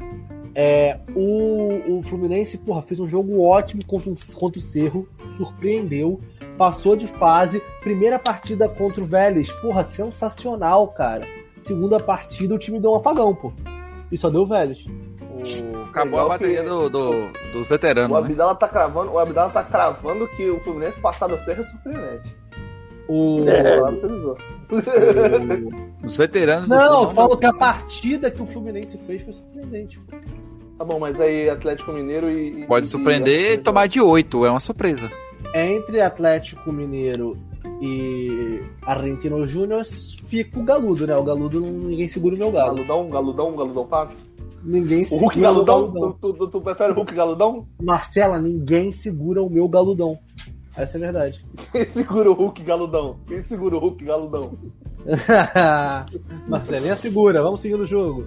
É, 0.54 0.98
o, 1.16 1.98
o 1.98 2.02
Fluminense, 2.04 2.56
porra, 2.58 2.82
fez 2.82 3.00
um 3.00 3.06
jogo 3.06 3.42
ótimo 3.42 3.84
contra, 3.84 4.10
o- 4.10 4.16
contra 4.34 4.60
o 4.60 4.62
Cerro, 4.62 5.08
surpreendeu, 5.36 6.20
passou 6.56 6.94
de 6.94 7.08
fase. 7.08 7.60
Primeira 7.80 8.18
partida 8.18 8.68
contra 8.68 9.02
o 9.02 9.06
Vélez, 9.06 9.50
porra, 9.60 9.84
sensacional, 9.84 10.86
cara. 10.88 11.26
Segunda 11.60 11.98
partida, 11.98 12.54
o 12.54 12.58
time 12.58 12.78
deu 12.78 12.92
um 12.92 12.96
apagão, 12.96 13.34
pô. 13.34 13.52
E 14.12 14.18
só 14.18 14.28
deu 14.30 14.42
o 14.42 14.46
Vélez. 14.46 14.84
O- 14.86 15.84
Acabou 15.88 16.12
Legal 16.20 16.26
a 16.26 16.28
bateria 16.28 16.62
que- 16.62 16.68
do, 16.68 16.88
do- 16.90 17.28
dos 17.52 17.66
O 17.66 17.70
veteranos, 17.70 18.12
né? 18.12 18.18
Abdala 18.18 18.54
tá 18.54 18.68
cravando, 18.68 19.12
o 19.12 19.18
Abdala 19.18 19.50
tá 19.50 19.62
cravando 19.62 20.28
que 20.36 20.50
o 20.50 20.60
Fluminense 20.60 21.00
passar 21.00 21.26
do 21.28 21.38
Cerro 21.44 21.62
é 21.62 21.64
surpreendente. 21.64 22.36
O... 23.08 23.42
É. 23.46 23.80
O- 23.80 24.36
Os 26.06 26.16
veteranos 26.16 26.68
Não, 26.68 27.04
eu 27.04 27.10
falo 27.10 27.36
que 27.36 27.46
a 27.46 27.52
partida 27.52 28.30
que 28.30 28.42
o 28.42 28.46
Fluminense 28.46 28.98
fez 29.06 29.22
foi 29.22 29.32
surpreendente. 29.34 29.98
pô. 30.00 30.16
Tá 30.84 30.92
bom, 30.92 30.98
mas 31.00 31.18
aí 31.18 31.48
Atlético 31.48 31.92
Mineiro 31.92 32.30
e. 32.30 32.66
Pode 32.66 32.86
e- 32.86 32.90
surpreender 32.90 33.52
e 33.54 33.58
tomar 33.58 33.86
de 33.88 34.00
8, 34.02 34.44
é 34.44 34.50
uma 34.50 34.60
surpresa. 34.60 35.10
Entre 35.54 36.00
Atlético 36.00 36.70
Mineiro 36.70 37.38
e 37.80 38.60
Argentino 38.82 39.46
Júnior 39.46 39.82
fica 40.28 40.58
o 40.58 40.62
Galudo, 40.62 41.06
né? 41.06 41.16
O 41.16 41.22
Galudo 41.24 41.60
ninguém 41.60 42.06
segura 42.08 42.34
o 42.34 42.38
meu 42.38 42.50
galo. 42.52 42.74
Galudão, 42.84 43.08
galudão, 43.08 43.56
galudão 43.56 43.86
passa. 43.86 44.14
Ninguém 44.62 45.04
O 45.04 45.06
segura 45.06 45.20
Hulk 45.22 45.36
o 45.36 45.40
meu 45.40 45.50
galudão? 45.52 45.80
galudão. 45.92 46.18
Tu, 46.20 46.32
tu- 46.34 46.48
tu 46.48 46.60
prefere 46.60 46.92
o 46.92 46.94
Hulk 46.96 47.14
galudão? 47.14 47.66
Marcela, 47.82 48.38
ninguém 48.38 48.92
segura 48.92 49.42
o 49.42 49.48
meu 49.48 49.66
galudão. 49.68 50.18
Essa 50.76 50.96
é 50.96 50.98
a 50.98 51.00
verdade. 51.00 51.44
Quem 51.72 51.84
segura 51.86 52.30
o 52.30 52.34
Hulk 52.34 52.62
galudão? 52.62 53.16
Quem 53.26 53.42
segura 53.42 53.76
o 53.76 53.78
Hulk 53.78 54.04
galudão? 54.04 54.52
Marcelinha 56.48 56.96
segura, 56.96 57.42
vamos 57.42 57.60
seguir 57.60 57.76
no 57.78 57.86
jogo. 57.86 58.24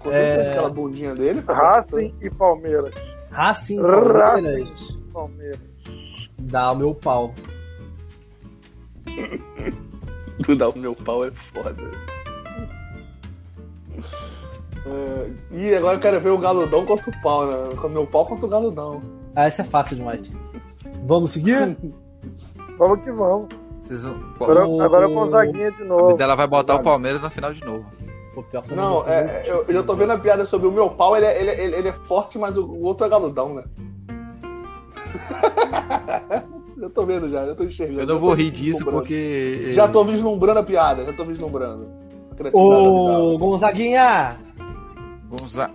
Com 0.00 0.10
É. 0.10 0.50
aquela 0.50 0.68
bundinha 0.70 1.14
dele. 1.14 1.42
Racing 1.46 2.14
e 2.20 2.28
Palmeiras. 2.30 2.94
Racing, 3.30 3.80
Racing. 3.80 4.64
Palmeiras, 4.64 5.00
Palmeiras. 5.12 6.30
dá 6.38 6.72
o 6.72 6.76
meu 6.76 6.94
pau. 6.94 7.34
Grudar 10.40 10.70
o 10.70 10.78
meu 10.78 10.94
pau 10.94 11.24
é 11.24 11.30
foda. 11.52 11.76
É, 14.86 15.30
e 15.52 15.74
agora 15.74 15.96
eu 15.96 16.00
quero 16.00 16.20
ver 16.20 16.30
o 16.30 16.38
galudão 16.38 16.86
contra 16.86 17.10
o 17.10 17.22
pau, 17.22 17.46
né? 17.46 17.76
Com 17.76 17.86
o 17.86 17.90
meu 17.90 18.06
pau 18.06 18.24
contra 18.26 18.46
o 18.46 18.48
galudão. 18.48 19.02
Ah, 19.36 19.44
essa 19.44 19.62
é 19.62 19.64
fácil 19.64 19.96
demais. 19.96 20.30
Vamos 21.06 21.32
seguir? 21.32 21.76
Vamos 22.78 23.04
que 23.04 23.10
vamos. 23.12 23.48
Vocês 23.84 24.04
vão- 24.04 24.16
Agora, 24.36 24.66
O- 24.66 24.80
agora 24.80 25.08
com 25.08 25.28
Zaguinha 25.28 25.70
de 25.72 25.82
A 25.82 25.84
novo. 25.84 26.16
dela 26.16 26.34
vai 26.34 26.46
botar 26.46 26.76
o? 26.76 26.82
Palmeiras 26.82 27.20
na 27.20 27.28
final 27.30 27.52
de 27.52 27.62
novo. 27.64 27.84
Pô, 28.34 28.42
pior 28.44 28.62
que 28.62 28.74
Não, 28.74 29.06
é, 29.08 29.26
fazer 29.26 29.50
eu, 29.50 29.64
eu 29.66 29.74
já 29.74 29.82
tô 29.82 29.94
vendo 29.96 30.12
a 30.12 30.18
piada 30.18 30.44
sobre 30.44 30.68
o 30.68 30.72
meu 30.72 30.90
pau, 30.90 31.16
ele 31.16 31.26
é, 31.26 31.40
ele, 31.40 31.50
é- 31.50 31.64
ele- 31.64 31.76
ele 31.76 31.88
é 31.88 31.92
forte, 31.92 32.38
mas 32.38 32.56
o, 32.56 32.64
o 32.64 32.82
outro 32.82 33.04
é 33.06 33.08
galudão, 33.10 33.54
né? 33.54 33.64
eu 36.80 36.90
tô 36.90 37.04
vendo 37.04 37.28
já, 37.28 37.40
eu 37.42 37.56
tô 37.56 37.64
enxergando. 37.64 38.00
Eu 38.00 38.06
não 38.06 38.14
já 38.14 38.20
vou 38.20 38.30
tô 38.30 38.36
rir 38.36 38.50
disso 38.50 38.84
porque. 38.84 39.72
Já 39.72 39.88
tô 39.88 40.04
vislumbrando 40.04 40.60
a 40.60 40.62
piada, 40.62 41.04
já 41.04 41.12
tô 41.12 41.24
vislumbrando. 41.24 41.88
Ô. 42.52 43.36
Gonzaguinha! 43.38 44.36
Lá. 45.54 45.70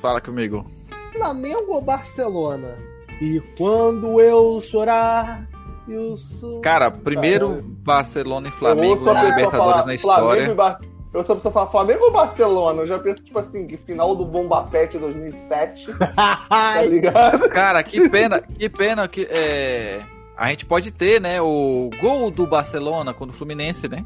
Fala 0.00 0.20
comigo. 0.20 0.64
Flamengo 1.12 1.72
ou 1.74 1.82
Barcelona? 1.82 2.76
E 3.20 3.40
quando 3.56 4.20
eu 4.20 4.60
chorar, 4.62 5.46
eu 5.88 6.16
sou. 6.16 6.60
Cara, 6.60 6.90
primeiro. 6.90 7.62
Barcelona 7.84 8.48
e 8.48 8.50
Flamengo 8.52 9.04
na 9.04 9.24
Libertadores 9.24 9.50
falar 9.50 9.76
na 9.76 9.82
Flamengo 9.82 9.94
história. 9.94 10.44
e 10.50 10.54
Bar- 10.54 10.80
Eu 11.12 11.24
a 11.32 11.36
pessoa 11.36 11.52
falar 11.52 11.70
Flamengo 11.70 12.04
ou 12.04 12.12
Barcelona? 12.12 12.82
Eu 12.82 12.86
já 12.86 12.98
penso, 12.98 13.24
tipo 13.24 13.38
assim, 13.38 13.66
que 13.66 13.76
final 13.78 14.14
do 14.14 14.24
Bomba 14.24 14.62
Pet 14.64 14.98
2007, 14.98 15.88
tá 16.14 16.82
ligado? 16.82 17.48
Cara, 17.48 17.82
que 17.82 18.08
pena, 18.10 18.40
que 18.40 18.68
pena 18.68 19.08
que 19.08 19.26
é, 19.30 20.02
a 20.36 20.48
gente 20.50 20.66
pode 20.66 20.90
ter, 20.90 21.20
né, 21.20 21.40
o 21.40 21.88
gol 22.00 22.30
do 22.30 22.46
Barcelona 22.46 23.14
contra 23.14 23.34
o 23.34 23.38
Fluminense, 23.38 23.88
né? 23.88 24.04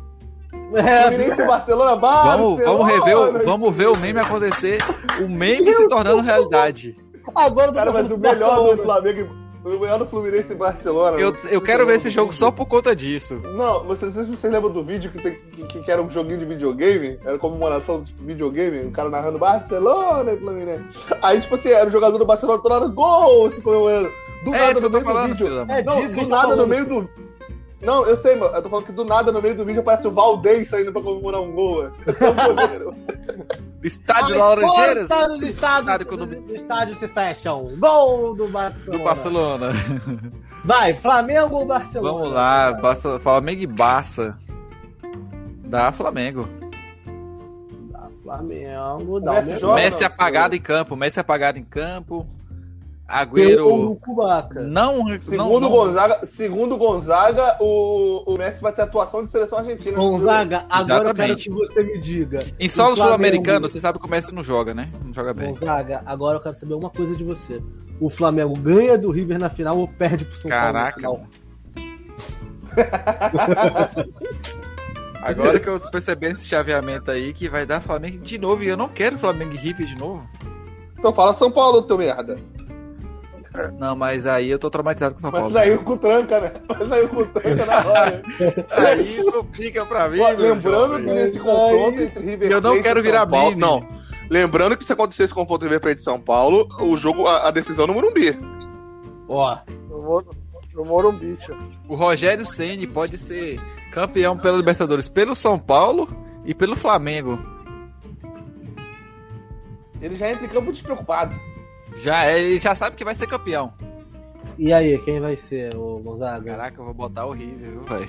É, 0.74 1.02
Fluminense 1.08 1.42
e 1.42 1.46
Barcelona, 1.46 1.96
Vamos, 1.96 2.56
Barcelona! 2.56 2.64
vamos 2.64 2.86
rever, 2.86 3.18
o, 3.18 3.44
vamos 3.44 3.76
ver 3.76 3.88
o 3.88 3.98
meme 3.98 4.20
acontecer, 4.20 4.78
o 5.20 5.28
meme 5.28 5.74
se 5.74 5.88
tornando 5.88 6.20
realidade. 6.22 6.96
agora 7.34 7.66
eu 7.68 7.72
tô 7.72 7.78
Cara, 7.78 7.92
mas 7.92 8.02
pensando 8.02 8.14
o 8.16 8.20
melhor 8.20 8.76
do. 8.76 8.82
Flamengo, 8.82 9.20
e- 9.38 9.41
o 9.64 9.78
melhor 9.80 9.98
do 9.98 10.06
Fluminense 10.06 10.52
e 10.52 10.56
Barcelona. 10.56 11.18
Eu, 11.20 11.30
não 11.32 11.38
sei 11.38 11.50
se 11.50 11.54
eu 11.56 11.60
quero 11.60 11.86
ver 11.86 11.96
esse 11.96 12.08
do 12.08 12.10
jogo 12.12 12.30
vídeo. 12.30 12.38
só 12.38 12.50
por 12.50 12.66
conta 12.66 12.94
disso. 12.96 13.34
Não, 13.36 13.84
vocês, 13.84 14.12
vocês 14.14 14.28
vocês 14.28 14.52
lembram 14.52 14.70
do 14.72 14.82
vídeo 14.82 15.10
que, 15.10 15.18
tem- 15.22 15.34
que, 15.68 15.82
que 15.82 15.90
era 15.90 16.02
um 16.02 16.10
joguinho 16.10 16.38
de 16.38 16.44
videogame? 16.44 17.18
Era 17.24 17.38
comemoração 17.38 18.02
de 18.02 18.12
videogame, 18.14 18.86
o 18.86 18.90
cara 18.90 19.08
narrando 19.08 19.38
Barcelona 19.38 20.32
e 20.32 20.36
Fluminense. 20.38 21.06
Aí, 21.22 21.40
tipo 21.40 21.54
assim, 21.54 21.68
era 21.70 21.88
o 21.88 21.92
jogador 21.92 22.18
do 22.18 22.24
Barcelona 22.26 22.60
toda 22.62 22.74
hora, 22.76 22.88
gol, 22.88 23.50
comemorando. 23.62 24.10
Do 24.44 24.54
É 24.54 24.58
nada 24.58 24.80
no 24.80 24.90
meio 24.90 25.04
do 25.04 25.08
falando, 25.08 25.28
vídeo. 25.30 25.46
filho 25.46 25.58
da 25.58 25.64
mãe. 25.64 25.76
É 25.78 25.82
Não, 25.84 26.02
do 26.02 26.08
tá 26.16 26.22
nada 26.28 26.42
no 26.48 26.50
falando. 26.50 26.68
meio 26.68 26.86
do. 26.86 27.08
Não, 27.80 28.06
eu 28.06 28.16
sei, 28.16 28.36
mano. 28.36 28.54
Eu 28.54 28.62
tô 28.62 28.68
falando 28.68 28.86
que 28.86 28.92
do 28.92 29.04
nada 29.04 29.30
no 29.32 29.42
meio 29.42 29.54
do 29.56 29.64
vídeo 29.64 29.80
aparece 29.80 30.06
o 30.06 30.10
Valdez 30.12 30.68
saindo 30.68 30.92
pra 30.92 31.02
comemorar 31.02 31.40
um 31.40 31.52
gol, 31.52 31.82
velho. 31.82 31.92
É 32.20 32.28
um 32.30 32.34
goleiro. 32.54 32.94
Estádio 33.82 34.34
As 34.34 34.38
Laranjeiras. 34.38 35.08
portas 35.08 35.28
dos 35.38 35.42
estádios, 35.48 35.82
Estádio 35.82 36.06
quando- 36.06 36.26
do, 36.26 36.40
do 36.42 36.54
estádio 36.54 36.94
se 36.96 37.08
fecham. 37.08 37.74
Gol 37.78 38.34
do 38.36 38.48
Barcelona. 38.48 38.98
Do 38.98 39.04
Barcelona. 39.04 39.72
Vai, 40.64 40.94
Flamengo 40.94 41.56
ou 41.56 41.66
Barcelona? 41.66 42.12
Vamos 42.18 42.32
lá, 42.32 42.72
Barça, 42.74 43.18
Flamengo 43.18 43.62
e 43.62 43.66
Barça. 43.66 44.38
Dá 45.64 45.90
Flamengo. 45.90 46.48
Dá 47.90 48.08
Flamengo, 48.22 49.20
dá 49.20 49.32
Messi 49.32 49.46
o 49.46 49.50
meu 49.50 49.60
joga? 49.60 49.74
Messi 49.74 50.00
não, 50.02 50.06
apagado 50.08 50.54
em 50.54 50.60
campo, 50.60 50.94
Messi 50.96 51.18
apagado 51.18 51.58
em 51.58 51.64
campo. 51.64 52.26
Agüero 53.12 53.68
não, 53.68 55.04
não, 55.04 55.18
Segundo 55.18 55.60
não 55.60 55.70
Gonzaga, 55.70 56.24
segundo 56.24 56.78
Gonzaga 56.78 57.58
o, 57.60 58.24
o 58.26 58.38
Messi 58.38 58.62
vai 58.62 58.72
ter 58.72 58.80
atuação 58.80 59.22
de 59.22 59.30
seleção 59.30 59.58
argentina. 59.58 59.94
Gonzaga, 59.94 60.64
agora 60.70 61.10
eu 61.10 61.14
quero 61.14 61.36
que 61.36 61.50
você 61.50 61.84
me 61.84 61.98
diga. 61.98 62.40
Em 62.58 62.70
solo 62.70 62.96
sul-americano, 62.96 63.68
você 63.68 63.78
sabe 63.78 63.98
que 63.98 64.06
o 64.06 64.08
Messi 64.08 64.34
não 64.34 64.42
joga, 64.42 64.72
né? 64.72 64.90
Não 65.04 65.12
joga 65.12 65.34
bem. 65.34 65.50
Gonzaga, 65.50 66.00
agora 66.06 66.38
eu 66.38 66.40
quero 66.40 66.56
saber 66.56 66.72
uma 66.72 66.88
coisa 66.88 67.14
de 67.14 67.22
você. 67.22 67.62
O 68.00 68.08
Flamengo 68.08 68.58
ganha 68.58 68.96
do 68.96 69.10
River 69.10 69.38
na 69.38 69.50
final 69.50 69.76
ou 69.76 69.86
perde 69.86 70.24
pro 70.24 70.34
São 70.34 70.50
Caraca. 70.50 71.02
Paulo 71.02 71.26
Agora 75.22 75.60
que 75.60 75.68
eu 75.68 75.78
tô 75.78 75.90
percebendo 75.90 76.36
esse 76.36 76.48
chaveamento 76.48 77.10
aí 77.10 77.34
que 77.34 77.46
vai 77.46 77.66
dar 77.66 77.82
Flamengo 77.82 78.16
de 78.18 78.38
novo 78.38 78.64
e 78.64 78.68
eu 78.68 78.76
não 78.76 78.88
quero 78.88 79.18
Flamengo 79.18 79.52
e 79.52 79.58
River 79.58 79.86
de 79.86 79.98
novo. 79.98 80.26
Então 80.98 81.12
fala 81.12 81.34
São 81.34 81.50
Paulo, 81.50 81.82
teu 81.82 81.98
merda. 81.98 82.38
Não, 83.78 83.94
mas 83.96 84.26
aí 84.26 84.50
eu 84.50 84.58
tô 84.58 84.70
traumatizado 84.70 85.14
com 85.14 85.20
São 85.20 85.30
Mas 85.30 85.40
Paulo. 85.40 85.54
saiu 85.54 85.82
com 85.82 85.96
tranca, 85.96 86.40
né? 86.40 86.52
Mas 86.68 86.88
saiu 86.88 87.08
com 87.08 87.24
tranca 87.26 87.66
na 87.66 87.78
hora. 87.86 88.22
Aí 88.70 89.22
complica 89.30 89.84
pra 89.86 90.08
mim. 90.08 90.16
Meu 90.18 90.36
lembrando 90.36 90.90
jovem. 90.92 91.04
que 91.06 91.12
nesse 91.12 91.38
Aí- 91.38 91.42
confronto 91.44 92.00
entre 92.02 92.20
River 92.24 92.50
Eu 92.50 92.60
não 92.60 92.76
e 92.76 92.82
quero 92.82 92.96
São 92.96 93.02
virar 93.02 93.26
Paulo, 93.26 93.50
meme. 93.50 93.60
Não. 93.60 93.86
Lembrando 94.30 94.76
que 94.76 94.84
se 94.84 94.92
acontecer 94.92 95.24
esse 95.24 95.34
confronto 95.34 95.64
River 95.64 95.80
Plate 95.80 96.00
e 96.00 96.04
São 96.04 96.18
Paulo, 96.20 96.66
o 96.80 96.96
jogo, 96.96 97.26
a, 97.26 97.48
a 97.48 97.50
decisão 97.50 97.86
no 97.86 97.92
Morumbi. 97.94 98.38
Ó, 99.28 99.58
No, 99.90 100.00
Mor- 100.02 100.24
no 100.74 100.84
Morumbi, 100.86 101.36
tio. 101.36 101.56
O 101.86 101.94
Rogério 101.94 102.46
Ceni 102.46 102.86
pode 102.86 103.18
ser 103.18 103.60
campeão 103.92 104.38
pela 104.38 104.56
Libertadores 104.56 105.08
pelo 105.08 105.34
São 105.34 105.58
Paulo 105.58 106.08
e 106.46 106.54
pelo 106.54 106.74
Flamengo. 106.74 107.38
Ele 110.00 110.16
já 110.16 110.30
entra 110.30 110.46
em 110.46 110.48
campo 110.48 110.72
despreocupado. 110.72 111.34
Já 111.96 112.26
é, 112.26 112.40
ele 112.40 112.60
já 112.60 112.74
sabe 112.74 112.96
que 112.96 113.04
vai 113.04 113.14
ser 113.14 113.26
campeão. 113.26 113.72
e 114.58 114.72
aí, 114.72 114.98
quem 114.98 115.20
vai 115.20 115.36
ser 115.36 115.74
o 115.76 115.98
Gonzaga? 115.98 116.50
Caraca, 116.50 116.80
eu 116.80 116.84
vou 116.84 116.94
botar 116.94 117.26
o 117.26 117.32
River, 117.32 117.70
viu, 117.70 117.82
velho? 117.82 118.08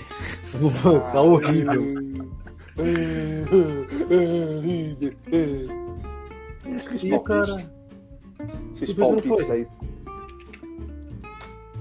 tá 1.11 1.21
horrível. 1.21 1.81
Esses 6.75 7.23
cara. 7.23 7.71
esses 8.73 8.93
palpites 8.93 9.49
aí. 9.49 9.63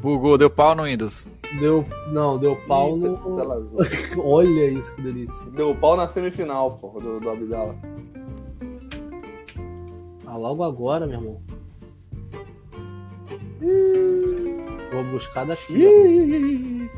Bugou, 0.03 0.37
deu 0.37 0.51
pau 0.51 0.75
no 0.75 0.83
Windows. 0.83 1.29
Deu. 1.61 1.85
Não, 2.09 2.39
deu 2.39 2.57
pau 2.67 2.97
Eita, 2.97 3.09
no. 3.09 3.39
Olha 4.25 4.69
isso, 4.69 4.95
que 4.97 5.03
delícia. 5.03 5.45
Deu 5.55 5.75
pau 5.75 5.97
na 5.97 6.09
semifinal, 6.09 6.79
pô, 6.79 6.99
do, 6.99 7.21
do 7.21 7.31
Abdala. 7.31 7.77
Ah, 10.27 10.37
logo 10.37 10.65
agora, 10.65 11.07
meu 11.07 11.21
irmão. 11.21 11.41
Buscar 15.23 15.47
daqui. 15.47 16.91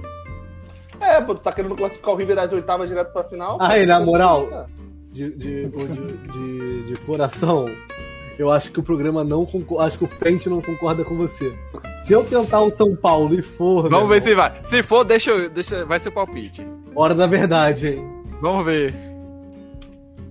É, 1.00 1.20
pô, 1.20 1.34
tu 1.34 1.40
tá 1.42 1.52
querendo 1.52 1.74
classificar 1.76 2.14
o 2.14 2.16
River 2.16 2.36
das 2.36 2.52
oitavas 2.52 2.88
direto 2.88 3.12
pra 3.12 3.24
final? 3.24 3.58
Aí, 3.60 3.84
na 3.84 4.00
moral. 4.00 4.66
De, 5.12 5.30
de, 5.30 5.66
de, 5.68 5.88
de, 6.32 6.82
de 6.86 6.96
coração, 7.06 7.66
eu 8.36 8.50
acho 8.50 8.72
que 8.72 8.80
o 8.80 8.82
programa 8.82 9.22
não 9.22 9.46
concorda. 9.46 9.84
Acho 9.86 9.98
que 9.98 10.04
o 10.04 10.08
Pente 10.08 10.48
não 10.48 10.60
concorda 10.60 11.04
com 11.04 11.16
você. 11.16 11.54
Se 12.02 12.12
eu 12.12 12.24
tentar 12.24 12.60
o 12.62 12.70
São 12.70 12.96
Paulo 12.96 13.32
e 13.34 13.42
for. 13.42 13.88
Vamos 13.88 14.08
ver 14.08 14.16
irmão, 14.16 14.20
se 14.20 14.34
vai. 14.34 14.58
Se 14.64 14.82
for, 14.82 15.04
deixa, 15.04 15.30
eu- 15.30 15.48
deixa 15.50 15.84
vai 15.86 16.00
ser 16.00 16.08
o 16.08 16.12
palpite. 16.12 16.66
Hora 16.96 17.14
da 17.14 17.26
verdade, 17.26 17.88
hein? 17.88 18.08
Vamos 18.40 18.64
ver. 18.64 18.92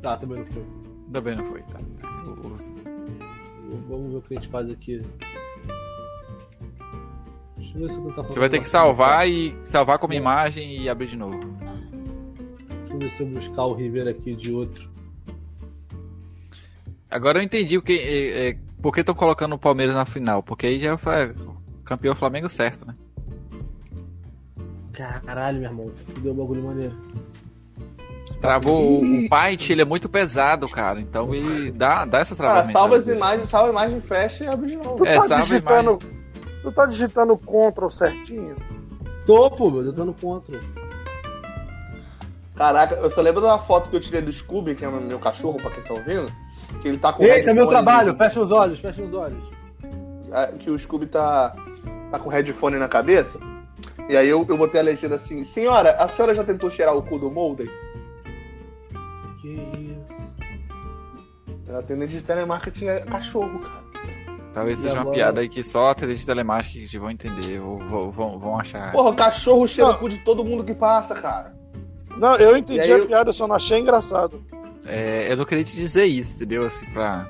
Tá, 0.02 0.18
também 0.18 0.40
não 0.40 0.46
foi. 0.48 0.64
Ainda 1.06 1.22
bem 1.22 1.36
não 1.36 1.46
foi, 1.46 1.62
tá. 1.62 1.80
Vamos 3.90 4.12
ver 4.12 4.18
o 4.18 4.22
que 4.22 4.34
a 4.34 4.40
gente 4.40 4.50
faz 4.50 4.70
aqui. 4.70 5.02
Deixa 7.74 7.78
eu 7.78 7.82
ver 7.82 7.90
se 7.90 7.98
eu 7.98 8.04
tentar 8.04 8.16
fazer 8.24 8.34
Você 8.34 8.40
vai 8.40 8.50
ter 8.50 8.60
que 8.60 8.70
salvar 8.70 9.28
e 9.28 9.56
salvar 9.64 9.98
como 9.98 10.14
imagem 10.14 10.82
e 10.82 10.90
abrir 10.90 11.08
de 11.08 11.16
novo. 11.18 11.40
Deixa 11.40 12.94
eu 12.94 13.00
ver 13.00 13.10
se 13.12 13.24
eu 13.24 13.28
buscar 13.28 13.66
o 13.66 13.74
River 13.74 14.08
aqui 14.08 14.36
de 14.36 14.54
outro. 14.54 14.90
Agora 17.10 17.40
eu 17.40 17.44
entendi 17.44 17.78
o 17.78 17.82
que, 17.82 17.94
é, 17.94 18.50
é, 18.50 18.58
por 18.82 18.94
que 18.94 19.02
estão 19.02 19.14
colocando 19.16 19.54
o 19.54 19.60
Palmeiras 19.60 19.96
na 19.96 20.06
final. 20.06 20.42
Porque 20.42 20.66
aí 20.68 20.80
já 20.80 20.98
foi 20.98 21.34
campeão 21.84 22.16
Flamengo 22.16 22.50
certo, 22.50 22.86
né? 22.86 22.96
Caralho, 24.92 25.60
meu 25.60 25.70
irmão. 25.70 25.92
Deu 26.20 26.34
um 26.34 26.36
bagulho 26.36 26.64
maneiro. 26.64 26.96
Travou 28.40 29.02
o, 29.02 29.30
Pint, 29.30 29.70
ele 29.70 29.82
é 29.82 29.86
muito 29.86 30.10
pesado, 30.10 30.68
cara. 30.68 31.00
Então 31.00 31.34
ele 31.34 31.72
dá, 31.72 32.04
dá 32.06 32.20
essa 32.20 32.36
Cara, 32.36 32.50
travamento. 32.50 32.74
salva 32.74 32.98
às 32.98 33.08
as 33.08 33.16
imagens, 33.18 33.50
salva 33.50 33.70
a 33.70 33.72
imagem, 33.72 34.02
fecha 34.02 34.44
e 34.44 34.48
abre 34.48 34.72
de 34.72 34.76
novo. 34.76 34.98
Tu 34.98 35.06
É, 35.06 35.16
tá 35.16 35.22
salva 35.22 35.44
digitando. 35.44 36.00
Tu 36.64 36.72
tá 36.72 36.86
digitando 36.88 37.38
Ctrl 37.38 37.90
certinho? 37.90 38.56
Tô, 39.26 39.52
pô, 39.52 39.70
meu, 39.70 39.84
eu 39.84 39.94
tô 39.94 40.04
no 40.06 40.14
contra. 40.14 40.60
Caraca, 42.56 42.96
eu 42.96 43.10
só 43.12 43.22
lembro 43.22 43.42
de 43.42 43.48
uma 43.48 43.60
foto 43.60 43.90
que 43.90 43.96
eu 43.96 44.00
tirei 44.00 44.22
do 44.22 44.32
Scooby, 44.32 44.76
que 44.76 44.86
é 44.86 44.90
meu 44.90 45.20
cachorro, 45.20 45.60
pra 45.60 45.72
quem 45.72 45.84
tá 45.84 45.94
ouvindo. 45.94 46.32
Que 46.82 46.88
ele 46.88 46.98
tá 46.98 47.12
com 47.12 47.24
Eita, 47.24 47.54
meu 47.54 47.66
headphone 47.66 47.70
trabalho! 47.70 48.12
de- 48.14 48.18
Fecha 48.18 48.40
os 48.42 48.52
olhos, 48.52 48.80
fecha 48.80 49.02
os 49.02 49.14
olhos. 49.14 49.44
ah, 50.32 50.48
Que 50.48 50.70
o 50.70 50.78
Scooby 50.80 51.08
tá, 51.08 51.56
tá 52.12 52.20
com 52.20 52.30
headphone 52.30 52.78
na 52.78 52.88
cabeça. 52.88 53.40
E 54.10 54.16
aí 54.16 54.28
eu, 54.30 54.46
eu 54.48 54.58
botei 54.58 54.80
a 54.80 54.84
legenda 54.84 55.16
assim: 55.16 55.44
Senhora, 55.44 55.92
a 55.98 56.08
senhora 56.10 56.36
já 56.36 56.44
tentou 56.44 56.70
cheirar 56.70 56.96
o 56.96 57.02
cu 57.02 57.18
do 57.18 57.32
Molden? 57.32 57.70
Que 59.42 59.48
isso. 59.50 60.14
A 61.74 61.80
atendente 61.80 62.14
de 62.16 62.24
telemarketing 62.24 62.86
é 62.88 63.00
cachorro, 63.02 63.60
cara. 63.60 63.84
Talvez 64.54 64.80
seja 64.80 65.02
uma 65.02 65.12
piada 65.12 65.42
aí 65.42 65.50
que 65.50 65.64
só 65.64 65.90
atendente 65.90 66.20
de 66.20 66.26
telemarketing 66.26 66.98
vão 67.00 67.10
entender, 67.10 67.60
ou 67.60 67.78
vão, 67.80 68.12
vão, 68.12 68.40
vão 68.40 68.60
achar. 68.60 68.92
Porra, 68.92 69.16
cachorro 69.16 69.68
cheira 69.68 69.90
Não. 69.90 69.96
o 69.96 70.00
cu 70.00 70.10
de 70.10 70.20
todo 70.20 70.46
mundo 70.46 70.64
que 70.64 70.74
passa, 70.76 71.16
cara. 71.16 71.56
Não, 72.18 72.36
eu 72.36 72.56
entendi 72.56 72.82
a 72.82 72.98
eu- 73.00 73.08
piada, 73.08 73.34
só 73.34 73.48
não 73.48 73.56
achei 73.56 73.80
engraçado. 73.80 74.40
É, 74.86 75.32
eu 75.32 75.38
não 75.38 75.46
queria 75.46 75.64
te 75.64 75.76
dizer 75.76 76.06
isso, 76.06 76.36
entendeu? 76.36 76.66
Assim, 76.66 76.86
pra. 76.92 77.30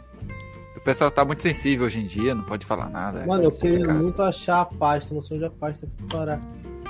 O 0.76 0.82
pessoal 0.82 1.10
tá 1.10 1.24
muito 1.24 1.42
sensível 1.42 1.86
hoje 1.86 2.02
em 2.02 2.06
dia, 2.06 2.36
não 2.36 2.44
pode 2.44 2.66
falar 2.66 2.90
nada. 2.90 3.26
Mano, 3.26 3.44
eu 3.44 3.48
é 3.48 3.52
queria 3.52 3.72
complicado. 3.78 4.02
muito 4.04 4.22
achar 4.22 4.62
a 4.62 4.66
pasta, 4.66 5.16
não 5.16 5.22
sei 5.22 5.38
onde 5.38 5.46
a 5.46 5.50
pasta 5.50 5.88
foi 5.98 6.08
parar. 6.20 6.42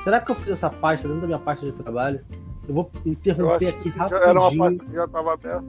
Será 0.03 0.19
que 0.19 0.31
eu 0.31 0.35
fiz 0.35 0.53
essa 0.53 0.69
pasta 0.71 1.07
dentro 1.07 1.21
da 1.21 1.27
minha 1.27 1.39
pasta 1.39 1.63
de 1.65 1.73
trabalho? 1.73 2.21
Eu 2.67 2.73
vou 2.73 2.89
Eu 3.05 3.11
interromper 3.11 3.67
acho 3.67 3.75
aqui 3.75 3.91
que 3.91 3.99
rapidinho. 3.99 4.23
era 4.29 4.39
uma 4.41 4.57
pasta 4.57 4.83
que 4.83 4.93
já 4.95 5.07
tava 5.07 5.33
aberta. 5.33 5.63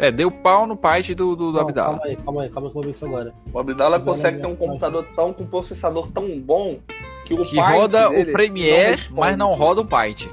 É, 0.00 0.10
deu 0.10 0.30
pau 0.30 0.66
no 0.66 0.76
Pint 0.76 1.10
do, 1.10 1.36
do, 1.36 1.52
do 1.52 1.52
Não, 1.52 1.60
Abdala. 1.60 1.98
calma 1.98 2.04
aí, 2.06 2.16
calma 2.16 2.42
aí, 2.42 2.48
calma 2.48 2.68
aí 2.68 2.72
que 2.72 2.78
eu 2.78 2.82
vou 2.82 2.82
ver 2.82 2.90
isso 2.90 3.04
agora. 3.06 3.34
O 3.52 3.58
Abdala 3.58 3.96
Agora 3.96 4.16
consegue 4.16 4.38
é 4.38 4.40
ter 4.40 4.46
um 4.46 4.56
computador 4.56 5.06
tão 5.14 5.32
com 5.32 5.42
um 5.42 5.46
processador 5.46 6.08
tão 6.10 6.40
bom 6.40 6.78
que 7.26 7.34
o 7.34 7.44
Que 7.44 7.60
roda 7.60 8.08
dele 8.08 8.30
o 8.30 8.32
Premiere, 8.32 8.92
responde. 8.92 9.20
mas 9.20 9.36
não 9.36 9.52
roda 9.54 9.82
o 9.82 9.84
Pint. 9.84 10.26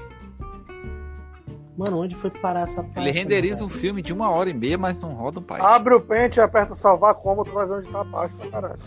Mano, 1.78 2.02
onde 2.02 2.16
foi 2.16 2.32
parar 2.32 2.62
essa 2.68 2.82
pasta? 2.82 3.00
Ele 3.00 3.12
renderiza 3.12 3.64
um 3.64 3.70
filme 3.70 4.02
de 4.02 4.12
uma 4.12 4.32
hora 4.32 4.50
e 4.50 4.54
meia, 4.54 4.78
mas 4.80 4.98
não 4.98 5.10
roda 5.10 5.40
o 5.40 5.42
Pint. 5.44 5.60
Abre 5.60 5.94
o 5.94 6.02
pente 6.02 6.40
e 6.40 6.42
aperta 6.42 6.74
salvar 6.74 7.14
como, 7.16 7.44
tu 7.44 7.52
vai 7.52 7.68
ver 7.68 7.74
onde 7.74 7.92
tá 7.92 8.02
a 8.02 8.06
pasta, 8.06 8.48
caralho. 8.48 8.80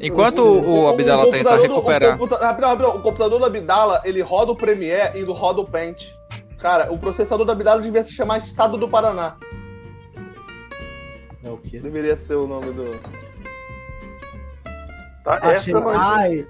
Enquanto 0.00 0.38
o, 0.38 0.84
o 0.84 0.88
Abdala 0.88 1.24
tenta 1.24 1.36
computador 1.50 1.58
do- 1.68 1.74
recuperar. 1.74 2.14
O, 2.14 2.18
computa- 2.18 2.46
rapidão, 2.46 2.70
rapidão, 2.70 2.90
o 2.96 3.02
computador 3.02 3.38
do 3.38 3.44
Abdala, 3.44 4.00
ele 4.04 4.22
roda 4.22 4.52
o 4.52 4.56
Premiere 4.56 5.18
e 5.20 5.24
não 5.26 5.34
roda 5.34 5.60
o 5.60 5.66
Paint. 5.66 6.12
Cara, 6.58 6.90
o 6.90 6.96
processador 6.98 7.44
do 7.44 7.52
Abdala 7.52 7.82
devia 7.82 8.02
se 8.02 8.14
chamar 8.14 8.38
Estado 8.38 8.78
do 8.78 8.88
Paraná. 8.88 9.36
É 11.48 11.50
o 11.50 11.56
quê? 11.56 11.80
Deveria 11.80 12.14
ser 12.14 12.34
o 12.34 12.46
nome 12.46 12.72
do. 12.72 12.84
Tá, 15.24 15.40
essa 15.44 15.80
não 15.80 15.88
Ai, 15.88 16.46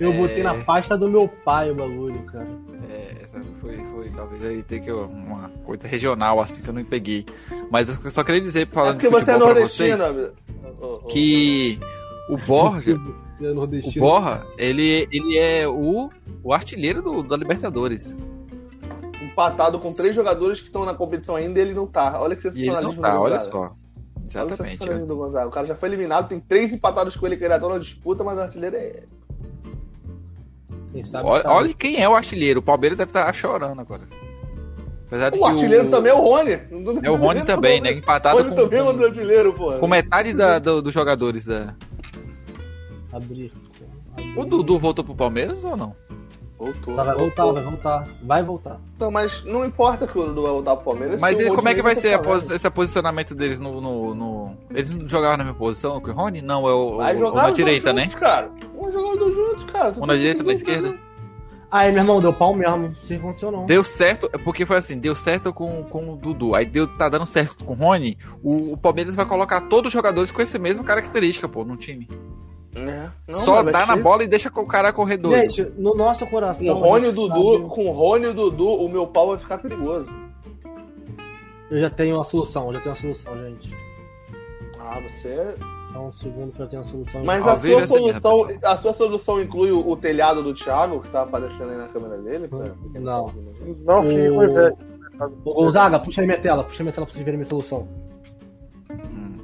eu 0.00 0.12
É. 0.12 0.16
botei 0.16 0.42
na 0.42 0.54
pasta 0.64 0.96
do 0.96 1.08
meu 1.08 1.28
pai 1.28 1.70
o 1.70 1.74
bagulho, 1.74 2.22
cara. 2.24 2.48
É, 2.88 3.16
essa 3.22 3.40
foi, 3.60 3.76
foi 3.92 4.10
talvez 4.10 4.42
aí 4.42 4.62
ter 4.62 4.80
que 4.80 4.90
uma 4.90 5.50
coisa 5.64 5.86
regional 5.86 6.40
assim 6.40 6.62
que 6.62 6.68
eu 6.68 6.72
não 6.74 6.82
peguei. 6.82 7.26
Mas 7.70 7.90
eu 8.02 8.10
só 8.10 8.24
queria 8.24 8.40
dizer, 8.40 8.62
É 8.62 8.66
falando 8.66 8.94
porque 8.94 9.08
de 9.08 9.12
você 9.12 9.30
é 9.30 9.34
você, 9.34 9.38
nordestino, 9.38 10.04
ô. 10.80 10.94
que 11.08 11.78
o 12.30 12.38
Borja, 12.38 12.96
Você 13.38 13.46
é 13.46 13.50
o. 13.50 14.00
Borja, 14.00 14.46
ele, 14.56 15.06
ele 15.12 15.36
é 15.36 15.68
o, 15.68 16.10
o 16.42 16.54
artilheiro 16.54 17.02
do, 17.02 17.22
da 17.22 17.36
Libertadores. 17.36 18.16
Empatado 19.22 19.78
com 19.78 19.92
três 19.92 20.14
jogadores 20.14 20.58
que 20.60 20.66
estão 20.66 20.84
na 20.86 20.94
competição 20.94 21.36
ainda 21.36 21.58
e 21.58 21.62
ele 21.62 21.74
não 21.74 21.86
tá. 21.86 22.18
Olha 22.20 22.34
que 22.34 22.46
E 22.48 22.50
ele 22.50 22.70
não 22.70 22.92
sensacionalismo 22.92 23.02
tá, 23.02 23.20
olha 23.20 23.36
Gonzaga. 23.36 23.72
Olha 24.34 24.44
o 24.44 24.46
Exatamente. 24.48 24.72
sensacionalismo 24.72 25.06
do 25.06 25.16
Gonzaga. 25.16 25.48
O 25.48 25.50
cara 25.50 25.66
já 25.66 25.74
foi 25.74 25.88
eliminado, 25.88 26.28
tem 26.28 26.38
três 26.40 26.72
empatados 26.72 27.16
com 27.16 27.26
ele 27.26 27.36
que 27.36 27.44
ainda 27.44 27.56
estão 27.56 27.70
na 27.70 27.78
disputa, 27.78 28.22
mas 28.24 28.36
o 28.38 28.40
artilheiro 28.42 28.76
é. 28.76 29.02
Quem 30.92 31.04
sabe, 31.04 31.28
Olha, 31.28 31.42
sabe. 31.42 31.54
olha 31.54 31.74
quem 31.74 32.02
é 32.02 32.08
o 32.08 32.14
artilheiro. 32.14 32.60
O 32.60 32.62
Palmeiras 32.62 32.96
deve 32.98 33.10
estar 33.10 33.32
chorando 33.34 33.80
agora. 33.80 34.02
Apesar 35.06 35.30
de 35.30 35.38
O 35.38 35.42
que 35.42 35.46
artilheiro 35.48 35.90
também 35.90 36.12
é 36.12 36.14
o 36.14 36.20
Rony. 36.20 36.52
É 37.02 37.10
o 37.10 37.14
Rony 37.16 37.42
também, 37.44 37.80
né? 37.80 37.90
O 37.90 37.94
Empatado 37.94 38.36
Rony 38.38 38.50
com, 38.50 38.54
também 38.54 38.78
é 38.78 38.82
um 38.82 38.96
com, 38.98 39.04
artilheiro, 39.04 39.52
pô. 39.54 39.72
com 39.78 39.86
metade 39.88 40.34
da- 40.34 40.58
do- 40.58 40.82
dos 40.82 40.92
jogadores 40.92 41.44
da. 41.46 41.74
Abrir. 43.12 43.52
O 44.36 44.44
Dudu 44.44 44.78
voltou 44.78 45.04
pro 45.04 45.14
Palmeiras 45.14 45.64
ou 45.64 45.76
não? 45.76 45.94
Voltou. 46.58 46.96
Tá, 46.96 47.04
vai 47.04 47.14
voltar, 47.16 47.44
vai 47.52 47.62
voltar. 47.62 48.08
Vai 48.22 48.42
voltar. 48.42 48.80
Não, 48.98 49.10
mas 49.12 49.44
não 49.44 49.64
importa 49.64 50.06
que 50.08 50.18
o 50.18 50.26
Dudu 50.26 50.42
vai 50.42 50.50
voltar 50.50 50.74
pro 50.76 50.86
Palmeiras. 50.86 51.20
Mas 51.20 51.38
e 51.38 51.48
como 51.50 51.68
é 51.68 51.74
que 51.74 51.82
vai 51.82 51.94
ser 51.94 52.14
a 52.14 52.18
posi- 52.18 52.52
esse 52.52 52.68
posicionamento 52.68 53.32
deles 53.34 53.58
no, 53.60 53.80
no, 53.80 54.14
no- 54.14 54.56
Eles 54.70 54.90
não 54.92 55.08
jogavam 55.08 55.36
na 55.36 55.44
mesma 55.44 55.58
posição 55.58 56.00
que 56.00 56.10
o 56.10 56.12
Rony? 56.12 56.42
Não, 56.42 56.68
é 56.68 56.72
o, 56.74 56.96
Vai 56.96 57.14
o- 57.16 57.20
na 57.20 57.28
os 57.28 57.32
dois 57.42 57.54
direita, 57.54 57.92
né? 57.92 58.04
juntos, 58.04 58.18
Cara. 58.18 58.50
Vamos 58.76 58.92
jogar 58.92 59.08
os 59.12 59.18
dois 59.18 59.34
juntos, 59.36 59.64
cara. 59.66 59.94
Um 59.96 60.06
na 60.06 60.14
direita 60.16 60.42
e 60.42 60.46
na 60.46 60.52
esquerda? 60.52 60.94
Aí, 61.70 61.92
meu 61.92 62.00
irmão, 62.00 62.20
deu 62.20 62.32
pau 62.32 62.54
mesmo. 62.54 62.94
Se 63.02 63.18
funcionou. 63.18 63.66
Deu 63.66 63.84
certo, 63.84 64.28
é 64.32 64.38
porque 64.38 64.64
foi 64.66 64.78
assim, 64.78 64.98
deu 64.98 65.14
certo 65.14 65.52
com, 65.52 65.84
com 65.84 66.14
o 66.14 66.16
Dudu, 66.16 66.54
aí 66.54 66.64
deu, 66.64 66.88
tá 66.96 67.08
dando 67.10 67.26
certo 67.26 67.62
com 67.62 67.74
o 67.74 67.76
Rony, 67.76 68.16
o, 68.42 68.72
o 68.72 68.76
Palmeiras 68.78 69.14
vai 69.14 69.26
colocar 69.26 69.60
todos 69.68 69.88
os 69.88 69.92
jogadores 69.92 70.30
com 70.30 70.40
essa 70.40 70.58
mesma 70.58 70.82
característica, 70.82 71.46
pô, 71.46 71.64
no 71.64 71.76
time. 71.76 72.08
É. 72.76 73.08
Não, 73.26 73.34
Só 73.40 73.62
dá 73.62 73.86
na 73.86 73.96
ser- 73.96 74.02
bola 74.02 74.22
e 74.22 74.28
deixa 74.28 74.48
o 74.54 74.66
cara 74.66 74.92
correr 74.92 75.16
doido. 75.16 75.50
Gente, 75.50 75.62
no 75.78 75.94
nosso 75.94 76.26
coração. 76.26 76.66
Com 76.66 76.72
o 76.72 76.82
Rony 76.90 77.06
e 77.06 77.08
o 77.08 77.12
Dudu, 77.12 77.52
sabe- 77.58 77.68
com 77.74 77.86
o 77.86 77.92
Rony 77.92 78.24
e 78.24 78.28
o 78.28 78.34
Dudu, 78.34 78.68
o 78.68 78.88
meu 78.88 79.06
pau 79.06 79.28
vai 79.28 79.38
ficar 79.38 79.58
perigoso. 79.58 80.08
Eu 81.70 81.78
já 81.80 81.90
tenho 81.90 82.16
uma 82.16 82.24
solução, 82.24 82.68
eu 82.68 82.74
já 82.74 82.80
tenho 82.80 82.94
uma 82.94 83.00
solução, 83.00 83.36
gente. 83.42 83.74
Ah, 84.80 85.00
você 85.00 85.28
é. 85.28 85.54
Só 85.92 86.00
um 86.06 86.12
segundo 86.12 86.52
que 86.52 86.60
eu 86.60 86.66
tenho 86.68 86.82
uma 86.82 86.88
solução. 86.88 87.24
Mas 87.24 87.46
a 87.46 87.56
sua 87.56 87.68
minha 87.70 87.86
solução. 87.86 88.46
A 88.62 88.76
sua 88.76 88.92
solução 88.94 89.42
inclui 89.42 89.70
o, 89.72 89.86
o 89.88 89.96
telhado 89.96 90.42
do 90.42 90.52
Thiago, 90.54 91.00
que 91.00 91.08
tá 91.10 91.22
aparecendo 91.22 91.70
aí 91.70 91.76
na 91.78 91.88
câmera 91.88 92.16
dele? 92.18 92.46
pra- 92.48 92.72
Não. 93.00 93.26
Não 93.84 94.02
fica 94.02 94.20
inveja. 94.20 94.74
Ô, 95.44 95.54
Gonzaga, 95.54 95.98
puxa 95.98 96.20
aí 96.20 96.26
minha 96.26 96.38
tela, 96.40 96.62
puxa 96.62 96.80
aí 96.82 96.84
minha 96.84 96.92
tela 96.92 97.06
pra 97.06 97.12
vocês 97.12 97.24
verem 97.24 97.38
minha 97.38 97.48
solução. 97.48 97.88
Hum, 98.90 99.36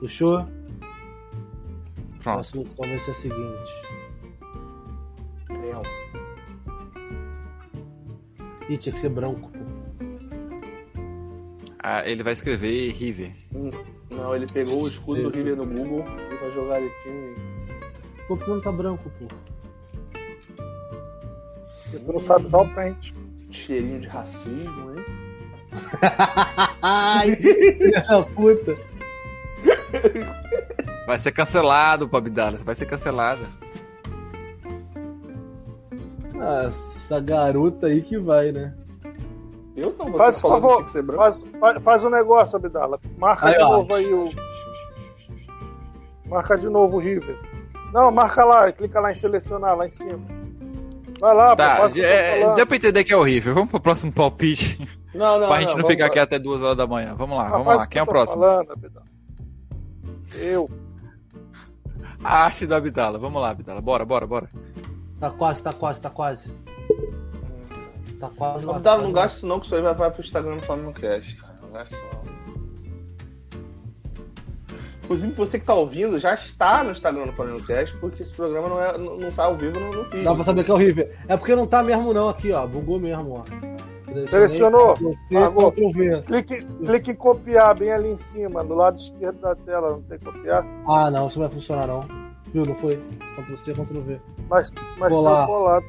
Puxou? 0.00 0.44
A 2.26 2.32
pronto. 2.32 2.44
solução 2.44 2.88
vai 2.88 2.98
ser 2.98 3.10
a 3.12 3.14
seguinte. 3.14 3.82
Não. 5.48 5.82
Ih, 8.68 8.76
tinha 8.76 8.92
que 8.92 8.98
ser 8.98 9.10
branco, 9.10 9.48
pô. 9.48 9.58
Ah, 11.78 12.02
ele 12.04 12.24
vai 12.24 12.32
escrever 12.32 12.90
River. 12.94 13.32
Não, 14.10 14.34
ele 14.34 14.46
pegou 14.52 14.82
o 14.82 14.88
escudo 14.88 15.22
do 15.22 15.28
River 15.28 15.54
no 15.54 15.64
Google 15.66 16.04
e 16.32 16.36
vai 16.36 16.50
jogar 16.50 16.80
ele 16.80 16.90
aqui. 16.90 17.34
Pô, 18.26 18.36
por 18.36 18.44
que 18.44 18.50
não 18.50 18.60
tá 18.60 18.72
branco, 18.72 19.08
pô? 19.20 19.28
Tu 21.92 22.12
não 22.12 22.18
sabe 22.18 22.46
usar 22.46 22.58
o 22.58 22.68
print. 22.74 23.14
Cheirinho 23.52 24.00
de 24.00 24.08
racismo, 24.08 24.98
hein? 24.98 25.04
Ai, 26.82 27.36
filha 27.36 28.02
da 28.02 28.24
puta. 28.24 28.76
Vai 31.06 31.18
ser 31.18 31.32
cancelado, 31.32 32.08
Bob 32.08 32.28
Dallas, 32.30 32.62
vai 32.62 32.74
ser 32.74 32.86
cancelado. 32.86 33.46
Ah, 36.38 36.68
essa 36.68 37.20
garota 37.20 37.86
aí 37.86 38.02
que 38.02 38.18
vai, 38.18 38.52
né? 38.52 38.74
Eu 39.76 39.94
não, 39.98 40.06
você 40.06 40.18
Faz 40.18 40.36
que 40.42 40.48
favor, 40.48 40.84
que 40.86 40.92
ser 40.92 41.02
branco. 41.02 41.22
faz, 41.22 41.44
faz, 41.60 41.84
faz 41.84 42.04
um 42.04 42.10
negócio, 42.10 42.56
Abdala. 42.56 42.98
Marca 43.18 43.48
Aí, 43.48 43.54
de 43.54 43.62
ó. 43.62 43.68
novo 43.76 43.94
aí 43.94 44.12
o. 44.12 44.28
Marca 46.26 46.56
de 46.56 46.68
novo 46.68 46.96
o 46.96 47.00
River. 47.00 47.38
Não, 47.92 48.10
marca 48.10 48.44
lá, 48.44 48.70
clica 48.72 48.98
lá 49.00 49.12
em 49.12 49.14
selecionar, 49.14 49.76
lá 49.76 49.86
em 49.86 49.90
cima. 49.90 50.18
Vai 51.20 51.34
lá, 51.34 51.50
pô, 51.50 51.56
Tá, 51.56 51.86
o 51.86 51.90
tô 51.92 51.98
é, 52.00 52.40
falando. 52.40 52.56
deu 52.56 52.66
pra 52.66 52.76
entender 52.76 53.04
que 53.04 53.12
é 53.12 53.16
horrível. 53.16 53.54
Vamos 53.54 53.70
pro 53.70 53.80
próximo 53.80 54.12
palpite. 54.12 54.78
Não, 55.14 55.38
não, 55.38 55.46
pra 55.48 55.60
gente 55.60 55.68
não, 55.68 55.76
vamos- 55.76 55.88
ficar 55.92 56.06
aqui 56.06 56.18
até 56.18 56.38
duas 56.38 56.60
horas 56.62 56.76
da 56.76 56.86
manhã. 56.86 57.14
Vamos 57.14 57.38
lá, 57.38 57.46
Ah, 57.46 57.50
vamos 57.50 57.66
lá. 57.68 57.82
que 57.84 57.88
Quem 57.88 58.00
é 58.00 58.02
o 58.02 58.06
próximo? 58.06 58.42
Falando, 58.42 58.72
Abdala. 58.72 59.04
Eu. 60.34 60.68
A 62.26 62.44
arte 62.44 62.66
do 62.66 62.74
Abdala. 62.74 63.18
Vamos 63.18 63.40
lá, 63.40 63.50
Abdala. 63.50 63.80
Bora, 63.80 64.04
bora, 64.04 64.26
bora. 64.26 64.48
Tá 65.20 65.30
quase, 65.30 65.62
tá 65.62 65.72
quase, 65.72 66.00
tá 66.00 66.10
quase. 66.10 66.50
Tá 68.18 68.28
quase 68.36 68.66
lá. 68.66 68.74
Não, 68.74 68.82
tá, 68.82 68.96
gasta 69.12 69.36
isso 69.36 69.46
não, 69.46 69.60
que 69.60 69.66
isso 69.66 69.76
aí 69.76 69.80
vai, 69.80 69.94
vai 69.94 70.10
pro 70.10 70.22
Instagram 70.22 70.56
do 70.56 70.62
Flamengo 70.62 70.92
Cast, 70.92 71.36
cara. 71.36 71.54
Não 71.62 71.70
gasta 71.70 71.96
não. 71.96 72.36
Inclusive, 75.04 75.32
você 75.34 75.60
que 75.60 75.64
tá 75.64 75.74
ouvindo 75.74 76.18
já 76.18 76.34
está 76.34 76.82
no 76.82 76.90
Instagram 76.90 77.26
do 77.26 77.32
Flamengo 77.32 77.64
Cast, 77.64 77.96
porque 77.98 78.24
esse 78.24 78.32
programa 78.32 78.68
não, 78.68 78.82
é, 78.82 78.98
não, 78.98 79.16
não 79.16 79.32
sai 79.32 79.46
ao 79.46 79.56
vivo 79.56 79.78
no, 79.78 79.92
no 79.92 80.02
vídeo. 80.04 80.24
Dá 80.24 80.34
pra 80.34 80.42
saber 80.42 80.64
que 80.64 80.70
é 80.72 80.74
horrível. 80.74 81.08
É 81.28 81.36
porque 81.36 81.54
não 81.54 81.64
tá 81.64 81.80
mesmo 81.80 82.12
não 82.12 82.28
aqui, 82.28 82.50
ó. 82.50 82.66
Bugou 82.66 82.98
mesmo, 82.98 83.34
ó. 83.34 83.75
Selecionou? 84.24 84.94
Você, 84.96 85.34
Pagou. 85.34 85.72
Ctrl 85.72 85.90
V. 85.92 86.22
Clique, 86.22 86.64
clique 86.64 87.10
em 87.10 87.14
copiar 87.16 87.74
bem 87.76 87.92
ali 87.92 88.08
em 88.10 88.16
cima, 88.16 88.64
do 88.64 88.74
lado 88.74 88.96
esquerdo 88.96 89.40
da 89.40 89.54
tela. 89.54 89.90
Não 89.90 90.02
tem 90.02 90.18
copiar? 90.18 90.64
Ah, 90.88 91.10
não, 91.10 91.26
isso 91.26 91.38
não 91.38 91.48
vai 91.48 91.54
funcionar 91.54 91.86
não. 91.86 92.00
Viu, 92.52 92.64
não 92.64 92.74
foi? 92.76 92.96
Ctrl 93.36 93.56
C, 93.56 93.72
Ctrl 93.72 94.00
V. 94.00 94.20
Mas, 94.48 94.72
mas 94.98 95.14
Colar. 95.14 95.40
tá 95.40 95.46
colado. 95.46 95.84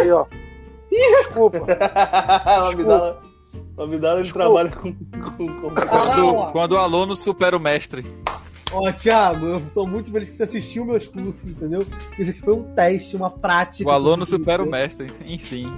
Aí, 0.00 0.10
ó. 0.10 0.26
Desculpa. 0.90 1.58
o 1.58 1.62
Abdala, 2.70 3.22
o 3.76 3.82
Abdala 3.82 4.14
ele 4.14 4.22
Desculpa. 4.22 4.44
trabalha 4.44 4.70
com. 4.70 4.92
com, 4.92 5.60
com... 5.60 5.74
Quando, 5.74 6.52
quando 6.52 6.72
o 6.72 6.78
aluno 6.78 7.16
supera 7.16 7.56
o 7.56 7.60
mestre. 7.60 8.06
Ó, 8.72 8.90
Thiago, 8.92 9.46
eu 9.46 9.62
tô 9.72 9.86
muito 9.86 10.10
feliz 10.10 10.30
que 10.30 10.36
você 10.36 10.42
assistiu 10.44 10.84
meus 10.84 11.06
cursos, 11.06 11.44
entendeu? 11.50 11.86
Isso 12.18 12.30
aqui 12.32 12.40
foi 12.40 12.54
um 12.54 12.62
teste, 12.74 13.14
uma 13.14 13.30
prática. 13.30 13.88
O 13.88 13.92
aluno 13.92 14.26
supera 14.26 14.62
o 14.62 14.66
mestre. 14.68 15.06
Enfim. 15.24 15.72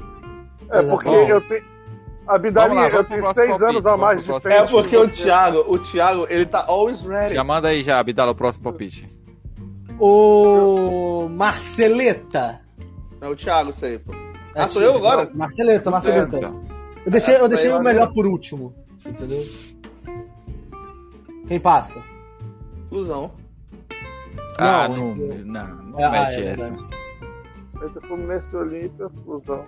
É 0.71 0.83
porque 0.83 1.09
Bom. 1.09 1.29
eu 1.29 1.41
tenho. 1.41 1.65
Vamos 2.27 2.93
eu 2.93 3.05
tenho 3.05 3.25
seis 3.33 3.51
palpite, 3.51 3.65
anos 3.71 3.87
a 3.87 3.97
mais 3.97 4.21
de 4.21 4.27
próximo. 4.27 4.53
É 4.53 4.67
porque 4.67 4.89
que 4.91 4.97
o. 4.97 5.09
Thiago, 5.09 5.65
o 5.69 5.79
Thiago, 5.79 6.27
ele 6.29 6.45
tá 6.45 6.65
always 6.67 7.01
ready. 7.03 7.35
Já 7.35 7.45
manda 7.45 7.69
aí 7.69 7.85
já, 7.85 8.01
Abdala, 8.01 8.33
o 8.33 8.35
próximo 8.35 8.65
palpite. 8.65 9.09
Ô, 9.99 11.29
Marceleta. 11.31 12.61
É 13.21 13.29
o 13.29 13.37
Thiago, 13.37 13.71
isso 13.71 13.85
aí, 13.85 13.99
pô. 13.99 14.13
É, 14.13 14.63
Ah, 14.63 14.69
sou 14.69 14.83
eu 14.83 14.97
agora? 14.97 15.31
Marceleta, 15.35 15.91
Marceleta. 15.91 16.53
Eu 17.05 17.11
deixei, 17.13 17.37
eu 17.37 17.49
deixei 17.49 17.71
Vai, 17.71 17.79
o 17.79 17.83
melhor 17.83 18.13
por 18.13 18.27
último. 18.27 18.75
Entendeu? 19.07 19.45
Quem 21.47 21.61
passa? 21.61 22.03
Fusão. 22.89 23.31
Ah, 24.59 24.89
Não, 24.89 25.15
não, 25.15 25.33
é 25.33 25.35
não, 25.45 25.67
não 25.85 26.01
É, 26.01 26.05
ah, 26.05 26.11
mete 26.11 26.41
é 26.43 26.47
essa. 26.49 26.73
Entre 27.85 28.09
Fluminense 28.09 28.57
Olímpia, 28.57 29.09
fusão. 29.25 29.65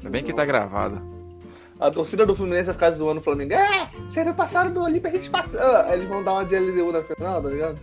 Ainda 0.00 0.10
bem 0.10 0.22
que 0.24 0.32
tá 0.32 0.44
gravado. 0.44 1.00
A 1.78 1.90
torcida 1.90 2.26
do 2.26 2.34
Fluminense 2.34 2.64
vai 2.66 2.74
ficar 2.74 2.90
zoando 2.90 3.20
o 3.20 3.22
Flamengo. 3.22 3.54
É, 3.54 3.88
vocês 4.08 4.26
não 4.26 4.34
passaram 4.34 4.70
do 4.70 4.82
Olímpia, 4.82 5.10
a 5.10 5.14
gente 5.14 5.30
passou. 5.30 5.60
Aí 5.60 5.94
eles 5.94 6.08
vão 6.08 6.22
dar 6.22 6.32
uma 6.32 6.44
de 6.44 6.58
LDU 6.58 6.92
na 6.92 7.02
final, 7.02 7.42
tá 7.42 7.48
ligado? 7.48 7.78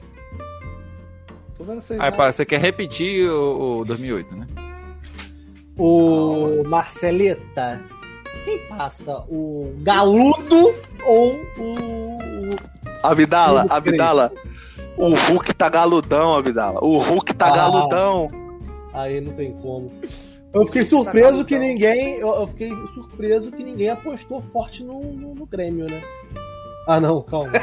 Tô 1.57 1.63
vendo 1.63 1.81
vocês. 1.81 1.99
Aí, 1.99 2.11
lá. 2.11 2.15
para, 2.15 2.31
você 2.31 2.45
quer 2.45 2.59
repetir 2.59 3.27
o, 3.27 3.79
o 3.79 3.85
2008, 3.85 4.35
né? 4.35 4.47
O 5.77 6.63
Marceleta. 6.67 7.81
Quem 8.45 8.59
passa? 8.67 9.23
O 9.29 9.73
Galudo 9.79 10.75
ou 11.05 11.33
o. 11.57 12.55
Abdala, 13.03 13.59
Vamos 13.67 13.71
Abdala. 13.71 14.31
O 14.95 15.09
Hulk 15.13 15.53
tá 15.53 15.69
galudão, 15.69 16.35
Abdala. 16.35 16.83
O 16.83 16.97
Hulk 16.97 17.33
tá 17.33 17.47
Ah. 17.47 17.51
galudão. 17.55 18.31
Aí 18.93 19.21
não 19.21 19.33
tem 19.33 19.53
como. 19.53 19.91
Eu 20.61 20.65
fiquei 20.67 20.83
surpreso 20.83 21.39
Tá 21.39 21.43
que 21.45 21.55
galudão. 21.55 21.59
ninguém. 21.73 22.15
Eu, 22.15 22.27
eu 22.29 22.47
fiquei 22.47 22.71
surpreso 22.93 23.51
que 23.51 23.63
ninguém 23.63 23.89
apostou 23.89 24.41
forte 24.53 24.83
no, 24.83 25.01
no, 25.03 25.35
no 25.35 25.45
Grêmio, 25.45 25.85
né? 25.89 26.01
Ah 26.87 26.99
não, 27.01 27.21
calma. 27.21 27.51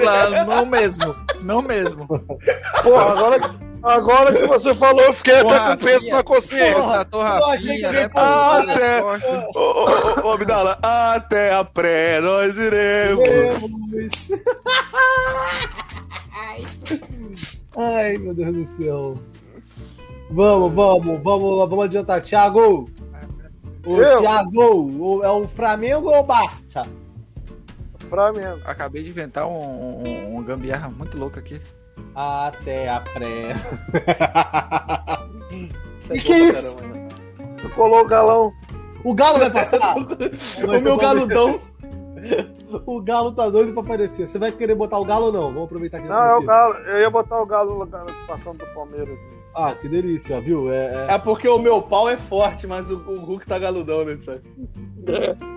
Claro, 0.00 0.46
não 0.46 0.66
mesmo. 0.66 1.16
Não 1.40 1.62
mesmo. 1.62 2.06
Porra, 2.06 3.12
agora, 3.12 3.40
que- 3.40 3.56
agora 3.82 4.32
que 4.34 4.46
você 4.46 4.74
falou, 4.74 5.00
eu 5.02 5.12
fiquei 5.14 5.36
até 5.36 5.58
com 5.58 5.76
peso 5.78 6.10
na 6.10 6.22
consciência. 6.22 7.04
Porra, 7.10 7.38
eu 7.40 7.46
achei 7.46 7.76
que 7.78 7.88
né? 7.88 8.08
costas. 8.10 9.24
Ô, 9.54 9.58
ô, 9.58 9.84
ô, 9.84 10.26
ô, 10.26 10.30
Abdala, 10.32 10.78
até 10.82 11.54
a 11.54 11.64
pré 11.64 12.20
nós 12.20 12.56
iremos. 12.58 14.28
Ai, 17.76 18.18
meu 18.18 18.34
Deus 18.34 18.54
do 18.54 18.66
céu. 18.84 19.18
Vamos, 20.30 20.72
vamos, 20.72 21.22
vamos, 21.22 21.68
vamos 21.68 21.84
adiantar. 21.84 22.20
Thiago! 22.22 22.88
O 23.86 23.96
Eu? 23.96 24.20
Thiago, 24.20 25.24
é 25.24 25.28
o 25.30 25.48
Flamengo 25.48 26.10
ou 26.10 26.20
o 26.20 26.22
Barça? 26.22 26.86
Flamengo. 28.08 28.60
Acabei 28.64 29.02
de 29.02 29.10
inventar 29.10 29.46
um, 29.46 29.52
um, 29.52 30.36
um 30.36 30.42
gambiarra 30.42 30.88
muito 30.88 31.16
louco 31.16 31.38
aqui. 31.38 31.60
Até 32.14 32.88
a 32.88 33.00
pré. 33.00 33.50
é 36.10 36.18
que 36.18 36.32
isso? 36.34 36.76
Caramba, 36.76 36.94
né? 36.98 37.08
Tu 37.62 37.68
colou 37.70 38.00
o 38.00 38.06
galão. 38.06 38.52
O 39.04 39.14
Galo 39.14 39.38
vai 39.38 39.50
passar? 39.50 39.94
o 39.96 40.80
meu 40.80 40.96
galudão. 40.96 41.58
O 42.84 43.00
Galo 43.00 43.32
tá 43.32 43.48
doido 43.48 43.72
pra 43.72 43.82
aparecer. 43.82 44.28
Você 44.28 44.38
vai 44.38 44.52
querer 44.52 44.74
botar 44.74 44.98
o 44.98 45.04
Galo 45.04 45.26
ou 45.26 45.32
não? 45.32 45.42
Vamos 45.44 45.64
aproveitar 45.64 46.00
que 46.00 46.08
Não, 46.08 46.22
é 46.22 46.36
o 46.36 46.42
galo. 46.42 46.74
Eu 46.74 47.00
ia 47.00 47.10
botar 47.10 47.40
o 47.40 47.46
galo 47.46 47.72
no 47.72 47.78
lugar- 47.80 48.04
passando 48.26 48.58
do 48.58 48.66
Palmeiras. 48.74 49.18
Ah, 49.54 49.74
que 49.74 49.88
delícia, 49.88 50.40
viu? 50.40 50.72
É, 50.72 51.06
é- 51.08 51.14
É 51.14 51.18
porque 51.18 51.48
o 51.48 51.58
meu 51.58 51.82
pau 51.82 52.08
é 52.08 52.16
forte, 52.16 52.66
mas 52.66 52.90
o, 52.90 52.96
o 52.96 53.18
Hulk 53.24 53.46
tá 53.46 53.58
galudão, 53.58 54.04
né, 54.04 54.16
sabe? 54.24 54.42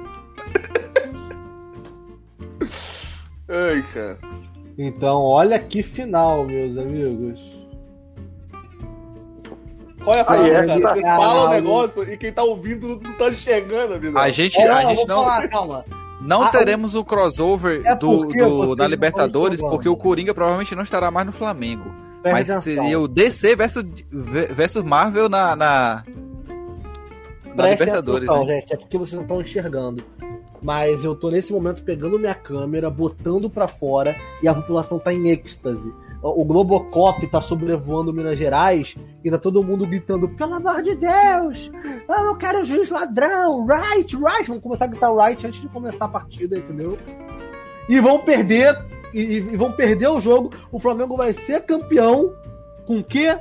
Ai, 3.47 3.83
cara. 3.93 4.17
Então, 4.77 5.19
olha 5.21 5.59
que 5.59 5.83
final, 5.83 6.43
meus 6.45 6.77
amigos. 6.77 7.39
Qual 10.03 10.15
é 10.15 10.19
a 10.19 10.21
essa- 10.47 10.81
cara? 10.81 10.95
Você 10.95 11.01
fala 11.01 11.45
o 11.45 11.49
negócio 11.49 12.03
e 12.11 12.17
quem 12.17 12.31
tá 12.33 12.43
ouvindo 12.43 12.87
não, 12.87 12.95
não 12.95 13.13
tá 13.13 13.29
enxergando, 13.29 13.93
amigo. 13.95 14.17
A 14.17 14.29
gente, 14.29 14.57
É, 14.59 14.67
a 14.69 14.83
eu 14.83 14.89
gente 14.89 15.07
não, 15.07 15.23
falar, 15.23 15.47
calma. 15.47 15.85
não 16.19 16.43
Ah, 16.43 16.49
teremos 16.49 16.95
o 16.95 17.05
crossover 17.05 17.81
É 17.85 17.95
do, 17.95 18.25
do- 18.25 18.75
na 18.75 18.83
não 18.83 18.89
Libertadores, 18.89 19.61
porque 19.61 19.87
o 19.87 19.95
Coringa 19.95 20.33
provavelmente 20.33 20.75
não 20.75 20.83
estará 20.83 21.09
mais 21.11 21.25
no 21.27 21.31
Flamengo. 21.33 21.93
Mas 22.23 22.63
seria 22.63 22.99
o 22.99 23.07
DC 23.07 23.55
versus, 23.55 23.83
versus 24.11 24.83
Marvel 24.83 25.27
na, 25.27 25.55
na, 25.55 26.03
na 27.55 27.69
Libertadores. 27.71 28.29
atenção, 28.29 28.45
né? 28.45 28.59
gente, 28.59 28.73
é 28.73 28.77
porque 28.77 28.97
vocês 28.97 29.13
não 29.13 29.23
estão 29.23 29.41
enxergando. 29.41 30.03
Mas 30.61 31.03
eu 31.03 31.13
tô 31.13 31.29
nesse 31.29 31.51
momento 31.51 31.83
pegando 31.83 32.17
minha 32.17 32.33
câmera, 32.33 32.89
botando 32.89 33.49
pra 33.49 33.67
fora 33.67 34.15
e 34.41 34.47
a 34.47 34.55
população 34.55 34.97
tá 34.97 35.13
em 35.13 35.27
êxtase. 35.29 35.93
O 36.21 36.41
o 36.41 36.45
Globocop 36.45 37.27
tá 37.27 37.41
sobrevoando 37.41 38.13
Minas 38.13 38.37
Gerais 38.37 38.95
e 39.21 39.29
tá 39.29 39.37
todo 39.37 39.61
mundo 39.61 39.85
gritando: 39.85 40.29
pelo 40.29 40.53
amor 40.53 40.81
de 40.81 40.95
Deus! 40.95 41.69
Eu 42.07 42.23
não 42.23 42.37
quero 42.37 42.63
juiz 42.63 42.89
ladrão! 42.89 43.65
Right, 43.67 44.15
right! 44.15 44.47
Vamos 44.47 44.63
começar 44.63 44.85
a 44.85 44.87
gritar 44.87 45.13
right 45.13 45.45
antes 45.45 45.61
de 45.61 45.67
começar 45.67 46.05
a 46.05 46.09
partida, 46.09 46.57
entendeu? 46.57 46.97
E 47.89 47.99
vão 47.99 48.19
perder, 48.19 48.73
e, 49.13 49.37
e 49.37 49.57
vão 49.57 49.71
perder 49.71 50.07
o 50.07 50.19
jogo. 50.19 50.51
O 50.71 50.79
Flamengo 50.79 51.15
vai 51.15 51.33
ser 51.33 51.61
campeão 51.61 52.33
com 52.85 52.97
o 52.99 53.03
quê? 53.03 53.37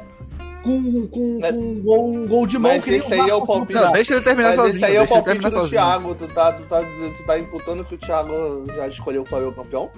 Com, 0.63 1.09
com, 1.09 1.39
Mas- 1.41 1.51
com 1.53 1.59
um, 1.61 1.83
gol, 1.83 2.09
um 2.15 2.27
gol 2.29 2.47
de 2.47 2.57
mão 2.57 2.71
mas 2.73 2.85
que 2.85 2.91
nem 2.91 2.99
esse 3.01 3.13
aí 3.13 3.29
é 3.29 3.35
o 3.35 3.45
palpite. 3.45 3.73
Não, 3.81 3.91
deixa 3.91 4.15
ele 4.15 4.23
terminar 4.23 4.51
Mas 4.51 4.57
sozinho. 4.57 4.77
esse 4.77 4.85
aí 4.85 4.97
é 4.97 5.03
o 5.03 5.09
palpite 5.09 5.39
do 5.39 5.51
sozinho. 5.51 5.71
Thiago. 5.71 6.15
Tu 6.15 6.29
tá, 6.29 6.53
tu, 6.53 6.63
tá, 6.65 6.81
tu 6.83 7.27
tá 7.27 7.39
imputando 7.39 7.85
que 7.85 7.95
o 7.97 7.99
Thiago 7.99 8.33
já 8.77 8.87
escolheu 8.87 9.23
o 9.23 9.27
Flamengo 9.27 9.55
campeão? 9.55 9.91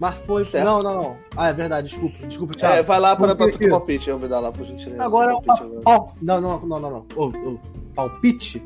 Mas 0.00 0.14
foi. 0.26 0.44
Certo. 0.46 0.64
Não, 0.64 0.82
não, 0.82 0.94
não. 1.02 1.16
Ah, 1.36 1.48
é 1.48 1.52
verdade, 1.52 1.88
desculpa. 1.88 2.26
Desculpa, 2.26 2.54
Thiago. 2.54 2.76
É, 2.76 2.82
vai 2.82 3.00
lá 3.00 3.16
para, 3.16 3.32
o 3.34 3.68
palpite, 3.68 4.08
eu 4.08 4.18
me 4.18 4.28
dá 4.28 4.40
lá, 4.40 4.50
por 4.50 4.64
gentileza. 4.64 5.02
Agora 5.02 5.32
é 5.32 5.34
o 5.34 5.42
palpite 5.42 5.66
agora. 5.66 5.82
pal... 5.82 6.14
Não, 6.22 6.40
não, 6.40 6.60
não, 6.60 6.78
não, 6.78 6.90
não. 6.90 7.06
Ô, 7.14 7.26
ô, 7.26 7.58
palpite? 7.94 8.62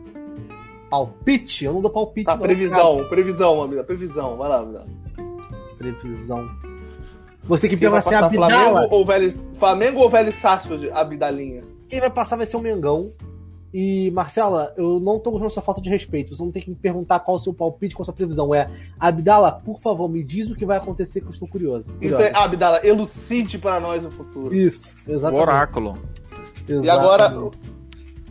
Palpite? 0.90 1.64
Eu 1.64 1.72
não 1.72 1.80
dou 1.80 1.90
palpite. 1.90 2.26
Tá, 2.26 2.36
não, 2.36 2.42
previsão, 2.42 3.04
previsão, 3.08 3.62
amiga, 3.62 3.82
previsão. 3.82 4.36
Vai 4.36 4.48
lá, 4.48 4.58
amiga. 4.58 4.84
Previsão. 5.90 6.48
Você 7.44 7.68
que 7.68 7.76
Quem 7.76 7.88
vai 7.88 8.00
pensa 8.02 8.26
assim, 8.26 8.36
passar 8.36 8.44
Abdala. 8.46 8.70
Flamengo 8.72 8.94
ou 8.94 9.04
velho, 9.04 9.30
Flamengo 9.54 10.00
ou 10.00 10.08
velho 10.10 10.32
Sácio 10.32 10.78
de 10.78 10.90
Abdalinha? 10.90 11.64
Quem 11.88 11.98
vai 11.98 12.10
passar 12.10 12.36
vai 12.36 12.46
ser 12.46 12.56
o 12.56 12.60
Mengão. 12.60 13.10
E, 13.74 14.10
Marcela, 14.10 14.72
eu 14.76 15.00
não 15.00 15.18
tô 15.18 15.30
gostando 15.30 15.48
da 15.48 15.54
sua 15.54 15.62
falta 15.62 15.80
de 15.80 15.88
respeito. 15.88 16.36
Você 16.36 16.42
não 16.42 16.52
tem 16.52 16.60
que 16.62 16.68
me 16.68 16.76
perguntar 16.76 17.20
qual 17.20 17.38
é 17.38 17.40
o 17.40 17.42
seu 17.42 17.54
palpite, 17.54 17.94
qual 17.94 18.02
a 18.02 18.04
sua 18.04 18.14
previsão. 18.14 18.54
É, 18.54 18.68
Abdala, 19.00 19.50
por 19.50 19.80
favor, 19.80 20.08
me 20.08 20.22
diz 20.22 20.50
o 20.50 20.54
que 20.54 20.66
vai 20.66 20.76
acontecer 20.76 21.20
que 21.22 21.26
eu 21.26 21.30
estou 21.32 21.48
curioso. 21.48 21.86
Isso 22.00 22.20
é, 22.20 22.30
Abdala, 22.34 22.86
elucide 22.86 23.56
para 23.58 23.80
nós 23.80 24.04
o 24.04 24.10
futuro. 24.10 24.54
Isso, 24.54 24.98
O 25.06 25.12
exatamente. 25.12 25.40
oráculo. 25.42 25.98
E 26.68 26.90
agora, 26.90 27.24
Exatamente. 27.24 27.58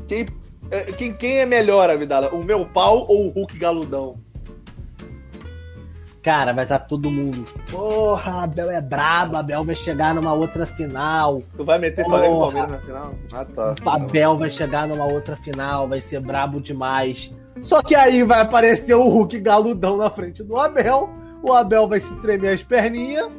quem, 0.07 0.27
é, 0.69 0.79
quem, 0.91 1.13
quem 1.13 1.39
é 1.39 1.45
melhor, 1.45 1.89
Abdala? 1.89 2.29
O 2.29 2.45
meu 2.45 2.63
pau 2.65 3.05
ou 3.09 3.25
o 3.25 3.29
Hulk 3.29 3.57
galudão? 3.57 4.17
Cara, 6.23 6.53
vai 6.53 6.65
estar 6.65 6.79
todo 6.79 7.09
mundo. 7.09 7.45
Porra, 7.69 8.43
Abel 8.43 8.69
é 8.69 8.79
brabo, 8.79 9.37
Abel 9.37 9.65
vai 9.65 9.73
chegar 9.73 10.13
numa 10.13 10.33
outra 10.33 10.67
final. 10.67 11.41
Tu 11.57 11.63
vai 11.65 11.79
meter 11.79 12.05
Flamengo 12.05 12.35
e. 12.35 12.39
Palmeiras 12.39 12.71
na 12.71 12.77
final? 12.79 13.13
Ah, 13.33 13.45
tá. 13.45 13.75
O 13.83 13.89
Abel 13.89 14.37
vai 14.37 14.49
chegar 14.49 14.87
numa 14.87 15.05
outra 15.05 15.35
final, 15.35 15.87
vai 15.87 15.99
ser 15.99 16.19
brabo 16.19 16.61
demais. 16.61 17.33
Só 17.61 17.81
que 17.81 17.95
aí 17.95 18.23
vai 18.23 18.41
aparecer 18.41 18.93
o 18.93 19.07
Hulk 19.07 19.39
galudão 19.39 19.97
na 19.97 20.09
frente 20.09 20.43
do 20.43 20.57
Abel. 20.57 21.09
O 21.43 21.53
Abel 21.53 21.87
vai 21.87 21.99
se 21.99 22.13
tremer 22.17 22.53
as 22.53 22.61
perninhas 22.63 23.31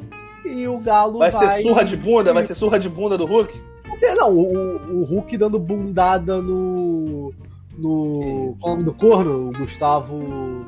e 0.45 0.67
o 0.67 0.79
Galo 0.79 1.21
Vai 1.21 1.31
vai. 1.31 1.57
ser 1.57 1.63
surra 1.63 1.85
de 1.85 1.97
bunda? 1.97 2.35
Vai 2.35 2.43
ser 2.45 2.55
surra 2.55 2.79
de 2.79 2.89
bunda 2.89 3.17
do 3.17 3.27
Hulk? 3.27 3.55
Não 3.87 3.97
sei, 3.97 4.15
não. 4.15 4.33
O, 4.33 5.01
o 5.03 5.05
Hulk 5.05 5.37
dando 5.37 5.59
bundada 5.59 6.41
no. 6.43 7.33
No. 7.79 8.51
Isso. 8.51 8.61
Qual 8.61 8.73
o 8.73 8.77
nome 8.77 8.85
do 8.85 8.95
corno? 8.95 9.49
O 9.49 9.53
Gustavo. 9.53 10.67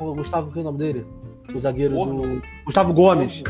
O 0.00 0.14
Gustavo, 0.14 0.50
que 0.50 0.58
é 0.58 0.62
o 0.62 0.64
nome 0.64 0.78
dele? 0.78 1.06
O 1.54 1.60
zagueiro 1.60 1.94
Corno? 1.94 2.22
do. 2.22 2.42
Gustavo 2.64 2.92
Gomes. 2.94 3.42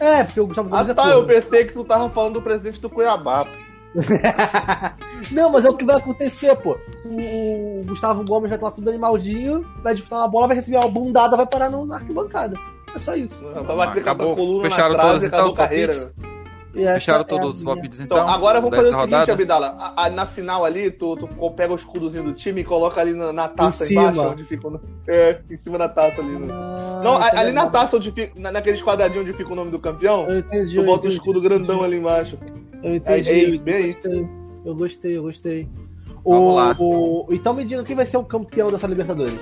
É, 0.00 0.24
porque 0.24 0.40
o 0.40 0.46
Gustavo 0.46 0.68
Gomes 0.68 0.88
Ah, 0.88 0.92
é 0.92 0.94
tá. 0.94 1.02
corno. 1.02 1.18
Eu 1.18 1.26
pensei 1.26 1.64
que 1.64 1.72
tu 1.72 1.84
tava 1.84 2.10
falando 2.10 2.34
do 2.34 2.42
presidente 2.42 2.80
do 2.80 2.90
Cuiabá. 2.90 3.46
Não, 5.30 5.50
mas 5.50 5.64
é 5.64 5.70
o 5.70 5.76
que 5.76 5.84
vai 5.84 5.96
acontecer, 5.96 6.54
pô. 6.56 6.76
O, 7.04 7.82
Gustavo 7.86 8.24
Gomes 8.24 8.48
vai 8.48 8.56
estar 8.56 8.66
lá 8.68 8.72
tudo 8.72 8.88
animaldinho, 8.88 9.66
vai 9.82 9.94
disputar 9.94 10.20
uma 10.20 10.28
bola, 10.28 10.48
vai 10.48 10.56
receber 10.56 10.78
uma 10.78 10.88
bundada, 10.88 11.36
vai 11.36 11.46
parar 11.46 11.70
no, 11.70 11.84
na 11.84 11.96
arquibancada. 11.96 12.56
É 12.94 12.98
só 12.98 13.14
isso. 13.14 13.42
Vai 13.44 13.62
bater 13.76 14.02
com 14.02 14.10
Acabou, 14.10 14.32
a 14.32 14.36
coluna 14.36 14.70
fecharam 14.70 14.96
na 14.96 15.02
trave 15.02 15.24
e 15.24 15.26
então, 15.28 15.38
acabou 15.38 15.52
os 15.52 15.58
a 15.58 15.62
carreira. 15.62 16.12
E 16.74 16.84
Fecharam 16.84 17.20
é 17.20 17.24
todos 17.24 17.56
os 17.56 17.62
minha- 17.62 17.74
palpites 17.74 18.00
então. 18.00 18.16
Então, 18.18 18.30
agora 18.32 18.58
vamos 18.60 18.74
fazer 18.76 18.88
o 18.88 18.92
seguinte, 18.92 19.10
rodada? 19.10 19.32
Abdala. 19.34 19.66
A- 19.78 20.06
a- 20.06 20.10
na 20.10 20.24
final 20.24 20.64
ali, 20.64 20.90
tu, 20.90 21.16
tu 21.16 21.28
pega 21.50 21.72
o 21.72 21.76
escudozinho 21.76 22.24
do 22.24 22.32
time 22.32 22.62
e 22.62 22.64
coloca 22.64 22.98
ali 22.98 23.12
na, 23.12 23.30
na 23.30 23.46
taça 23.48 23.84
Em 23.84 23.88
cima. 23.88 24.02
embaixo, 24.04 24.22
onde 24.30 24.44
fica 24.44 24.68
o 24.68 24.70
no- 24.70 24.80
É, 25.06 25.40
em 25.50 25.56
cima 25.58 25.76
da 25.76 25.88
taça 25.88 26.22
ali. 26.22 26.30
né? 26.32 26.48
Ah, 26.50 27.00
Não, 27.04 27.16
a- 27.18 27.28
é 27.28 27.36
ali 27.38 27.52
na 27.52 27.66
taça, 27.68 27.96
onde 27.98 28.10
fica, 28.10 28.32
na, 28.40 28.50
naqueles 28.52 28.80
quadradinhos 28.82 29.28
onde 29.28 29.36
fica 29.36 29.52
o 29.52 29.54
nome 29.56 29.70
do 29.70 29.78
campeão, 29.78 30.26
Eu 30.30 30.38
entendi. 30.38 30.74
tu 30.74 30.80
eu 30.80 30.86
bota 30.86 30.96
o 30.96 31.06
entendi, 31.08 31.14
escudo 31.16 31.38
eu 31.40 31.44
entendi. 31.44 31.58
grandão 31.66 31.82
ali 31.84 31.96
embaixo. 31.98 32.38
Eu 32.82 32.94
entendi. 32.94 33.28
É 33.28 33.34
isso, 33.44 33.62
bem 33.62 33.74
aí. 33.74 33.92
Gostei. 33.92 34.28
Eu 34.64 34.74
gostei, 34.74 35.16
eu 35.18 35.22
gostei. 35.22 35.68
Vamos 36.24 36.48
O- 36.52 36.54
lá. 36.54 36.76
o- 36.78 37.26
então 37.30 37.52
me 37.52 37.64
diga 37.64 37.82
quem 37.84 37.96
vai 37.96 38.06
ser 38.06 38.16
o 38.16 38.24
campeão 38.24 38.70
dessa 38.70 38.86
Libertadores. 38.86 39.38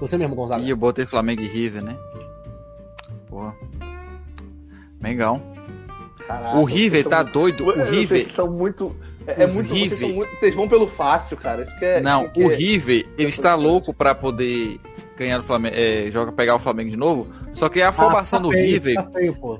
Você 0.00 0.18
mesmo, 0.18 0.34
Gonzaga. 0.34 0.62
Ih, 0.62 0.70
eu 0.70 0.76
botei 0.76 1.06
Flamengo 1.06 1.40
e 1.40 1.46
River, 1.46 1.82
né? 1.82 1.96
Porra. 3.28 3.54
Mengão. 5.08 5.42
Caraca, 6.26 6.56
O 6.58 6.64
River 6.64 7.04
tá 7.04 7.22
são 7.22 7.32
doido. 7.32 7.62
O 7.62 7.66
muito- 7.66 7.80
River. 7.84 8.20
Vocês 8.20 8.32
são 8.32 8.50
muito. 8.50 8.96
É, 9.26 9.44
é 9.44 9.46
muito. 9.46 9.72
River- 9.72 9.88
Vocês, 9.96 10.00
são 10.00 10.08
muito. 10.16 10.36
Vocês 10.36 10.54
vão 10.54 10.68
pelo 10.68 10.86
fácil, 10.88 11.36
cara. 11.36 11.62
Isso 11.62 11.76
que 11.78 11.84
é. 11.84 12.00
Não, 12.00 12.28
que 12.28 12.42
o 12.42 12.50
é- 12.50 12.54
River, 12.54 13.06
ele 13.16 13.28
está 13.28 13.54
louco 13.54 13.94
pra 13.94 14.14
poder 14.14 14.80
ganhar 15.16 15.38
o 15.38 15.42
Flamengo, 15.42 15.74
é, 15.76 16.10
joga, 16.10 16.32
pegar 16.32 16.56
o 16.56 16.60
Flamengo 16.60 16.90
de 16.90 16.96
novo. 16.96 17.28
Só 17.52 17.68
que 17.68 17.80
a 17.80 17.92
formação 17.92 18.38
Ah, 18.38 18.42
do 18.42 18.48
tá 18.50 18.54
feio, 18.56 18.66
River 18.72 18.94
Tá 18.96 19.10
feio, 19.10 19.34
pô. 19.36 19.58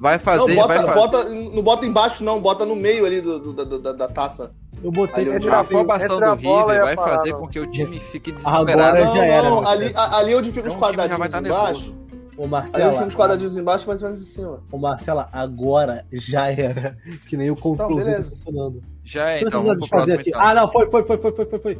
vai 0.00 0.14
Não, 0.14 0.20
fazer. 0.20 0.54
bota, 0.54 0.66
vai 0.86 0.94
bota, 0.94 1.24
não 1.28 1.62
bota 1.62 1.86
embaixo, 1.86 2.24
não. 2.24 2.40
Bota 2.40 2.64
no 2.66 2.74
meio 2.74 3.04
ali 3.06 3.20
do, 3.20 3.38
do- 3.38 3.52
da, 3.52 3.64
da- 3.78 3.92
da 3.92 4.08
taça. 4.08 4.50
Eu 4.82 4.92
botei 4.92 5.28
Ali 5.28 5.44
tá 5.44 5.60
a 5.60 5.64
feio. 5.64 5.78
formação 5.80 6.16
Entre 6.16 6.28
a 6.28 6.34
do 6.34 6.40
River 6.40 6.80
vai 6.84 6.94
parada. 6.96 7.16
fazer 7.18 7.32
com 7.34 7.48
que 7.48 7.58
o 7.60 7.66
time 7.70 7.98
fique 8.00 8.30
Agora 8.44 8.64
desesperado. 8.92 9.04
Não, 9.04 9.16
já 9.16 9.24
era, 9.24 9.50
não, 9.50 9.66
ali, 9.68 9.92
ali 9.94 10.34
onde 10.36 10.52
fica 10.52 10.68
os 10.68 10.74
Então 10.74 10.88
o 10.88 10.92
time 10.92 11.08
já 11.08 11.16
quadradinhos 11.16 11.18
vai 11.18 11.26
estar 11.28 11.40
embaixo. 11.44 11.97
Ô, 12.38 12.46
Marcela, 12.46 12.92
fica 12.92 13.06
os 13.06 13.16
quadradinhos 13.16 13.56
embaixo, 13.56 13.84
mas 13.88 14.00
mais 14.00 14.20
em 14.22 14.24
cima. 14.24 14.62
ô, 14.70 14.78
Marcela, 14.78 15.28
agora 15.32 16.06
já 16.12 16.46
era. 16.52 16.96
Que 17.28 17.36
nem 17.36 17.50
o 17.50 17.54
Então, 17.54 17.74
Ctrl 17.74 17.98
Z 17.98 18.04
tá 18.04 18.10
beleza. 18.10 18.30
funcionando. 18.30 18.80
Já 19.02 19.30
é, 19.30 19.42
então 19.42 19.62
vamos 19.62 19.88
próximo 19.88 20.20
aqui. 20.20 20.30
então. 20.30 20.40
Ah, 20.40 20.54
não, 20.54 20.70
foi, 20.70 20.88
foi, 20.88 21.02
foi, 21.04 21.18
foi, 21.18 21.32
foi, 21.32 21.46
foi, 21.46 21.58
foi. 21.58 21.78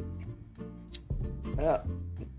É. 1.58 1.80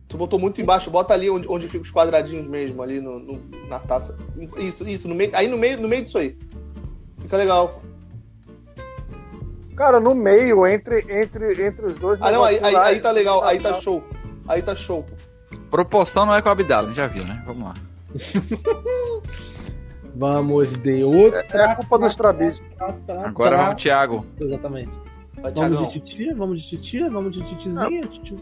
Tu 0.10 0.18
botou 0.18 0.38
muito 0.40 0.60
embaixo, 0.60 0.90
bota 0.92 1.14
ali 1.14 1.30
onde, 1.30 1.48
onde 1.48 1.68
fica 1.70 1.84
os 1.84 1.92
quadradinhos 1.92 2.46
mesmo, 2.48 2.82
ali 2.84 3.00
no, 3.00 3.20
no- 3.20 3.42
na 3.70 3.80
taça. 3.80 4.18
Isso, 4.58 4.86
isso, 4.88 5.08
no 5.08 5.16
meio, 5.16 5.32
aí 5.34 5.48
no 5.48 5.58
meio, 5.58 5.80
no 5.82 5.88
meio 5.88 6.04
disso 6.04 6.18
aí. 6.18 6.38
Fica 7.22 7.38
legal. 7.38 7.82
Cara, 9.78 10.00
no 10.00 10.14
meio, 10.14 10.68
entre, 10.68 11.06
entre, 11.10 11.66
entre 11.66 11.86
os 11.86 11.96
dois. 11.98 12.20
Ah, 12.22 12.32
não, 12.32 12.44
aí, 12.44 12.60
aí, 12.62 12.76
aí 12.76 13.00
tá 13.00 13.12
legal, 13.12 13.44
aí 13.46 13.60
tá 13.62 13.76
show. 13.76 14.04
Aí 14.48 14.62
tá 14.62 14.76
show. 14.76 15.06
Proporção 15.72 16.26
não 16.26 16.34
é 16.36 16.42
com 16.42 16.50
a 16.50 16.52
Abdala, 16.52 16.94
já 16.94 17.08
viu, 17.08 17.24
né? 17.24 17.42
Vamos 17.46 17.64
lá. 17.64 17.74
Vamos 20.16 20.74
de 20.74 21.04
outra. 21.04 21.46
É 21.52 21.66
a 21.66 21.76
culpa 21.76 22.00
dos 22.00 22.16
trabis. 22.16 22.62
Agora 23.24 23.58
vamos, 23.58 23.82
Thiago. 23.82 24.26
Exatamente. 24.40 24.92
Vai, 25.42 25.52
Vamos 25.54 25.94
de 25.94 26.02
titi, 26.02 26.34
vamos 26.34 26.62
de 26.62 26.70
titi, 26.70 27.10
vamos 27.10 27.32
de 27.34 27.42
titizinha. 27.44 28.02
Titi, 28.02 28.36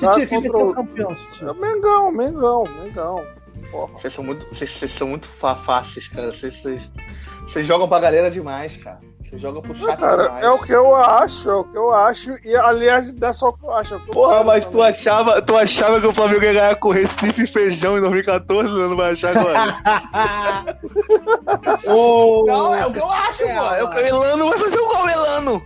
Tá 0.00 0.14
titi 0.14 0.26
quem 0.26 0.40
vai 0.40 0.50
contra 0.50 0.58
ser 0.58 0.64
o- 0.64 0.74
campeão, 0.74 1.14
titi? 1.14 1.44
É 1.44 1.52
Mengão, 1.52 2.10
Mengão, 2.12 2.64
Mengão. 2.82 3.24
Vocês 3.92 4.12
são 4.12 4.24
muito, 4.24 4.46
vocês, 4.48 4.70
vocês 4.70 4.90
são 4.90 5.08
muito 5.08 5.26
fáceis, 5.28 6.08
cara. 6.08 6.32
Vocês, 6.32 6.60
vocês, 6.60 6.90
vocês 7.46 7.66
jogam 7.66 7.88
pra 7.88 8.00
galera 8.00 8.30
demais, 8.30 8.76
cara. 8.76 8.98
Vocês 9.32 9.40
jogam 9.40 9.62
pro 9.62 9.74
chat 9.74 9.98
Cara, 9.98 10.24
demais. 10.24 10.44
é 10.44 10.50
o 10.50 10.58
que 10.58 10.72
eu 10.72 10.94
acho, 10.94 11.48
é 11.48 11.54
o 11.54 11.64
que 11.64 11.78
eu 11.78 11.90
acho. 11.90 12.36
E 12.44 12.54
aliás, 12.54 13.10
não 13.14 13.28
é 13.28 13.32
só 13.32 13.48
o 13.48 13.52
que 13.54 13.64
eu 13.64 13.72
acho. 13.72 13.94
É 13.94 13.96
o 13.96 14.00
que 14.00 14.10
eu 14.10 14.12
Porra, 14.12 14.44
mas 14.44 14.66
tu 14.66 14.82
achava, 14.82 15.40
tu 15.40 15.56
achava 15.56 15.98
que 16.02 16.06
o 16.06 16.12
Flamengo 16.12 16.44
ia 16.44 16.52
ganhar 16.52 16.76
com 16.76 16.90
Recife 16.90 17.44
e 17.44 17.46
Feijão 17.46 17.96
em 17.96 18.02
2014, 18.02 18.70
não 18.74 18.94
vai 18.94 19.12
achar 19.12 19.34
agora? 19.34 20.76
Ô, 21.86 22.44
não, 22.52 22.74
é 22.74 22.86
o 22.86 22.92
que 22.92 22.98
eu 22.98 23.10
acho, 23.10 23.42
pô. 23.44 23.48
É 23.48 23.82
o 23.82 23.88
que 23.88 23.96
o 23.96 24.06
Elano 24.06 24.50
vai 24.50 24.58
fazer 24.58 24.78
o 24.78 24.86
gol, 24.86 25.08
Elano. 25.08 25.62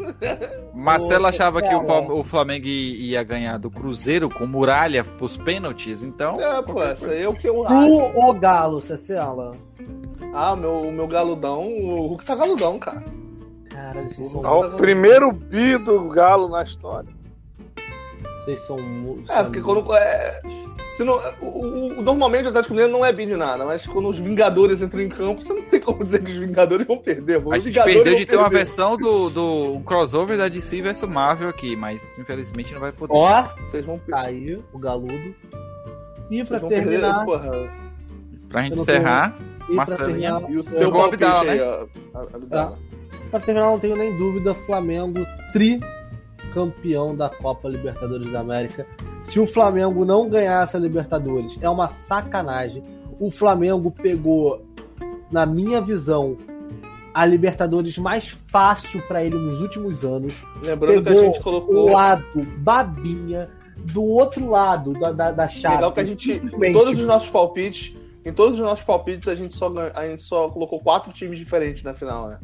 Marcelo 0.74 1.26
achava 1.26 1.60
que 1.60 1.74
o, 1.74 2.24
Flamengo 2.24 2.66
ia 2.66 3.22
ganhar 3.22 3.58
do 3.58 3.70
Cruzeiro 3.70 4.28
com 4.28 4.46
muralha 4.46 5.04
pros 5.04 5.36
pênaltis, 5.36 6.02
então. 6.02 6.40
É, 6.40 6.62
pô, 6.62 6.82
essa 6.82 7.06
aí 7.06 7.22
é 7.22 7.28
o 7.28 7.34
que 7.34 7.48
eu 7.48 7.66
acho. 7.66 7.86
Tu 7.86 8.18
ou 8.18 8.34
Galo, 8.34 8.80
Cecela? 8.80 9.52
Ah, 10.32 10.52
o 10.52 10.56
meu, 10.56 10.82
o 10.82 10.92
meu 10.92 11.08
galudão, 11.08 11.66
o 11.66 12.06
Hulk 12.08 12.24
tá 12.24 12.34
galudão, 12.34 12.78
cara. 12.78 13.04
Caralho, 13.68 14.10
vocês 14.10 14.28
são, 14.28 14.44
É 14.44 14.66
o 14.66 14.70
primeiro 14.76 15.32
bi 15.32 15.76
do 15.78 16.08
Galo 16.08 16.48
na 16.48 16.62
história. 16.62 17.10
vocês 18.44 18.60
são 18.62 18.78
É, 19.28 19.42
porque 19.42 19.60
quando. 19.60 19.94
É, 19.96 20.40
se 21.00 21.04
não, 21.04 21.18
o, 21.40 21.98
o- 21.98 22.02
normalmente 22.02 22.44
o 22.44 22.48
Atlético 22.50 22.74
Mineiro 22.74 22.92
não 22.92 23.04
é 23.04 23.10
bi 23.12 23.24
de 23.26 23.34
nada, 23.36 23.64
mas 23.64 23.86
quando 23.86 24.08
os 24.08 24.18
Vingadores 24.18 24.82
entram 24.82 25.00
em 25.00 25.08
campo, 25.08 25.42
você 25.42 25.54
não 25.54 25.62
tem 25.62 25.80
como 25.80 26.04
dizer 26.04 26.22
que 26.22 26.30
os 26.30 26.36
Vingadores 26.36 26.86
vão 26.86 26.98
perder. 26.98 27.36
A 27.36 27.38
Os 27.38 27.54
gente 27.56 27.64
Vingadores 27.72 27.96
perdeu 28.02 28.14
de 28.16 28.26
ter 28.26 28.36
uma 28.36 28.44
perder. 28.50 28.58
versão 28.58 28.96
do, 28.96 29.30
do 29.30 29.80
crossover 29.80 30.36
da 30.36 30.48
DC 30.48 30.82
vs 30.82 31.02
Marvel 31.04 31.48
aqui, 31.48 31.74
mas 31.74 32.18
infelizmente 32.18 32.72
não 32.74 32.80
vai 32.80 32.92
poder. 32.92 33.14
Ó, 33.14 33.42
Vocês 33.68 33.84
vão 33.84 34.00
aí 34.12 34.58
o 34.72 34.78
galudo. 34.78 35.34
E 36.30 36.44
pra 36.44 36.60
terminar, 36.60 37.24
perder, 37.24 37.24
porra. 37.24 37.72
Pra 38.48 38.62
gente 38.62 38.78
encerrar, 38.80 39.36
e 39.68 39.96
terminar, 39.96 40.42
E 40.50 40.54
o 40.54 40.58
Eu 40.58 40.62
seu 40.62 41.00
Abdala, 41.02 41.50
aí, 41.50 41.58
né? 41.58 41.64
ó, 41.64 42.18
a- 42.18 42.22
Abdala. 42.34 42.78
pra 43.30 43.40
terminar, 43.40 43.66
não 43.70 43.78
tenho 43.78 43.96
nem 43.96 44.16
dúvida, 44.16 44.52
Flamengo 44.66 45.24
tri 45.52 45.80
campeão 46.52 47.16
da 47.16 47.28
Copa 47.28 47.68
Libertadores 47.68 48.30
da 48.30 48.40
América. 48.40 48.86
Se 49.24 49.38
o 49.38 49.46
Flamengo 49.46 50.04
não 50.04 50.28
ganhar 50.28 50.64
essa 50.64 50.78
Libertadores, 50.78 51.58
é 51.60 51.68
uma 51.68 51.88
sacanagem. 51.88 52.82
O 53.18 53.30
Flamengo 53.30 53.90
pegou, 53.90 54.64
na 55.30 55.44
minha 55.44 55.80
visão, 55.80 56.36
a 57.12 57.26
Libertadores 57.26 57.98
mais 57.98 58.36
fácil 58.48 59.02
pra 59.06 59.24
ele 59.24 59.36
nos 59.36 59.60
últimos 59.60 60.04
anos. 60.04 60.34
Lembrando 60.62 61.02
que 61.02 61.08
a 61.08 61.12
Pegou 61.12 61.24
gente 61.26 61.40
colocou. 61.40 61.88
o 61.88 61.92
lado 61.92 62.42
babinha 62.58 63.48
do 63.76 64.02
outro 64.02 64.48
lado 64.48 64.92
da, 64.94 65.12
da, 65.12 65.32
da 65.32 65.48
chave. 65.48 65.76
Legal 65.76 65.92
que 65.92 66.00
a 66.00 66.04
gente, 66.04 66.32
em 66.32 66.72
todos 66.72 66.98
os 66.98 67.06
nossos 67.06 67.30
palpites, 67.30 67.96
em 68.24 68.32
todos 68.32 68.54
os 68.54 68.64
nossos 68.64 68.84
palpites, 68.84 69.28
a 69.28 69.34
gente 69.34 69.54
só, 69.54 69.72
a 69.94 70.06
gente 70.06 70.22
só 70.22 70.48
colocou 70.48 70.78
quatro 70.80 71.12
times 71.12 71.38
diferentes 71.38 71.82
na 71.82 71.94
final, 71.94 72.28
né? 72.28 72.38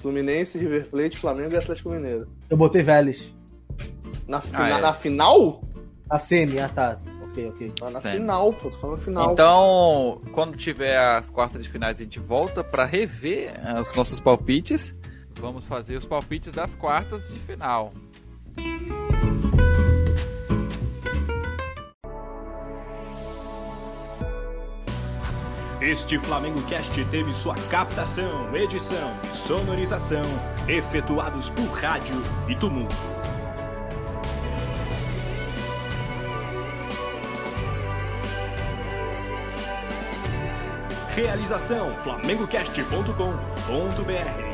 Fluminense, 0.00 0.58
River 0.58 0.86
Plate, 0.88 1.18
Flamengo 1.18 1.54
e 1.54 1.56
Atlético 1.56 1.90
Mineiro. 1.90 2.26
Eu 2.48 2.56
botei 2.56 2.82
Vélez. 2.82 3.32
Na, 4.26 4.40
fina- 4.40 4.58
Ah, 4.64 4.78
é. 4.78 4.80
na 4.80 4.94
final? 4.94 5.62
A 6.08 6.18
Semi, 6.18 6.58
ah 6.58 6.68
tá. 6.68 6.98
Ok, 7.30 7.48
ok. 7.48 7.72
Ah, 7.82 7.90
na 7.90 8.00
final, 8.00 8.52
pô, 8.52 8.70
tô 8.70 8.76
falando 8.78 9.00
final. 9.00 9.32
Então, 9.32 10.20
quando 10.32 10.56
tiver 10.56 10.96
as 10.98 11.30
quartas 11.30 11.62
de 11.62 11.68
finais, 11.70 12.00
a 12.00 12.02
gente 12.04 12.18
volta 12.18 12.64
pra 12.64 12.84
rever 12.84 13.52
eh, 13.64 13.80
os 13.80 13.94
nossos 13.94 14.18
palpites. 14.18 14.92
Vamos 15.40 15.66
fazer 15.68 15.96
os 15.96 16.04
palpites 16.04 16.52
das 16.52 16.74
quartas 16.74 17.28
de 17.28 17.38
final. 17.38 17.92
Este 25.80 26.18
Flamengo 26.18 26.60
Cast 26.68 27.02
teve 27.06 27.32
sua 27.32 27.54
captação, 27.70 28.54
edição 28.54 29.16
sonorização 29.32 30.20
efetuados 30.68 31.48
por 31.48 31.64
rádio 31.68 32.22
e 32.46 32.54
tumulto. 32.54 32.94
Realização 41.14 41.90
flamengocast.com.br 42.02 44.49